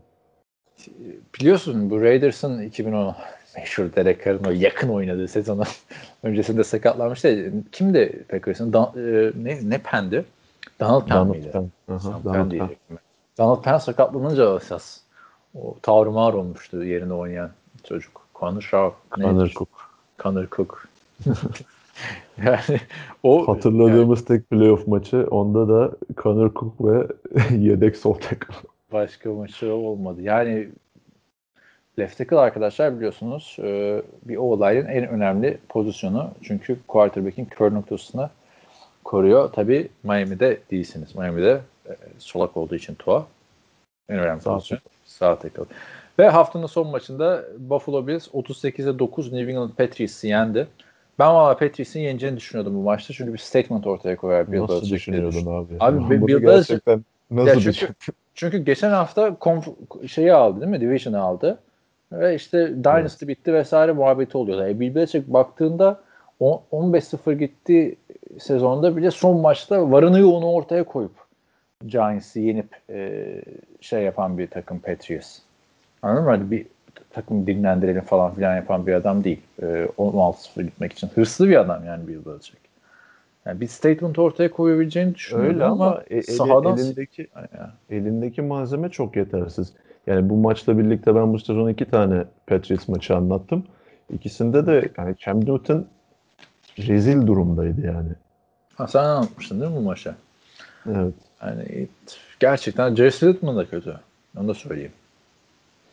Biliyorsun 1.39 1.89
bu 1.89 2.01
Raiders'ın 2.01 2.61
2010 2.61 3.15
meşhur 3.57 3.83
Derek 3.95 4.25
Carr'ın 4.25 4.43
o 4.43 4.51
yakın 4.51 4.89
oynadığı 4.89 5.27
sezonu 5.27 5.63
öncesinde 6.23 6.63
sakatlanmıştı. 6.63 7.51
Kimdi 7.71 8.23
Packers'ın? 8.29 8.73
Dan- 8.73 8.93
e, 8.97 9.31
ne, 9.43 9.69
ne 9.69 9.77
Penn'di? 9.77 10.25
Donald 10.79 11.07
Penn 11.07 11.27
miydi? 11.27 11.51
Penn. 11.51 11.93
Aha, 11.93 12.23
Donald 12.23 12.51
Donald 12.51 12.51
Penn. 12.51 12.97
Donald 13.37 13.79
sakatlanınca 13.79 14.55
esas 14.55 14.99
o 15.55 15.75
tavrımar 15.81 16.33
olmuştu 16.33 16.83
yerine 16.83 17.13
oynayan 17.13 17.51
çocuk. 17.83 18.21
Connor 18.35 18.61
Shaw. 18.61 18.95
Connor 19.15 19.49
Cook. 19.49 19.69
Connor 20.19 20.47
Cook. 20.51 20.87
yani 22.45 22.79
o 23.23 23.47
Hatırladığımız 23.47 24.25
tek 24.25 24.49
playoff 24.49 24.87
maçı 24.87 25.27
onda 25.31 25.67
da 25.67 25.91
Connor 26.17 26.53
Cook 26.53 26.73
ve 26.81 27.07
yedek 27.57 27.97
sol 27.97 28.13
tackle. 28.13 28.55
Başka 28.93 29.29
maçı 29.29 29.73
olmadı. 29.73 30.21
Yani 30.21 30.69
left 31.99 32.17
tackle 32.17 32.39
arkadaşlar 32.39 32.95
biliyorsunuz 32.95 33.57
e, 33.59 34.01
bir 34.23 34.37
o 34.37 34.41
olayın 34.41 34.85
en 34.85 35.07
önemli 35.07 35.57
pozisyonu. 35.69 36.31
Çünkü 36.43 36.77
quarterback'in 36.87 37.45
kör 37.45 37.73
noktasını 37.73 38.29
koruyor. 39.03 39.49
Tabii 39.53 39.89
Miami'de 40.03 40.59
değilsiniz. 40.71 41.15
Miami'de 41.15 41.61
e, 41.87 41.91
solak 42.17 42.57
olduğu 42.57 42.75
için 42.75 42.95
Tua. 42.95 43.27
En 44.09 44.19
önemli 44.19 44.41
Sağ 44.41 44.53
pozisyon. 44.53 44.79
Sağ 45.05 45.39
tackle. 45.39 45.63
Ve 46.19 46.29
haftanın 46.29 46.65
son 46.65 46.87
maçında 46.87 47.43
Buffalo 47.57 48.07
Bills 48.07 48.27
38'e 48.27 48.99
9 48.99 49.33
New 49.33 49.51
England 49.51 49.69
Patriots'ı 49.69 50.27
yendi. 50.27 50.67
Ben 51.19 51.33
valla 51.33 51.57
Patriots'ın 51.57 51.99
yeneceğini 51.99 52.37
düşünüyordum 52.37 52.75
bu 52.75 52.81
maçta. 52.81 53.13
Çünkü 53.13 53.33
bir 53.33 53.37
statement 53.37 53.87
ortaya 53.87 54.15
koyar 54.15 54.51
Bill 54.51 54.61
Nasıl 54.61 54.73
Belichick 54.73 55.11
diye 55.11 55.27
düşünüyordun 55.27 55.65
abi? 55.65 55.75
Abi, 55.79 56.27
Bill 56.27 56.33
Belichick- 56.33 56.39
gerçekten 56.39 57.05
nasıl 57.31 57.61
düşündün? 57.61 57.95
Çünkü 58.39 58.57
geçen 58.57 58.91
hafta 58.91 59.37
şeyi 60.07 60.33
aldı 60.33 60.61
değil 60.61 60.71
mi? 60.71 60.81
Division'ı 60.81 61.19
aldı. 61.19 61.59
Ve 62.11 62.35
işte 62.35 62.83
Dynasty 62.83 63.27
bitti 63.27 63.53
vesaire 63.53 63.91
muhabbeti 63.91 64.37
oluyordu. 64.37 64.67
E, 64.67 64.79
Bill 64.79 64.95
Belichick 64.95 65.27
baktığında 65.27 65.99
on- 66.39 66.61
15-0 66.71 67.33
gitti 67.33 67.95
sezonda 68.39 68.97
bile 68.97 69.11
son 69.11 69.41
maçta 69.41 69.91
varını 69.91 70.19
yoğunu 70.19 70.51
ortaya 70.51 70.83
koyup 70.83 71.11
Giants'ı 71.87 72.39
yenip 72.39 72.67
e, 72.89 73.25
şey 73.81 74.03
yapan 74.03 74.37
bir 74.37 74.47
takım 74.47 74.79
Patriots. 74.79 75.39
Anladın 76.01 76.23
mı? 76.23 76.29
Hani 76.29 76.51
bir 76.51 76.65
takım 77.09 77.47
dinlendirelim 77.47 78.01
falan 78.01 78.35
filan 78.35 78.55
yapan 78.55 78.87
bir 78.87 78.93
adam 78.93 79.23
değil. 79.23 79.41
E, 79.61 79.65
16-0 79.97 80.61
gitmek 80.61 80.93
için. 80.93 81.07
Hırslı 81.07 81.49
bir 81.49 81.55
adam 81.55 81.85
yani 81.85 82.07
Bill 82.07 82.25
Belichick. 82.25 82.68
Yani 83.49 83.61
bir 83.61 83.67
statement 83.67 84.19
ortaya 84.19 84.51
koyabileceğini 84.51 85.15
düşünüyorum 85.15 85.53
Öyle 85.53 85.65
ama, 85.65 85.85
ama 85.85 86.03
e- 86.09 86.21
sahadan 86.21 86.77
elindeki 86.77 87.27
Yani. 87.35 87.69
elindeki 87.89 88.41
malzeme 88.41 88.89
çok 88.89 89.15
yetersiz. 89.15 89.73
Yani 90.07 90.29
bu 90.29 90.35
maçla 90.35 90.77
birlikte 90.77 91.15
ben 91.15 91.33
bu 91.33 91.39
sezon 91.39 91.69
iki 91.69 91.85
tane 91.85 92.23
Patriots 92.47 92.87
maçı 92.87 93.15
anlattım. 93.15 93.63
İkisinde 94.13 94.65
de 94.65 94.91
yani 94.97 95.15
Cam 95.19 95.39
Newton 95.39 95.85
rezil 96.79 97.27
durumdaydı 97.27 97.81
yani. 97.81 98.09
Ha, 98.75 98.87
sen 98.87 99.03
anlatmıştın 99.03 99.61
değil 99.61 99.71
mi 99.71 99.77
bu 99.77 99.81
maçı? 99.81 100.15
Evet. 100.85 101.13
Yani 101.41 101.87
gerçekten 102.39 102.95
Jason 102.95 103.27
Littman 103.27 103.57
da 103.57 103.65
kötü. 103.65 103.95
Onu 104.37 104.47
da 104.47 104.53
söyleyeyim. 104.53 104.91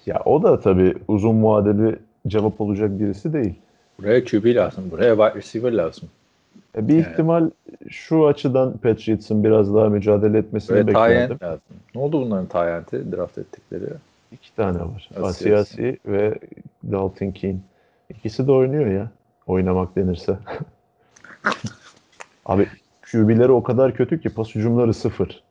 Ya 0.06 0.22
o 0.24 0.42
da 0.42 0.60
tabii 0.60 0.94
uzun 1.08 1.44
vadeli 1.44 1.98
cevap 2.26 2.60
olacak 2.60 2.98
birisi 2.98 3.32
değil. 3.32 3.54
Buraya 3.98 4.24
QB 4.24 4.54
lazım. 4.54 4.90
Buraya 4.90 5.16
wide 5.16 5.34
receiver 5.34 5.72
lazım. 5.72 6.08
E, 6.76 6.88
Bir 6.88 6.94
Evet. 6.94 7.06
ihtimal 7.12 7.50
şu 7.88 8.26
açıdan 8.26 8.72
Patriots'ın 8.78 9.44
biraz 9.44 9.74
daha 9.74 9.88
mücadele 9.88 10.38
etmesini 10.38 10.74
Buraya 10.74 10.86
beklerdim. 10.86 11.38
Lazım. 11.42 11.60
Ne 11.94 12.00
oldu 12.00 12.20
bunların 12.20 12.46
Tayent'i 12.46 13.12
draft 13.12 13.38
ettikleri? 13.38 13.84
İki 14.32 14.54
tane 14.56 14.78
var. 14.78 15.10
Asiasi. 15.10 15.56
Asiasi 15.56 15.98
ve 16.06 16.38
Dalton 16.92 17.30
Keene. 17.30 17.58
İkisi 18.10 18.46
de 18.46 18.52
oynuyor 18.52 18.86
ya. 18.86 19.10
Oynamak 19.46 19.96
denirse. 19.96 20.38
Abi 22.46 22.68
QB'leri 23.12 23.52
o 23.52 23.62
kadar 23.62 23.94
kötü 23.94 24.20
ki 24.20 24.28
pas 24.28 24.54
hücumları 24.54 24.94
sıfır. 24.94 25.42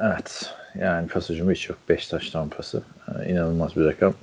Evet. 0.00 0.54
Yani 0.78 1.08
pas 1.08 1.30
hücumu 1.30 1.52
hiç 1.52 1.68
yok. 1.68 1.78
5 1.88 2.08
taştan 2.08 2.48
pası. 2.48 2.82
Yani 3.08 3.30
inanılmaz 3.30 3.76
bir 3.76 3.84
rakam. 3.84 4.14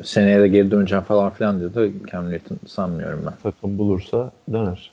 Ee, 0.00 0.02
Seneye 0.02 0.40
de 0.40 0.48
geri 0.48 0.70
döneceğim 0.70 1.04
falan 1.04 1.30
filan 1.30 1.60
diyordu. 1.60 1.92
Cam 2.12 2.30
Newton 2.30 2.58
sanmıyorum 2.66 3.22
ben. 3.26 3.34
Takım 3.42 3.78
bulursa 3.78 4.30
döner. 4.52 4.90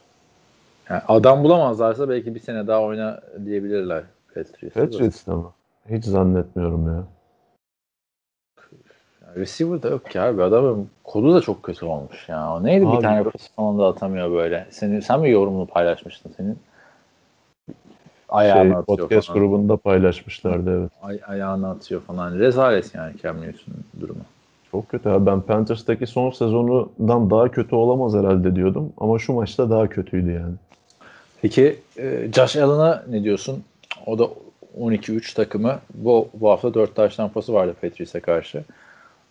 Yani 0.90 1.02
adam 1.08 1.44
bulamazlarsa 1.44 2.10
belki 2.10 2.36
bir 2.36 2.40
sene 2.40 2.68
daha 2.68 2.82
oyna 2.82 3.22
diyebilirler 3.46 4.04
Patriots'a. 4.36 4.82
Patriots'ta 4.82 5.36
mı? 5.36 5.52
Hiç 5.90 6.06
zannetmiyorum 6.06 6.88
ya. 6.88 7.04
Yani 9.26 9.36
receiver 9.36 9.84
da 9.84 9.90
yok 9.90 10.10
ki 10.10 10.22
abi. 10.22 10.44
Adamın 10.44 10.90
kodu 11.04 11.36
da 11.36 11.42
çok 11.42 11.64
kötü 11.64 11.86
olmuş 11.86 12.30
ya. 12.30 12.54
O 12.54 12.64
neydi 12.64 12.88
Abi- 12.88 12.98
bir 12.98 13.02
tane 13.02 13.24
pas 13.24 13.50
falan 13.56 13.80
da 13.80 13.88
atamıyor 13.88 14.32
böyle. 14.32 14.68
Senin, 14.70 15.00
sen 15.00 15.20
mi 15.20 15.30
yorumunu 15.30 15.66
paylaşmıştın 15.66 16.34
senin? 16.38 16.60
Ayağını 18.30 18.62
Şey, 18.64 18.72
atıyor 18.72 18.98
podcast 18.98 19.28
falan. 19.28 19.40
grubunda 19.40 19.78
paylaşmışlardı 19.78 20.80
evet. 20.80 20.92
Ay, 21.02 21.20
ayağını 21.28 21.70
atıyor 21.70 22.02
falan. 22.02 22.40
Rezalet 22.40 22.96
yani 22.96 23.14
Cam 23.24 23.42
Newton 23.42 23.74
durumu. 24.02 24.22
Çok 24.72 24.90
kötü 24.90 25.10
abi. 25.10 25.26
Ben 25.26 25.42
Panthers'taki 25.42 26.08
son 26.08 26.30
sezonundan 26.30 27.30
daha 27.30 27.52
kötü 27.52 27.76
olamaz 27.76 28.14
herhalde 28.14 28.56
diyordum. 28.56 28.94
Ama 28.98 29.20
şu 29.20 29.34
maçta 29.34 29.70
daha 29.70 29.90
kötüydü 29.90 30.32
yani. 30.32 30.54
Peki 31.42 31.80
e, 31.98 32.28
Josh 32.36 32.56
Allen'a 32.56 33.04
ne 33.10 33.24
diyorsun? 33.24 33.64
O 34.06 34.20
da 34.20 34.28
12-3 34.80 35.36
takımı. 35.36 35.80
Bu, 35.94 36.28
bu 36.34 36.50
hafta 36.50 36.74
4 36.74 36.96
taş 36.96 37.16
tampası 37.16 37.54
vardı 37.54 37.76
Patriots'e 37.82 38.20
karşı. 38.20 38.64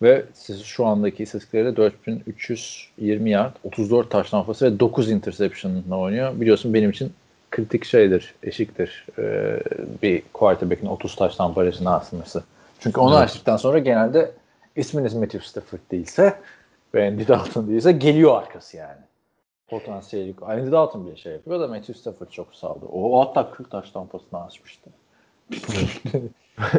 Ve 0.01 0.25
siz 0.33 0.63
şu 0.63 0.85
andaki 0.85 1.23
istatistikleriyle 1.23 1.75
4320 1.75 3.29
yard, 3.29 3.55
34 3.63 4.09
taş 4.11 4.29
tampası 4.29 4.65
ve 4.65 4.79
9 4.79 5.11
interception'la 5.11 5.97
oynuyor. 5.99 6.41
Biliyorsun 6.41 6.73
benim 6.73 6.89
için 6.89 7.11
kritik 7.51 7.85
şeydir, 7.85 8.35
eşiktir. 8.43 9.05
Ee, 9.19 9.59
bir 10.01 10.23
quarterback'in 10.33 10.87
30 10.87 11.15
taş 11.15 11.35
tampasını 11.35 11.95
asması. 11.95 12.43
Çünkü 12.79 12.99
onu 12.99 13.15
Evet. 13.15 13.23
açtıktan 13.23 13.57
sonra 13.57 13.79
genelde 13.79 14.31
isminiz 14.75 15.13
Matthew 15.13 15.47
Stafford 15.47 15.79
değilse 15.91 16.33
ve 16.93 17.07
Andy 17.07 17.27
Dalton 17.27 17.67
değilse 17.67 17.91
geliyor 17.91 18.37
arkası 18.37 18.77
yani 18.77 18.97
potansiyeli. 19.67 20.33
Andy 20.41 20.71
Dalton 20.71 21.07
bile 21.07 21.15
şey 21.15 21.33
yapıyor 21.33 21.59
da 21.59 21.67
Matthew 21.67 21.93
Stafford 21.93 22.29
çok 22.29 22.55
saldı. 22.55 22.85
O, 22.85 23.17
o 23.17 23.25
hatta 23.25 23.51
40 23.51 23.71
taş 23.71 23.91
tampasını 23.91 24.43
açmıştı. 24.43 24.89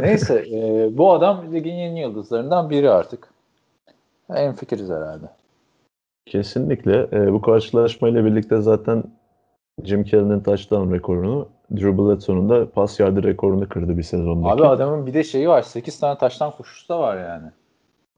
Neyse 0.00 0.44
e, 0.52 0.88
bu 0.98 1.12
adam 1.12 1.52
ligin 1.54 1.74
yeni 1.74 2.00
yıldızlarından 2.00 2.70
biri 2.70 2.90
artık. 2.90 3.28
En 4.34 4.54
fikiriz 4.54 4.90
herhalde. 4.90 5.26
Kesinlikle. 6.26 7.08
Ee, 7.12 7.32
bu 7.32 7.40
karşılaşmayla 7.40 8.24
birlikte 8.24 8.60
zaten 8.60 9.04
Jim 9.84 10.04
Kelly'nin 10.04 10.40
touchdown 10.40 10.92
rekorunu 10.92 11.48
Drew 11.76 11.98
Bledsoe'nun 11.98 12.48
da 12.48 12.70
pas 12.70 13.00
yardı 13.00 13.22
rekorunu 13.22 13.68
kırdı 13.68 13.98
bir 13.98 14.02
sezondaki. 14.02 14.54
Abi 14.54 14.66
adamın 14.66 15.06
bir 15.06 15.14
de 15.14 15.24
şeyi 15.24 15.48
var. 15.48 15.62
8 15.62 16.00
tane 16.00 16.18
taştan 16.18 16.50
koşusu 16.50 16.88
da 16.88 17.00
var 17.00 17.16
yani. 17.16 17.48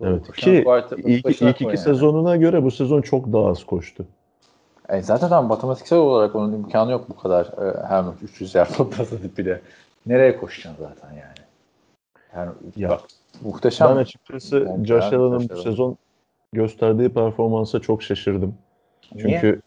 evet. 0.01 0.27
Koşan 0.27 0.53
Ki 0.53 0.65
ilk, 0.97 1.27
ilk 1.27 1.43
iki 1.43 1.65
yani. 1.65 1.79
sezonuna 1.79 2.37
göre 2.37 2.63
bu 2.63 2.71
sezon 2.71 3.03
çok 3.03 3.33
daha 3.33 3.47
az 3.47 3.65
koştu. 3.65 4.07
E 4.89 5.03
zaten 5.03 5.29
tam 5.29 5.47
matematiksel 5.47 5.99
olarak 5.99 6.35
onun 6.37 6.53
imkanı 6.53 6.91
yok 6.93 7.05
bu 7.09 7.17
kadar 7.17 7.47
e, 7.47 7.87
her 7.87 8.05
maç 8.05 8.15
300 8.23 8.55
yard 8.55 8.75
topladı 8.75 9.37
bile. 9.39 9.61
Nereye 10.07 10.37
koşacaksın 10.37 10.85
zaten 10.85 11.09
yani? 11.11 11.43
Yani 12.37 12.51
Ya, 12.77 12.89
bak, 12.89 13.01
muhteşem. 13.43 13.89
Ben 13.89 13.97
açıkçası 13.97 14.57
Yani 14.57 14.87
Josh 14.87 15.13
Allen'ın 15.13 15.49
bu 15.49 15.57
sezon 15.57 15.97
gösterdiği 16.53 17.09
performansa 17.09 17.81
çok 17.81 18.03
şaşırdım. 18.03 18.55
Çünkü 19.19 19.61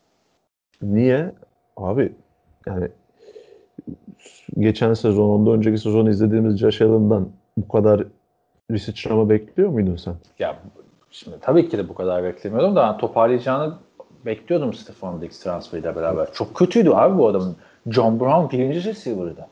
niye? 0.81 1.31
Abi 1.77 2.11
yani 2.67 2.87
geçen 4.59 4.93
sezon, 4.93 5.29
ondan 5.29 5.53
önceki 5.53 5.77
sezon 5.77 6.05
izlediğimiz 6.05 6.57
Josh 6.57 6.81
Allen'dan 6.81 7.29
bu 7.57 7.67
kadar 7.67 8.03
bir 8.71 8.79
sıçrama 8.79 9.29
bekliyor 9.29 9.69
muydun 9.69 9.95
sen? 9.95 10.15
Ya 10.39 10.59
şimdi 11.11 11.37
tabii 11.41 11.69
ki 11.69 11.77
de 11.77 11.89
bu 11.89 11.93
kadar 11.95 12.23
beklemiyordum 12.23 12.75
da 12.75 12.97
toparlayacağını 12.97 13.73
bekliyordum 14.25 14.73
Stefan 14.73 15.21
Diggs 15.21 15.39
transferiyle 15.39 15.95
beraber. 15.95 16.27
Çok 16.33 16.55
kötüydü 16.55 16.89
abi 16.89 17.17
bu 17.17 17.27
adamın. 17.27 17.55
John 17.87 18.19
Brown 18.19 18.57
birinci 18.57 18.83
receiver'dı. 18.83 19.47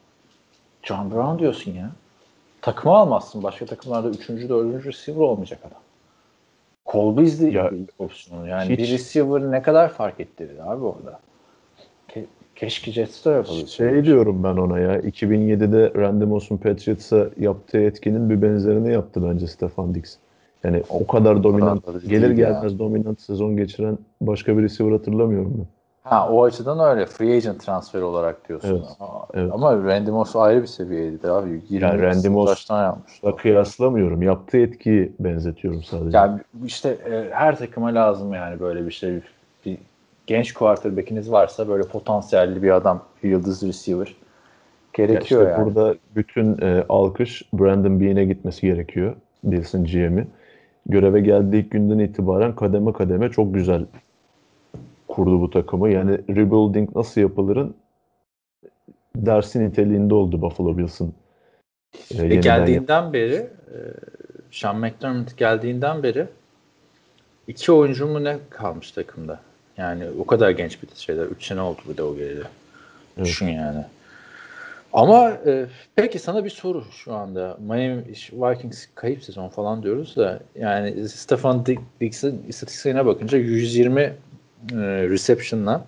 John 0.84 1.12
Brown 1.12 1.40
diyorsun 1.40 1.72
ya. 1.72 1.91
Takımı 2.62 2.95
almazsın. 2.95 3.44
Başka 3.44 3.66
takımlarda 3.66 4.10
üçüncü, 4.10 4.50
dördüncü 4.50 4.88
receiver 4.90 5.22
olmayacak 5.22 5.60
adam. 5.68 5.82
Cole 6.86 7.18
Beasley 7.22 7.52
Ya, 7.54 7.72
opsiyonu. 8.00 8.48
Yani 8.48 8.70
hiç- 8.70 8.80
bir 8.80 8.91
receiver 8.91 9.52
ne 9.52 9.62
kadar 9.62 9.90
fark 9.90 10.20
ettirir 10.20 10.72
abi 10.72 10.84
orada. 10.86 11.20
Ke- 12.56 12.60
keşke 12.60 12.92
Jets'te 12.92 13.30
yapabilseydi. 13.30 13.70
Şey 13.70 14.06
diyorum 14.06 14.44
ben 14.44 14.58
ona 14.58 14.80
ya 14.80 15.00
2007'de 15.00 15.92
Randy 15.96 16.26
Moss'un 16.26 16.58
Patriots'a 16.58 17.26
yaptığı 17.40 17.80
etkinin 17.80 18.30
bir 18.30 18.42
benzerini 18.42 18.94
yaptı 18.94 19.30
bence 19.30 19.48
Stefan 19.48 19.96
Diggs. 19.96 20.16
Yani 20.64 20.84
o 20.90 21.08
kadar 21.08 21.44
dominant, 21.44 21.86
gelir 22.08 22.30
ya. 22.30 22.34
gelmez 22.36 22.80
dominant 22.80 23.22
sezon 23.22 23.58
geçiren 23.58 23.98
başka 24.22 24.58
bir 24.58 24.64
receiver 24.64 24.92
hatırlamıyorum 24.92 25.54
ben. 25.58 25.66
Ha 26.04 26.30
o 26.30 26.44
açıdan 26.44 26.80
öyle. 26.80 27.06
Free 27.06 27.36
agent 27.36 27.66
transferi 27.66 28.04
olarak 28.04 28.50
diyorsun. 28.50 28.70
Evet, 28.70 28.84
Ama, 29.00 29.28
evet. 29.34 29.52
ama 29.54 29.84
Randy 29.84 30.12
Moss 30.12 30.36
ayrı 30.36 30.62
bir 30.62 30.68
seviyeydi 30.68 31.30
abi. 31.30 31.62
20 31.70 31.84
Yani 31.84 32.02
Randy 32.02 32.28
Moss- 32.28 32.46
taştan 32.46 32.84
yapmıştı. 32.84 33.28
Da 33.28 33.36
kıyaslamıyorum. 33.36 34.22
Yaptığı 34.22 34.58
etkiyi 34.58 35.12
benzetiyorum 35.20 35.84
sadece. 35.84 36.18
Yani 36.18 36.40
işte 36.66 36.90
e, 36.90 37.30
her 37.32 37.58
takıma 37.58 37.88
lazım 37.96 38.34
yani 38.34 38.60
böyle 38.60 38.86
bir 38.86 38.92
şey. 38.92 39.20
Bir 39.66 39.78
genç 40.28 40.54
quarterback'iniz 40.54 41.32
varsa 41.32 41.68
böyle 41.68 41.84
potansiyelli 41.84 42.64
bir 42.64 42.72
adam, 42.72 43.04
bir 43.24 43.30
yıldız 43.30 43.64
receiver. 43.64 44.16
Gerekiyor 44.94 45.41
işte 45.41 45.52
yani. 45.52 45.66
Burada 45.66 45.95
bütün 46.16 46.62
e, 46.62 46.86
alkış 46.90 47.44
Brandon 47.54 48.00
Beane'e 48.00 48.26
gitmesi 48.26 48.62
gerekiyor. 48.62 49.16
Bills'in 49.44 49.86
GM'i. 49.86 50.28
Göreve 50.86 51.22
geldiği 51.22 51.66
ilk 51.66 51.72
günden 51.72 52.00
itibaren 52.00 52.56
kademe 52.56 52.94
kademe 52.94 53.30
çok 53.30 53.54
güzel 53.54 53.86
kurdu 55.08 55.41
bu 55.41 55.50
takımı. 55.50 55.90
Yani 55.90 56.12
rebuilding 56.12 56.95
nasıl 56.95 57.22
yapılırın 57.22 57.76
dersi 59.16 59.66
niteliğinde 59.66 60.14
oldu 60.14 60.41
Buffalo 60.41 60.78
Bills'ın. 60.78 61.14
e, 62.12 62.18
yeniden 62.18 62.41
geldiğinden 62.41 63.14
beri 63.14 63.36
e, 63.36 63.78
Sean 64.52 64.80
McDermott 64.80 65.38
geldiğinden 65.38 66.04
beri 66.04 66.28
iki 67.48 67.72
oyuncu 67.72 68.08
mu 68.08 68.24
ne 68.24 68.38
kalmış 68.50 68.91
takımda? 68.91 69.40
Yani 69.78 70.06
o 70.20 70.26
kadar 70.26 70.50
genç 70.52 70.84
bir 70.84 70.88
şeyler. 70.95 71.26
Üç 71.26 71.45
sene 71.45 71.62
oldu 71.62 71.82
bir 71.90 71.98
de 71.98 72.04
o 72.04 72.16
geleli. 72.16 72.44
Evet. 73.18 73.26
Düşün 73.26 73.48
yani. 73.48 73.86
Ama 74.94 75.30
e, 75.30 75.66
peki 75.95 76.20
sana 76.20 76.45
bir 76.45 76.50
soru 76.50 76.86
şu 76.91 77.14
anda. 77.14 77.58
Miami 77.60 78.04
Vikings 78.32 78.88
kayıp 78.95 79.24
sezon 79.24 79.50
falan 79.50 79.84
diyoruz 79.84 80.16
da 80.16 80.40
yani 80.56 81.10
Stefan 81.10 81.66
Diggs'in 82.02 82.45
istatistiklerine 82.48 83.06
bakınca 83.06 83.38
120 83.38 84.02
e, 84.02 84.16
reception'la 85.10 85.86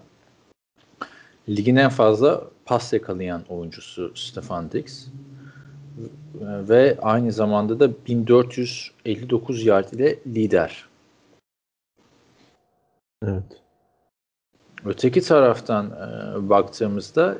ligin 1.50 1.76
en 1.76 1.90
fazla 1.90 2.44
pas 2.66 2.94
yakalayan 2.94 3.44
oyuncusu 3.50 4.12
Stefan 4.16 4.72
Diggs 4.72 5.08
ve 6.42 6.98
aynı 7.02 7.32
zamanda 7.32 7.80
da 7.80 8.06
1459 8.08 9.66
yard 9.66 9.92
ile 9.92 10.20
lider. 10.28 10.86
Evet. 13.24 13.65
Öteki 14.86 15.22
taraftan 15.22 15.86
e, 15.86 16.50
baktığımızda 16.50 17.38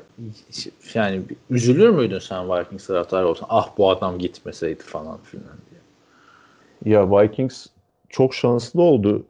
yani 0.94 1.22
üzülür 1.50 1.90
müydün 1.90 2.18
sen 2.18 2.48
Vikings 2.50 2.86
taraftarı 2.86 3.28
olsan? 3.28 3.46
Ah 3.50 3.68
bu 3.78 3.90
adam 3.90 4.18
gitmeseydi 4.18 4.82
falan 4.82 5.18
filan 5.18 5.56
diye. 5.70 6.94
Ya 6.94 7.10
Vikings 7.10 7.66
çok 8.08 8.34
şanslı 8.34 8.82
oldu. 8.82 9.24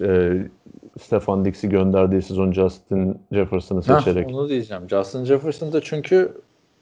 E, 0.00 0.32
Stefan 1.00 1.44
Diggs'i 1.44 1.68
gönderdiği 1.68 2.22
sezon 2.22 2.52
Justin 2.52 3.20
Jefferson'ı 3.32 3.82
seçerek. 3.82 4.28
onu 4.28 4.48
diyeceğim. 4.48 4.82
Justin 4.90 5.24
Jefferson 5.24 5.72
da 5.72 5.80
çünkü 5.80 6.32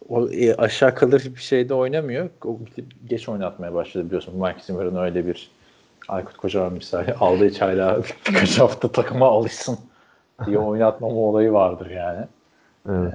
o, 0.09 0.28
e, 0.28 0.55
aşağı 0.55 0.95
kalır 0.95 1.23
bir 1.37 1.41
şeyde 1.41 1.74
oynamıyor. 1.74 2.31
O 2.45 2.59
geç 3.09 3.28
oynatmaya 3.28 3.74
başladı 3.74 4.07
biliyorsun. 4.07 4.35
Mike 4.35 4.62
Zimmer'ın 4.62 4.97
öyle 4.97 5.27
bir 5.27 5.51
Aykut 6.09 6.37
Kocaman 6.37 6.73
misali 6.73 7.15
aldığı 7.15 7.53
çayla 7.53 8.03
birkaç 8.28 8.59
hafta 8.59 8.93
takıma 8.93 9.28
alışsın 9.28 9.78
diye 10.47 10.59
oynatmama 10.59 11.15
olayı 11.17 11.53
vardır 11.53 11.91
yani. 11.91 12.25
Evet. 12.89 13.15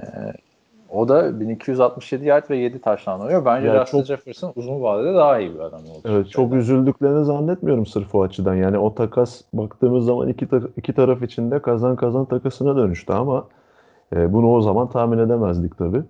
O 0.90 1.08
da 1.08 1.40
1267 1.40 2.24
yard 2.24 2.50
ve 2.50 2.56
7 2.56 2.80
taştan 2.80 3.20
oynuyor. 3.20 3.44
Bence 3.44 3.66
Ya 3.68 3.80
Justin 3.80 3.98
çok- 3.98 4.06
Jefferson 4.06 4.52
uzun 4.56 4.82
vadede 4.82 5.14
daha 5.14 5.38
iyi 5.38 5.54
bir 5.54 5.58
adam 5.58 5.80
oldu. 5.80 6.00
Evet 6.04 6.30
çok 6.30 6.54
üzüldüklerini 6.54 7.24
zannetmiyorum 7.24 7.86
sırf 7.86 8.14
o 8.14 8.22
açıdan. 8.22 8.54
Yani 8.54 8.78
o 8.78 8.94
takas 8.94 9.42
baktığımız 9.52 10.04
zaman 10.04 10.28
iki, 10.28 10.48
ta- 10.48 10.60
iki 10.76 10.92
taraf 10.92 11.22
için 11.22 11.50
de 11.50 11.62
kazan 11.62 11.96
kazan 11.96 12.24
takasına 12.24 12.76
dönüştü 12.76 13.12
ama 13.12 13.46
e, 14.16 14.32
bunu 14.32 14.52
o 14.52 14.60
zaman 14.60 14.88
tahmin 14.90 15.18
edemezdik 15.18 15.78
tabii. 15.78 16.02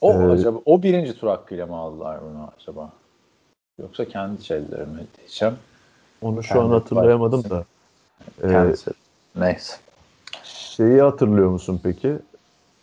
O 0.00 0.12
Ee, 0.12 0.16
acaba 0.30 0.58
o 0.64 0.82
birinci 0.82 1.18
tur 1.20 1.28
hakkıyla 1.28 1.66
mı 1.66 1.76
aldılar 1.76 2.18
bunu 2.22 2.48
acaba? 2.56 2.90
Yoksa 3.82 4.04
kendi 4.04 4.44
şeyleri 4.44 4.80
mi 4.80 5.06
diyeceğim. 5.18 5.54
Onu 6.22 6.42
şu 6.42 6.48
Kendi 6.54 6.64
an 6.64 6.70
hatırlayamadım 6.70 7.44
da. 7.50 7.64
Kendisi. 8.40 8.90
Neyse. 9.36 9.74
şeyi 10.44 11.00
hatırlıyor 11.02 11.50
musun 11.50 11.80
peki? 11.82 12.18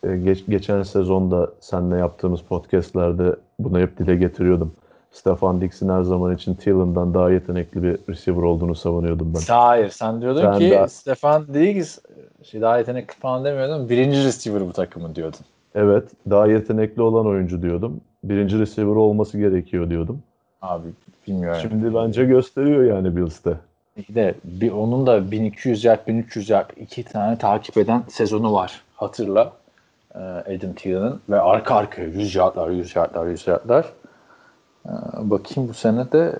E, 0.06 0.16
geç- 0.16 0.44
geçen 0.48 0.82
sezonda 0.82 1.50
seninle 1.60 1.96
yaptığımız 1.96 2.40
podcastlerde 2.40 3.36
bunu 3.58 3.78
hep 3.78 3.98
dile 3.98 4.16
getiriyordum. 4.16 4.72
Stefan 5.12 5.60
Diggs'in 5.60 5.88
her 5.88 6.02
zaman 6.02 6.34
için 6.34 6.54
Thiel'ından 6.54 7.14
daha 7.14 7.30
yetenekli 7.30 7.82
bir 7.82 7.98
receiver 8.08 8.42
olduğunu 8.42 8.74
savunuyordum 8.74 9.34
ben. 9.34 9.54
Hayır 9.54 9.88
sen 9.90 10.20
diyordun 10.20 10.40
Sen 10.40 10.58
ki 10.58 10.70
de- 10.70 10.88
Stefan 10.88 11.46
Diggs 11.54 11.98
şey 12.42 12.60
daha 12.60 12.78
yetenekli 12.78 13.14
falan 13.14 13.44
demiyordun. 13.44 13.88
Birinci 13.88 14.24
receiver 14.24 14.68
bu 14.68 14.72
takımın 14.72 15.14
diyordun. 15.14 15.38
Evet, 15.74 16.04
daha 16.30 16.46
yetenekli 16.46 17.02
olan 17.02 17.26
oyuncu 17.26 17.62
diyordum. 17.62 18.00
Birinci 18.24 18.58
receiver 18.58 18.94
olması 18.94 19.38
gerekiyor 19.38 19.90
diyordum. 19.90 20.22
Abi 20.62 20.88
bilmiyorum. 21.28 21.60
Şimdi 21.62 21.94
bence 21.94 22.24
gösteriyor 22.24 22.84
yani 22.84 23.16
Bills'te. 23.16 23.56
İyi 23.96 24.14
de 24.14 24.34
bir, 24.44 24.72
onun 24.72 25.06
da 25.06 25.30
1200 25.30 25.84
yard 25.84 26.06
1300 26.06 26.50
yard 26.50 26.70
iki 26.76 27.04
tane 27.04 27.38
takip 27.38 27.76
eden 27.76 28.02
sezonu 28.08 28.52
var. 28.52 28.82
Hatırla. 28.96 29.52
Ee, 30.14 30.18
Adam 30.18 30.72
Thiel'in 30.76 31.20
ve 31.30 31.40
arka 31.40 31.74
arkaya 31.74 32.08
100 32.08 32.34
yardlar 32.34 32.70
100 32.70 32.96
yardlar 32.96 33.26
100 33.26 33.46
yardlar. 33.46 33.92
Ee, 34.86 34.90
bakayım 35.22 35.68
bu 35.68 35.74
sene 35.74 36.12
de 36.12 36.38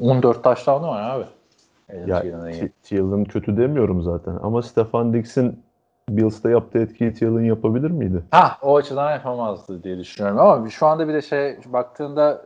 e, 0.00 0.04
14 0.04 0.44
touchdown'u 0.44 0.88
var 0.88 1.10
abi. 1.10 1.24
Adam 1.90 2.08
Ya 2.08 2.20
Thiel'in 2.20 2.46
iyi. 2.46 2.60
T- 2.60 2.70
Thiel'in 2.82 3.24
kötü 3.24 3.56
demiyorum 3.56 4.02
zaten 4.02 4.38
ama 4.42 4.62
Stefan 4.62 5.12
Diggs'in 5.12 5.62
Bills'te 6.08 6.50
yaptığı 6.50 6.78
etkiyi 6.78 7.14
Thiel'in 7.14 7.44
yapabilir 7.44 7.90
miydi? 7.90 8.22
Ha 8.30 8.58
o 8.62 8.76
açıdan 8.76 9.10
yapamazdı 9.10 9.82
diye 9.82 9.98
düşünüyorum 9.98 10.38
ama 10.40 10.70
şu 10.70 10.86
anda 10.86 11.08
bir 11.08 11.14
de 11.14 11.22
şey 11.22 11.56
baktığında 11.66 12.42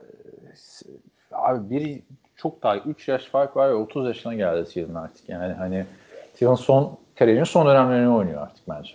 e, 1.33 1.37
abi 1.37 1.71
biri 1.71 2.03
çok 2.43 2.63
daha 2.63 2.77
3 2.77 3.09
yaş 3.09 3.25
fark 3.25 3.57
var 3.57 3.69
ve 3.69 3.75
30 3.75 4.07
yaşına 4.07 4.35
geldi 4.35 4.69
Thiel'in 4.69 4.95
artık. 4.95 5.29
Yani 5.29 5.53
hani 5.53 5.87
Thiel'in 6.35 6.55
son 6.55 6.99
kariyerinin 7.19 7.45
son 7.45 7.67
dönemlerini 7.67 8.09
oynuyor 8.09 8.43
artık 8.43 8.69
bence. 8.69 8.93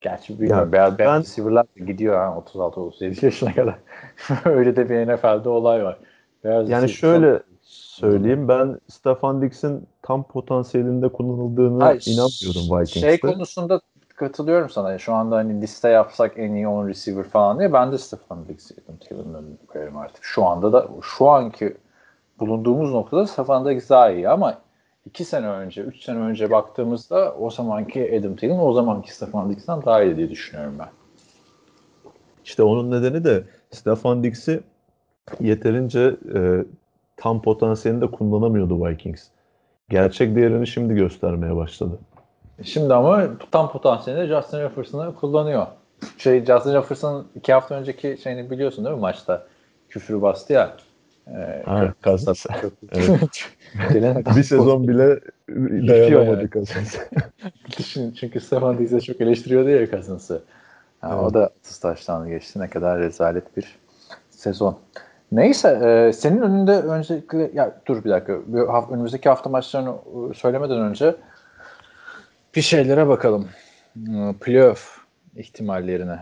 Gerçi 0.00 0.40
bilmiyorum. 0.40 0.64
Ya 0.64 0.72
beyaz 0.72 0.98
ben- 0.98 1.20
receiver'lar 1.20 1.64
da 1.64 1.84
gidiyor 1.84 2.16
ha 2.16 2.44
36-37 2.54 3.24
yaşına 3.24 3.54
kadar. 3.54 3.78
Öyle 4.44 4.76
de 4.76 4.88
bir 4.88 5.14
NFL'de 5.14 5.48
olay 5.48 5.84
var. 5.84 5.98
Beyaz 6.44 6.70
Yani 6.70 6.88
şöyle 6.88 7.42
söyleyeyim 7.62 8.48
ben 8.48 8.80
Stefan 8.88 9.42
Diggs'in 9.42 9.86
tam 10.02 10.22
potansiyelinde 10.22 11.08
kullanıldığını 11.08 11.82
Hayır, 11.82 12.04
inanmıyorum 12.06 12.80
Vikings'te. 12.80 13.00
Şey 13.00 13.20
konusunda 13.20 13.80
katılıyorum 14.16 14.70
sana. 14.70 14.98
Şu 14.98 15.12
anda 15.14 15.36
hani 15.36 15.62
liste 15.62 15.88
yapsak 15.88 16.32
en 16.36 16.54
iyi 16.54 16.68
10 16.68 16.88
receiver 16.88 17.24
falan 17.24 17.58
diye 17.58 17.72
ben 17.72 17.92
de 17.92 17.98
Stefan 17.98 18.48
Diggs'i 18.48 18.74
Thiel'in 19.00 19.34
önüne 19.34 19.56
koyarım 19.68 19.96
artık. 19.96 20.24
Şu 20.24 20.44
anda 20.44 20.72
da 20.72 20.88
şu 21.02 21.28
anki 21.28 21.76
bulunduğumuz 22.40 22.90
noktada 22.90 23.26
Stefan 23.26 23.68
Diggs 23.68 23.90
daha 23.90 24.10
iyi 24.10 24.28
ama 24.28 24.58
2 25.06 25.24
sene 25.24 25.48
önce, 25.48 25.82
3 25.82 26.02
sene 26.02 26.18
önce 26.18 26.50
baktığımızda 26.50 27.34
o 27.34 27.50
zamanki 27.50 28.18
Adam 28.20 28.36
Thielen 28.36 28.58
o 28.58 28.72
zamanki 28.72 29.14
Stefan 29.14 29.50
Diggs'ten 29.50 29.82
daha 29.84 30.02
iyi 30.02 30.16
diye 30.16 30.30
düşünüyorum 30.30 30.74
ben. 30.78 30.88
İşte 32.44 32.62
onun 32.62 32.90
nedeni 32.90 33.24
de 33.24 33.44
Stefan 33.70 34.22
Diggs'i 34.22 34.60
yeterince 35.40 36.16
e, 36.34 36.64
tam 37.16 37.42
potansiyelinde 37.42 38.06
kullanamıyordu 38.06 38.86
Vikings. 38.86 39.28
Gerçek 39.88 40.36
değerini 40.36 40.66
şimdi 40.66 40.94
göstermeye 40.94 41.56
başladı. 41.56 41.98
Şimdi 42.62 42.94
ama 42.94 43.24
tam 43.50 43.72
potansiyelinde 43.72 44.26
Justin 44.26 44.58
Jefferson'ı 44.58 45.14
kullanıyor. 45.14 45.66
Şey 46.18 46.44
Justin 46.44 46.72
Jefferson 46.72 47.26
iki 47.34 47.52
hafta 47.52 47.74
önceki 47.74 48.18
şeyini 48.22 48.50
biliyorsun 48.50 48.84
değil 48.84 48.96
mi 48.96 49.00
maçta? 49.00 49.46
Küfürü 49.88 50.22
bastı 50.22 50.52
ya. 50.52 50.76
Ee. 51.34 51.62
Evet. 52.92 53.46
Bir 54.36 54.42
sezon 54.42 54.88
bile 54.88 55.20
dayanamadı 55.88 56.50
Kansas. 56.50 56.96
Düşün, 57.78 58.12
çünkü 58.20 58.40
Stefan 58.40 58.78
Diggs'e 58.78 59.00
çok 59.00 59.20
eleştiriyordu 59.20 59.68
ya. 59.68 59.78
Ha, 61.00 61.08
Evet. 61.12 61.22
O 61.24 61.34
da 61.34 61.50
30 61.60 61.78
taştan 61.78 62.28
geçti. 62.28 62.60
Ne 62.60 62.70
kadar 62.70 62.98
rezalet 62.98 63.56
bir 63.56 63.78
sezon. 64.30 64.78
Neyse 65.32 65.68
e, 65.68 66.12
senin 66.12 66.40
önünde 66.42 66.72
öncelikle 66.72 67.50
ya 67.54 67.80
dur 67.86 68.04
bir 68.04 68.10
dakika. 68.10 68.38
Bir 68.46 68.66
hafta, 68.66 68.94
önümüzdeki 68.94 69.28
hafta 69.28 69.50
maçlarını 69.50 69.90
e, 70.30 70.34
söylemeden 70.34 70.80
önce 70.80 71.16
bir 72.54 72.62
şeylere 72.62 73.08
bakalım. 73.08 73.48
Hmm, 73.94 74.34
Playoff 74.34 74.98
ihtimallerine. 75.36 76.18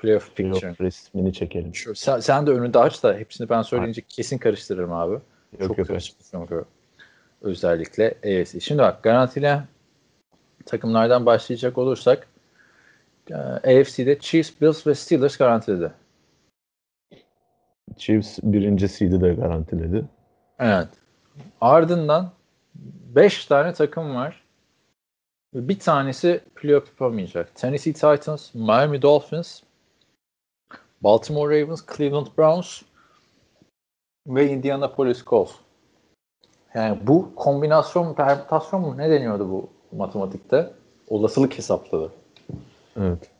Playoff 0.00 0.36
picture. 0.36 0.66
Yok, 0.66 0.80
resmini 0.80 1.32
çekelim. 1.32 1.74
Şu, 1.74 1.94
sen, 1.94 2.20
sen 2.20 2.46
de 2.46 2.50
önünde 2.50 2.78
aç 2.78 3.02
da 3.02 3.14
hepsini 3.14 3.48
ben 3.48 3.62
söyleyince 3.62 4.02
kesin 4.08 4.38
karıştırırım 4.38 4.92
abi. 4.92 5.12
Yok, 5.12 5.76
Çok 5.76 5.78
yok, 5.78 6.00
çünkü. 6.30 6.64
Özellikle 7.42 8.08
AFC. 8.08 8.60
Şimdi 8.60 8.82
bak 8.82 9.02
garantiyle 9.02 9.62
takımlardan 10.66 11.26
başlayacak 11.26 11.78
olursak 11.78 12.28
e, 13.30 13.34
AFC'de 13.34 14.18
Chiefs, 14.18 14.60
Bills 14.60 14.86
ve 14.86 14.94
Steelers 14.94 15.36
garantiledi. 15.36 15.92
Chiefs 17.96 18.38
birinci 18.42 18.88
seed'i 18.88 19.20
de 19.20 19.34
garantiledi. 19.34 20.04
Evet. 20.58 20.88
Ardından 21.60 22.30
5 23.14 23.46
tane 23.46 23.72
takım 23.72 24.14
var. 24.14 24.42
Bir 25.54 25.78
tanesi 25.78 26.40
playoff 26.56 26.88
yapamayacak. 26.88 27.54
Tennessee 27.54 27.92
Titans, 27.92 28.54
Miami 28.54 29.02
Dolphins, 29.02 29.62
Baltimore 31.02 31.62
Ravens, 31.62 31.80
Cleveland 31.96 32.26
Browns 32.38 32.82
ve 34.26 34.50
Indianapolis 34.50 35.24
Colts. 35.24 35.52
Yani 36.74 36.98
bu 37.06 37.34
kombinasyon, 37.36 38.14
permütasyon 38.14 38.82
mu 38.82 38.94
ne 38.98 39.10
deniyordu 39.10 39.50
bu 39.50 39.68
matematikte? 39.96 40.70
Olasılık 41.08 41.58
hesapladı. 41.58 42.12
Evet. 43.00 43.30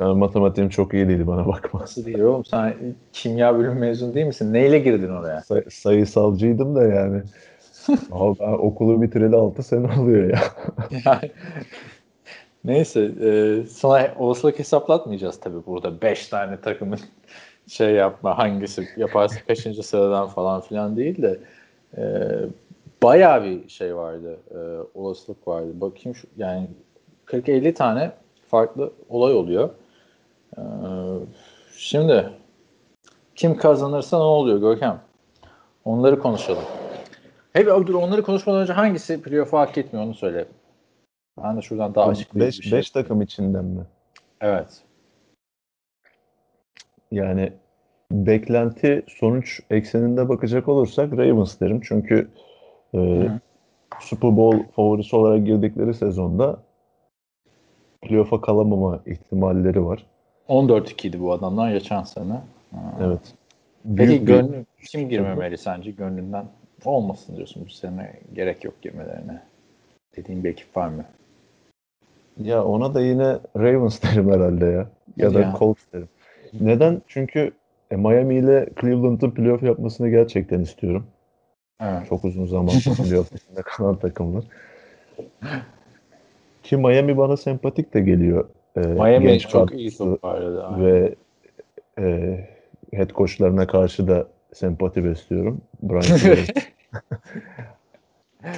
Ben 0.00 0.16
matematiğim 0.16 0.68
çok 0.68 0.94
iyi 0.94 1.08
değil 1.08 1.26
bana 1.26 1.46
bakma. 1.46 1.80
Nasıl 1.80 2.04
değil 2.04 2.20
oğlum 2.20 2.44
sen 2.44 2.74
kimya 3.12 3.58
bölümü 3.58 3.80
mezun 3.80 4.14
değil 4.14 4.26
misin? 4.26 4.52
Neyle 4.52 4.78
girdin 4.78 5.10
oraya? 5.10 5.40
Say- 5.40 5.70
sayısalcıydım 5.70 6.76
da 6.76 6.84
yani. 6.84 7.22
Abi 8.12 8.38
ben 8.40 8.52
okulu 8.52 9.02
bitireli 9.02 9.36
6 9.36 9.62
sene 9.62 10.00
oluyor 10.00 10.30
ya. 10.30 10.40
Yani, 11.04 11.30
neyse 12.64 13.00
e, 13.22 13.62
sana 13.66 14.14
olasılık 14.18 14.58
hesaplatmayacağız 14.58 15.40
tabii 15.40 15.66
burada. 15.66 16.00
5 16.00 16.28
tane 16.28 16.60
takımın 16.60 16.98
şey 17.66 17.90
yapma 17.90 18.38
hangisi 18.38 18.88
yaparsa 18.96 19.40
kaçıncı 19.46 19.82
sıradan 19.82 20.28
falan 20.28 20.60
filan 20.60 20.96
değil 20.96 21.22
de 21.22 21.40
e, 21.96 22.02
bayağı 23.02 23.44
bir 23.44 23.68
şey 23.68 23.96
vardı. 23.96 24.38
E, 24.50 24.58
olasılık 24.94 25.48
vardı. 25.48 25.68
Bakayım 25.74 26.16
şu 26.16 26.26
yani 26.36 26.68
40-50 27.26 27.74
tane 27.74 28.12
farklı 28.48 28.92
olay 29.08 29.34
oluyor. 29.34 29.70
E, 30.56 30.62
şimdi 31.76 32.30
kim 33.36 33.56
kazanırsa 33.56 34.16
ne 34.16 34.22
oluyor 34.22 34.58
Görkem? 34.58 35.00
Onları 35.84 36.18
konuşalım. 36.18 36.64
Hey 37.52 37.66
dur 37.66 37.94
onları 37.94 38.22
konuşmadan 38.22 38.62
önce 38.62 38.72
hangisi 38.72 39.22
playoff'u 39.22 39.58
hak 39.58 39.78
etmiyor 39.78 40.06
onu 40.06 40.14
söyle. 40.14 40.44
Ben 41.44 41.56
de 41.56 41.62
şuradan 41.62 41.94
daha 41.94 42.06
açıklayıcı 42.08 42.46
5 42.58 42.58
bir 42.64 42.68
şey. 42.68 42.78
beş 42.78 42.90
takım 42.90 43.22
içinden 43.22 43.64
mi? 43.64 43.82
Evet. 44.40 44.82
Yani 47.12 47.52
beklenti 48.12 49.02
sonuç 49.08 49.60
ekseninde 49.70 50.28
bakacak 50.28 50.68
olursak 50.68 51.12
Ravens 51.12 51.60
derim. 51.60 51.80
Çünkü 51.84 52.28
e, 52.94 52.98
Hı. 52.98 53.40
Super 54.00 54.36
Bowl 54.36 54.72
favorisi 54.72 55.16
olarak 55.16 55.46
girdikleri 55.46 55.94
sezonda 55.94 56.62
playoff'a 58.02 58.40
kalamama 58.40 59.00
ihtimalleri 59.06 59.84
var. 59.86 60.06
14-2 60.48 61.08
idi 61.08 61.20
bu 61.20 61.32
adamlar 61.32 61.72
geçen 61.72 62.02
sene. 62.02 62.32
Ha. 62.70 62.98
Evet. 63.00 63.34
Peki 63.96 64.08
Büyük 64.08 64.20
bir- 64.22 64.26
gönlü, 64.26 64.64
kim 64.90 65.08
girmemeli 65.08 65.58
sence 65.58 65.90
gönlünden? 65.90 66.46
Olmasın 66.84 67.36
diyorsun 67.36 67.64
bu 67.66 67.70
sene 67.70 68.20
gerek 68.32 68.64
yok 68.64 68.82
girmelerine. 68.82 69.42
Dediğin 70.16 70.44
bir 70.44 70.50
ekip 70.50 70.76
var 70.76 70.88
mı? 70.88 71.04
Ya 72.38 72.64
ona 72.64 72.94
da 72.94 73.00
yine 73.00 73.38
Ravens 73.56 74.02
derim 74.02 74.32
herhalde 74.32 74.66
ya. 74.66 74.86
Ya 75.16 75.34
da 75.34 75.40
Ya. 75.40 75.54
Colts 75.58 75.80
derim. 75.92 76.08
Neden? 76.60 77.02
Çünkü 77.08 77.52
e, 77.90 77.96
Miami 77.96 78.34
ile 78.34 78.68
Cleveland'ın 78.80 79.30
playoff 79.30 79.62
yapmasını 79.62 80.08
gerçekten 80.08 80.60
istiyorum. 80.60 81.06
Evet. 81.80 82.08
Çok 82.08 82.24
uzun 82.24 82.46
zaman 82.46 82.74
playoff 83.04 83.32
dışında 83.32 83.62
kalan 83.62 83.96
takımlar. 83.96 84.44
Ki 86.62 86.76
Miami 86.76 87.16
bana 87.16 87.36
sempatik 87.36 87.94
de 87.94 88.00
geliyor. 88.00 88.48
Ee, 88.76 88.80
Miami 88.80 89.26
genç 89.26 89.48
çok 89.48 89.72
iyi 89.72 89.96
toparladı. 89.96 90.84
Ve 90.84 91.14
e, 91.98 92.38
head 92.92 93.10
coachlarına 93.10 93.66
karşı 93.66 94.08
da 94.08 94.26
sempati 94.52 95.04
besliyorum. 95.04 95.60
Brian. 95.82 96.38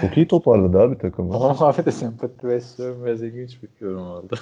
Çok 0.00 0.16
iyi 0.16 0.28
toparladı 0.28 0.80
abi 0.80 0.98
takımı. 0.98 1.34
Ama 1.34 1.56
abi 1.60 1.84
de 1.84 1.92
sempati 1.92 2.48
besliyorum 2.48 3.04
biraz 3.04 3.22
ilginç 3.22 3.62
bir 3.62 3.68
yorum 3.80 4.06
oldu. 4.06 4.34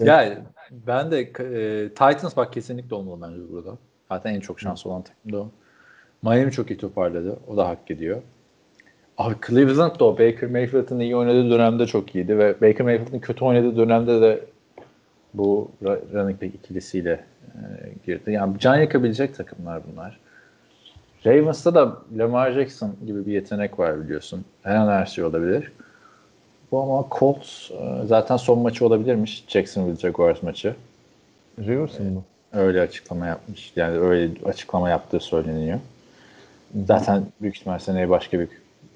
yani 0.00 0.38
ben 0.70 1.10
de 1.10 1.20
e, 1.20 1.88
Titans 1.88 2.36
bak 2.36 2.52
kesinlikle 2.52 2.96
olmalı 2.96 3.22
bence 3.22 3.52
burada. 3.52 3.78
Zaten 4.08 4.34
en 4.34 4.40
çok 4.40 4.60
şans 4.60 4.86
olan 4.86 5.02
takım 5.02 5.32
da 5.32 5.40
o. 5.40 5.50
Miami 6.22 6.52
çok 6.52 6.70
iyi 6.70 6.76
toparladı. 6.76 7.38
O 7.46 7.56
da 7.56 7.68
hak 7.68 7.90
ediyor. 7.90 8.22
Abi 9.18 9.34
Cleveland 9.46 10.00
da 10.00 10.04
o 10.04 10.12
Baker 10.12 10.50
Mayfield'ın 10.50 11.00
iyi 11.00 11.16
oynadığı 11.16 11.50
dönemde 11.50 11.86
çok 11.86 12.14
iyiydi 12.14 12.38
ve 12.38 12.54
Baker 12.54 12.86
Mayfield'ın 12.86 13.18
kötü 13.18 13.44
oynadığı 13.44 13.76
dönemde 13.76 14.20
de 14.20 14.44
bu 15.34 15.70
running 15.82 16.42
back 16.42 16.54
ikilisiyle 16.54 17.24
e, 17.54 17.60
girdi. 18.06 18.32
Yani 18.32 18.58
can 18.58 18.76
yakabilecek 18.76 19.34
takımlar 19.34 19.82
bunlar. 19.92 20.20
Ravens'ta 21.26 21.74
da 21.74 21.96
Lamar 22.16 22.52
Jackson 22.52 22.94
gibi 23.06 23.26
bir 23.26 23.32
yetenek 23.32 23.78
var 23.78 24.04
biliyorsun. 24.04 24.44
Her 24.62 24.76
an 24.76 24.88
her 24.88 25.06
şey 25.06 25.24
olabilir. 25.24 25.72
Bu 26.72 26.82
ama 26.82 27.04
Colts 27.18 27.70
e, 27.70 28.06
zaten 28.06 28.36
son 28.36 28.58
maçı 28.58 28.86
olabilirmiş. 28.86 29.44
Jacksonville 29.48 29.96
Jaguars 29.96 30.42
maçı. 30.42 30.74
Rivers'ın 31.58 32.12
mı? 32.12 32.22
Öyle 32.52 32.80
açıklama 32.80 33.26
yapmış. 33.26 33.72
Yani 33.76 33.98
öyle 33.98 34.30
açıklama 34.44 34.90
yaptığı 34.90 35.20
söyleniyor. 35.20 35.78
Zaten 36.86 37.26
büyük 37.40 37.56
ihtimal 37.56 37.78
seneye 37.78 38.10
başka 38.10 38.40
bir 38.40 38.48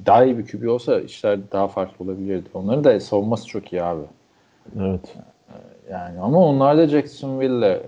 daha 0.07 0.25
iyi 0.25 0.39
bir 0.39 0.47
QB 0.47 0.69
olsa 0.69 1.01
işler 1.01 1.39
daha 1.53 1.69
farklı 1.69 2.05
olabilirdi. 2.05 2.49
Onların 2.55 2.85
da 2.85 3.01
savunması 3.01 3.47
çok 3.47 3.73
iyi 3.73 3.83
abi. 3.83 4.03
Evet. 4.81 5.17
Yani 5.91 6.21
ama 6.21 6.39
onlar 6.39 6.79
da 6.79 6.87
Jacksonville'le 6.87 7.73
e, 7.73 7.81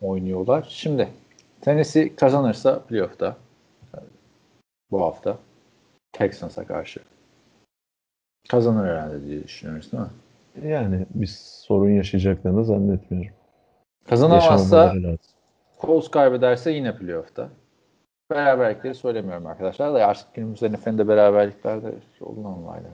oynuyorlar. 0.00 0.66
Şimdi 0.68 1.08
Tennessee 1.60 2.16
kazanırsa 2.16 2.78
playoff'ta 2.78 3.26
e, 3.26 3.41
bu 4.92 5.02
hafta 5.02 5.38
Texans'a 6.12 6.66
karşı 6.66 7.00
kazanır 8.48 8.88
herhalde 8.88 9.24
diye 9.24 9.44
düşünüyoruz 9.44 9.92
değil 9.92 10.02
mi? 10.02 10.10
Yani 10.70 11.06
bir 11.14 11.26
sorun 11.66 11.90
yaşayacaklarını 11.90 12.64
zannetmiyorum. 12.64 13.32
Kazanamazsa. 14.08 14.94
Colts 15.80 16.10
kaybederse 16.10 16.70
yine 16.70 16.96
playoff'ta. 16.96 17.48
Beraberlikleri 18.30 18.94
söylemiyorum 18.94 19.46
arkadaşlar 19.46 19.94
da 19.94 20.06
artık 20.06 20.34
günümüzde 20.34 20.72
NFL'de 20.72 21.08
beraberliklerde 21.08 21.94
olunan 22.20 22.62
olaylar. 22.62 22.92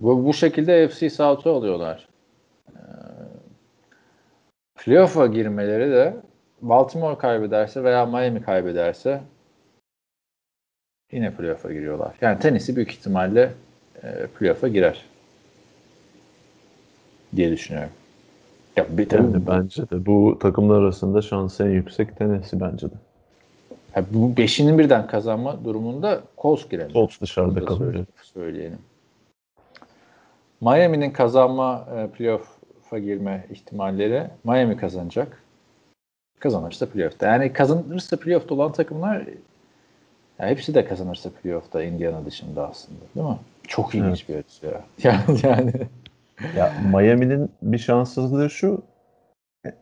Bu, 0.00 0.24
bu 0.24 0.34
şekilde 0.34 0.88
FC 0.88 1.10
South'u 1.10 1.50
alıyorlar. 1.50 2.08
Ee, 2.68 2.78
playoff'a 4.74 5.26
girmeleri 5.26 5.90
de 5.90 6.16
Baltimore 6.62 7.18
kaybederse 7.18 7.84
veya 7.84 8.06
Miami 8.06 8.42
kaybederse 8.42 9.20
yine 11.12 11.30
playoff'a 11.34 11.72
giriyorlar. 11.72 12.14
Yani 12.20 12.38
Tennessee 12.38 12.76
büyük 12.76 12.90
ihtimalle 12.92 13.52
e, 14.02 14.26
playoff'a 14.38 14.68
girer 14.68 15.04
diye 17.36 17.50
düşünüyorum. 17.50 17.90
Ya 18.76 18.86
bir 18.90 19.08
tabii 19.08 19.22
Yani 19.32 19.46
bence 19.46 19.82
de 19.90 20.06
bu 20.06 20.38
takımlar 20.40 20.82
arasında 20.82 21.22
şansı 21.22 21.64
en 21.64 21.70
yüksek 21.70 22.16
Tennessee 22.16 22.60
bence 22.60 22.86
de. 22.90 22.94
Ha, 23.92 24.02
bu 24.10 24.36
beşinin 24.36 24.78
birden 24.78 25.06
kazanma 25.06 25.64
durumunda 25.64 26.20
Colts 26.38 26.68
girelim. 26.68 26.92
Colts 26.92 27.20
dışarıda 27.20 27.64
kalıyor. 27.64 27.92
söyle- 27.92 28.04
Söyleyelim. 28.22 28.78
Miami'nin 30.60 31.10
kazanma 31.10 31.88
e, 31.96 32.06
playoff'a 32.16 32.98
girme 32.98 33.46
ihtimalleri 33.50 34.22
Miami 34.44 34.76
kazanacak. 34.76 35.42
Kazanırsa 36.38 36.86
playoff'ta. 36.90 37.26
Yani 37.26 37.52
kazanırsa 37.52 38.16
playoff'ta 38.16 38.54
olan 38.54 38.72
takımlar 38.72 39.22
ya 40.38 40.46
hepsi 40.46 40.74
de 40.74 40.84
kazanırsa 40.84 41.30
playoff'ta 41.30 41.82
Indiana 41.82 42.26
dışında 42.26 42.68
aslında 42.68 43.00
değil 43.14 43.26
mi? 43.26 43.38
Çok 43.68 43.94
ilginç 43.94 44.28
bir 44.28 44.34
açı 44.34 44.66
ya. 44.66 44.80
Yani, 45.02 45.38
yani 45.42 45.72
Ya 46.56 46.72
Miami'nin 46.92 47.50
bir 47.62 47.78
şanssızlığı 47.78 48.50
şu 48.50 48.82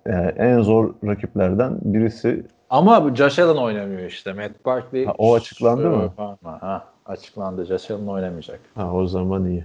e, 0.07 0.13
en 0.37 0.61
zor 0.61 0.95
rakiplerden 1.05 1.79
birisi 1.83 2.45
ama 2.71 3.15
Josh 3.15 3.39
Allen 3.39 3.57
oynamıyor 3.57 4.03
işte. 4.09 4.33
Matt 4.33 4.65
Barkley. 4.67 5.05
Ha, 5.05 5.15
o 5.19 5.35
açıklandı 5.35 5.91
mı? 5.91 6.13
Ha, 6.45 6.85
açıklandı. 7.07 7.65
Josh 7.65 7.91
Allen 7.91 8.07
oynamayacak. 8.07 8.61
ha 8.75 8.93
o 8.93 9.07
zaman 9.07 9.47
iyi. 9.47 9.65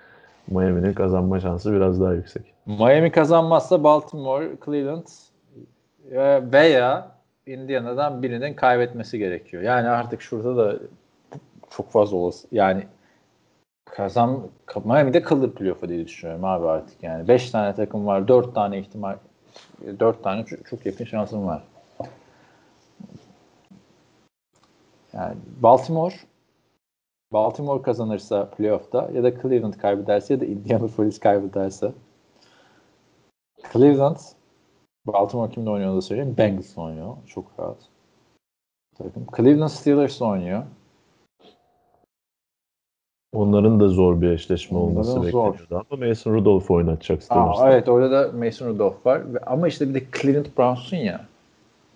Miami'nin 0.48 0.92
kazanma 0.92 1.40
şansı 1.40 1.72
biraz 1.72 2.00
daha 2.00 2.12
yüksek. 2.12 2.42
Miami 2.66 3.12
kazanmazsa 3.12 3.84
Baltimore, 3.84 4.48
Cleveland 4.64 5.06
e, 6.10 6.52
veya 6.52 7.08
Indiana'dan 7.52 8.22
birinin 8.22 8.54
kaybetmesi 8.54 9.18
gerekiyor. 9.18 9.62
Yani 9.62 9.88
artık 9.88 10.22
şurada 10.22 10.56
da 10.56 10.78
çok 11.70 11.90
fazla 11.90 12.16
olası. 12.16 12.48
Yani 12.52 12.86
kazan 13.84 14.40
Miami'de 14.84 15.22
kalır 15.22 15.52
playoff'a 15.52 15.88
diye 15.88 16.06
düşünüyorum 16.06 16.44
abi 16.44 16.66
artık 16.66 17.02
yani. 17.02 17.28
5 17.28 17.50
tane 17.50 17.74
takım 17.74 18.06
var. 18.06 18.28
4 18.28 18.54
tane 18.54 18.78
ihtimal 18.78 19.16
4 20.00 20.22
tane 20.22 20.44
çok, 20.44 20.66
çok 20.66 20.86
yakın 20.86 21.04
şansım 21.04 21.46
var. 21.46 21.62
Yani 25.12 25.36
Baltimore 25.62 26.14
Baltimore 27.32 27.82
kazanırsa 27.82 28.50
playoff'ta 28.50 29.10
ya 29.14 29.22
da 29.22 29.42
Cleveland 29.42 29.74
kaybederse 29.74 30.34
ya 30.34 30.40
da 30.40 30.44
Indianapolis 30.44 31.20
kaybederse 31.20 31.92
Cleveland 33.72 34.16
Baltimore 35.06 35.50
kimle 35.52 35.70
oynuyor 35.70 35.96
da 35.96 36.00
söyleyeyim. 36.02 36.34
Bengals 36.38 36.78
oynuyor. 36.78 37.16
Çok 37.26 37.44
rahat. 37.58 37.76
Takım. 38.98 39.26
Cleveland 39.36 39.68
Steelers 39.68 40.22
oynuyor. 40.22 40.62
Onların 43.32 43.80
da 43.80 43.88
zor 43.88 44.20
bir 44.20 44.30
eşleşme 44.30 44.78
Onların 44.78 44.92
olması 44.92 45.12
zor. 45.12 45.24
bekleniyordu 45.24 45.86
ama 45.90 46.06
Mason 46.08 46.34
Rudolph 46.34 46.70
oynatacak 46.70 47.18
Aa, 47.18 47.22
Steelers'ta. 47.22 47.72
evet 47.72 47.88
orada 47.88 48.10
da 48.10 48.32
Mason 48.38 48.68
Rudolph 48.68 49.06
var. 49.06 49.22
Ama 49.46 49.68
işte 49.68 49.88
bir 49.88 49.94
de 49.94 50.04
Cleveland 50.22 50.46
Browns'un 50.58 50.96
ya. 50.96 51.26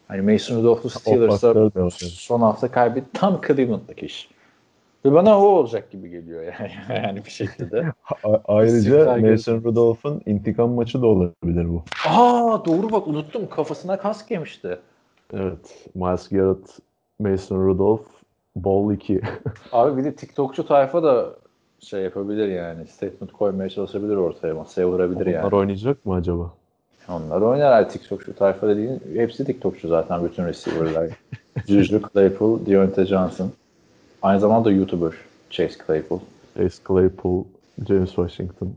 Hani 0.09 0.32
Mason 0.32 0.56
Rudolph'lu 0.56 0.90
Steelers'a 0.90 1.55
var. 1.55 1.90
son 1.98 2.40
hafta 2.40 2.70
kaybetti. 2.70 3.09
Tam 3.12 3.40
Cleveland'daki 3.47 4.06
iş. 4.06 4.28
Ve 5.05 5.12
bana 5.12 5.40
o 5.40 5.43
olacak 5.43 5.90
gibi 5.90 6.10
geliyor 6.10 6.43
yani, 6.60 7.02
yani 7.05 7.24
bir 7.24 7.31
şekilde. 7.31 7.93
Ayrıca 8.44 9.16
Mason 9.16 9.64
Rudolph'un 9.64 10.22
intikam 10.26 10.70
maçı 10.70 11.02
da 11.02 11.06
olabilir 11.06 11.68
bu. 11.68 11.82
Aa 12.09 12.64
doğru 12.64 12.93
bak 12.93 13.09
unuttum 13.09 13.48
kafasına 13.48 13.97
kask 13.98 14.31
yemişti. 14.31 14.78
Evet. 15.32 15.89
Miles 15.94 16.28
Garrett, 16.28 16.78
Mason 17.18 17.66
Rudolph, 17.66 18.06
Ball 18.56 18.93
2. 18.93 19.20
Abi 19.72 19.97
bir 19.97 20.05
de 20.05 20.14
TikTokçu 20.14 20.66
tayfa 20.66 21.02
da 21.02 21.31
şey 21.81 22.02
yapabilir 22.02 22.48
yani. 22.48 22.86
Statement 22.86 23.32
koymaya 23.32 23.70
çalışabilir 23.70 24.16
ortaya. 24.16 24.55
Masaya 24.55 24.89
vurabilir 24.89 25.26
yani. 25.26 25.47
Onlar 25.47 25.52
oynayacak 25.52 26.06
mı 26.06 26.14
acaba? 26.14 26.51
Onlar 27.09 27.40
oynar 27.40 27.90
TikTokçu 27.90 28.36
tayfa 28.36 28.68
dediğin. 28.68 29.02
Hepsi 29.14 29.44
TikTokçu 29.44 29.89
zaten 29.89 30.24
bütün 30.24 30.47
receiver'lar. 30.47 31.10
Juju 31.66 32.01
Claypool, 32.12 32.66
Deontay 32.66 33.06
Johnson. 33.06 33.52
Aynı 34.24 34.40
zamanda 34.40 34.70
YouTuber 34.70 35.12
Chase 35.51 35.74
Claypool. 35.86 36.20
Chase 36.56 36.82
Claypool, 36.88 37.44
James 37.88 38.09
Washington. 38.09 38.74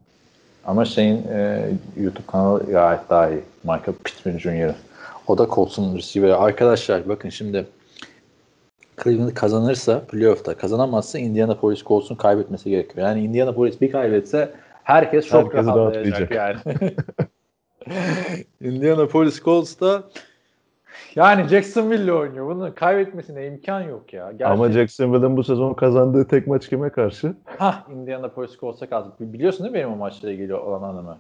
Ama 0.65 0.85
şeyin 0.85 1.27
e, 1.27 1.69
YouTube 1.97 2.25
kanalı 2.27 2.71
gayet 2.71 3.09
daha 3.09 3.29
iyi. 3.29 3.41
Michael 3.63 3.93
Pittman 4.03 4.37
Jr. 4.37 4.75
O 5.27 5.37
da 5.37 5.47
Colts'un 5.55 5.97
receiver'ı. 5.97 6.37
Arkadaşlar 6.37 7.09
bakın 7.09 7.29
şimdi 7.29 7.65
Cleveland 9.03 9.33
kazanırsa 9.33 9.99
playoff'ta 9.99 10.57
kazanamazsa 10.57 11.19
Indianapolis 11.19 11.83
Colts'un 11.83 12.15
kaybetmesi 12.15 12.69
gerekiyor. 12.69 13.07
Yani 13.07 13.23
Indianapolis 13.23 13.81
bir 13.81 13.91
kaybetse 13.91 14.51
herkes 14.83 15.27
çok 15.27 15.53
Herkes 15.53 15.67
rahatlayacak 15.67 16.31
yani. 16.31 16.57
Indianapolis 18.61 19.43
Colts 19.43 19.79
da 19.79 20.03
yani 21.18 21.48
Jacksonville 21.48 22.14
oynuyor. 22.14 22.48
Bunun 22.56 22.72
kaybetmesine 22.72 23.48
imkan 23.48 23.81
yok 23.81 24.14
ya. 24.14 24.23
Gerçekten. 24.23 24.52
Ama 24.52 24.72
Jacksonville'ın 24.72 25.38
bu 25.38 25.44
sezon 25.44 25.73
kazandığı 25.73 26.27
tek 26.27 26.48
maç 26.48 26.69
kime 26.69 26.89
karşı? 26.89 27.34
Hah 27.45 27.89
Indianapolis 27.89 28.57
Colts'a 28.60 28.89
kaldı. 28.89 29.10
Biliyorsun 29.19 29.64
değil 29.64 29.72
mi 29.72 29.77
benim 29.77 29.94
o 29.94 29.95
maçla 29.95 30.31
ilgili 30.31 30.56
olan 30.56 30.89
anımı? 30.89 31.18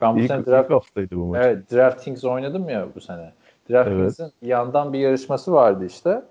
Ben 0.00 0.16
bu 0.16 0.20
İlk, 0.20 0.28
sene 0.28 0.46
draft, 0.46 0.70
haftaydı 0.70 1.16
bu 1.16 1.24
maç. 1.24 1.42
evet, 1.44 1.72
DraftKings 1.72 2.24
oynadım 2.24 2.68
ya 2.68 2.86
bu 2.94 3.00
sene. 3.00 3.32
DraftKings'in 3.70 4.32
yandan 4.42 4.92
bir 4.92 4.98
yarışması 4.98 5.52
vardı 5.52 5.86
işte. 5.86 6.22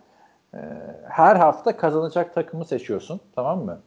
Ee, 0.53 0.57
her 1.09 1.35
hafta 1.35 1.77
kazanacak 1.77 2.33
takımı 2.33 2.65
seçiyorsun. 2.65 3.19
Tamam 3.35 3.65
mı? 3.65 3.79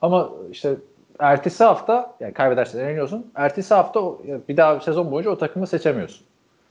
Ama 0.00 0.30
işte 0.50 0.76
ertesi 1.18 1.64
hafta 1.64 2.14
yani 2.20 2.32
kaybedersen 2.32 2.78
eleniyorsun. 2.78 3.32
Ertesi 3.34 3.74
hafta 3.74 4.00
bir 4.48 4.56
daha 4.56 4.80
sezon 4.80 5.10
boyunca 5.10 5.30
o 5.30 5.38
takımı 5.38 5.66
seçemiyorsun. 5.66 6.26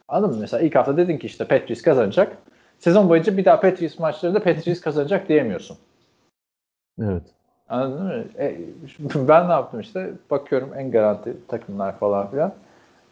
Anladın 0.10 0.36
mı? 0.36 0.42
Mesela 0.42 0.64
ilk 0.64 0.76
hafta 0.76 0.98
dedin 0.98 1.18
ki 1.18 1.28
işte 1.28 1.48
Patriots 1.48 1.82
kazanacak. 1.82 2.38
Sezon 2.80 3.10
boyunca 3.10 3.38
bir 3.38 3.46
daha 3.46 3.60
Patriots 3.60 4.00
maçlarında 4.00 4.44
Patriots 4.44 4.82
kazanacak 4.82 5.30
diyemiyorsun. 5.30 5.78
Evet. 7.02 7.24
Anladın 7.70 8.06
mı? 8.06 8.24
E, 8.40 8.58
ben 9.16 9.48
ne 9.48 9.52
yaptım 9.52 9.80
işte? 9.80 10.12
Bakıyorum 10.32 10.74
en 10.78 10.92
garanti 10.92 11.34
takımlar 11.48 11.98
falan 11.98 12.32
filan. 12.32 12.54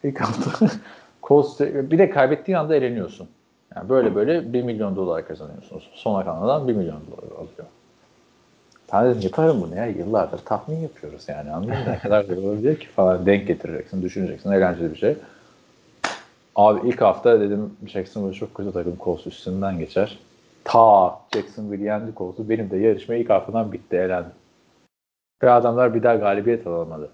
İlk 0.04 0.20
hafta 0.20 0.66
Colts 1.22 1.60
bir 1.60 1.98
de 1.98 2.10
kaybettiğin 2.10 2.58
anda 2.58 2.76
eleniyorsun. 2.76 3.28
Yani 3.76 3.88
böyle 3.88 4.14
böyle 4.14 4.52
1 4.52 4.62
milyon 4.62 4.96
dolar 4.96 5.28
kazanıyorsun. 5.28 5.82
Sona 5.92 6.24
kalan 6.24 6.42
adam 6.42 6.68
1 6.68 6.72
milyon 6.72 7.00
dolar 7.06 7.36
alıyor. 7.36 7.68
Ben 8.92 9.04
dedim 9.04 9.20
yaparım 9.20 9.62
bunu 9.62 9.76
ya. 9.76 9.86
Yıllardır 9.86 10.38
tahmin 10.38 10.76
yapıyoruz 10.76 11.28
yani. 11.28 11.50
Anladın 11.50 11.70
mı? 11.70 11.84
Ne 11.88 11.98
kadar 11.98 12.24
zor 12.24 12.36
olabilir 12.36 12.80
ki 12.80 12.88
falan. 12.88 13.26
Denk 13.26 13.46
getireceksin, 13.46 14.02
düşüneceksin. 14.02 14.52
Eğlenceli 14.52 14.90
bir 14.90 14.98
şey. 14.98 15.16
Abi 16.58 16.88
ilk 16.88 17.00
hafta 17.00 17.40
dedim 17.40 17.76
Jacksonville 17.86 18.34
çok 18.34 18.54
kötü 18.54 18.72
takım 18.72 18.96
Colts 19.00 19.26
üstünden 19.26 19.78
geçer. 19.78 20.18
Ta 20.64 21.20
Jacksonville 21.34 21.84
yendi 21.84 22.14
Colts'u. 22.16 22.48
Benim 22.48 22.70
de 22.70 22.76
yarışma 22.76 23.14
ilk 23.14 23.30
haftadan 23.30 23.72
bitti, 23.72 23.96
elendim. 23.96 24.32
Ve 25.42 25.50
adamlar 25.50 25.94
bir 25.94 26.02
daha 26.02 26.14
galibiyet 26.14 26.66
alamadı. 26.66 27.10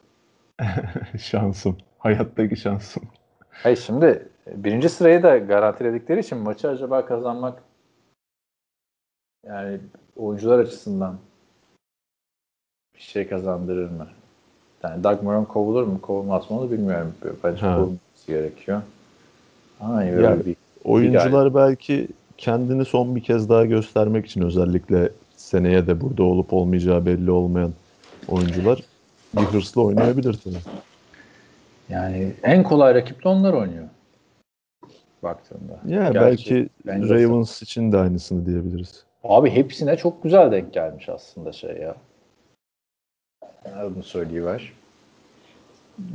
şansım. 1.18 1.76
Hayattaki 1.98 2.56
şansım. 2.56 3.02
Hayır 3.50 3.76
şimdi 3.76 4.28
birinci 4.46 4.88
sırayı 4.88 5.22
da 5.22 5.38
garantiledikleri 5.38 6.20
için 6.20 6.38
maçı 6.38 6.68
acaba 6.68 7.06
kazanmak 7.06 7.62
yani 9.46 9.80
oyuncular 10.16 10.58
açısından 10.58 11.18
bir 12.94 13.00
şey 13.00 13.28
kazandırır 13.28 13.90
mı? 13.90 14.08
Yani 14.82 15.04
Doug 15.04 15.22
Marone 15.22 15.46
kovulur 15.46 15.86
mu? 15.86 16.00
Kovulmaz 16.00 16.50
mı 16.50 16.60
onu 16.60 16.70
bilmiyorum. 16.70 17.14
Bence 17.44 17.60
kovulması 17.60 18.26
gerekiyor. 18.26 18.82
Ama 19.80 20.04
Yani 20.04 20.16
böyle 20.16 20.46
bir 20.46 20.56
Oyuncular 20.84 21.54
belki 21.54 22.08
kendini 22.38 22.84
son 22.84 23.16
bir 23.16 23.22
kez 23.22 23.48
daha 23.48 23.64
göstermek 23.64 24.26
için 24.26 24.42
özellikle 24.42 25.08
seneye 25.36 25.86
de 25.86 26.00
burada 26.00 26.22
olup 26.22 26.52
olmayacağı 26.52 27.06
belli 27.06 27.30
olmayan 27.30 27.72
oyuncular 28.28 28.82
bir 29.34 29.44
hırsla 29.44 29.80
oynayabilir 29.80 30.38
tabii. 30.44 30.54
yani 31.88 32.32
en 32.42 32.62
kolay 32.62 32.94
rakip 32.94 33.24
de 33.24 33.28
onlar 33.28 33.52
oynuyor. 33.52 33.88
Baktığında. 35.22 35.80
Ya 35.88 36.12
Gerçi 36.12 36.68
belki 36.86 37.10
Ravens 37.10 37.62
için 37.62 37.92
de 37.92 37.98
aynısını 37.98 38.46
diyebiliriz. 38.46 39.04
Abi 39.24 39.50
hepsine 39.50 39.96
çok 39.96 40.22
güzel 40.22 40.52
denk 40.52 40.72
gelmiş 40.72 41.08
aslında 41.08 41.52
şey 41.52 41.76
ya. 41.76 41.94
Yani 43.64 43.94
Bunu 43.94 44.02
söyleyiver. 44.02 44.72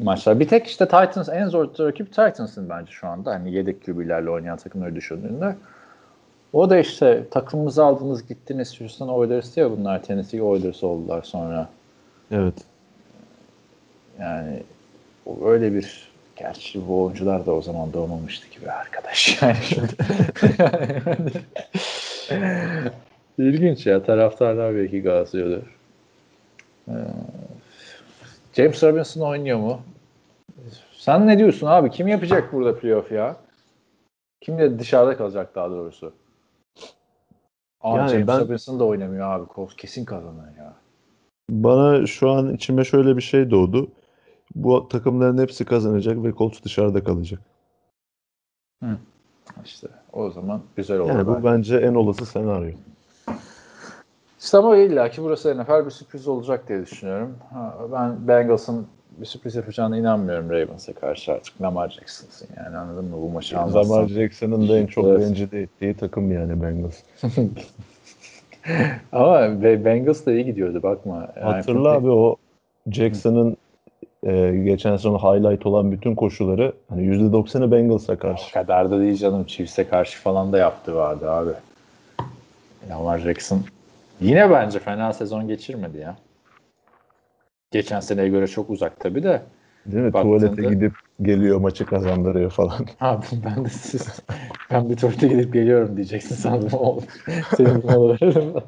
Maçlar. 0.03 0.39
Bir 0.39 0.47
tek 0.47 0.67
işte 0.67 0.85
Titans 0.85 1.29
en 1.29 1.47
zor 1.47 1.67
rakip 1.79 2.07
Titans'ın 2.07 2.69
bence 2.69 2.91
şu 2.91 3.07
anda. 3.07 3.31
Hani 3.31 3.53
yedek 3.53 3.85
QB'lerle 3.85 4.29
oynayan 4.29 4.57
takımları 4.57 4.95
düşündüğünde. 4.95 5.55
O 6.53 6.69
da 6.69 6.77
işte 6.77 7.23
takımımızı 7.31 7.85
aldınız 7.85 8.27
gittiniz 8.27 8.81
Houston 8.81 9.07
Oilers 9.07 9.57
ya 9.57 9.71
bunlar 9.71 10.03
Tennessee 10.03 10.41
Oilers 10.41 10.83
oldular 10.83 11.21
sonra. 11.21 11.69
Evet. 12.31 12.53
Yani 14.19 14.63
öyle 15.45 15.73
bir 15.73 16.09
gerçi 16.35 16.87
bu 16.87 17.03
oyuncular 17.03 17.45
da 17.45 17.51
o 17.51 17.61
zaman 17.61 17.93
doğmamıştı 17.93 18.47
gibi 18.59 18.71
arkadaş. 18.71 19.41
Yani 19.41 19.57
şimdi 19.63 19.91
İlginç 23.37 23.85
ya 23.85 24.03
taraftarlar 24.03 24.75
belki 24.75 25.01
gazlıyordur. 25.01 25.77
Ee, 26.87 26.93
James 28.59 28.83
Robinson 28.83 29.21
oynuyor 29.21 29.59
mu? 29.59 29.81
Sen 30.91 31.27
ne 31.27 31.37
diyorsun 31.37 31.67
abi? 31.67 31.89
Kim 31.89 32.07
yapacak 32.07 32.53
burada 32.53 32.79
playoff 32.79 33.11
ya? 33.11 33.37
Kim 34.41 34.57
de 34.57 34.79
dışarıda 34.79 35.17
kalacak 35.17 35.55
daha 35.55 35.69
doğrusu? 35.69 36.13
Abi 37.81 37.97
Yani 37.97 38.11
James 38.11 38.27
ben- 38.27 38.39
Robinson 38.39 38.79
da 38.79 38.83
oynamıyor 38.83 39.31
abi. 39.31 39.45
Colts 39.55 39.75
kesin 39.75 40.05
kazanır 40.05 40.57
ya. 40.57 40.73
Bana 41.49 42.05
şu 42.05 42.29
an 42.29 42.53
içime 42.53 42.83
şöyle 42.83 43.17
bir 43.17 43.21
şey 43.21 43.51
doğdu. 43.51 43.87
Bu 44.55 44.87
takımların 44.89 45.37
hepsi 45.37 45.65
kazanacak 45.65 46.23
ve 46.23 46.33
Colts 46.33 46.63
dışarıda 46.63 47.03
kalacak. 47.03 47.39
İşte 49.65 49.87
o 50.13 50.29
zaman 50.29 50.61
güzel 50.75 50.99
olur. 50.99 51.09
Yani 51.09 51.27
bu 51.27 51.43
bence 51.43 51.77
en 51.77 51.93
olası 51.95 52.25
senaryo. 52.25 52.71
İşte 54.39 54.57
ama 54.57 54.77
illa 54.77 55.09
ki 55.09 55.23
burası 55.23 55.57
NFL 55.61 55.85
bir 55.85 55.91
sürpriz 55.91 56.27
olacak 56.27 56.67
diye 56.69 56.81
düşünüyorum. 56.81 57.35
Ha, 57.53 57.75
ben 57.93 58.27
Bengals'ın 58.27 58.87
bir 59.17 59.25
sürpriz 59.25 59.55
yapacağına 59.55 59.97
inanmıyorum 59.97 60.49
Ravens'e 60.49 60.93
karşı 60.93 61.31
artık. 61.31 61.61
Lamar 61.61 61.89
Jackson'sın 61.89 62.47
yani 62.57 62.77
anladın 62.77 63.05
mı? 63.05 63.15
Bu 63.21 63.29
maçı 63.29 63.55
Lamar 63.55 63.67
almazsan. 63.69 64.07
Jackson'ın 64.07 64.69
da 64.69 64.77
en 64.77 64.85
çok 64.87 65.05
Evet. 65.05 65.21
rencide 65.21 65.61
ettiği 65.61 65.93
takım 65.93 66.31
yani 66.31 66.61
Bengals. 66.61 66.95
Ama 69.11 69.63
Be- 69.63 69.85
Bengals 69.85 70.25
da 70.25 70.31
iyi 70.31 70.45
gidiyordu 70.45 70.83
bakma. 70.83 71.27
Yani 71.35 71.43
Hatırla 71.51 71.89
abi 71.89 72.09
o 72.09 72.35
Jackson'ın 72.91 73.57
e, 74.23 74.51
geçen 74.65 74.91
sezon 74.95 75.17
highlight 75.17 75.65
olan 75.65 75.91
bütün 75.91 76.15
koşuları 76.15 76.73
hani 76.89 77.01
%90'ı 77.01 77.71
Bengals'a 77.71 78.13
O 78.13 78.17
karşı. 78.17 78.53
kadar 78.53 78.91
da 78.91 78.99
değil 78.99 79.15
canım. 79.17 79.43
Chiefs'e 79.45 79.87
karşı 79.87 80.19
falan 80.21 80.53
da 80.53 80.57
yaptı 80.57 80.95
vardı 80.95 81.31
abi. 81.31 81.51
Lamar 82.89 83.19
Jackson 83.19 83.59
yine 84.21 84.49
bence 84.49 84.79
fena 84.79 85.13
sezon 85.13 85.47
geçirmedi 85.47 85.97
ya. 85.97 86.15
Geçen 87.71 87.99
seneye 87.99 88.27
göre 88.29 88.47
çok 88.47 88.69
uzak 88.69 88.99
tabii 88.99 89.23
de. 89.23 89.41
Değil 89.85 90.03
mi? 90.03 90.13
Baktığında- 90.13 90.39
Tuvalete 90.39 90.61
gidip 90.75 90.93
geliyor 91.21 91.59
maçı 91.59 91.85
kazandırıyor 91.85 92.51
falan. 92.51 92.79
Abi 93.01 93.25
ben 93.45 93.65
de 93.65 93.69
siz, 93.69 94.19
ben 94.71 94.89
bir 94.89 94.95
tuvalete 94.97 95.27
gidip 95.27 95.53
geliyorum 95.53 95.95
diyeceksin 95.95 96.35
sandım 96.35 96.73
oğlum. 96.73 97.03
Senin 97.57 97.81
numaralarım. 97.81 98.63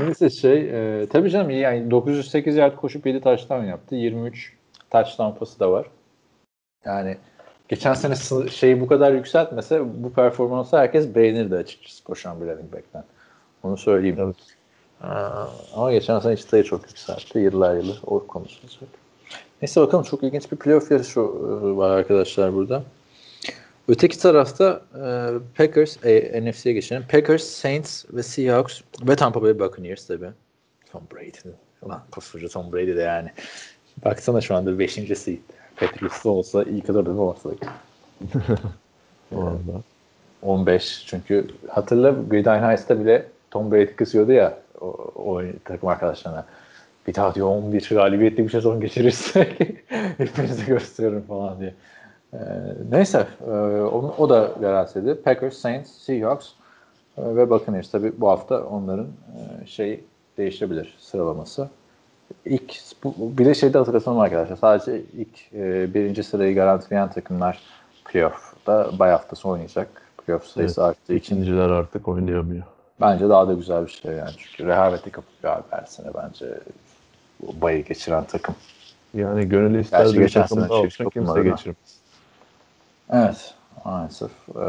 Neyse 0.00 0.30
şey 0.30 0.70
e, 1.02 1.06
tabii 1.06 1.30
canım 1.30 1.50
yani 1.50 1.90
908 1.90 2.56
yard 2.56 2.76
koşup 2.76 3.06
7 3.06 3.20
touchdown 3.20 3.64
yaptı. 3.64 3.94
23 3.94 4.52
touchdown 4.90 5.38
pası 5.38 5.60
da 5.60 5.72
var. 5.72 5.86
Yani 6.84 7.16
geçen 7.68 7.94
sene 7.94 8.14
şeyi 8.50 8.80
bu 8.80 8.86
kadar 8.86 9.12
yükseltmese 9.12 10.02
bu 10.04 10.12
performansı 10.12 10.78
herkes 10.78 11.14
beğenirdi 11.14 11.56
açıkçası 11.56 12.04
koşan 12.04 12.40
bir 12.40 12.46
running 12.46 12.72
back'ten. 12.72 13.04
Onu 13.64 13.76
söyleyeyim. 13.76 14.16
Evet. 14.20 14.36
Aa, 15.00 15.46
ama 15.74 15.92
geçen 15.92 16.20
sene 16.20 16.36
çıtayı 16.36 16.64
çok 16.64 16.88
yükseltti. 16.88 17.38
Yıllar 17.38 17.76
yılı 17.76 17.96
o 18.06 18.26
konuşulacak. 18.26 18.88
Neyse 19.62 19.80
bakalım 19.80 20.04
çok 20.04 20.22
ilginç 20.22 20.52
bir 20.52 20.56
playoff 20.56 20.90
yarışı 20.90 21.20
e, 21.20 21.22
var 21.76 21.90
arkadaşlar 21.90 22.54
burada. 22.54 22.82
Öteki 23.88 24.18
tarafta 24.18 24.82
e, 24.94 25.04
Packers, 25.56 26.04
e, 26.04 26.42
NFC'ye 26.44 26.74
geçelim. 26.74 27.04
Packers, 27.10 27.44
Saints 27.44 28.04
ve 28.12 28.22
Seahawks 28.22 28.80
ve 29.02 29.16
Tampa 29.16 29.42
Bay 29.42 29.58
Buccaneers 29.58 30.06
tabii. 30.06 30.30
Tom 30.92 31.02
Brady. 31.14 31.54
Ulan 31.82 32.02
koskoca 32.10 32.48
Tom 32.48 32.72
Brady 32.72 32.96
de 32.96 33.00
yani. 33.00 33.30
Baksana 34.04 34.40
şu 34.40 34.54
anda 34.54 34.78
5. 34.78 34.92
seed. 34.92 35.38
Patriots'ta 35.76 36.30
olsa 36.30 36.62
iyi 36.62 36.80
kadar 36.80 37.06
da 37.06 37.10
olmasak. 37.10 37.52
Orada. 39.32 39.82
15 40.42 41.04
çünkü 41.06 41.46
hatırla 41.68 42.10
Gridiron 42.10 42.68
Heist'ta 42.68 43.00
bile 43.00 43.26
Tom 43.54 43.72
Brady 43.72 43.94
kısıyordu 43.96 44.32
ya 44.32 44.58
o, 44.80 44.86
o 45.14 45.42
takım 45.64 45.88
arkadaşlarına. 45.88 46.46
Bir 47.06 47.14
daha 47.14 47.34
diyor 47.34 47.46
11 47.46 47.88
galibiyetli 47.90 48.44
bir 48.44 48.50
sezon 48.50 48.80
geçirirsek 48.80 49.60
hepinize 50.18 50.64
gösteririm 50.64 51.22
falan 51.28 51.60
diye. 51.60 51.74
Ee, 52.32 52.38
neyse 52.90 53.26
e, 53.46 53.50
o, 53.80 54.14
o 54.18 54.28
da 54.28 54.50
garantiydi. 54.60 55.14
Packers, 55.14 55.56
Saints, 55.56 55.90
Seahawks 55.90 56.48
e, 57.18 57.36
ve 57.36 57.50
Buccaneers. 57.50 57.90
Tabi 57.90 58.12
bu 58.20 58.28
hafta 58.28 58.62
onların 58.64 59.06
e, 59.06 59.66
şey 59.66 60.04
değişebilir 60.38 60.96
sıralaması. 60.98 61.68
İlk 62.44 62.74
bu, 63.04 63.14
bir 63.18 63.46
de 63.46 63.54
şeyde 63.54 63.78
hatırlatalım 63.78 64.20
arkadaşlar. 64.20 64.56
Sadece 64.56 65.02
ilk 65.12 65.52
e, 65.54 65.94
birinci 65.94 66.22
sırayı 66.22 66.54
garantileyen 66.54 67.10
takımlar 67.10 67.60
playoff'da 68.04 68.90
bay 68.98 69.10
haftası 69.10 69.48
oynayacak. 69.48 69.88
Playoff 70.26 70.46
sayısı 70.46 70.80
Evet, 70.80 70.90
arttığı 70.90 71.14
için 71.14 71.36
İkinciler 71.36 71.70
artık 71.70 72.08
oynayamıyor. 72.08 72.73
Bence 73.00 73.28
daha 73.28 73.48
da 73.48 73.52
güzel 73.52 73.86
bir 73.86 73.90
şey 73.90 74.12
yani. 74.12 74.30
Çünkü 74.38 74.66
rehaveti 74.66 75.10
kapıyor 75.10 75.56
abi 75.56 75.64
her 75.70 75.84
sene 75.86 76.08
bence 76.14 76.46
bu 77.40 77.60
bayı 77.60 77.84
geçiren 77.84 78.24
takım. 78.24 78.54
Yani 79.14 79.48
gönül 79.48 79.72
Gerçi 79.74 79.84
ister 79.84 80.12
bir 80.12 80.18
geçen 80.18 80.42
takımda 80.42 80.62
sene 80.68 80.72
olsun 80.72 81.10
kimse 81.10 81.34
da. 81.34 81.42
geçirmez. 81.42 81.98
Evet. 83.12 83.54
Maalesef 83.84 84.30
e, 84.56 84.60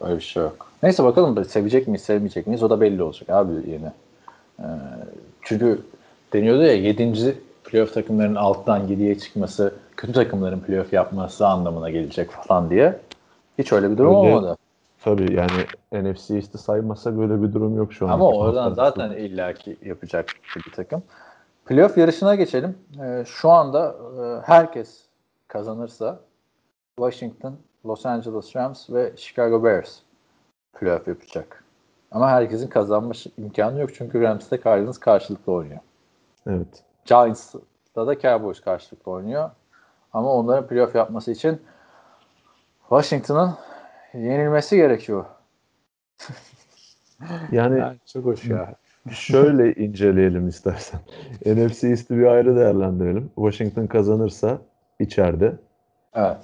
öyle 0.00 0.16
bir 0.16 0.20
şey 0.20 0.42
yok. 0.42 0.72
Neyse 0.82 1.04
bakalım 1.04 1.44
sevecek 1.44 1.88
miyiz, 1.88 2.02
sevmeyecek 2.02 2.46
miyiz 2.46 2.62
o 2.62 2.70
da 2.70 2.80
belli 2.80 3.02
olacak 3.02 3.30
abi 3.30 3.52
yine. 3.70 3.92
E, 4.58 4.66
çünkü 5.42 5.80
deniyordu 6.32 6.62
ya 6.62 6.72
7. 6.72 7.36
playoff 7.64 7.94
takımlarının 7.94 8.34
alttan 8.34 8.88
7'ye 8.88 9.18
çıkması 9.18 9.74
kötü 9.96 10.12
takımların 10.12 10.60
playoff 10.60 10.92
yapması 10.92 11.46
anlamına 11.46 11.90
gelecek 11.90 12.30
falan 12.30 12.70
diye. 12.70 13.00
Hiç 13.58 13.72
öyle 13.72 13.90
bir 13.90 13.98
durum 13.98 14.24
Öyle. 14.24 14.36
olmadı. 14.36 14.56
Tabii 15.04 15.34
yani 15.34 15.66
NFC 15.92 16.34
East'i 16.34 16.58
saymasa 16.58 17.18
böyle 17.18 17.42
bir 17.42 17.52
durum 17.52 17.76
yok 17.76 17.92
şu 17.92 18.06
an. 18.06 18.12
Ama 18.12 18.28
oradan 18.28 18.72
zaten 18.72 19.10
illaki 19.10 19.76
yapacak 19.82 20.26
bir 20.66 20.72
takım. 20.72 21.02
Playoff 21.66 21.98
yarışına 21.98 22.34
geçelim. 22.34 22.78
Ee, 23.00 23.24
şu 23.26 23.50
anda 23.50 23.96
e, 24.18 24.46
herkes 24.46 25.04
kazanırsa 25.48 26.20
Washington, 26.96 27.56
Los 27.86 28.06
Angeles 28.06 28.56
Rams 28.56 28.90
ve 28.90 29.12
Chicago 29.16 29.64
Bears 29.64 29.98
playoff 30.72 31.08
yapacak. 31.08 31.64
Ama 32.10 32.30
herkesin 32.30 32.68
kazanma 32.68 33.12
imkanı 33.38 33.80
yok 33.80 33.94
çünkü 33.94 34.20
Rams'te 34.20 34.60
Cardinals 34.64 34.98
karşılıklı 34.98 35.52
oynuyor. 35.52 35.80
Evet. 36.46 36.84
Giants'ta 37.04 38.06
da 38.06 38.18
Cowboys 38.18 38.60
karşılıklı 38.60 39.12
oynuyor. 39.12 39.50
Ama 40.12 40.32
onların 40.32 40.66
playoff 40.66 40.94
yapması 40.94 41.30
için 41.30 41.62
Washington'ın 42.88 43.54
yenilmesi 44.14 44.76
gerekiyor. 44.76 45.24
Yani 47.52 47.84
çok 48.12 48.24
hoş 48.24 48.44
ya. 48.44 48.74
şöyle 49.10 49.74
inceleyelim 49.74 50.48
istersen. 50.48 51.00
NFC 51.46 51.88
East'i 51.88 52.18
bir 52.18 52.24
ayrı 52.26 52.56
değerlendirelim. 52.56 53.30
Washington 53.34 53.86
kazanırsa 53.86 54.58
içeride 55.00 55.52
Evet. 56.14 56.36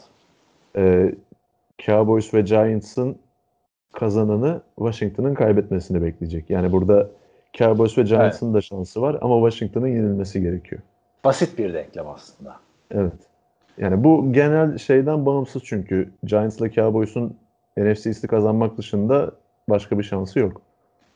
e, 0.76 1.14
Cowboys 1.86 2.34
ve 2.34 2.40
Giants'ın 2.40 3.18
kazananı 3.92 4.60
Washington'ın 4.76 5.34
kaybetmesini 5.34 6.02
bekleyecek. 6.02 6.50
Yani 6.50 6.72
burada 6.72 7.08
Cowboys 7.52 7.98
ve 7.98 8.02
Giants'ın 8.02 8.54
da 8.54 8.60
şansı 8.60 9.02
var 9.02 9.18
ama 9.20 9.50
Washington'ın 9.50 9.88
yenilmesi 9.94 10.42
gerekiyor. 10.42 10.82
Basit 11.24 11.58
bir 11.58 11.74
denklem 11.74 12.08
aslında. 12.08 12.56
Evet. 12.90 13.12
Yani 13.78 14.04
bu 14.04 14.32
genel 14.32 14.78
şeyden 14.78 15.26
bağımsız 15.26 15.62
çünkü 15.64 16.10
Giants'la 16.24 16.70
Cowboys'un 16.70 17.36
NFC 17.78 18.06
East'i 18.06 18.26
kazanmak 18.26 18.78
dışında 18.78 19.30
başka 19.68 19.98
bir 19.98 20.04
şansı 20.04 20.38
yok. 20.38 20.62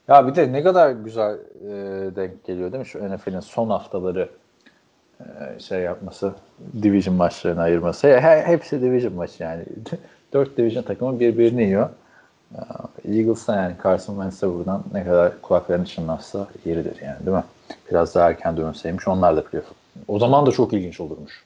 Ya 0.08 0.26
bir 0.26 0.34
de 0.34 0.52
ne 0.52 0.62
kadar 0.62 0.90
güzel 0.90 1.34
e, 1.34 1.70
denk 2.16 2.44
geliyor 2.44 2.72
değil 2.72 2.80
mi 2.80 2.86
şu 2.86 3.14
NFL'in 3.14 3.40
son 3.40 3.70
haftaları 3.70 4.28
e, 5.20 5.60
şey 5.60 5.80
yapması, 5.80 6.34
division 6.82 7.16
maçlarını 7.16 7.62
ayırması. 7.62 8.08
He, 8.08 8.42
hepsi 8.46 8.82
division 8.82 9.14
maçı 9.14 9.42
yani. 9.42 9.64
Dört 10.32 10.56
division 10.56 10.82
takımı 10.82 11.20
birbirini 11.20 11.62
yiyor. 11.62 11.88
E, 12.54 12.58
Eagles'ta 13.04 13.56
yani 13.56 13.74
Carson 13.84 14.14
Wentz'e 14.14 14.48
buradan 14.48 14.82
ne 14.92 15.04
kadar 15.04 15.40
kulaklarını 15.42 15.86
çınlarsa 15.86 16.46
yeridir 16.64 17.02
yani 17.02 17.26
değil 17.26 17.36
mi? 17.36 17.44
Biraz 17.90 18.14
daha 18.14 18.30
erken 18.30 18.56
dönseymiş 18.56 19.08
onlar 19.08 19.36
da 19.36 19.44
playoff. 19.44 19.72
O 20.08 20.18
zaman 20.18 20.46
da 20.46 20.50
çok 20.50 20.72
ilginç 20.72 21.00
olurmuş. 21.00 21.44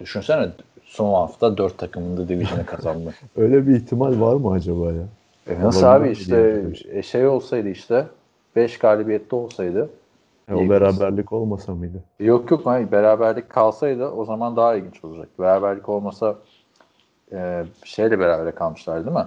Düşünsene 0.00 0.48
son 0.88 1.14
hafta 1.14 1.56
dört 1.56 1.78
takımın 1.78 2.16
da 2.16 2.28
division'ı 2.28 2.66
kazandı. 2.66 3.14
Öyle 3.36 3.66
bir 3.66 3.76
ihtimal 3.76 4.20
var 4.20 4.34
mı 4.34 4.52
acaba 4.52 4.92
ya? 4.92 5.02
E 5.46 5.60
nasıl 5.60 5.86
Olabilir 5.86 6.06
abi 6.06 6.12
işte 6.12 6.62
e, 6.90 7.02
şey 7.02 7.26
olsaydı 7.26 7.68
işte 7.68 8.06
5 8.56 8.78
galibiyette 8.78 9.36
olsaydı 9.36 9.90
Ya 10.48 10.56
o 10.56 10.68
beraberlik 10.68 11.32
olmasa 11.32 11.74
mıydı? 11.74 12.02
yok 12.20 12.50
yok 12.50 12.66
hayır, 12.66 12.92
beraberlik 12.92 13.50
kalsaydı 13.50 14.08
o 14.08 14.24
zaman 14.24 14.56
daha 14.56 14.74
ilginç 14.76 15.04
olacak. 15.04 15.28
Beraberlik 15.38 15.88
olmasa 15.88 16.34
e, 17.32 17.64
şeyle 17.84 18.18
beraber 18.18 18.54
kalmışlar 18.54 19.04
değil 19.06 19.16
mi? 19.16 19.26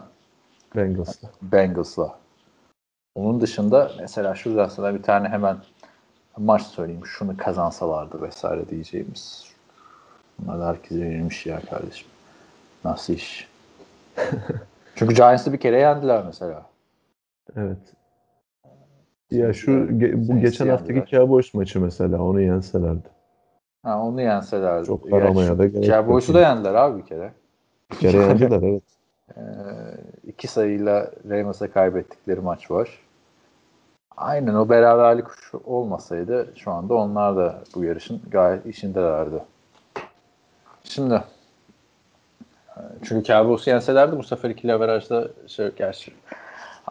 Bengals'la. 0.76 1.30
Bengals'la. 1.42 2.16
Onun 3.16 3.42
dışında 3.42 3.92
mesela 4.00 4.36
şuradan 4.36 4.68
sana 4.68 4.96
bir 4.96 5.04
tane 5.04 5.30
hemen 5.30 5.58
maç 6.38 6.62
söyleyeyim. 6.62 7.06
Şunu 7.06 7.38
kazansalardı 7.38 8.22
vesaire 8.22 8.70
diyeceğimiz. 8.70 9.51
Bunlar 10.42 10.60
da 10.60 10.68
herkese 10.68 11.02
verilmiş 11.02 11.46
ya 11.46 11.60
kardeşim. 11.60 12.08
Nasıl 12.86 13.14
iş? 13.14 13.50
Çünkü 14.96 15.16
Giants'ı 15.16 15.54
bir 15.54 15.60
kere 15.60 15.80
yendiler 15.80 16.24
mesela. 16.26 16.66
Evet. 17.56 17.78
Ya 19.32 19.54
şu 19.54 19.72
ge- 19.72 20.28
bu 20.28 20.40
geçen 20.42 20.68
haftaki. 20.68 21.12
Cowboys 21.12 21.54
maçı 21.54 21.82
mesela 21.82 22.22
onu 22.24 22.42
yenselerdi. 22.42 23.08
Ha, 23.84 24.04
onu 24.04 24.22
yenselerdi. 24.22 24.88
Çok 24.88 25.14
aramaya 25.14 25.58
da 25.58 25.68
gerek 25.68 25.86
Cowboys'u 25.86 26.34
da 26.34 26.40
yendiler 26.42 26.74
abi 26.74 27.02
bir 27.02 27.06
kere. 27.06 27.32
Bir 27.92 27.98
kere 27.98 28.18
yendiler 28.18 28.62
evet. 28.62 28.84
Ee, 29.38 29.42
iki 30.28 30.48
sayıyla 30.48 31.12
Ravens'a 31.30 31.72
kaybettikleri 31.72 32.40
maç 32.40 32.72
var. 32.72 33.00
Aynen 34.18 34.54
o 34.54 34.70
beraberlik 34.70 35.26
olmasaydı 35.66 36.54
şu 36.56 36.72
anda 36.72 36.94
onlar 36.94 37.36
da 37.36 37.64
bu 37.76 37.84
yarışın 37.84 38.22
gayet 38.32 38.66
içindelerdi. 38.66 39.44
Şimdi 40.92 41.24
e, 42.78 42.82
çünkü 43.04 43.28
Cowboys'u 43.28 43.70
yenselerdi 43.70 44.18
bu 44.18 44.24
sefer 44.24 44.50
ikili 44.50 44.74
averajda 44.74 45.28
şey 45.48 45.72
gerçi 45.76 46.14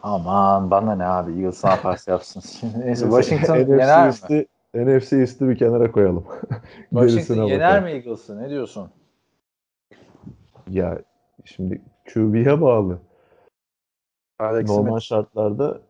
aman 0.03 0.71
bana 0.71 0.95
ne 0.95 1.05
abi 1.05 1.31
Eagles 1.31 1.63
ne 1.63 1.69
yaparsa 1.69 2.11
yapsın. 2.11 2.43
Neyse 2.79 3.05
Washington 3.05 3.57
yener 3.57 4.07
mi? 4.07 4.45
NFC 4.73 5.17
East'i 5.17 5.49
bir 5.49 5.57
kenara 5.57 5.91
koyalım. 5.91 6.25
Washington 6.89 7.35
yener 7.35 7.59
bakalım. 7.59 7.83
mi 7.83 7.91
Eagles'ı? 7.91 8.43
Ne 8.43 8.49
diyorsun? 8.49 8.89
Ya 10.69 10.99
şimdi 11.45 11.81
QB'ye 12.13 12.61
bağlı. 12.61 12.99
Alex 14.39 14.67
Normal 14.67 14.91
Smith. 14.91 15.03
şartlarda 15.03 15.81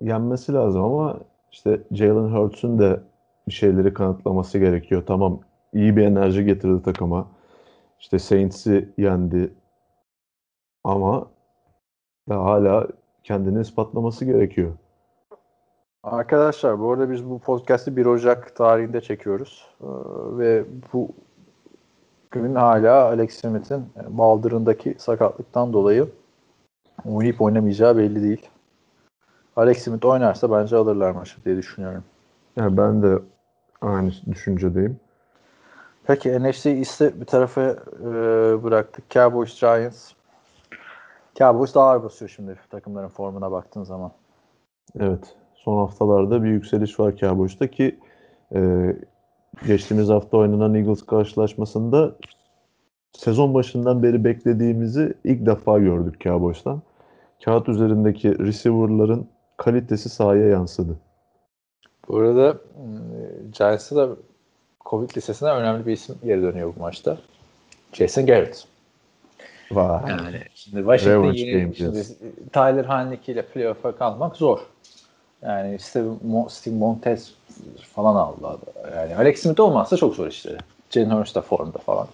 yenmesi 0.00 0.52
lazım 0.52 0.84
ama 0.84 1.20
işte 1.52 1.80
Jalen 1.92 2.34
Hurts'un 2.34 2.78
de 2.78 3.00
bir 3.48 3.52
şeyleri 3.52 3.94
kanıtlaması 3.94 4.58
gerekiyor. 4.58 5.02
Tamam 5.06 5.40
iyi 5.72 5.96
bir 5.96 6.02
enerji 6.02 6.44
getirdi 6.44 6.82
takıma. 6.82 7.26
İşte 8.00 8.18
Saints'i 8.18 8.88
yendi. 8.98 9.52
Ama 10.84 11.26
ya 12.28 12.44
hala 12.44 12.88
kendini 13.24 13.60
ispatlaması 13.60 14.24
gerekiyor. 14.24 14.72
Arkadaşlar 16.02 16.80
bu 16.80 16.92
arada 16.92 17.10
biz 17.10 17.30
bu 17.30 17.38
podcast'i 17.38 17.96
1 17.96 18.06
Ocak 18.06 18.56
tarihinde 18.56 19.00
çekiyoruz. 19.00 19.66
Ee, 19.80 19.86
ve 20.38 20.64
bu 20.92 21.08
gün 22.30 22.54
hala 22.54 23.04
Alex 23.04 23.40
Smith'in 23.40 23.84
baldırındaki 24.08 24.94
sakatlıktan 24.98 25.72
dolayı 25.72 26.08
oynayıp 27.04 27.40
oynamayacağı 27.40 27.96
belli 27.96 28.22
değil. 28.22 28.48
Alex 29.56 29.78
Smith 29.78 30.04
oynarsa 30.04 30.50
bence 30.50 30.76
alırlar 30.76 31.10
maçı 31.10 31.44
diye 31.44 31.56
düşünüyorum. 31.56 32.04
Yani 32.56 32.76
ben 32.76 33.02
de 33.02 33.18
aynı 33.80 34.12
düşüncedeyim. 34.30 35.00
Peki 36.10 36.42
NFC 36.42 36.70
East'i 36.70 37.20
bir 37.20 37.26
tarafa 37.26 37.60
e, 37.60 38.04
bıraktık. 38.62 39.10
Cowboys, 39.10 39.60
Giants. 39.60 40.12
Cowboys 41.38 41.74
daha 41.74 41.90
ağır 41.90 42.02
basıyor 42.02 42.28
şimdi 42.28 42.58
takımların 42.70 43.08
formuna 43.08 43.52
baktığın 43.52 43.84
zaman. 43.84 44.12
Evet. 45.00 45.36
Son 45.54 45.76
haftalarda 45.76 46.44
bir 46.44 46.48
yükseliş 46.48 47.00
var 47.00 47.16
Cowboys'ta 47.16 47.66
ki 47.66 47.98
e, 48.54 48.60
geçtiğimiz 49.66 50.08
hafta 50.08 50.36
oynanan 50.36 50.74
Eagles 50.74 51.06
karşılaşmasında 51.06 52.14
sezon 53.12 53.54
başından 53.54 54.02
beri 54.02 54.24
beklediğimizi 54.24 55.14
ilk 55.24 55.46
defa 55.46 55.78
gördük 55.78 56.20
Cowboys'tan. 56.20 56.82
Kağıt 57.44 57.68
üzerindeki 57.68 58.38
receiver'ların 58.38 59.28
kalitesi 59.56 60.08
sahaya 60.08 60.46
yansıdı. 60.46 60.96
Bu 62.08 62.16
arada 62.16 62.50
e, 62.50 62.86
Giants'ı 63.58 63.96
da 63.96 64.16
Covid 64.90 65.16
listesine 65.16 65.50
önemli 65.50 65.86
bir 65.86 65.92
isim 65.92 66.18
geri 66.24 66.42
dönüyor 66.42 66.72
bu 66.76 66.80
maçta. 66.80 67.18
Jason 67.92 68.26
Garrett. 68.26 68.64
Vay. 69.72 70.10
Yani 70.10 70.42
şimdi 70.54 70.76
Washington 70.76 71.32
yeni, 71.32 71.76
şimdi. 71.76 72.02
Tyler 72.52 72.84
Haneke 72.84 73.32
ile 73.32 73.42
playoff'a 73.42 73.96
kalmak 73.96 74.36
zor. 74.36 74.58
Yani 75.42 75.78
Steve, 75.78 76.08
Mo, 76.22 76.48
Steve 76.48 76.74
Montez 76.74 77.34
falan 77.94 78.16
aldılar. 78.16 78.56
Yani 78.96 79.16
Alex 79.16 79.42
Smith 79.42 79.60
olmazsa 79.60 79.96
çok 79.96 80.14
zor 80.14 80.26
işleri. 80.26 80.58
Jalen 80.90 81.10
Hurst 81.10 81.34
da 81.34 81.42
formda 81.42 81.78
falan. 81.78 82.08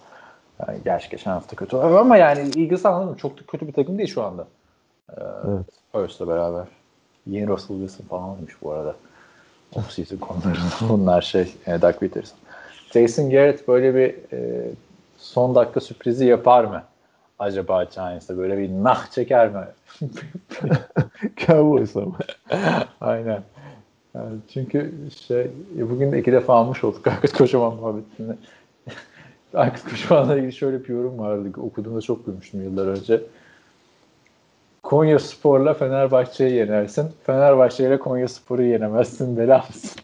Yani 0.67 0.79
gerçi 0.83 1.09
geçen 1.09 1.31
hafta 1.31 1.55
kötü. 1.55 1.77
Ama 1.77 2.17
yani 2.17 2.39
Eagles 2.39 2.85
anladın 2.85 3.09
mı? 3.09 3.17
Çok 3.17 3.37
da 3.39 3.41
kötü 3.47 3.67
bir 3.67 3.73
takım 3.73 3.97
değil 3.97 4.09
şu 4.09 4.23
anda. 4.23 4.47
Ee, 5.09 5.21
Evet. 5.47 5.65
Hurst'la 5.91 6.27
beraber. 6.27 6.67
Yeni 7.27 7.47
Russell 7.47 7.77
Wilson 7.77 8.05
falan 8.05 8.29
olmuş 8.29 8.57
bu 8.61 8.71
arada. 8.71 8.95
Off-season 9.75 10.19
konuları 10.19 10.57
bunlar 10.89 11.21
şey. 11.21 11.53
E, 11.65 11.81
Doug 11.81 11.95
Peterson. 11.99 12.37
Jason 12.93 13.29
Garrett 13.29 13.67
böyle 13.67 13.95
bir 13.95 14.37
e, 14.37 14.69
son 15.17 15.55
dakika 15.55 15.79
sürprizi 15.79 16.25
yapar 16.25 16.63
mı? 16.63 16.83
Acaba 17.39 17.83
Giants'ta 17.83 18.37
böyle 18.37 18.57
bir 18.57 18.69
nah 18.69 19.11
çeker 19.11 19.49
mi? 19.49 19.65
Cowboys 21.47 21.95
ama. 21.95 22.17
Aynen. 23.01 23.43
Yani 24.15 24.37
çünkü 24.53 24.93
şey 25.27 25.41
e, 25.77 25.89
bugün 25.89 26.11
de 26.11 26.19
iki 26.19 26.31
defa 26.31 26.55
almış 26.55 26.83
olduk 26.83 27.07
Aykut 27.07 27.33
Kocaman 27.33 27.75
muhabbetini. 27.75 28.35
Aykut 29.53 29.83
Kocaman'la 29.89 30.37
ilgili 30.37 30.53
şöyle 30.53 30.83
bir 30.83 30.89
yorum 30.89 31.19
vardı. 31.19 31.49
Okuduğumda 31.61 32.01
çok 32.01 32.25
gülmüştüm 32.25 32.63
yıllar 32.63 32.87
önce. 32.87 33.21
Konya 34.83 35.19
Spor'la 35.19 35.73
Fenerbahçe'yi 35.73 36.53
yenersin. 36.53 37.11
Fenerbahçe 37.23 37.87
ile 37.87 37.99
Konya 37.99 38.27
Spor'u 38.27 38.63
yenemezsin. 38.63 39.37
Bela 39.37 39.65
mısın? 39.69 40.01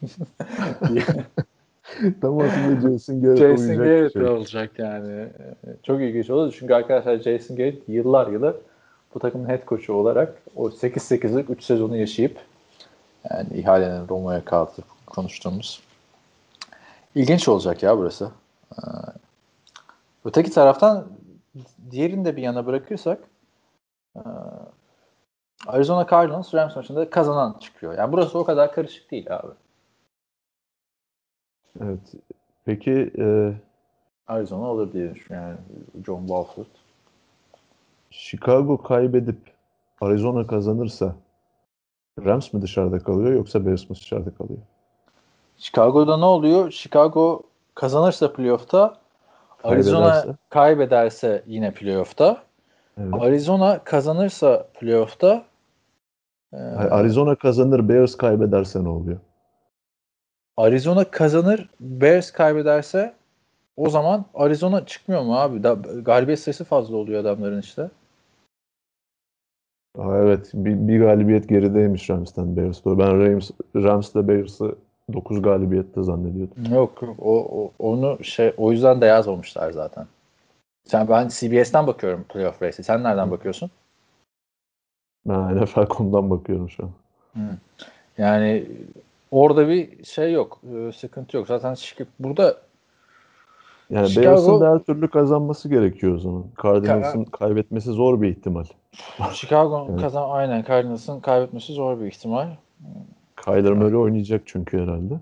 Tam 2.21 2.39
aslında 2.39 2.89
Jason 2.89 3.21
Garrett 3.21 3.39
Jason 3.39 3.77
Garrett 3.77 4.13
şey. 4.13 4.23
olacak 4.23 4.71
yani. 4.77 5.27
Çok 5.83 6.01
ilginç 6.01 6.29
oldu. 6.29 6.51
Çünkü 6.51 6.73
arkadaşlar 6.73 7.17
Jason 7.17 7.57
Garrett 7.57 7.89
yıllar 7.89 8.27
yılı 8.27 8.57
bu 9.15 9.19
takımın 9.19 9.49
head 9.49 9.67
coach'u 9.67 9.93
olarak 9.93 10.33
o 10.55 10.67
8-8'lik 10.67 11.49
3 11.49 11.63
sezonu 11.63 11.97
yaşayıp 11.97 12.37
yani 13.31 13.47
ihalenin 13.53 14.07
Roma'ya 14.07 14.45
kalktı 14.45 14.81
konuştuğumuz. 15.05 15.83
İlginç 17.15 17.47
olacak 17.47 17.83
ya 17.83 17.97
burası. 17.97 18.31
Ee, 18.71 18.81
Öteki 20.25 20.51
taraftan 20.51 21.07
diğerini 21.91 22.25
de 22.25 22.35
bir 22.35 22.41
yana 22.41 22.65
bırakırsak 22.65 23.19
ee, 24.15 24.19
Arizona 25.67 26.07
Cardinals 26.11 26.53
Rams 26.53 26.75
maçında 26.75 27.09
kazanan 27.09 27.57
çıkıyor. 27.59 27.97
Yani 27.97 28.11
burası 28.11 28.39
o 28.39 28.43
kadar 28.43 28.71
karışık 28.71 29.11
değil 29.11 29.35
abi. 29.35 29.51
Evet. 31.81 31.99
Peki 32.65 33.11
e, 33.17 33.53
Arizona 34.27 34.65
olur 34.65 34.93
diye 34.93 35.15
düşünüyorum. 35.15 35.49
Yani 35.49 36.05
John 36.05 36.19
Wolford. 36.19 36.65
Chicago 38.11 38.77
kaybedip 38.77 39.37
Arizona 40.01 40.47
kazanırsa 40.47 41.15
Rams 42.25 42.53
mi 42.53 42.61
dışarıda 42.61 42.99
kalıyor 42.99 43.33
yoksa 43.33 43.65
Bears 43.65 43.89
mi 43.89 43.95
dışarıda 43.95 44.33
kalıyor? 44.33 44.59
Chicago'da 45.57 46.17
ne 46.17 46.25
oluyor? 46.25 46.71
Chicago 46.71 47.43
kazanırsa 47.75 48.33
playoff'ta 48.33 48.97
Arizona 49.63 50.11
Kaybederse? 50.11 50.35
kaybederse 50.49 51.43
yine 51.47 51.73
playoff'ta. 51.73 52.43
Evet. 52.97 53.13
Arizona 53.21 53.83
kazanırsa 53.83 54.67
playoff'ta 54.79 55.45
e, 56.53 56.57
Arizona 56.91 57.35
kazanır, 57.35 57.89
Bears 57.89 58.15
kaybederse 58.15 58.83
ne 58.83 58.89
oluyor? 58.89 59.19
Arizona 60.57 61.11
kazanır, 61.11 61.69
Bears 61.79 62.31
kaybederse 62.31 63.13
o 63.77 63.89
zaman 63.89 64.25
Arizona 64.33 64.85
çıkmıyor 64.85 65.21
mu 65.21 65.39
abi? 65.39 65.63
Da, 65.63 65.73
galibiyet 66.05 66.39
sayısı 66.39 66.63
fazla 66.63 66.97
oluyor 66.97 67.21
adamların 67.21 67.59
işte. 67.59 67.89
Aa, 69.97 70.17
evet, 70.17 70.51
bir, 70.53 70.87
bir 70.87 70.99
galibiyet 70.99 71.49
gerideymiş 71.49 72.09
Rams'ten 72.09 72.57
Bears. 72.57 72.85
Ben 72.85 73.19
Rams, 73.19 73.51
Rams'la 73.75 74.27
Bears'ı 74.27 74.75
9 75.13 75.41
galibiyette 75.41 76.03
zannediyordum. 76.03 76.73
Yok 76.73 77.01
yok. 77.01 77.15
o, 77.19 77.63
o 77.63 77.71
onu 77.79 78.23
şey 78.23 78.53
o 78.57 78.71
yüzden 78.71 79.01
de 79.01 79.05
yazmamışlar 79.05 79.71
zaten. 79.71 80.07
Sen 80.85 81.07
ben 81.09 81.27
CBS'ten 81.27 81.87
bakıyorum 81.87 82.23
playoff 82.23 82.61
race'e. 82.61 82.83
Sen 82.83 83.03
nereden 83.03 83.31
bakıyorsun? 83.31 83.71
Ben 85.25 85.63
NFL.com'dan 85.63 86.29
bakıyorum 86.29 86.69
şu 86.69 86.83
an. 86.83 86.91
Yani 88.17 88.65
orada 89.33 89.67
bir 89.69 90.03
şey 90.03 90.33
yok. 90.33 90.61
e, 90.75 90.91
Sıkıntı 90.91 91.37
yok. 91.37 91.47
Zaten 91.47 91.73
şık- 91.73 92.05
burada 92.19 92.57
Yani 93.89 94.07
Chicago- 94.07 94.25
Bears'ın 94.25 94.61
da 94.61 94.71
her 94.71 94.79
türlü 94.79 95.07
kazanması 95.09 95.69
gerekiyor 95.69 96.15
o 96.15 96.19
zaman. 96.19 96.43
Cardinals'ın 96.63 97.23
kaybetmesi 97.23 97.91
zor 97.91 98.21
bir 98.21 98.27
ihtimal. 98.29 98.63
Chicago 99.33 99.87
Evet. 99.89 100.01
kazan 100.01 100.29
aynen 100.29 100.63
Cardinals'ın 100.67 101.19
kaybetmesi 101.19 101.73
zor 101.73 101.99
bir 101.99 102.05
ihtimal. 102.05 102.47
Kyler 103.45 103.73
Murray 103.73 103.95
oynayacak 103.95 104.41
çünkü 104.45 104.79
herhalde. 104.81 105.13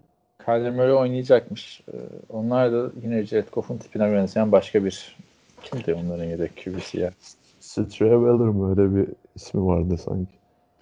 Kyler 0.45 0.71
Murray 0.71 0.93
oynayacakmış. 0.93 1.81
Ee, 1.93 1.97
Onlar 2.29 2.71
da 2.73 2.91
yine 3.03 3.23
Jared 3.25 3.47
Goff'un 3.53 3.77
tipine 3.77 4.13
benzeyen 4.13 4.51
başka 4.51 4.85
bir 4.85 5.15
kimdi 5.63 5.93
onların 5.93 6.23
yedek 6.23 6.63
QB'si 6.63 6.99
ya? 6.99 7.11
Straveller 7.59 8.47
mı 8.49 8.69
öyle 8.69 8.95
bir 8.95 9.07
ismi 9.35 9.65
vardı 9.65 9.97
sanki. 9.97 10.31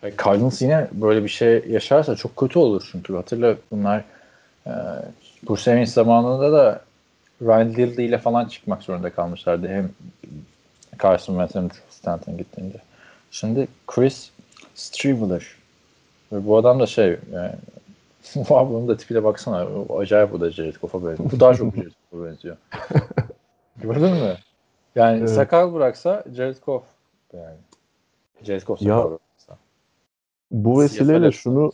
Ve 0.04 0.14
Cardinals 0.24 0.62
yine 0.62 0.88
böyle 0.92 1.24
bir 1.24 1.30
şey 1.30 1.64
yaşarsa 1.68 2.16
çok 2.16 2.36
kötü 2.36 2.60
olur 2.60 2.90
çünkü 2.92 3.16
hatırla 3.16 3.56
bunlar 3.72 4.04
e, 4.66 4.72
Arians 5.50 5.94
zamanında 5.94 6.52
da 6.52 6.82
Ryan 7.42 7.74
Lilly 7.74 8.06
ile 8.06 8.18
falan 8.18 8.46
çıkmak 8.46 8.84
zorunda 8.84 9.10
kalmışlardı. 9.10 9.68
Hem 9.68 9.90
Carson 11.04 11.34
Wentz 11.34 11.56
hem 11.56 11.82
Stanton 11.90 12.38
gittiğinde. 12.38 12.78
Şimdi 13.32 13.68
Chris 13.88 14.30
Streveler 14.76 15.46
ve 16.32 16.46
bu 16.46 16.58
adam 16.58 16.80
da 16.80 16.86
şey 16.86 17.18
yani 17.34 17.52
Vay 18.36 18.70
bunun 18.70 18.88
da 18.88 18.98
tipine 18.98 19.24
baksana. 19.24 19.68
O 19.90 20.00
Acayip 20.00 20.32
bu 20.32 20.42
da 20.42 20.52
Jared 20.52 20.76
Goff'a 20.82 21.06
benziyor. 21.06 21.32
Bu 21.32 21.40
daha 21.40 21.54
çok 21.54 21.76
Jared 21.76 21.92
Goff'a 22.12 22.26
benziyor. 22.26 22.58
Gördün 23.78 24.12
mü? 24.12 24.36
Yani 24.96 25.20
Evet. 25.20 25.30
sakal 25.30 25.74
bıraksa 25.74 26.24
Jared 26.36 26.58
Goff 26.66 26.84
yani. 27.34 27.58
Jared 28.44 28.62
Goff 28.62 28.80
sakal. 28.80 29.18
Bu 30.52 30.82
vesileyle 30.82 31.32
şunu 31.32 31.72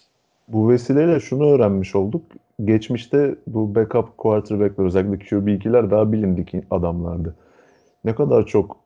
bu 0.47 0.69
vesileyle 0.69 1.19
şunu 1.19 1.49
öğrenmiş 1.49 1.95
olduk. 1.95 2.21
Geçmişte 2.65 3.35
bu 3.47 3.75
backup 3.75 4.17
quarterback'ler 4.17 4.85
özellikle 4.85 5.25
QB2'ler 5.25 5.91
daha 5.91 6.11
bilindik 6.11 6.53
adamlardı. 6.71 7.35
Ne 8.05 8.15
kadar 8.15 8.45
çok 8.45 8.77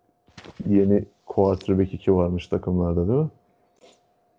yeni 0.68 1.03
quarterback 1.26 1.94
2 1.94 2.14
varmış 2.16 2.48
takımlarda 2.48 3.07
değil 3.07 3.20
mi? 3.20 3.30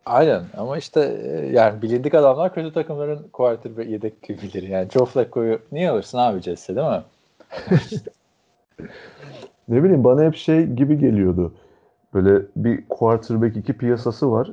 Aynen 0.07 0.43
ama 0.57 0.79
işte 0.79 1.01
e, 1.23 1.53
yani 1.53 1.83
bilindik 1.83 2.15
adamlar 2.15 2.55
kötü 2.55 2.73
takımların 2.73 3.27
quarterback 3.33 3.91
yedek 3.91 4.23
QB'leri. 4.23 4.71
Yani 4.71 4.91
Joe 4.91 5.05
Flacco'yu 5.05 5.59
niye 5.73 5.91
alırsın 5.91 6.19
abi 6.19 6.41
Jesse 6.43 6.77
değil 6.77 6.87
mi? 6.87 7.03
Ne 9.69 9.83
bileyim 9.85 10.05
bana 10.05 10.25
hep 10.25 10.37
şey 10.37 10.67
gibi 10.67 10.99
geliyordu. 10.99 11.55
Böyle 12.15 12.43
bir 12.57 12.89
quarterback 12.89 13.57
2 13.57 13.73
piyasası 13.73 14.31
var. 14.31 14.51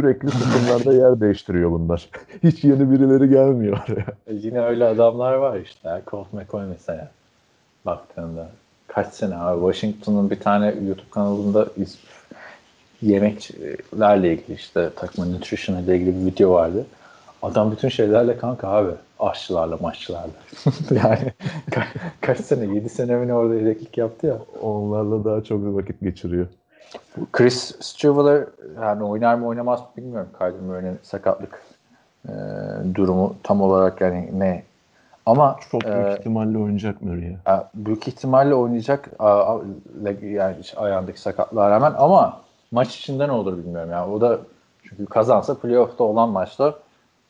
Sürekli 0.00 0.28
takımlarda 0.28 0.92
yer 0.92 1.20
değiştiriyor 1.20 1.70
bunlar. 1.70 2.08
Hiç 2.42 2.64
yeni 2.64 2.90
birileri 2.90 3.28
gelmiyor 3.28 3.78
oraya. 3.88 4.06
E, 4.26 4.34
yine 4.34 4.60
öyle 4.60 4.84
adamlar 4.84 5.34
var 5.34 5.60
işte. 5.60 6.02
Colt 6.06 6.32
McCoy 6.32 6.64
mesela 6.66 7.10
baktığında. 7.86 8.48
Kaç 8.86 9.06
sene 9.14 9.36
abi 9.36 9.72
Washington'un 9.72 10.30
bir 10.30 10.40
tane 10.40 10.66
YouTube 10.66 11.10
kanalında 11.10 11.68
yemeklerle 13.02 14.32
ilgili 14.32 14.54
işte 14.56 14.90
takımın 14.96 15.32
nutrition 15.32 15.82
ile 15.82 15.96
ilgili 15.96 16.20
bir 16.20 16.26
video 16.32 16.50
vardı. 16.50 16.86
Adam 17.42 17.72
bütün 17.72 17.88
şeylerle 17.88 18.38
kanka 18.38 18.68
abi. 18.68 18.90
Aşçılarla 19.20 19.76
maççılarla. 19.76 20.30
yani 20.90 21.32
ka- 21.70 21.98
kaç 22.20 22.40
sene? 22.40 22.74
7 22.74 22.88
sene 22.88 23.16
mi 23.16 23.34
orada 23.34 23.54
yedeklik 23.54 23.98
yaptı 23.98 24.26
ya. 24.26 24.38
Onlarla 24.62 25.24
daha 25.24 25.44
çok 25.44 25.74
vakit 25.74 26.00
geçiriyor. 26.00 26.46
Chris 27.32 27.76
Streveler 27.80 28.44
yani 28.82 29.04
oynar 29.04 29.34
mı 29.34 29.46
oynamaz 29.46 29.80
mı 29.80 29.86
bilmiyorum. 29.96 30.28
Kyler 30.38 30.52
Murray'nin 30.60 30.98
sakatlık 31.02 31.62
e, 32.28 32.32
durumu 32.94 33.34
tam 33.42 33.60
olarak 33.60 34.00
yani 34.00 34.30
ne. 34.40 34.62
Ama 35.26 35.56
Çok 35.70 35.84
büyük 35.84 35.96
e, 36.08 36.12
ihtimalle 36.18 36.58
oynayacak 36.58 37.02
Murray 37.02 37.36
ya 37.46 37.70
büyük 37.74 38.08
ihtimalle 38.08 38.54
oynayacak 38.54 39.08
a- 39.18 39.54
a- 39.54 39.60
yani 40.22 40.56
ayağındaki 40.76 41.20
sakatlığa 41.20 41.70
rağmen 41.70 41.92
ama 41.98 42.40
maç 42.70 42.96
içinde 42.96 43.28
ne 43.28 43.32
olur 43.32 43.58
bilmiyorum. 43.58 43.90
Yani 43.90 44.12
o 44.12 44.20
da 44.20 44.38
çünkü 44.82 45.06
kazansa 45.06 45.54
playoff'ta 45.58 46.04
olan 46.04 46.28
maçta 46.28 46.74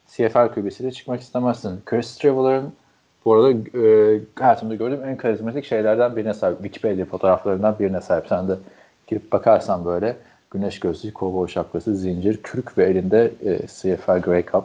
CFL 0.06 0.48
kübesiyle 0.54 0.90
çıkmak 0.92 1.20
istemezsin. 1.20 1.80
Chris 1.86 2.06
Streveler'ın 2.06 2.72
Bu 3.24 3.34
arada 3.34 3.50
e, 3.50 4.20
hayatımda 4.38 4.74
gördüğüm 4.74 5.04
en 5.04 5.16
karizmatik 5.16 5.64
şeylerden 5.64 6.16
birine 6.16 6.34
sahip. 6.34 6.56
Wikipedia 6.62 7.04
fotoğraflarından 7.06 7.76
birine 7.78 8.00
sahip. 8.00 8.26
Sen 8.28 8.48
de 8.48 8.54
girip 9.08 9.32
bakarsan 9.32 9.84
böyle 9.84 10.16
güneş 10.50 10.80
gözlüğü, 10.80 11.12
kovboy 11.12 11.48
şapkası, 11.48 11.96
zincir, 11.96 12.42
kürk 12.42 12.78
ve 12.78 12.84
elinde 12.84 13.32
e, 13.44 13.66
CFL 13.66 14.20
Grey 14.20 14.46
Cup 14.46 14.64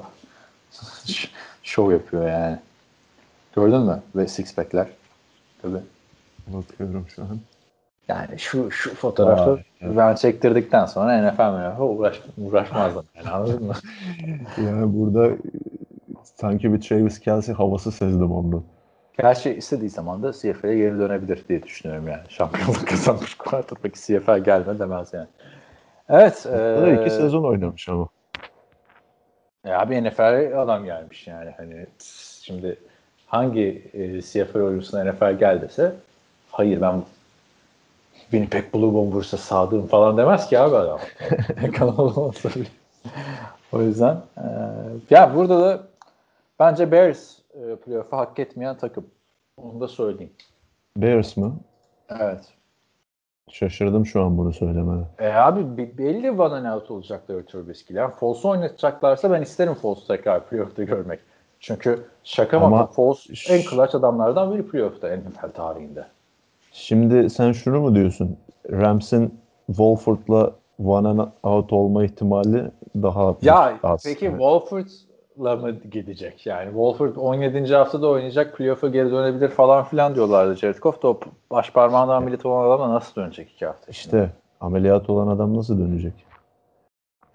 şov 1.64 1.91
yapıyor 1.91 2.30
yani. 2.30 2.60
Gördün 3.56 3.82
mü? 3.82 4.02
Ve 4.15 4.28
six 4.28 4.56
pack'ler. 4.56 4.88
Tabii. 5.61 5.82
Bakıyorum 6.48 7.06
şu 7.15 7.22
an. 7.22 7.40
Yani 8.07 8.40
şu 8.40 8.72
şu 8.72 8.95
fotoğrafı 8.95 9.52
Vay, 9.52 9.64
evet. 9.82 9.98
ben 9.98 10.15
çektirdikten 10.15 10.86
sonra 10.86 11.32
NFL 11.32 11.41
NFL 11.41 11.82
uğraş, 11.82 12.22
uğraşmazdım 12.38 13.06
yani 13.15 13.30
anladın 13.30 13.64
mı? 13.64 13.74
Yani 14.57 14.99
burada 14.99 15.36
sanki 16.24 16.74
bir 16.74 16.82
Travis 16.82 17.20
Kelsey 17.20 17.56
havası 17.56 17.91
sezdim 17.91 18.32
ondan. 18.32 18.64
Gerçi 19.18 19.53
istediği 19.53 19.90
zaman 19.90 20.23
da 20.23 20.34
CFL'e 20.34 20.76
geri 20.76 20.99
dönebilir 20.99 21.44
diye 21.49 21.64
düşünüyorum 21.64 22.07
yani. 22.07 22.23
Şampiyonluk 22.30 22.88
kazanmış 22.88 23.35
quarterback 23.38 23.95
CFL 23.95 24.38
gelme 24.38 24.80
demez 24.80 25.14
yani. 25.14 25.27
Evet. 26.10 26.41
Burada 26.45 26.90
E, 26.90 27.02
iki 27.02 27.10
sezon 27.15 27.44
oynamış 27.44 27.90
ama. 27.90 28.07
ya 29.65 29.90
bir 29.90 30.03
NFL 30.03 30.60
adam 30.61 30.85
gelmiş 30.85 31.27
yani. 31.27 31.52
Hani 31.57 31.85
şimdi 32.44 32.80
hangi 33.27 33.91
e, 33.94 34.22
CFL 34.22 34.57
oyuncusuna 34.57 35.03
NFL 35.03 35.31
gel 35.40 35.61
dese 35.61 35.95
hayır 36.52 36.81
ben 36.81 37.03
Winnipeg 38.22 38.73
Blue 38.73 38.94
Bombers'a 38.94 39.38
sadığım 39.38 39.88
falan 39.88 40.18
demez 40.18 40.48
ki 40.49 40.60
abi 40.60 40.76
adam. 40.76 40.99
Kanalı 41.77 42.02
olsa 42.22 42.49
bile. 42.49 42.68
O 43.72 43.81
yüzden 43.81 44.18
e, 44.38 44.45
ya 45.10 45.35
burada 45.35 45.61
da 45.61 45.84
bence 46.60 46.91
Bears 46.91 47.43
e, 47.54 47.76
playoff'u 47.76 48.18
hak 48.18 48.40
etmeyen 48.40 48.78
takım. 48.78 49.06
Onu 49.58 49.82
da 49.82 49.88
söyleyeyim. 49.88 50.34
Bears 50.98 51.38
mı? 51.38 51.60
Evet. 52.10 52.54
Şaşırdım 53.52 54.06
şu 54.06 54.22
an 54.24 54.38
bunu 54.38 54.54
söylemene. 54.54 55.04
E 55.20 55.28
abi 55.34 55.78
be- 55.78 55.98
belli 55.98 56.30
and 56.42 56.66
out 56.66 56.92
olacakları 56.92 57.46
Trubisky'ler. 57.46 58.12
False 58.12 58.48
oynatacaklarsa 58.48 59.32
ben 59.32 59.42
isterim 59.42 59.74
False 59.74 60.08
tekrar 60.08 60.50
playoff'ta 60.50 60.84
görmek. 60.84 61.20
Çünkü 61.60 62.06
şaka 62.24 62.58
Ama 62.58 62.70
mı 62.82 62.88
False 62.92 63.36
ş- 63.36 63.54
en 63.54 63.62
clutch 63.62 63.96
adamlardan 63.96 64.54
biri 64.54 64.68
playoff'ta 64.68 65.08
NFL 65.18 65.52
tarihinde. 65.54 66.06
Şimdi 66.72 67.30
sen 67.30 67.52
şunu 67.52 67.82
mu 67.82 67.96
diyorsun? 67.96 68.38
Rams'in 68.72 69.40
Wolford'la 69.68 70.52
one 70.80 71.08
and 71.08 71.20
out 71.44 71.74
olma 71.74 72.06
ihtimali 72.06 72.72
daha 72.96 73.36
Ya 73.42 73.80
az. 73.84 74.04
peki 74.04 74.26
Evet. 74.26 74.40
Wolford'la 75.36 75.56
mı 75.56 75.72
gidecek? 75.92 76.46
Yani 76.46 76.66
Wolford 76.66 77.16
17. 77.16 77.76
haftada 77.76 78.08
oynayacak 78.08 78.58
playoff'a 78.58 78.88
geri 78.88 79.12
dönebilir 79.12 79.50
falan 79.50 79.84
filan 79.84 80.16
diyorlardı 80.16 80.56
Jared 80.56 80.78
Goff 80.78 81.06
o 81.06 81.20
baş 81.52 81.72
parmağından 81.72 82.16
ameliyat 82.16 82.46
olan 82.46 82.68
adamla 82.68 82.96
nasıl 82.96 83.22
dönecek 83.22 83.52
iki 83.52 83.66
hafta 83.66 83.92
içinde? 83.92 84.18
İşte 84.18 84.30
ameliyat 84.62 85.10
olan 85.10 85.28
adam 85.28 85.58
nasıl 85.58 85.80
dönecek? 85.80 86.14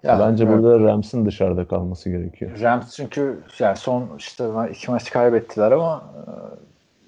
Ya, 0.03 0.19
Bence 0.19 0.43
evet. 0.43 0.57
burada 0.57 0.79
Rams'in 0.79 1.25
dışarıda 1.25 1.67
kalması 1.67 2.09
gerekiyor. 2.09 2.51
Rams 2.61 2.95
çünkü 2.95 3.43
yani 3.59 3.77
son 3.77 4.09
işte 4.17 4.45
iki 4.71 4.91
maç 4.91 5.11
kaybettiler 5.11 5.71
ama 5.71 6.03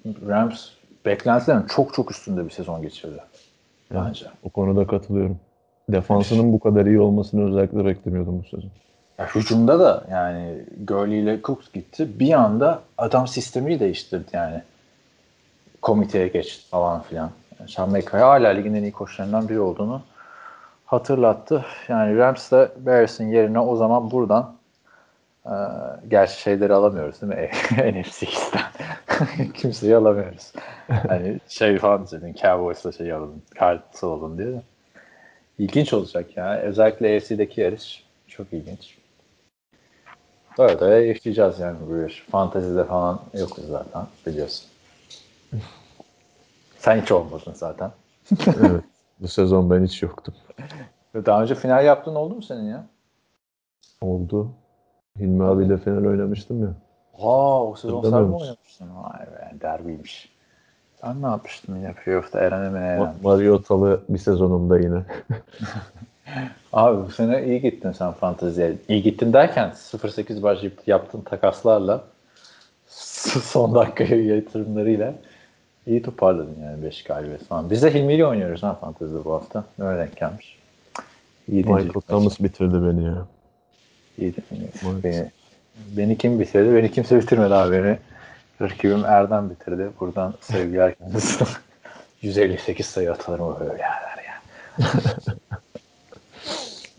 e, 0.04 0.08
Rams 0.28 0.68
beklentilerin 1.06 1.66
çok 1.66 1.94
çok 1.94 2.10
üstünde 2.10 2.44
bir 2.44 2.50
sezon 2.50 2.82
geçirdi. 2.82 3.18
Bence. 3.94 4.26
O 4.42 4.50
konuda 4.50 4.86
katılıyorum. 4.86 5.38
Defansının 5.88 6.52
bu 6.52 6.60
kadar 6.60 6.86
iyi 6.86 7.00
olmasını 7.00 7.48
özellikle 7.48 7.84
beklemiyordum 7.84 8.38
bu 8.38 8.48
sezon. 8.48 8.70
Ya 9.22 9.28
hücumda 9.34 9.80
da 9.80 10.04
yani 10.10 10.64
Gurley 10.84 11.20
ile 11.20 11.42
Cooks 11.42 11.72
gitti. 11.72 12.20
Bir 12.20 12.32
anda 12.32 12.80
adam 12.98 13.28
sistemi 13.28 13.80
değiştirdi 13.80 14.30
yani. 14.32 14.62
Komiteye 15.82 16.28
geçti 16.28 16.70
falan 16.70 17.02
filan. 17.02 17.30
Yani 17.60 17.70
Sean 17.70 17.90
McVay 17.90 18.20
hala 18.20 18.48
ligin 18.48 18.74
en 18.74 18.82
iyi 18.82 18.92
koçlarından 18.92 19.48
biri 19.48 19.60
olduğunu 19.60 20.02
hatırlattı. 20.86 21.64
Yani 21.88 22.16
Rams 22.16 22.52
de 22.52 22.72
Bears'in 22.76 23.28
yerine 23.28 23.58
o 23.58 23.76
zaman 23.76 24.10
buradan 24.10 24.54
e, 25.46 25.54
gerçi 26.08 26.40
şeyleri 26.40 26.72
alamıyoruz 26.72 27.22
değil 27.22 27.32
mi? 27.32 27.50
NFC. 28.02 28.26
Kimseyi 29.54 29.96
alamıyoruz. 29.96 30.52
Hani 31.08 31.40
şey 31.48 31.78
falan 31.78 32.06
dedin 32.10 32.34
Cowboys'la 32.42 32.92
şey 32.92 33.12
alalım. 33.12 33.42
Cardinals 33.60 34.04
alalım 34.04 34.38
diye 34.38 34.48
de. 34.48 34.62
İlginç 35.58 35.92
olacak 35.92 36.36
ya. 36.36 36.58
Özellikle 36.58 37.16
AFC'deki 37.16 37.60
yarış 37.60 38.04
çok 38.28 38.52
ilginç. 38.52 39.01
Böyle 40.58 40.80
de 40.80 40.86
yaşayacağız 40.86 41.58
yani 41.58 41.76
bu 41.88 41.96
yarış. 41.96 42.24
Fantezide 42.30 42.84
falan 42.84 43.20
yokuz 43.34 43.64
zaten 43.68 44.06
biliyorsun. 44.26 44.66
Sen 46.78 47.00
hiç 47.00 47.12
olmadın 47.12 47.52
zaten. 47.54 47.90
evet. 48.46 48.84
Bu 49.20 49.28
sezon 49.28 49.70
ben 49.70 49.84
hiç 49.84 50.02
yoktum. 50.02 50.34
Daha 51.14 51.42
önce 51.42 51.54
final 51.54 51.84
yaptığın 51.84 52.14
oldu 52.14 52.34
mu 52.34 52.42
senin 52.42 52.70
ya? 52.70 52.86
Oldu. 54.00 54.48
Hilmi 55.18 55.44
abiyle 55.44 55.78
final 55.78 56.04
oynamıştım 56.04 56.62
ya. 56.62 56.74
Aa 57.18 57.64
o 57.64 57.76
sezon 57.76 58.02
sen 58.02 58.22
mi 58.22 58.36
oynamıştın? 58.36 58.88
Vay 58.96 59.26
be 59.26 59.60
derbiymiş. 59.60 60.32
Sen 61.00 61.22
ne 61.22 61.26
yapmıştın 61.26 61.76
yine 61.76 61.92
playoff'ta 61.92 62.40
Eren'e 62.40 62.68
mi 62.68 62.78
Ma- 62.78 62.82
Eren? 62.82 63.14
Mariota'lı 63.22 64.00
bir 64.08 64.18
sezonumda 64.18 64.78
yine. 64.78 65.02
Abi 66.72 67.06
bu 67.06 67.10
sene 67.10 67.44
iyi 67.46 67.60
gittin 67.60 67.92
sen 67.92 68.12
fanteziye. 68.12 68.72
İyi 68.88 69.02
gittin 69.02 69.32
derken 69.32 69.70
0-8 69.70 70.42
başlayıp 70.42 70.88
yaptığın 70.88 71.20
takaslarla 71.20 72.04
son 73.42 73.74
dakika 73.74 74.14
yatırımlarıyla 74.14 75.14
iyi 75.86 76.02
toparladın 76.02 76.56
yani 76.62 76.82
5 76.82 77.04
galibiyet 77.04 77.44
falan. 77.44 77.70
Biz 77.70 77.82
de 77.82 77.94
Hilmi 77.94 78.14
ile 78.14 78.26
oynuyoruz 78.26 78.62
ha 78.62 78.74
fantezide 78.74 79.24
bu 79.24 79.32
hafta. 79.32 79.64
Öyle 79.78 79.98
denk 79.98 80.16
gelmiş. 80.16 80.58
Michael 81.48 81.90
Thomas 82.08 82.40
bitirdi 82.40 82.74
beni 82.74 83.04
ya. 83.04 83.26
İyiydi. 84.18 84.40
Evet. 84.52 85.04
Beni, 85.04 85.30
beni 85.96 86.18
kim 86.18 86.40
bitirdi? 86.40 86.74
Beni 86.74 86.92
kimse 86.92 87.20
bitirmedi 87.20 87.54
abi 87.54 87.72
beni. 87.72 87.98
Rakibim 88.60 89.04
Erdem 89.04 89.50
bitirdi. 89.50 89.90
Buradan 90.00 90.34
sevgiler 90.40 90.94
kendisine. 90.94 91.48
158 92.22 92.86
sayı 92.86 93.12
atarım 93.12 93.44
o 93.44 93.60
böyle 93.60 93.72
yerler 93.72 94.24
ya. 94.26 94.40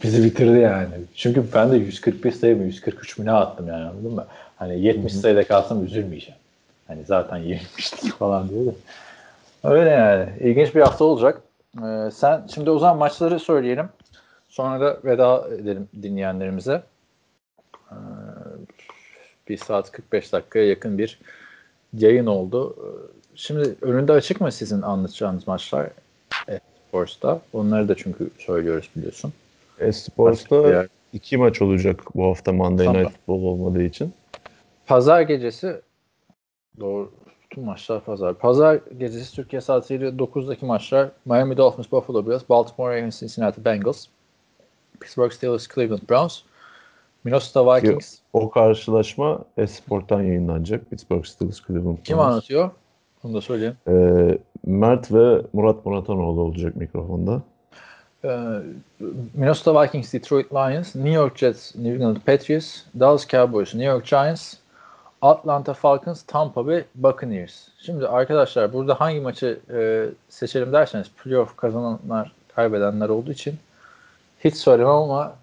Bizi 0.04 0.24
bitirdi 0.24 0.60
yani. 0.60 0.90
Çünkü 1.16 1.44
ben 1.54 1.72
de 1.72 1.78
141 1.78 2.32
sayı 2.32 2.58
mı 2.58 2.64
143 2.64 3.18
mü 3.18 3.26
ne 3.26 3.32
attım 3.32 3.68
yani 3.68 3.86
anladın 3.86 4.14
mı? 4.14 4.26
Hani 4.56 4.82
70 4.82 5.14
sayıda 5.14 5.48
kalsam 5.48 5.86
üzülmeyeceğim. 5.86 6.40
Hani 6.88 7.06
zaten 7.06 7.38
yenilmiştik 7.38 8.14
falan 8.20 8.50
diyor 8.50 8.66
da. 8.66 8.72
Öyle 9.64 9.90
yani. 9.90 10.30
İlginç 10.40 10.76
bir 10.76 10.82
hafta 10.82 11.06
olacak. 11.06 11.42
Ee, 11.84 12.10
sen 12.14 12.48
şimdi 12.54 12.70
o 12.70 12.80
zaman 12.80 12.98
maçları 12.98 13.40
söyleyelim. 13.40 13.90
Sonra 14.50 14.80
da 14.82 14.98
veda 15.04 15.48
edelim 15.48 15.88
dinleyenlerimize. 16.02 16.84
Ee, 17.92 17.96
bir 19.50 19.58
saat 19.58 19.92
45 19.92 20.34
dakikaya 20.34 20.66
yakın 20.66 20.98
bir 20.98 21.20
yayın 21.94 22.26
oldu. 22.26 22.76
Ee, 22.80 23.14
Şimdi 23.36 23.76
önünde 23.82 24.12
açık 24.12 24.42
mı 24.42 24.52
sizin 24.52 24.82
anlatacağınız 24.82 25.48
maçlar? 25.48 25.90
Sports'ta. 26.94 27.42
Onları 27.54 27.90
da 27.90 27.96
çünkü 27.96 28.30
söylüyoruz 28.40 28.90
biliyorsun. 28.96 29.34
Esports'ta 29.80 30.88
iki 31.14 31.38
maç 31.38 31.62
olacak 31.62 32.02
bu 32.16 32.26
hafta 32.26 32.54
Monday. 32.54 32.88
Night 32.88 33.04
Football 33.04 33.44
olmadığı 33.44 33.84
için. 33.84 34.14
Pazar 34.86 35.22
gecesi 35.22 35.82
doğru 36.80 37.12
tüm 37.50 37.64
maçlar 37.64 38.04
pazar. 38.04 38.34
Pazar 38.34 38.80
gecesi 38.98 39.36
Türkiye 39.36 39.62
saatiyle 39.62 40.08
9'daki 40.08 40.66
maçlar 40.66 41.10
Miami 41.26 41.58
Dolphins, 41.58 41.92
Buffalo 41.92 42.28
Bills, 42.28 42.50
Baltimore 42.50 42.98
Ravens, 42.98 43.20
Cincinnati 43.20 43.66
Bengals, 43.66 44.06
Pittsburgh 45.00 45.32
Steelers, 45.32 45.68
Cleveland 45.76 46.10
Browns, 46.10 46.40
Minnesota 47.24 47.76
Vikings. 47.76 48.18
O 48.34 48.50
karşılaşma 48.50 49.40
Esport'tan 49.58 50.22
yayınlanacak. 50.22 50.90
Pittsburgh 50.90 51.26
Steelers 51.26 51.62
Cleveland 51.68 51.98
Kim 52.04 52.18
Browns. 52.18 52.32
anlatıyor? 52.32 52.72
Onu 53.24 53.34
da 53.34 53.42
söyleyeyim. 53.42 53.78
Ee, 53.88 54.38
Mert 54.66 55.14
ve 55.14 55.42
Murat 55.54 55.86
Muratanoğlu 55.86 56.42
olacak 56.42 56.76
mikrofonda. 56.76 57.42
Ee, 58.26 58.60
Minnesota 59.34 59.84
Vikings, 59.84 60.14
Detroit 60.14 60.54
Lions, 60.54 60.96
New 60.96 61.12
York 61.12 61.38
Jets, 61.38 61.76
New 61.76 61.94
England 61.94 62.18
Patriots, 62.18 62.82
Dallas 63.00 63.28
Cowboys, 63.28 63.74
New 63.74 63.92
York 63.92 64.06
Giants, 64.06 64.54
Atlanta 65.22 65.74
Falcons, 65.74 66.24
Tampa 66.24 66.68
Bay 66.68 66.84
Buccaneers. 66.96 67.68
Şimdi 67.80 68.08
arkadaşlar 68.08 68.74
burada 68.74 69.00
hangi 69.00 69.20
maçı 69.20 69.60
e, 69.74 70.06
seçelim 70.30 70.74
derseniz 70.74 71.12
playoff 71.24 71.58
kazananlar, 71.58 72.32
kaybedenler 72.56 73.10
olduğu 73.10 73.32
için 73.32 73.56
hiç 74.40 74.56
söylemem 74.56 74.94
ama 74.94 75.36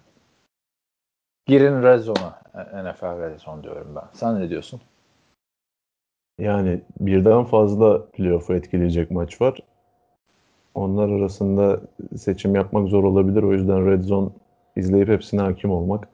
girin 1.45 1.83
red 1.83 1.99
zone'a. 1.99 2.41
NFL 2.83 3.21
red 3.21 3.39
zone 3.39 3.63
diyorum 3.63 3.87
ben. 3.95 4.03
Sen 4.13 4.41
ne 4.41 4.49
diyorsun? 4.49 4.81
Yani 6.41 6.79
birden 6.99 7.43
fazla 7.43 8.05
playoff'u 8.05 8.53
etkileyecek 8.53 9.11
maç 9.11 9.41
var. 9.41 9.59
Onlar 10.75 11.09
arasında 11.09 11.79
seçim 12.17 12.55
yapmak 12.55 12.89
zor 12.89 13.03
olabilir. 13.03 13.43
O 13.43 13.53
yüzden 13.53 13.91
Red 13.91 14.03
Zone 14.03 14.29
izleyip 14.75 15.07
hepsine 15.07 15.41
hakim 15.41 15.71
olmak 15.71 16.07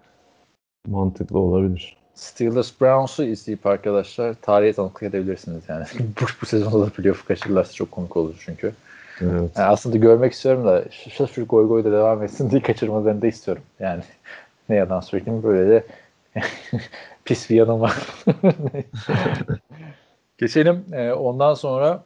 mantıklı 0.88 1.40
olabilir. 1.40 1.98
Steelers 2.16 2.82
Browns'u 2.82 3.24
izleyip 3.24 3.66
arkadaşlar 3.66 4.36
tarihe 4.42 4.74
tanıklık 4.74 5.04
edebilirsiniz 5.04 5.64
yani. 5.68 5.86
bu, 6.22 6.26
bu 6.42 6.46
sezonda 6.46 6.86
da 6.86 6.90
playoff'u 6.90 7.28
kaçırırlarsa 7.28 7.74
çok 7.74 7.92
komik 7.92 8.18
olur 8.18 8.36
çünkü. 8.46 8.74
Evet. 9.22 9.52
Yani 9.58 9.68
aslında 9.68 9.98
görmek 9.98 10.34
istiyorum 10.34 10.66
da 10.66 10.84
şu, 10.92 11.28
şu 11.28 11.46
goy 11.46 11.68
goy 11.68 11.84
da 11.84 11.92
devam 11.92 12.24
etsin 12.24 12.52
diye 12.52 12.62
kaçırmalarını 12.62 13.22
da 13.22 13.28
istiyorum. 13.28 13.64
Yani 13.80 14.04
ne 14.70 14.76
yalan 14.76 15.00
söyleyeyim 15.00 15.44
böyle 15.44 15.70
de 15.70 15.84
pis 17.26 17.50
bir 17.50 17.56
yanım 17.56 17.82
var. 17.82 17.98
Geçelim. 20.38 20.86
Ee, 20.94 21.12
ondan 21.12 21.54
sonra 21.54 22.04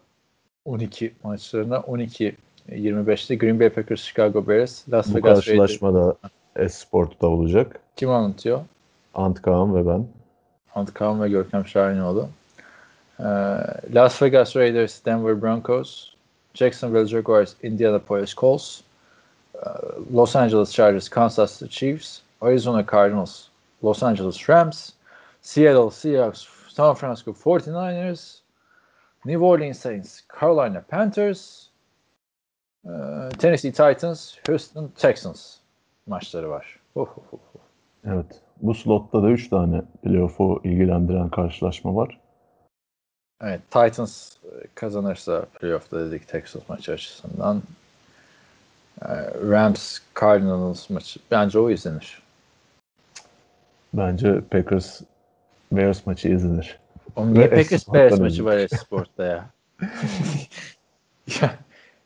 12 0.66 1.14
maçlarına 1.24 1.80
12 1.80 2.36
25'te 2.70 3.36
Green 3.36 3.60
Bay 3.60 3.70
Packers, 3.70 4.02
Chicago 4.02 4.48
Bears, 4.48 4.90
Las 4.91 5.10
Bu 5.12 5.16
Vegas 5.16 5.30
Raiders. 5.30 5.45
karşılaşmada 5.45 6.16
Esport'ta 6.56 7.28
olacak. 7.28 7.80
Kim 7.95 8.10
anlatıyor? 8.10 8.62
Ant 9.14 9.41
Kaan 9.41 9.76
ve 9.76 9.88
ben. 9.88 10.06
Antkan 10.76 11.24
ve 11.24 11.30
Görkem 11.30 11.68
Şahinoğlu. 11.68 12.30
Ee, 13.20 13.24
Las 13.94 14.22
Vegas 14.22 14.56
Raiders, 14.56 15.06
Denver 15.06 15.41
Broncos, 15.41 16.14
Jacksonville 16.53 17.08
Jaguars, 17.08 17.53
Indianapolis 17.64 18.36
Colts, 18.36 18.82
ee, 19.56 19.60
Los 20.14 20.36
Angeles 20.36 20.72
Chargers, 20.72 21.10
Kansas 21.10 21.60
City 21.60 21.72
Chiefs, 21.72 22.20
Arizona 22.41 22.86
Cardinals, 22.91 23.44
Los 23.84 24.03
Angeles 24.03 24.49
Rams, 24.49 24.94
Seattle 25.41 25.91
Seahawks, 25.91 26.48
San 26.82 26.95
Francisco 26.95 27.32
49ers, 27.32 28.41
New 29.24 29.45
Orleans 29.45 29.78
Saints, 29.78 30.24
Carolina 30.40 30.82
Panthers, 30.82 31.70
ee, 32.86 33.30
Tennessee 33.38 33.72
Titans, 33.72 34.38
Houston 34.48 34.88
Texans 34.88 35.58
maçları 36.08 36.49
var. 36.49 36.80
Huh, 36.94 37.08
huh, 37.08 37.24
huh. 37.32 37.60
Evet. 38.06 38.41
Bu 38.62 38.74
slotta 38.74 39.24
da 39.24 39.30
3 39.30 39.49
tane 39.49 39.82
playoff'u 40.03 40.62
ilgilendiren 40.64 41.30
karşılaşma 41.30 41.95
var. 41.95 42.20
Evet, 43.41 43.62
Titans 43.72 44.36
e, 44.44 44.68
kazanırsa 44.76 45.45
playoff'ta 45.45 45.99
dedik 45.99 46.28
Texas 46.28 46.70
maçı 46.70 46.94
açısından. 46.94 47.62
Ee, 49.02 49.08
Rams 49.49 49.99
Cardinals 50.22 50.90
maçı 50.90 51.20
bence 51.32 51.60
o 51.60 51.70
izlenir. 51.70 52.22
Bence 53.94 54.41
Packers 54.52 55.02
Bears 55.72 56.06
maçı 56.06 56.30
izlenir. 56.30 56.80
Oğlum 57.15 57.34
niye 57.34 57.45
Esport'tan 57.45 57.93
Bears 57.93 58.19
maçı 58.19 58.45
var 58.45 58.57
Esport'ta 58.57 59.26
ya? 59.26 59.49
ya 61.41 61.56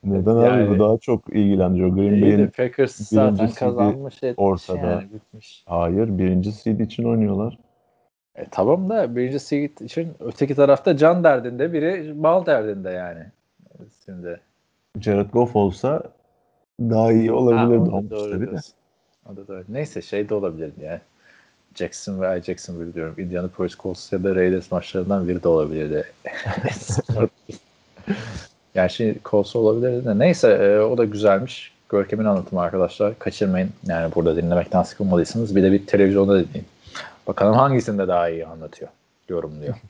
Neden 0.04 0.36
Yani- 0.36 0.64
abi? 0.64 0.70
Bu 0.70 0.80
daha 0.84 0.98
çok 0.98 1.30
ilgilendiriyor. 1.30 1.90
Green 1.90 2.22
Bay'in 2.22 2.48
Packers 2.48 2.96
zaten 2.96 3.50
kazanmış 3.50 4.16
etmiş 4.24 4.34
ortada. 4.38 4.88
yani 4.88 5.08
bitmiş. 5.14 5.64
hayır 5.68 6.18
birinci 6.18 6.52
seed 6.52 6.80
için 6.80 7.04
oynuyorlar. 7.04 7.58
E, 8.36 8.46
tamam 8.52 8.90
da 8.90 9.16
birinci 9.16 9.40
seed 9.40 9.78
için 9.80 10.14
öteki 10.20 10.56
tarafta 10.56 10.98
can 10.98 11.24
derdinde 11.24 11.74
biri 11.74 12.14
mal 12.14 12.46
derdinde 12.46 12.90
yani. 12.90 13.24
Şimdi. 14.06 14.40
Jared 15.00 15.30
Goff 15.32 15.56
olsa 15.56 16.04
daha 16.80 17.12
iyi 17.12 17.30
Ha, 17.30 17.36
olabilirdi. 17.36 17.90
o 17.92 18.04
da 18.04 18.10
doğru 18.10 18.32
tabii 18.32 18.52
de. 18.52 18.56
O 19.32 19.36
da 19.36 19.48
doğru. 19.48 19.64
Neyse 19.70 20.02
şey 20.02 20.30
de 20.30 20.36
olabilir 20.36 20.72
yani. 20.82 21.00
Jackson 21.76 22.22
ve 22.22 22.42
Jacksonville 22.42 22.94
diyorum. 22.94 23.16
Indianapolis 23.18 23.76
Colts 23.76 24.14
ya 24.14 24.24
da 24.24 24.36
Raiders 24.36 24.72
maçlarından 24.72 25.28
biri 25.28 25.44
de 25.44 25.48
olabilirdi. 25.48 26.06
Gerçi 28.74 29.18
Colts 29.26 29.56
olabilirdi 29.56 30.06
de. 30.06 30.20
Neyse 30.20 30.50
e, 30.50 30.80
o 30.80 30.98
da 30.98 31.06
güzelmiş. 31.06 31.76
Görkem'in 31.90 32.26
anlatımı 32.26 32.62
arkadaşlar. 32.62 33.20
Kaçırmayın. 33.20 33.70
Yani 33.88 34.16
burada 34.16 34.36
dinlemekten 34.36 34.84
sıkılmadıysanız 34.84 35.56
bir 35.56 35.64
de 35.64 35.72
bir 35.72 35.88
televizyonda 35.88 36.34
dinleyin. 36.34 36.68
Bakalım 37.28 37.54
hangisinde 37.56 38.08
daha 38.08 38.30
iyi 38.30 38.46
anlatıyor. 38.46 38.92
Yorumluyor. 39.30 39.76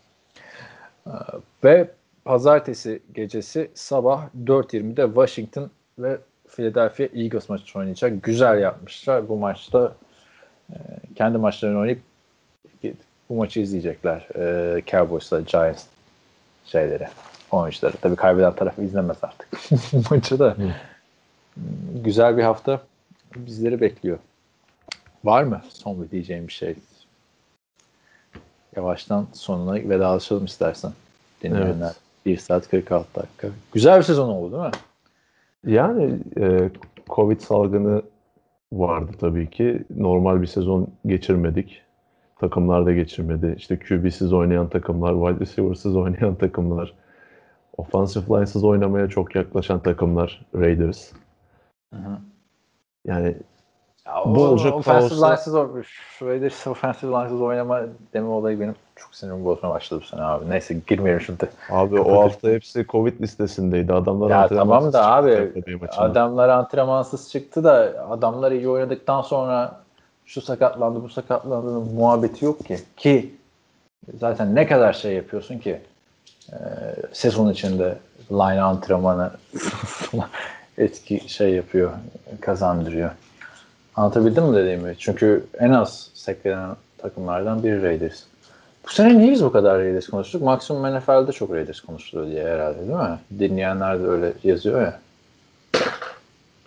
E, 1.07 1.11
ve 1.63 1.89
pazartesi 2.25 3.01
gecesi 3.13 3.71
sabah 3.73 4.27
4.20'de 4.45 5.05
Washington 5.05 5.71
ve 5.99 6.17
Philadelphia 6.47 7.03
Eagles 7.03 7.49
maçı 7.49 7.79
oynayacak. 7.79 8.23
Güzel 8.23 8.59
yapmışlar. 8.59 9.29
Bu 9.29 9.37
maçta 9.37 9.95
e, 10.69 10.75
kendi 11.15 11.37
maçlarını 11.37 11.79
oynayıp 11.79 12.01
bu 13.29 13.35
maçı 13.35 13.59
izleyecekler. 13.59 14.27
E, 14.35 14.81
Cowboys'la 14.87 15.41
Giants 15.41 15.83
şeyleri, 16.65 17.07
oyuncuları. 17.51 17.97
Tabii 18.01 18.15
kaybeden 18.15 18.55
taraf 18.55 18.79
izlemez 18.79 19.17
artık 19.21 19.47
bu 19.93 20.01
maçı 20.15 20.39
da. 20.39 20.55
Güzel 22.03 22.37
bir 22.37 22.43
hafta 22.43 22.81
bizleri 23.35 23.81
bekliyor. 23.81 24.17
Var 25.23 25.43
mı 25.43 25.61
son 25.69 26.03
bir 26.03 26.11
diyeceğim 26.11 26.47
bir 26.47 26.53
şey? 26.53 26.75
Yavaştan 28.75 29.27
sonuna 29.33 29.73
vedalaşalım 29.73 30.45
istersen. 30.45 30.91
Dinleyenler. 31.43 31.93
1 32.25 32.37
saat 32.37 32.69
46 32.69 33.15
dakika. 33.15 33.47
Güzel 33.73 33.97
bir 33.97 34.03
sezon 34.03 34.29
oldu 34.29 34.51
değil 34.51 34.63
mi? 34.63 34.71
Yani 35.75 36.19
e, 36.39 36.69
Covid 37.09 37.39
salgını 37.39 38.01
vardı 38.73 39.11
tabii 39.19 39.49
ki. 39.49 39.83
Normal 39.95 40.41
bir 40.41 40.47
sezon 40.47 40.87
geçirmedik. 41.05 41.81
Takımlar 42.39 42.85
da 42.85 42.93
geçirmedi. 42.93 43.53
İşte 43.57 43.79
QB'siz 43.79 44.33
oynayan 44.33 44.69
takımlar, 44.69 45.13
wide 45.13 45.39
receiver'sız 45.39 45.95
oynayan 45.95 46.35
takımlar, 46.35 46.93
offensive 47.77 48.25
line'sız 48.25 48.63
oynamaya 48.63 49.07
çok 49.07 49.35
yaklaşan 49.35 49.79
takımlar, 49.79 50.45
Raiders. 50.55 51.11
Hı 51.93 51.99
hı. 51.99 52.17
Yani 53.05 53.35
Ya 54.07 54.23
Bu 54.25 54.43
olacak 54.45 54.73
offensive 54.75 55.09
kaosa- 55.09 55.27
line'sız 55.29 55.55
o- 55.55 55.69
Raiders 56.21 56.67
offensive 56.67 57.11
line'sız 57.11 57.41
oynama 57.41 57.81
deme 58.13 58.27
olayı 58.27 58.59
benim 58.59 58.75
çok 58.95 59.15
sinirimi 59.15 59.45
bozmaya 59.45 59.73
başladı 59.73 60.01
bu 60.03 60.07
sene 60.07 60.21
abi. 60.21 60.49
Neyse 60.49 60.75
girmeyelim 60.87 61.21
şimdi. 61.21 61.49
abi 61.69 61.99
o 61.99 62.21
hafta 62.23 62.49
hepsi 62.49 62.85
Covid 62.89 63.21
listesindeydi. 63.21 63.93
Adamlar 63.93 64.29
Ya 64.29 64.47
tamam 64.47 64.93
da 64.93 65.11
abi 65.11 65.51
adamlar 65.97 66.49
antrenmansız 66.49 67.31
çıktı 67.31 67.63
da 67.63 68.05
adamlar 68.09 68.51
iyi 68.51 68.69
oynadıktan 68.69 69.21
sonra 69.21 69.81
şu 70.25 70.41
sakatlandı 70.41 71.03
bu 71.03 71.09
sakatlandı 71.09 71.79
muhabbeti 71.79 72.45
yok 72.45 72.65
ki. 72.65 72.79
Ki 72.97 73.35
zaten 74.19 74.55
ne 74.55 74.67
kadar 74.67 74.93
şey 74.93 75.13
yapıyorsun 75.13 75.57
ki 75.59 75.81
e, 76.51 76.55
sezon 77.13 77.49
içinde 77.51 77.97
line 78.31 78.61
antrenmanı 78.61 79.31
etki 80.77 81.29
şey 81.29 81.49
yapıyor 81.53 81.91
kazandırıyor. 82.41 83.09
Anlatabildim 83.97 84.43
mi 84.45 84.55
dediğimi? 84.55 84.95
Çünkü 84.97 85.45
en 85.59 85.71
az 85.71 86.09
seklenen 86.13 86.75
takımlardan 86.97 87.63
biri 87.63 87.83
Raiders. 87.83 88.23
Bu 88.85 88.89
sene 88.91 89.17
niye 89.17 89.31
biz 89.31 89.43
bu 89.43 89.51
kadar 89.51 89.79
Raiders 89.79 90.07
konuştuk? 90.07 90.41
Maksimum 90.41 90.97
NFL'de 90.97 91.31
çok 91.31 91.51
Raiders 91.53 91.81
konuşuluyor 91.81 92.27
diye 92.27 92.47
herhalde 92.47 92.79
değil 92.79 92.89
mi? 92.89 93.19
Dinleyenler 93.39 93.99
de 93.99 94.07
öyle 94.07 94.33
yazıyor 94.43 94.81
ya. 94.81 94.99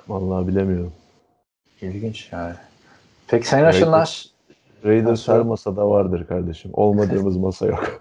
Vallahi 0.08 0.48
bilemiyorum. 0.48 0.92
İlginç 1.82 2.28
yani. 2.32 2.54
Peki 3.28 3.48
Sayın 3.48 3.64
Aşınlar 3.64 4.24
Raiders 4.84 5.28
Ha, 5.28 5.34
her 5.34 5.40
masada 5.40 5.90
vardır 5.90 6.26
kardeşim. 6.26 6.70
Olmadığımız 6.74 7.36
masa 7.46 7.66
yok. 7.66 8.00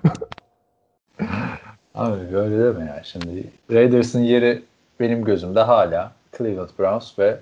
Abi 1.95 2.33
böyle 2.33 2.63
deme 2.63 2.85
ya 2.85 3.01
şimdi. 3.03 3.43
Raiders'ın 3.71 4.19
yeri 4.19 4.63
benim 4.99 5.23
gözümde 5.23 5.61
hala 5.61 6.11
Cleveland 6.37 6.69
Browns 6.79 7.19
ve 7.19 7.39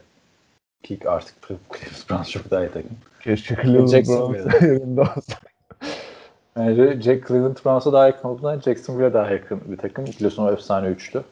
ki 0.84 1.00
artık 1.10 1.36
Cleveland 1.48 2.10
Browns 2.10 2.30
çok 2.30 2.52
daha 2.52 2.66
iyi 2.66 2.72
takım. 2.72 2.92
Keşke 3.22 3.56
Cleveland 3.56 3.90
yerinde 4.62 5.02
olsa. 5.02 5.22
Yani 6.58 7.02
Jack 7.02 7.28
Cleveland 7.28 7.58
Browns'a 7.66 7.94
daha 7.94 8.08
yakın 8.08 8.30
olduğundan 8.30 8.60
Jacksonville'e 8.60 9.14
daha 9.14 9.32
yakın 9.32 9.62
bir 9.66 9.78
takım. 9.78 10.06
Biliyorsun 10.06 10.44
o 10.44 10.52
efsane 10.52 10.88
üçlü. 10.88 11.24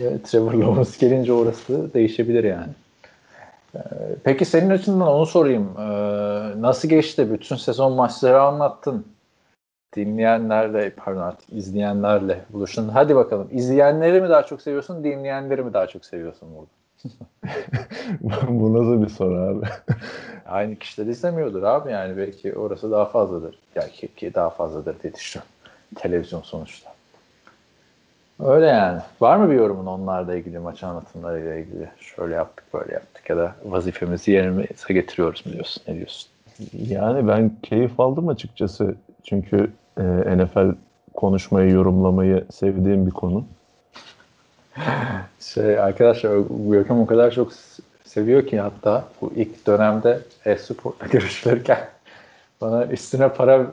Ve 0.00 0.22
Trevor 0.22 0.54
Lawrence 0.54 0.90
gelince 1.00 1.32
orası 1.32 1.94
değişebilir 1.94 2.44
yani. 2.44 2.72
Ee, 3.74 3.80
Peki 4.24 4.44
senin 4.44 4.70
açından 4.70 5.08
onu 5.08 5.26
sorayım. 5.26 5.70
Ee, 5.78 5.82
nasıl 6.62 6.88
geçti? 6.88 7.32
Bütün 7.32 7.56
sezon 7.56 7.92
maçları 7.92 8.42
anlattın. 8.42 9.06
Dinleyenlerle, 9.96 10.90
pardon 10.90 11.20
artık 11.20 11.52
izleyenlerle 11.52 12.40
buluştun. 12.52 12.88
Hadi 12.88 13.16
bakalım. 13.16 13.48
İzleyenleri 13.52 14.20
mi 14.20 14.28
daha 14.28 14.42
çok 14.42 14.62
seviyorsun, 14.62 15.04
dinleyenleri 15.04 15.62
mi 15.62 15.74
daha 15.74 15.86
çok 15.86 16.04
seviyorsun 16.04 16.48
burada? 16.54 16.81
Bu 18.48 18.74
nasıl 18.74 19.02
bir 19.02 19.08
soru 19.08 19.38
abi? 19.38 19.66
Aynı 20.46 20.76
kişiler 20.76 21.06
izlemiyordur 21.06 21.62
abi 21.62 21.92
yani 21.92 22.16
belki 22.16 22.54
orası 22.54 22.90
daha 22.90 23.04
fazladır. 23.04 23.58
Ya 23.74 23.88
ki, 23.88 24.08
ki 24.16 24.34
daha 24.34 24.50
fazladır 24.50 24.96
diye 25.02 25.14
düşünüyorum. 25.14 25.52
Televizyon 25.94 26.42
sonuçta. 26.42 26.92
Öyle 28.40 28.66
yani. 28.66 29.00
Var 29.20 29.36
mı 29.36 29.50
bir 29.50 29.54
yorumun 29.54 29.86
onlarla 29.86 30.36
ilgili, 30.36 30.58
maç 30.58 30.82
anlatımlarıyla 30.84 31.54
ilgili? 31.54 31.88
Şöyle 31.98 32.34
yaptık, 32.34 32.64
böyle 32.74 32.92
yaptık 32.92 33.30
ya 33.30 33.36
da 33.36 33.54
vazifemizi 33.64 34.30
yerimize 34.30 34.94
getiriyoruz 34.94 35.46
mu 35.46 35.52
diyorsun? 35.52 35.82
Ne 35.88 35.94
diyorsun? 35.96 36.30
Yani 36.88 37.28
ben 37.28 37.50
keyif 37.62 38.00
aldım 38.00 38.28
açıkçası. 38.28 38.94
Çünkü 39.24 39.70
e, 39.98 40.02
NFL 40.36 40.74
konuşmayı, 41.14 41.70
yorumlamayı 41.70 42.44
sevdiğim 42.50 43.06
bir 43.06 43.10
konu. 43.10 43.44
Şey 45.40 45.78
arkadaşlar 45.78 46.38
Görkem 46.70 47.00
o 47.00 47.06
kadar 47.06 47.30
çok 47.30 47.52
seviyor 48.04 48.46
ki 48.46 48.60
hatta 48.60 49.04
bu 49.20 49.32
ilk 49.36 49.66
dönemde 49.66 50.20
e-sporla 50.44 51.06
görüşürken 51.10 51.88
Bana 52.60 52.86
üstüne 52.86 53.28
para 53.28 53.66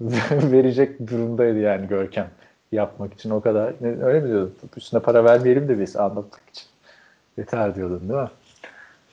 verecek 0.30 1.10
durumdaydı 1.10 1.58
yani 1.58 1.88
Görkem 1.88 2.28
yapmak 2.72 3.14
için 3.14 3.30
o 3.30 3.40
kadar. 3.40 3.74
Ne, 3.80 4.04
öyle 4.04 4.20
mi 4.20 4.28
diyordun? 4.28 4.54
Üstüne 4.76 5.00
para 5.00 5.24
vermeyelim 5.24 5.68
de 5.68 5.80
biz 5.80 5.96
anlatmak 5.96 6.42
için. 6.50 6.66
Yeter 7.36 7.74
diyordun 7.74 8.00
değil 8.00 8.20
mi? 8.20 8.28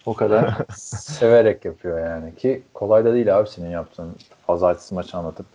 O 0.05 0.13
kadar 0.13 0.57
severek 0.75 1.65
yapıyor 1.65 1.99
yani 1.99 2.35
ki 2.35 2.61
kolay 2.73 3.05
da 3.05 3.13
değil 3.13 3.37
abi 3.39 3.49
senin 3.49 3.69
yaptığın 3.69 4.15
pazartesi 4.47 4.95
maçı 4.95 5.17
anlatıp 5.17 5.45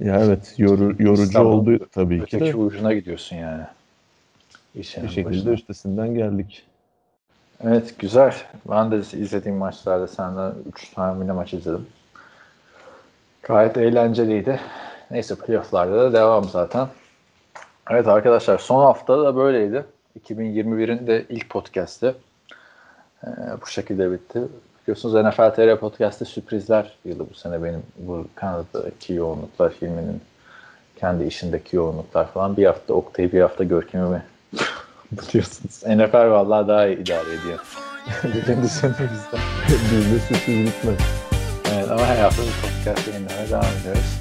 Ya 0.00 0.20
evet 0.20 0.54
yoru, 0.58 0.94
yorucu 0.98 1.22
İstanbul, 1.22 1.52
oldu 1.52 1.78
tabii 1.92 2.24
ki 2.24 2.36
öteki 2.36 2.52
de. 2.52 2.56
ucuna 2.56 2.94
gidiyorsun 2.94 3.36
yani. 3.36 3.62
İşinin 4.78 5.06
Bir 5.06 5.10
şekilde 5.12 5.30
başına. 5.36 5.52
üstesinden 5.52 6.14
geldik. 6.14 6.66
Evet 7.64 7.98
güzel. 7.98 8.34
Ben 8.70 8.90
de 8.90 8.98
izlediğim 8.98 9.56
maçlarda 9.58 10.06
senden 10.06 10.52
3 10.72 10.90
tane 10.90 11.32
maç 11.32 11.54
izledim. 11.54 11.86
Gayet 13.42 13.76
eğlenceliydi. 13.76 14.60
Neyse 15.10 15.34
playofflarda 15.34 15.96
da 15.98 16.12
devam 16.12 16.44
zaten. 16.44 16.88
Evet 17.90 18.08
arkadaşlar 18.08 18.58
son 18.58 18.84
hafta 18.84 19.18
da 19.18 19.36
böyleydi. 19.36 19.84
2021'in 20.26 21.06
de 21.06 21.24
ilk 21.28 21.50
podcast'i. 21.50 22.14
Ee, 23.24 23.28
bu 23.62 23.66
şekilde 23.66 24.12
bitti. 24.12 24.42
Biliyorsunuz 24.82 25.14
NFL 25.14 25.54
TR 25.54 25.78
Podcast'te 25.78 26.24
sürprizler 26.24 26.96
yılı 27.04 27.30
bu 27.30 27.34
sene 27.34 27.64
benim 27.64 27.82
bu 27.98 28.26
Kanada'daki 28.34 29.12
yoğunluklar 29.12 29.72
filminin 29.72 30.20
kendi 30.96 31.24
işindeki 31.24 31.76
yoğunluklar 31.76 32.26
falan. 32.32 32.56
Bir 32.56 32.66
hafta 32.66 32.94
Oktay'ı 32.94 33.32
bir 33.32 33.40
hafta 33.40 33.64
Görkem'i 33.64 34.22
Biliyorsunuz. 35.12 35.82
NFL 35.86 36.30
vallahi 36.30 36.68
daha 36.68 36.86
iyi 36.86 36.98
idare 36.98 37.34
ediyor. 37.34 37.58
Dediğim 38.22 38.62
bizden. 38.62 38.94
Bizde 39.68 40.20
sürpriz 40.20 40.66
bitmez. 40.66 40.98
Evet 41.74 41.90
ama 41.90 42.06
her 42.06 42.16
hafta 42.16 42.42
bir 42.42 42.48
podcast 42.62 43.08
yayınlamaya 43.08 43.48
devam 43.48 43.78
ediyoruz. 43.80 44.18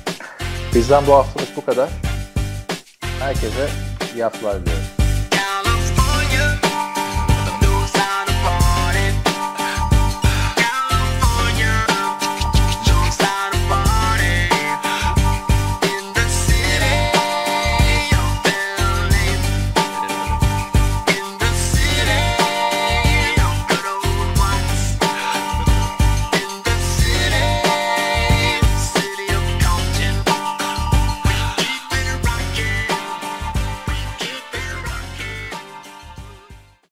Bizden 0.75 1.07
bu 1.07 1.13
haftalık 1.13 1.55
bu 1.55 1.65
kadar. 1.65 1.89
Herkese 3.19 3.69
iyi 4.15 4.23
haftalar 4.23 4.61
diliyoruz. 4.61 4.97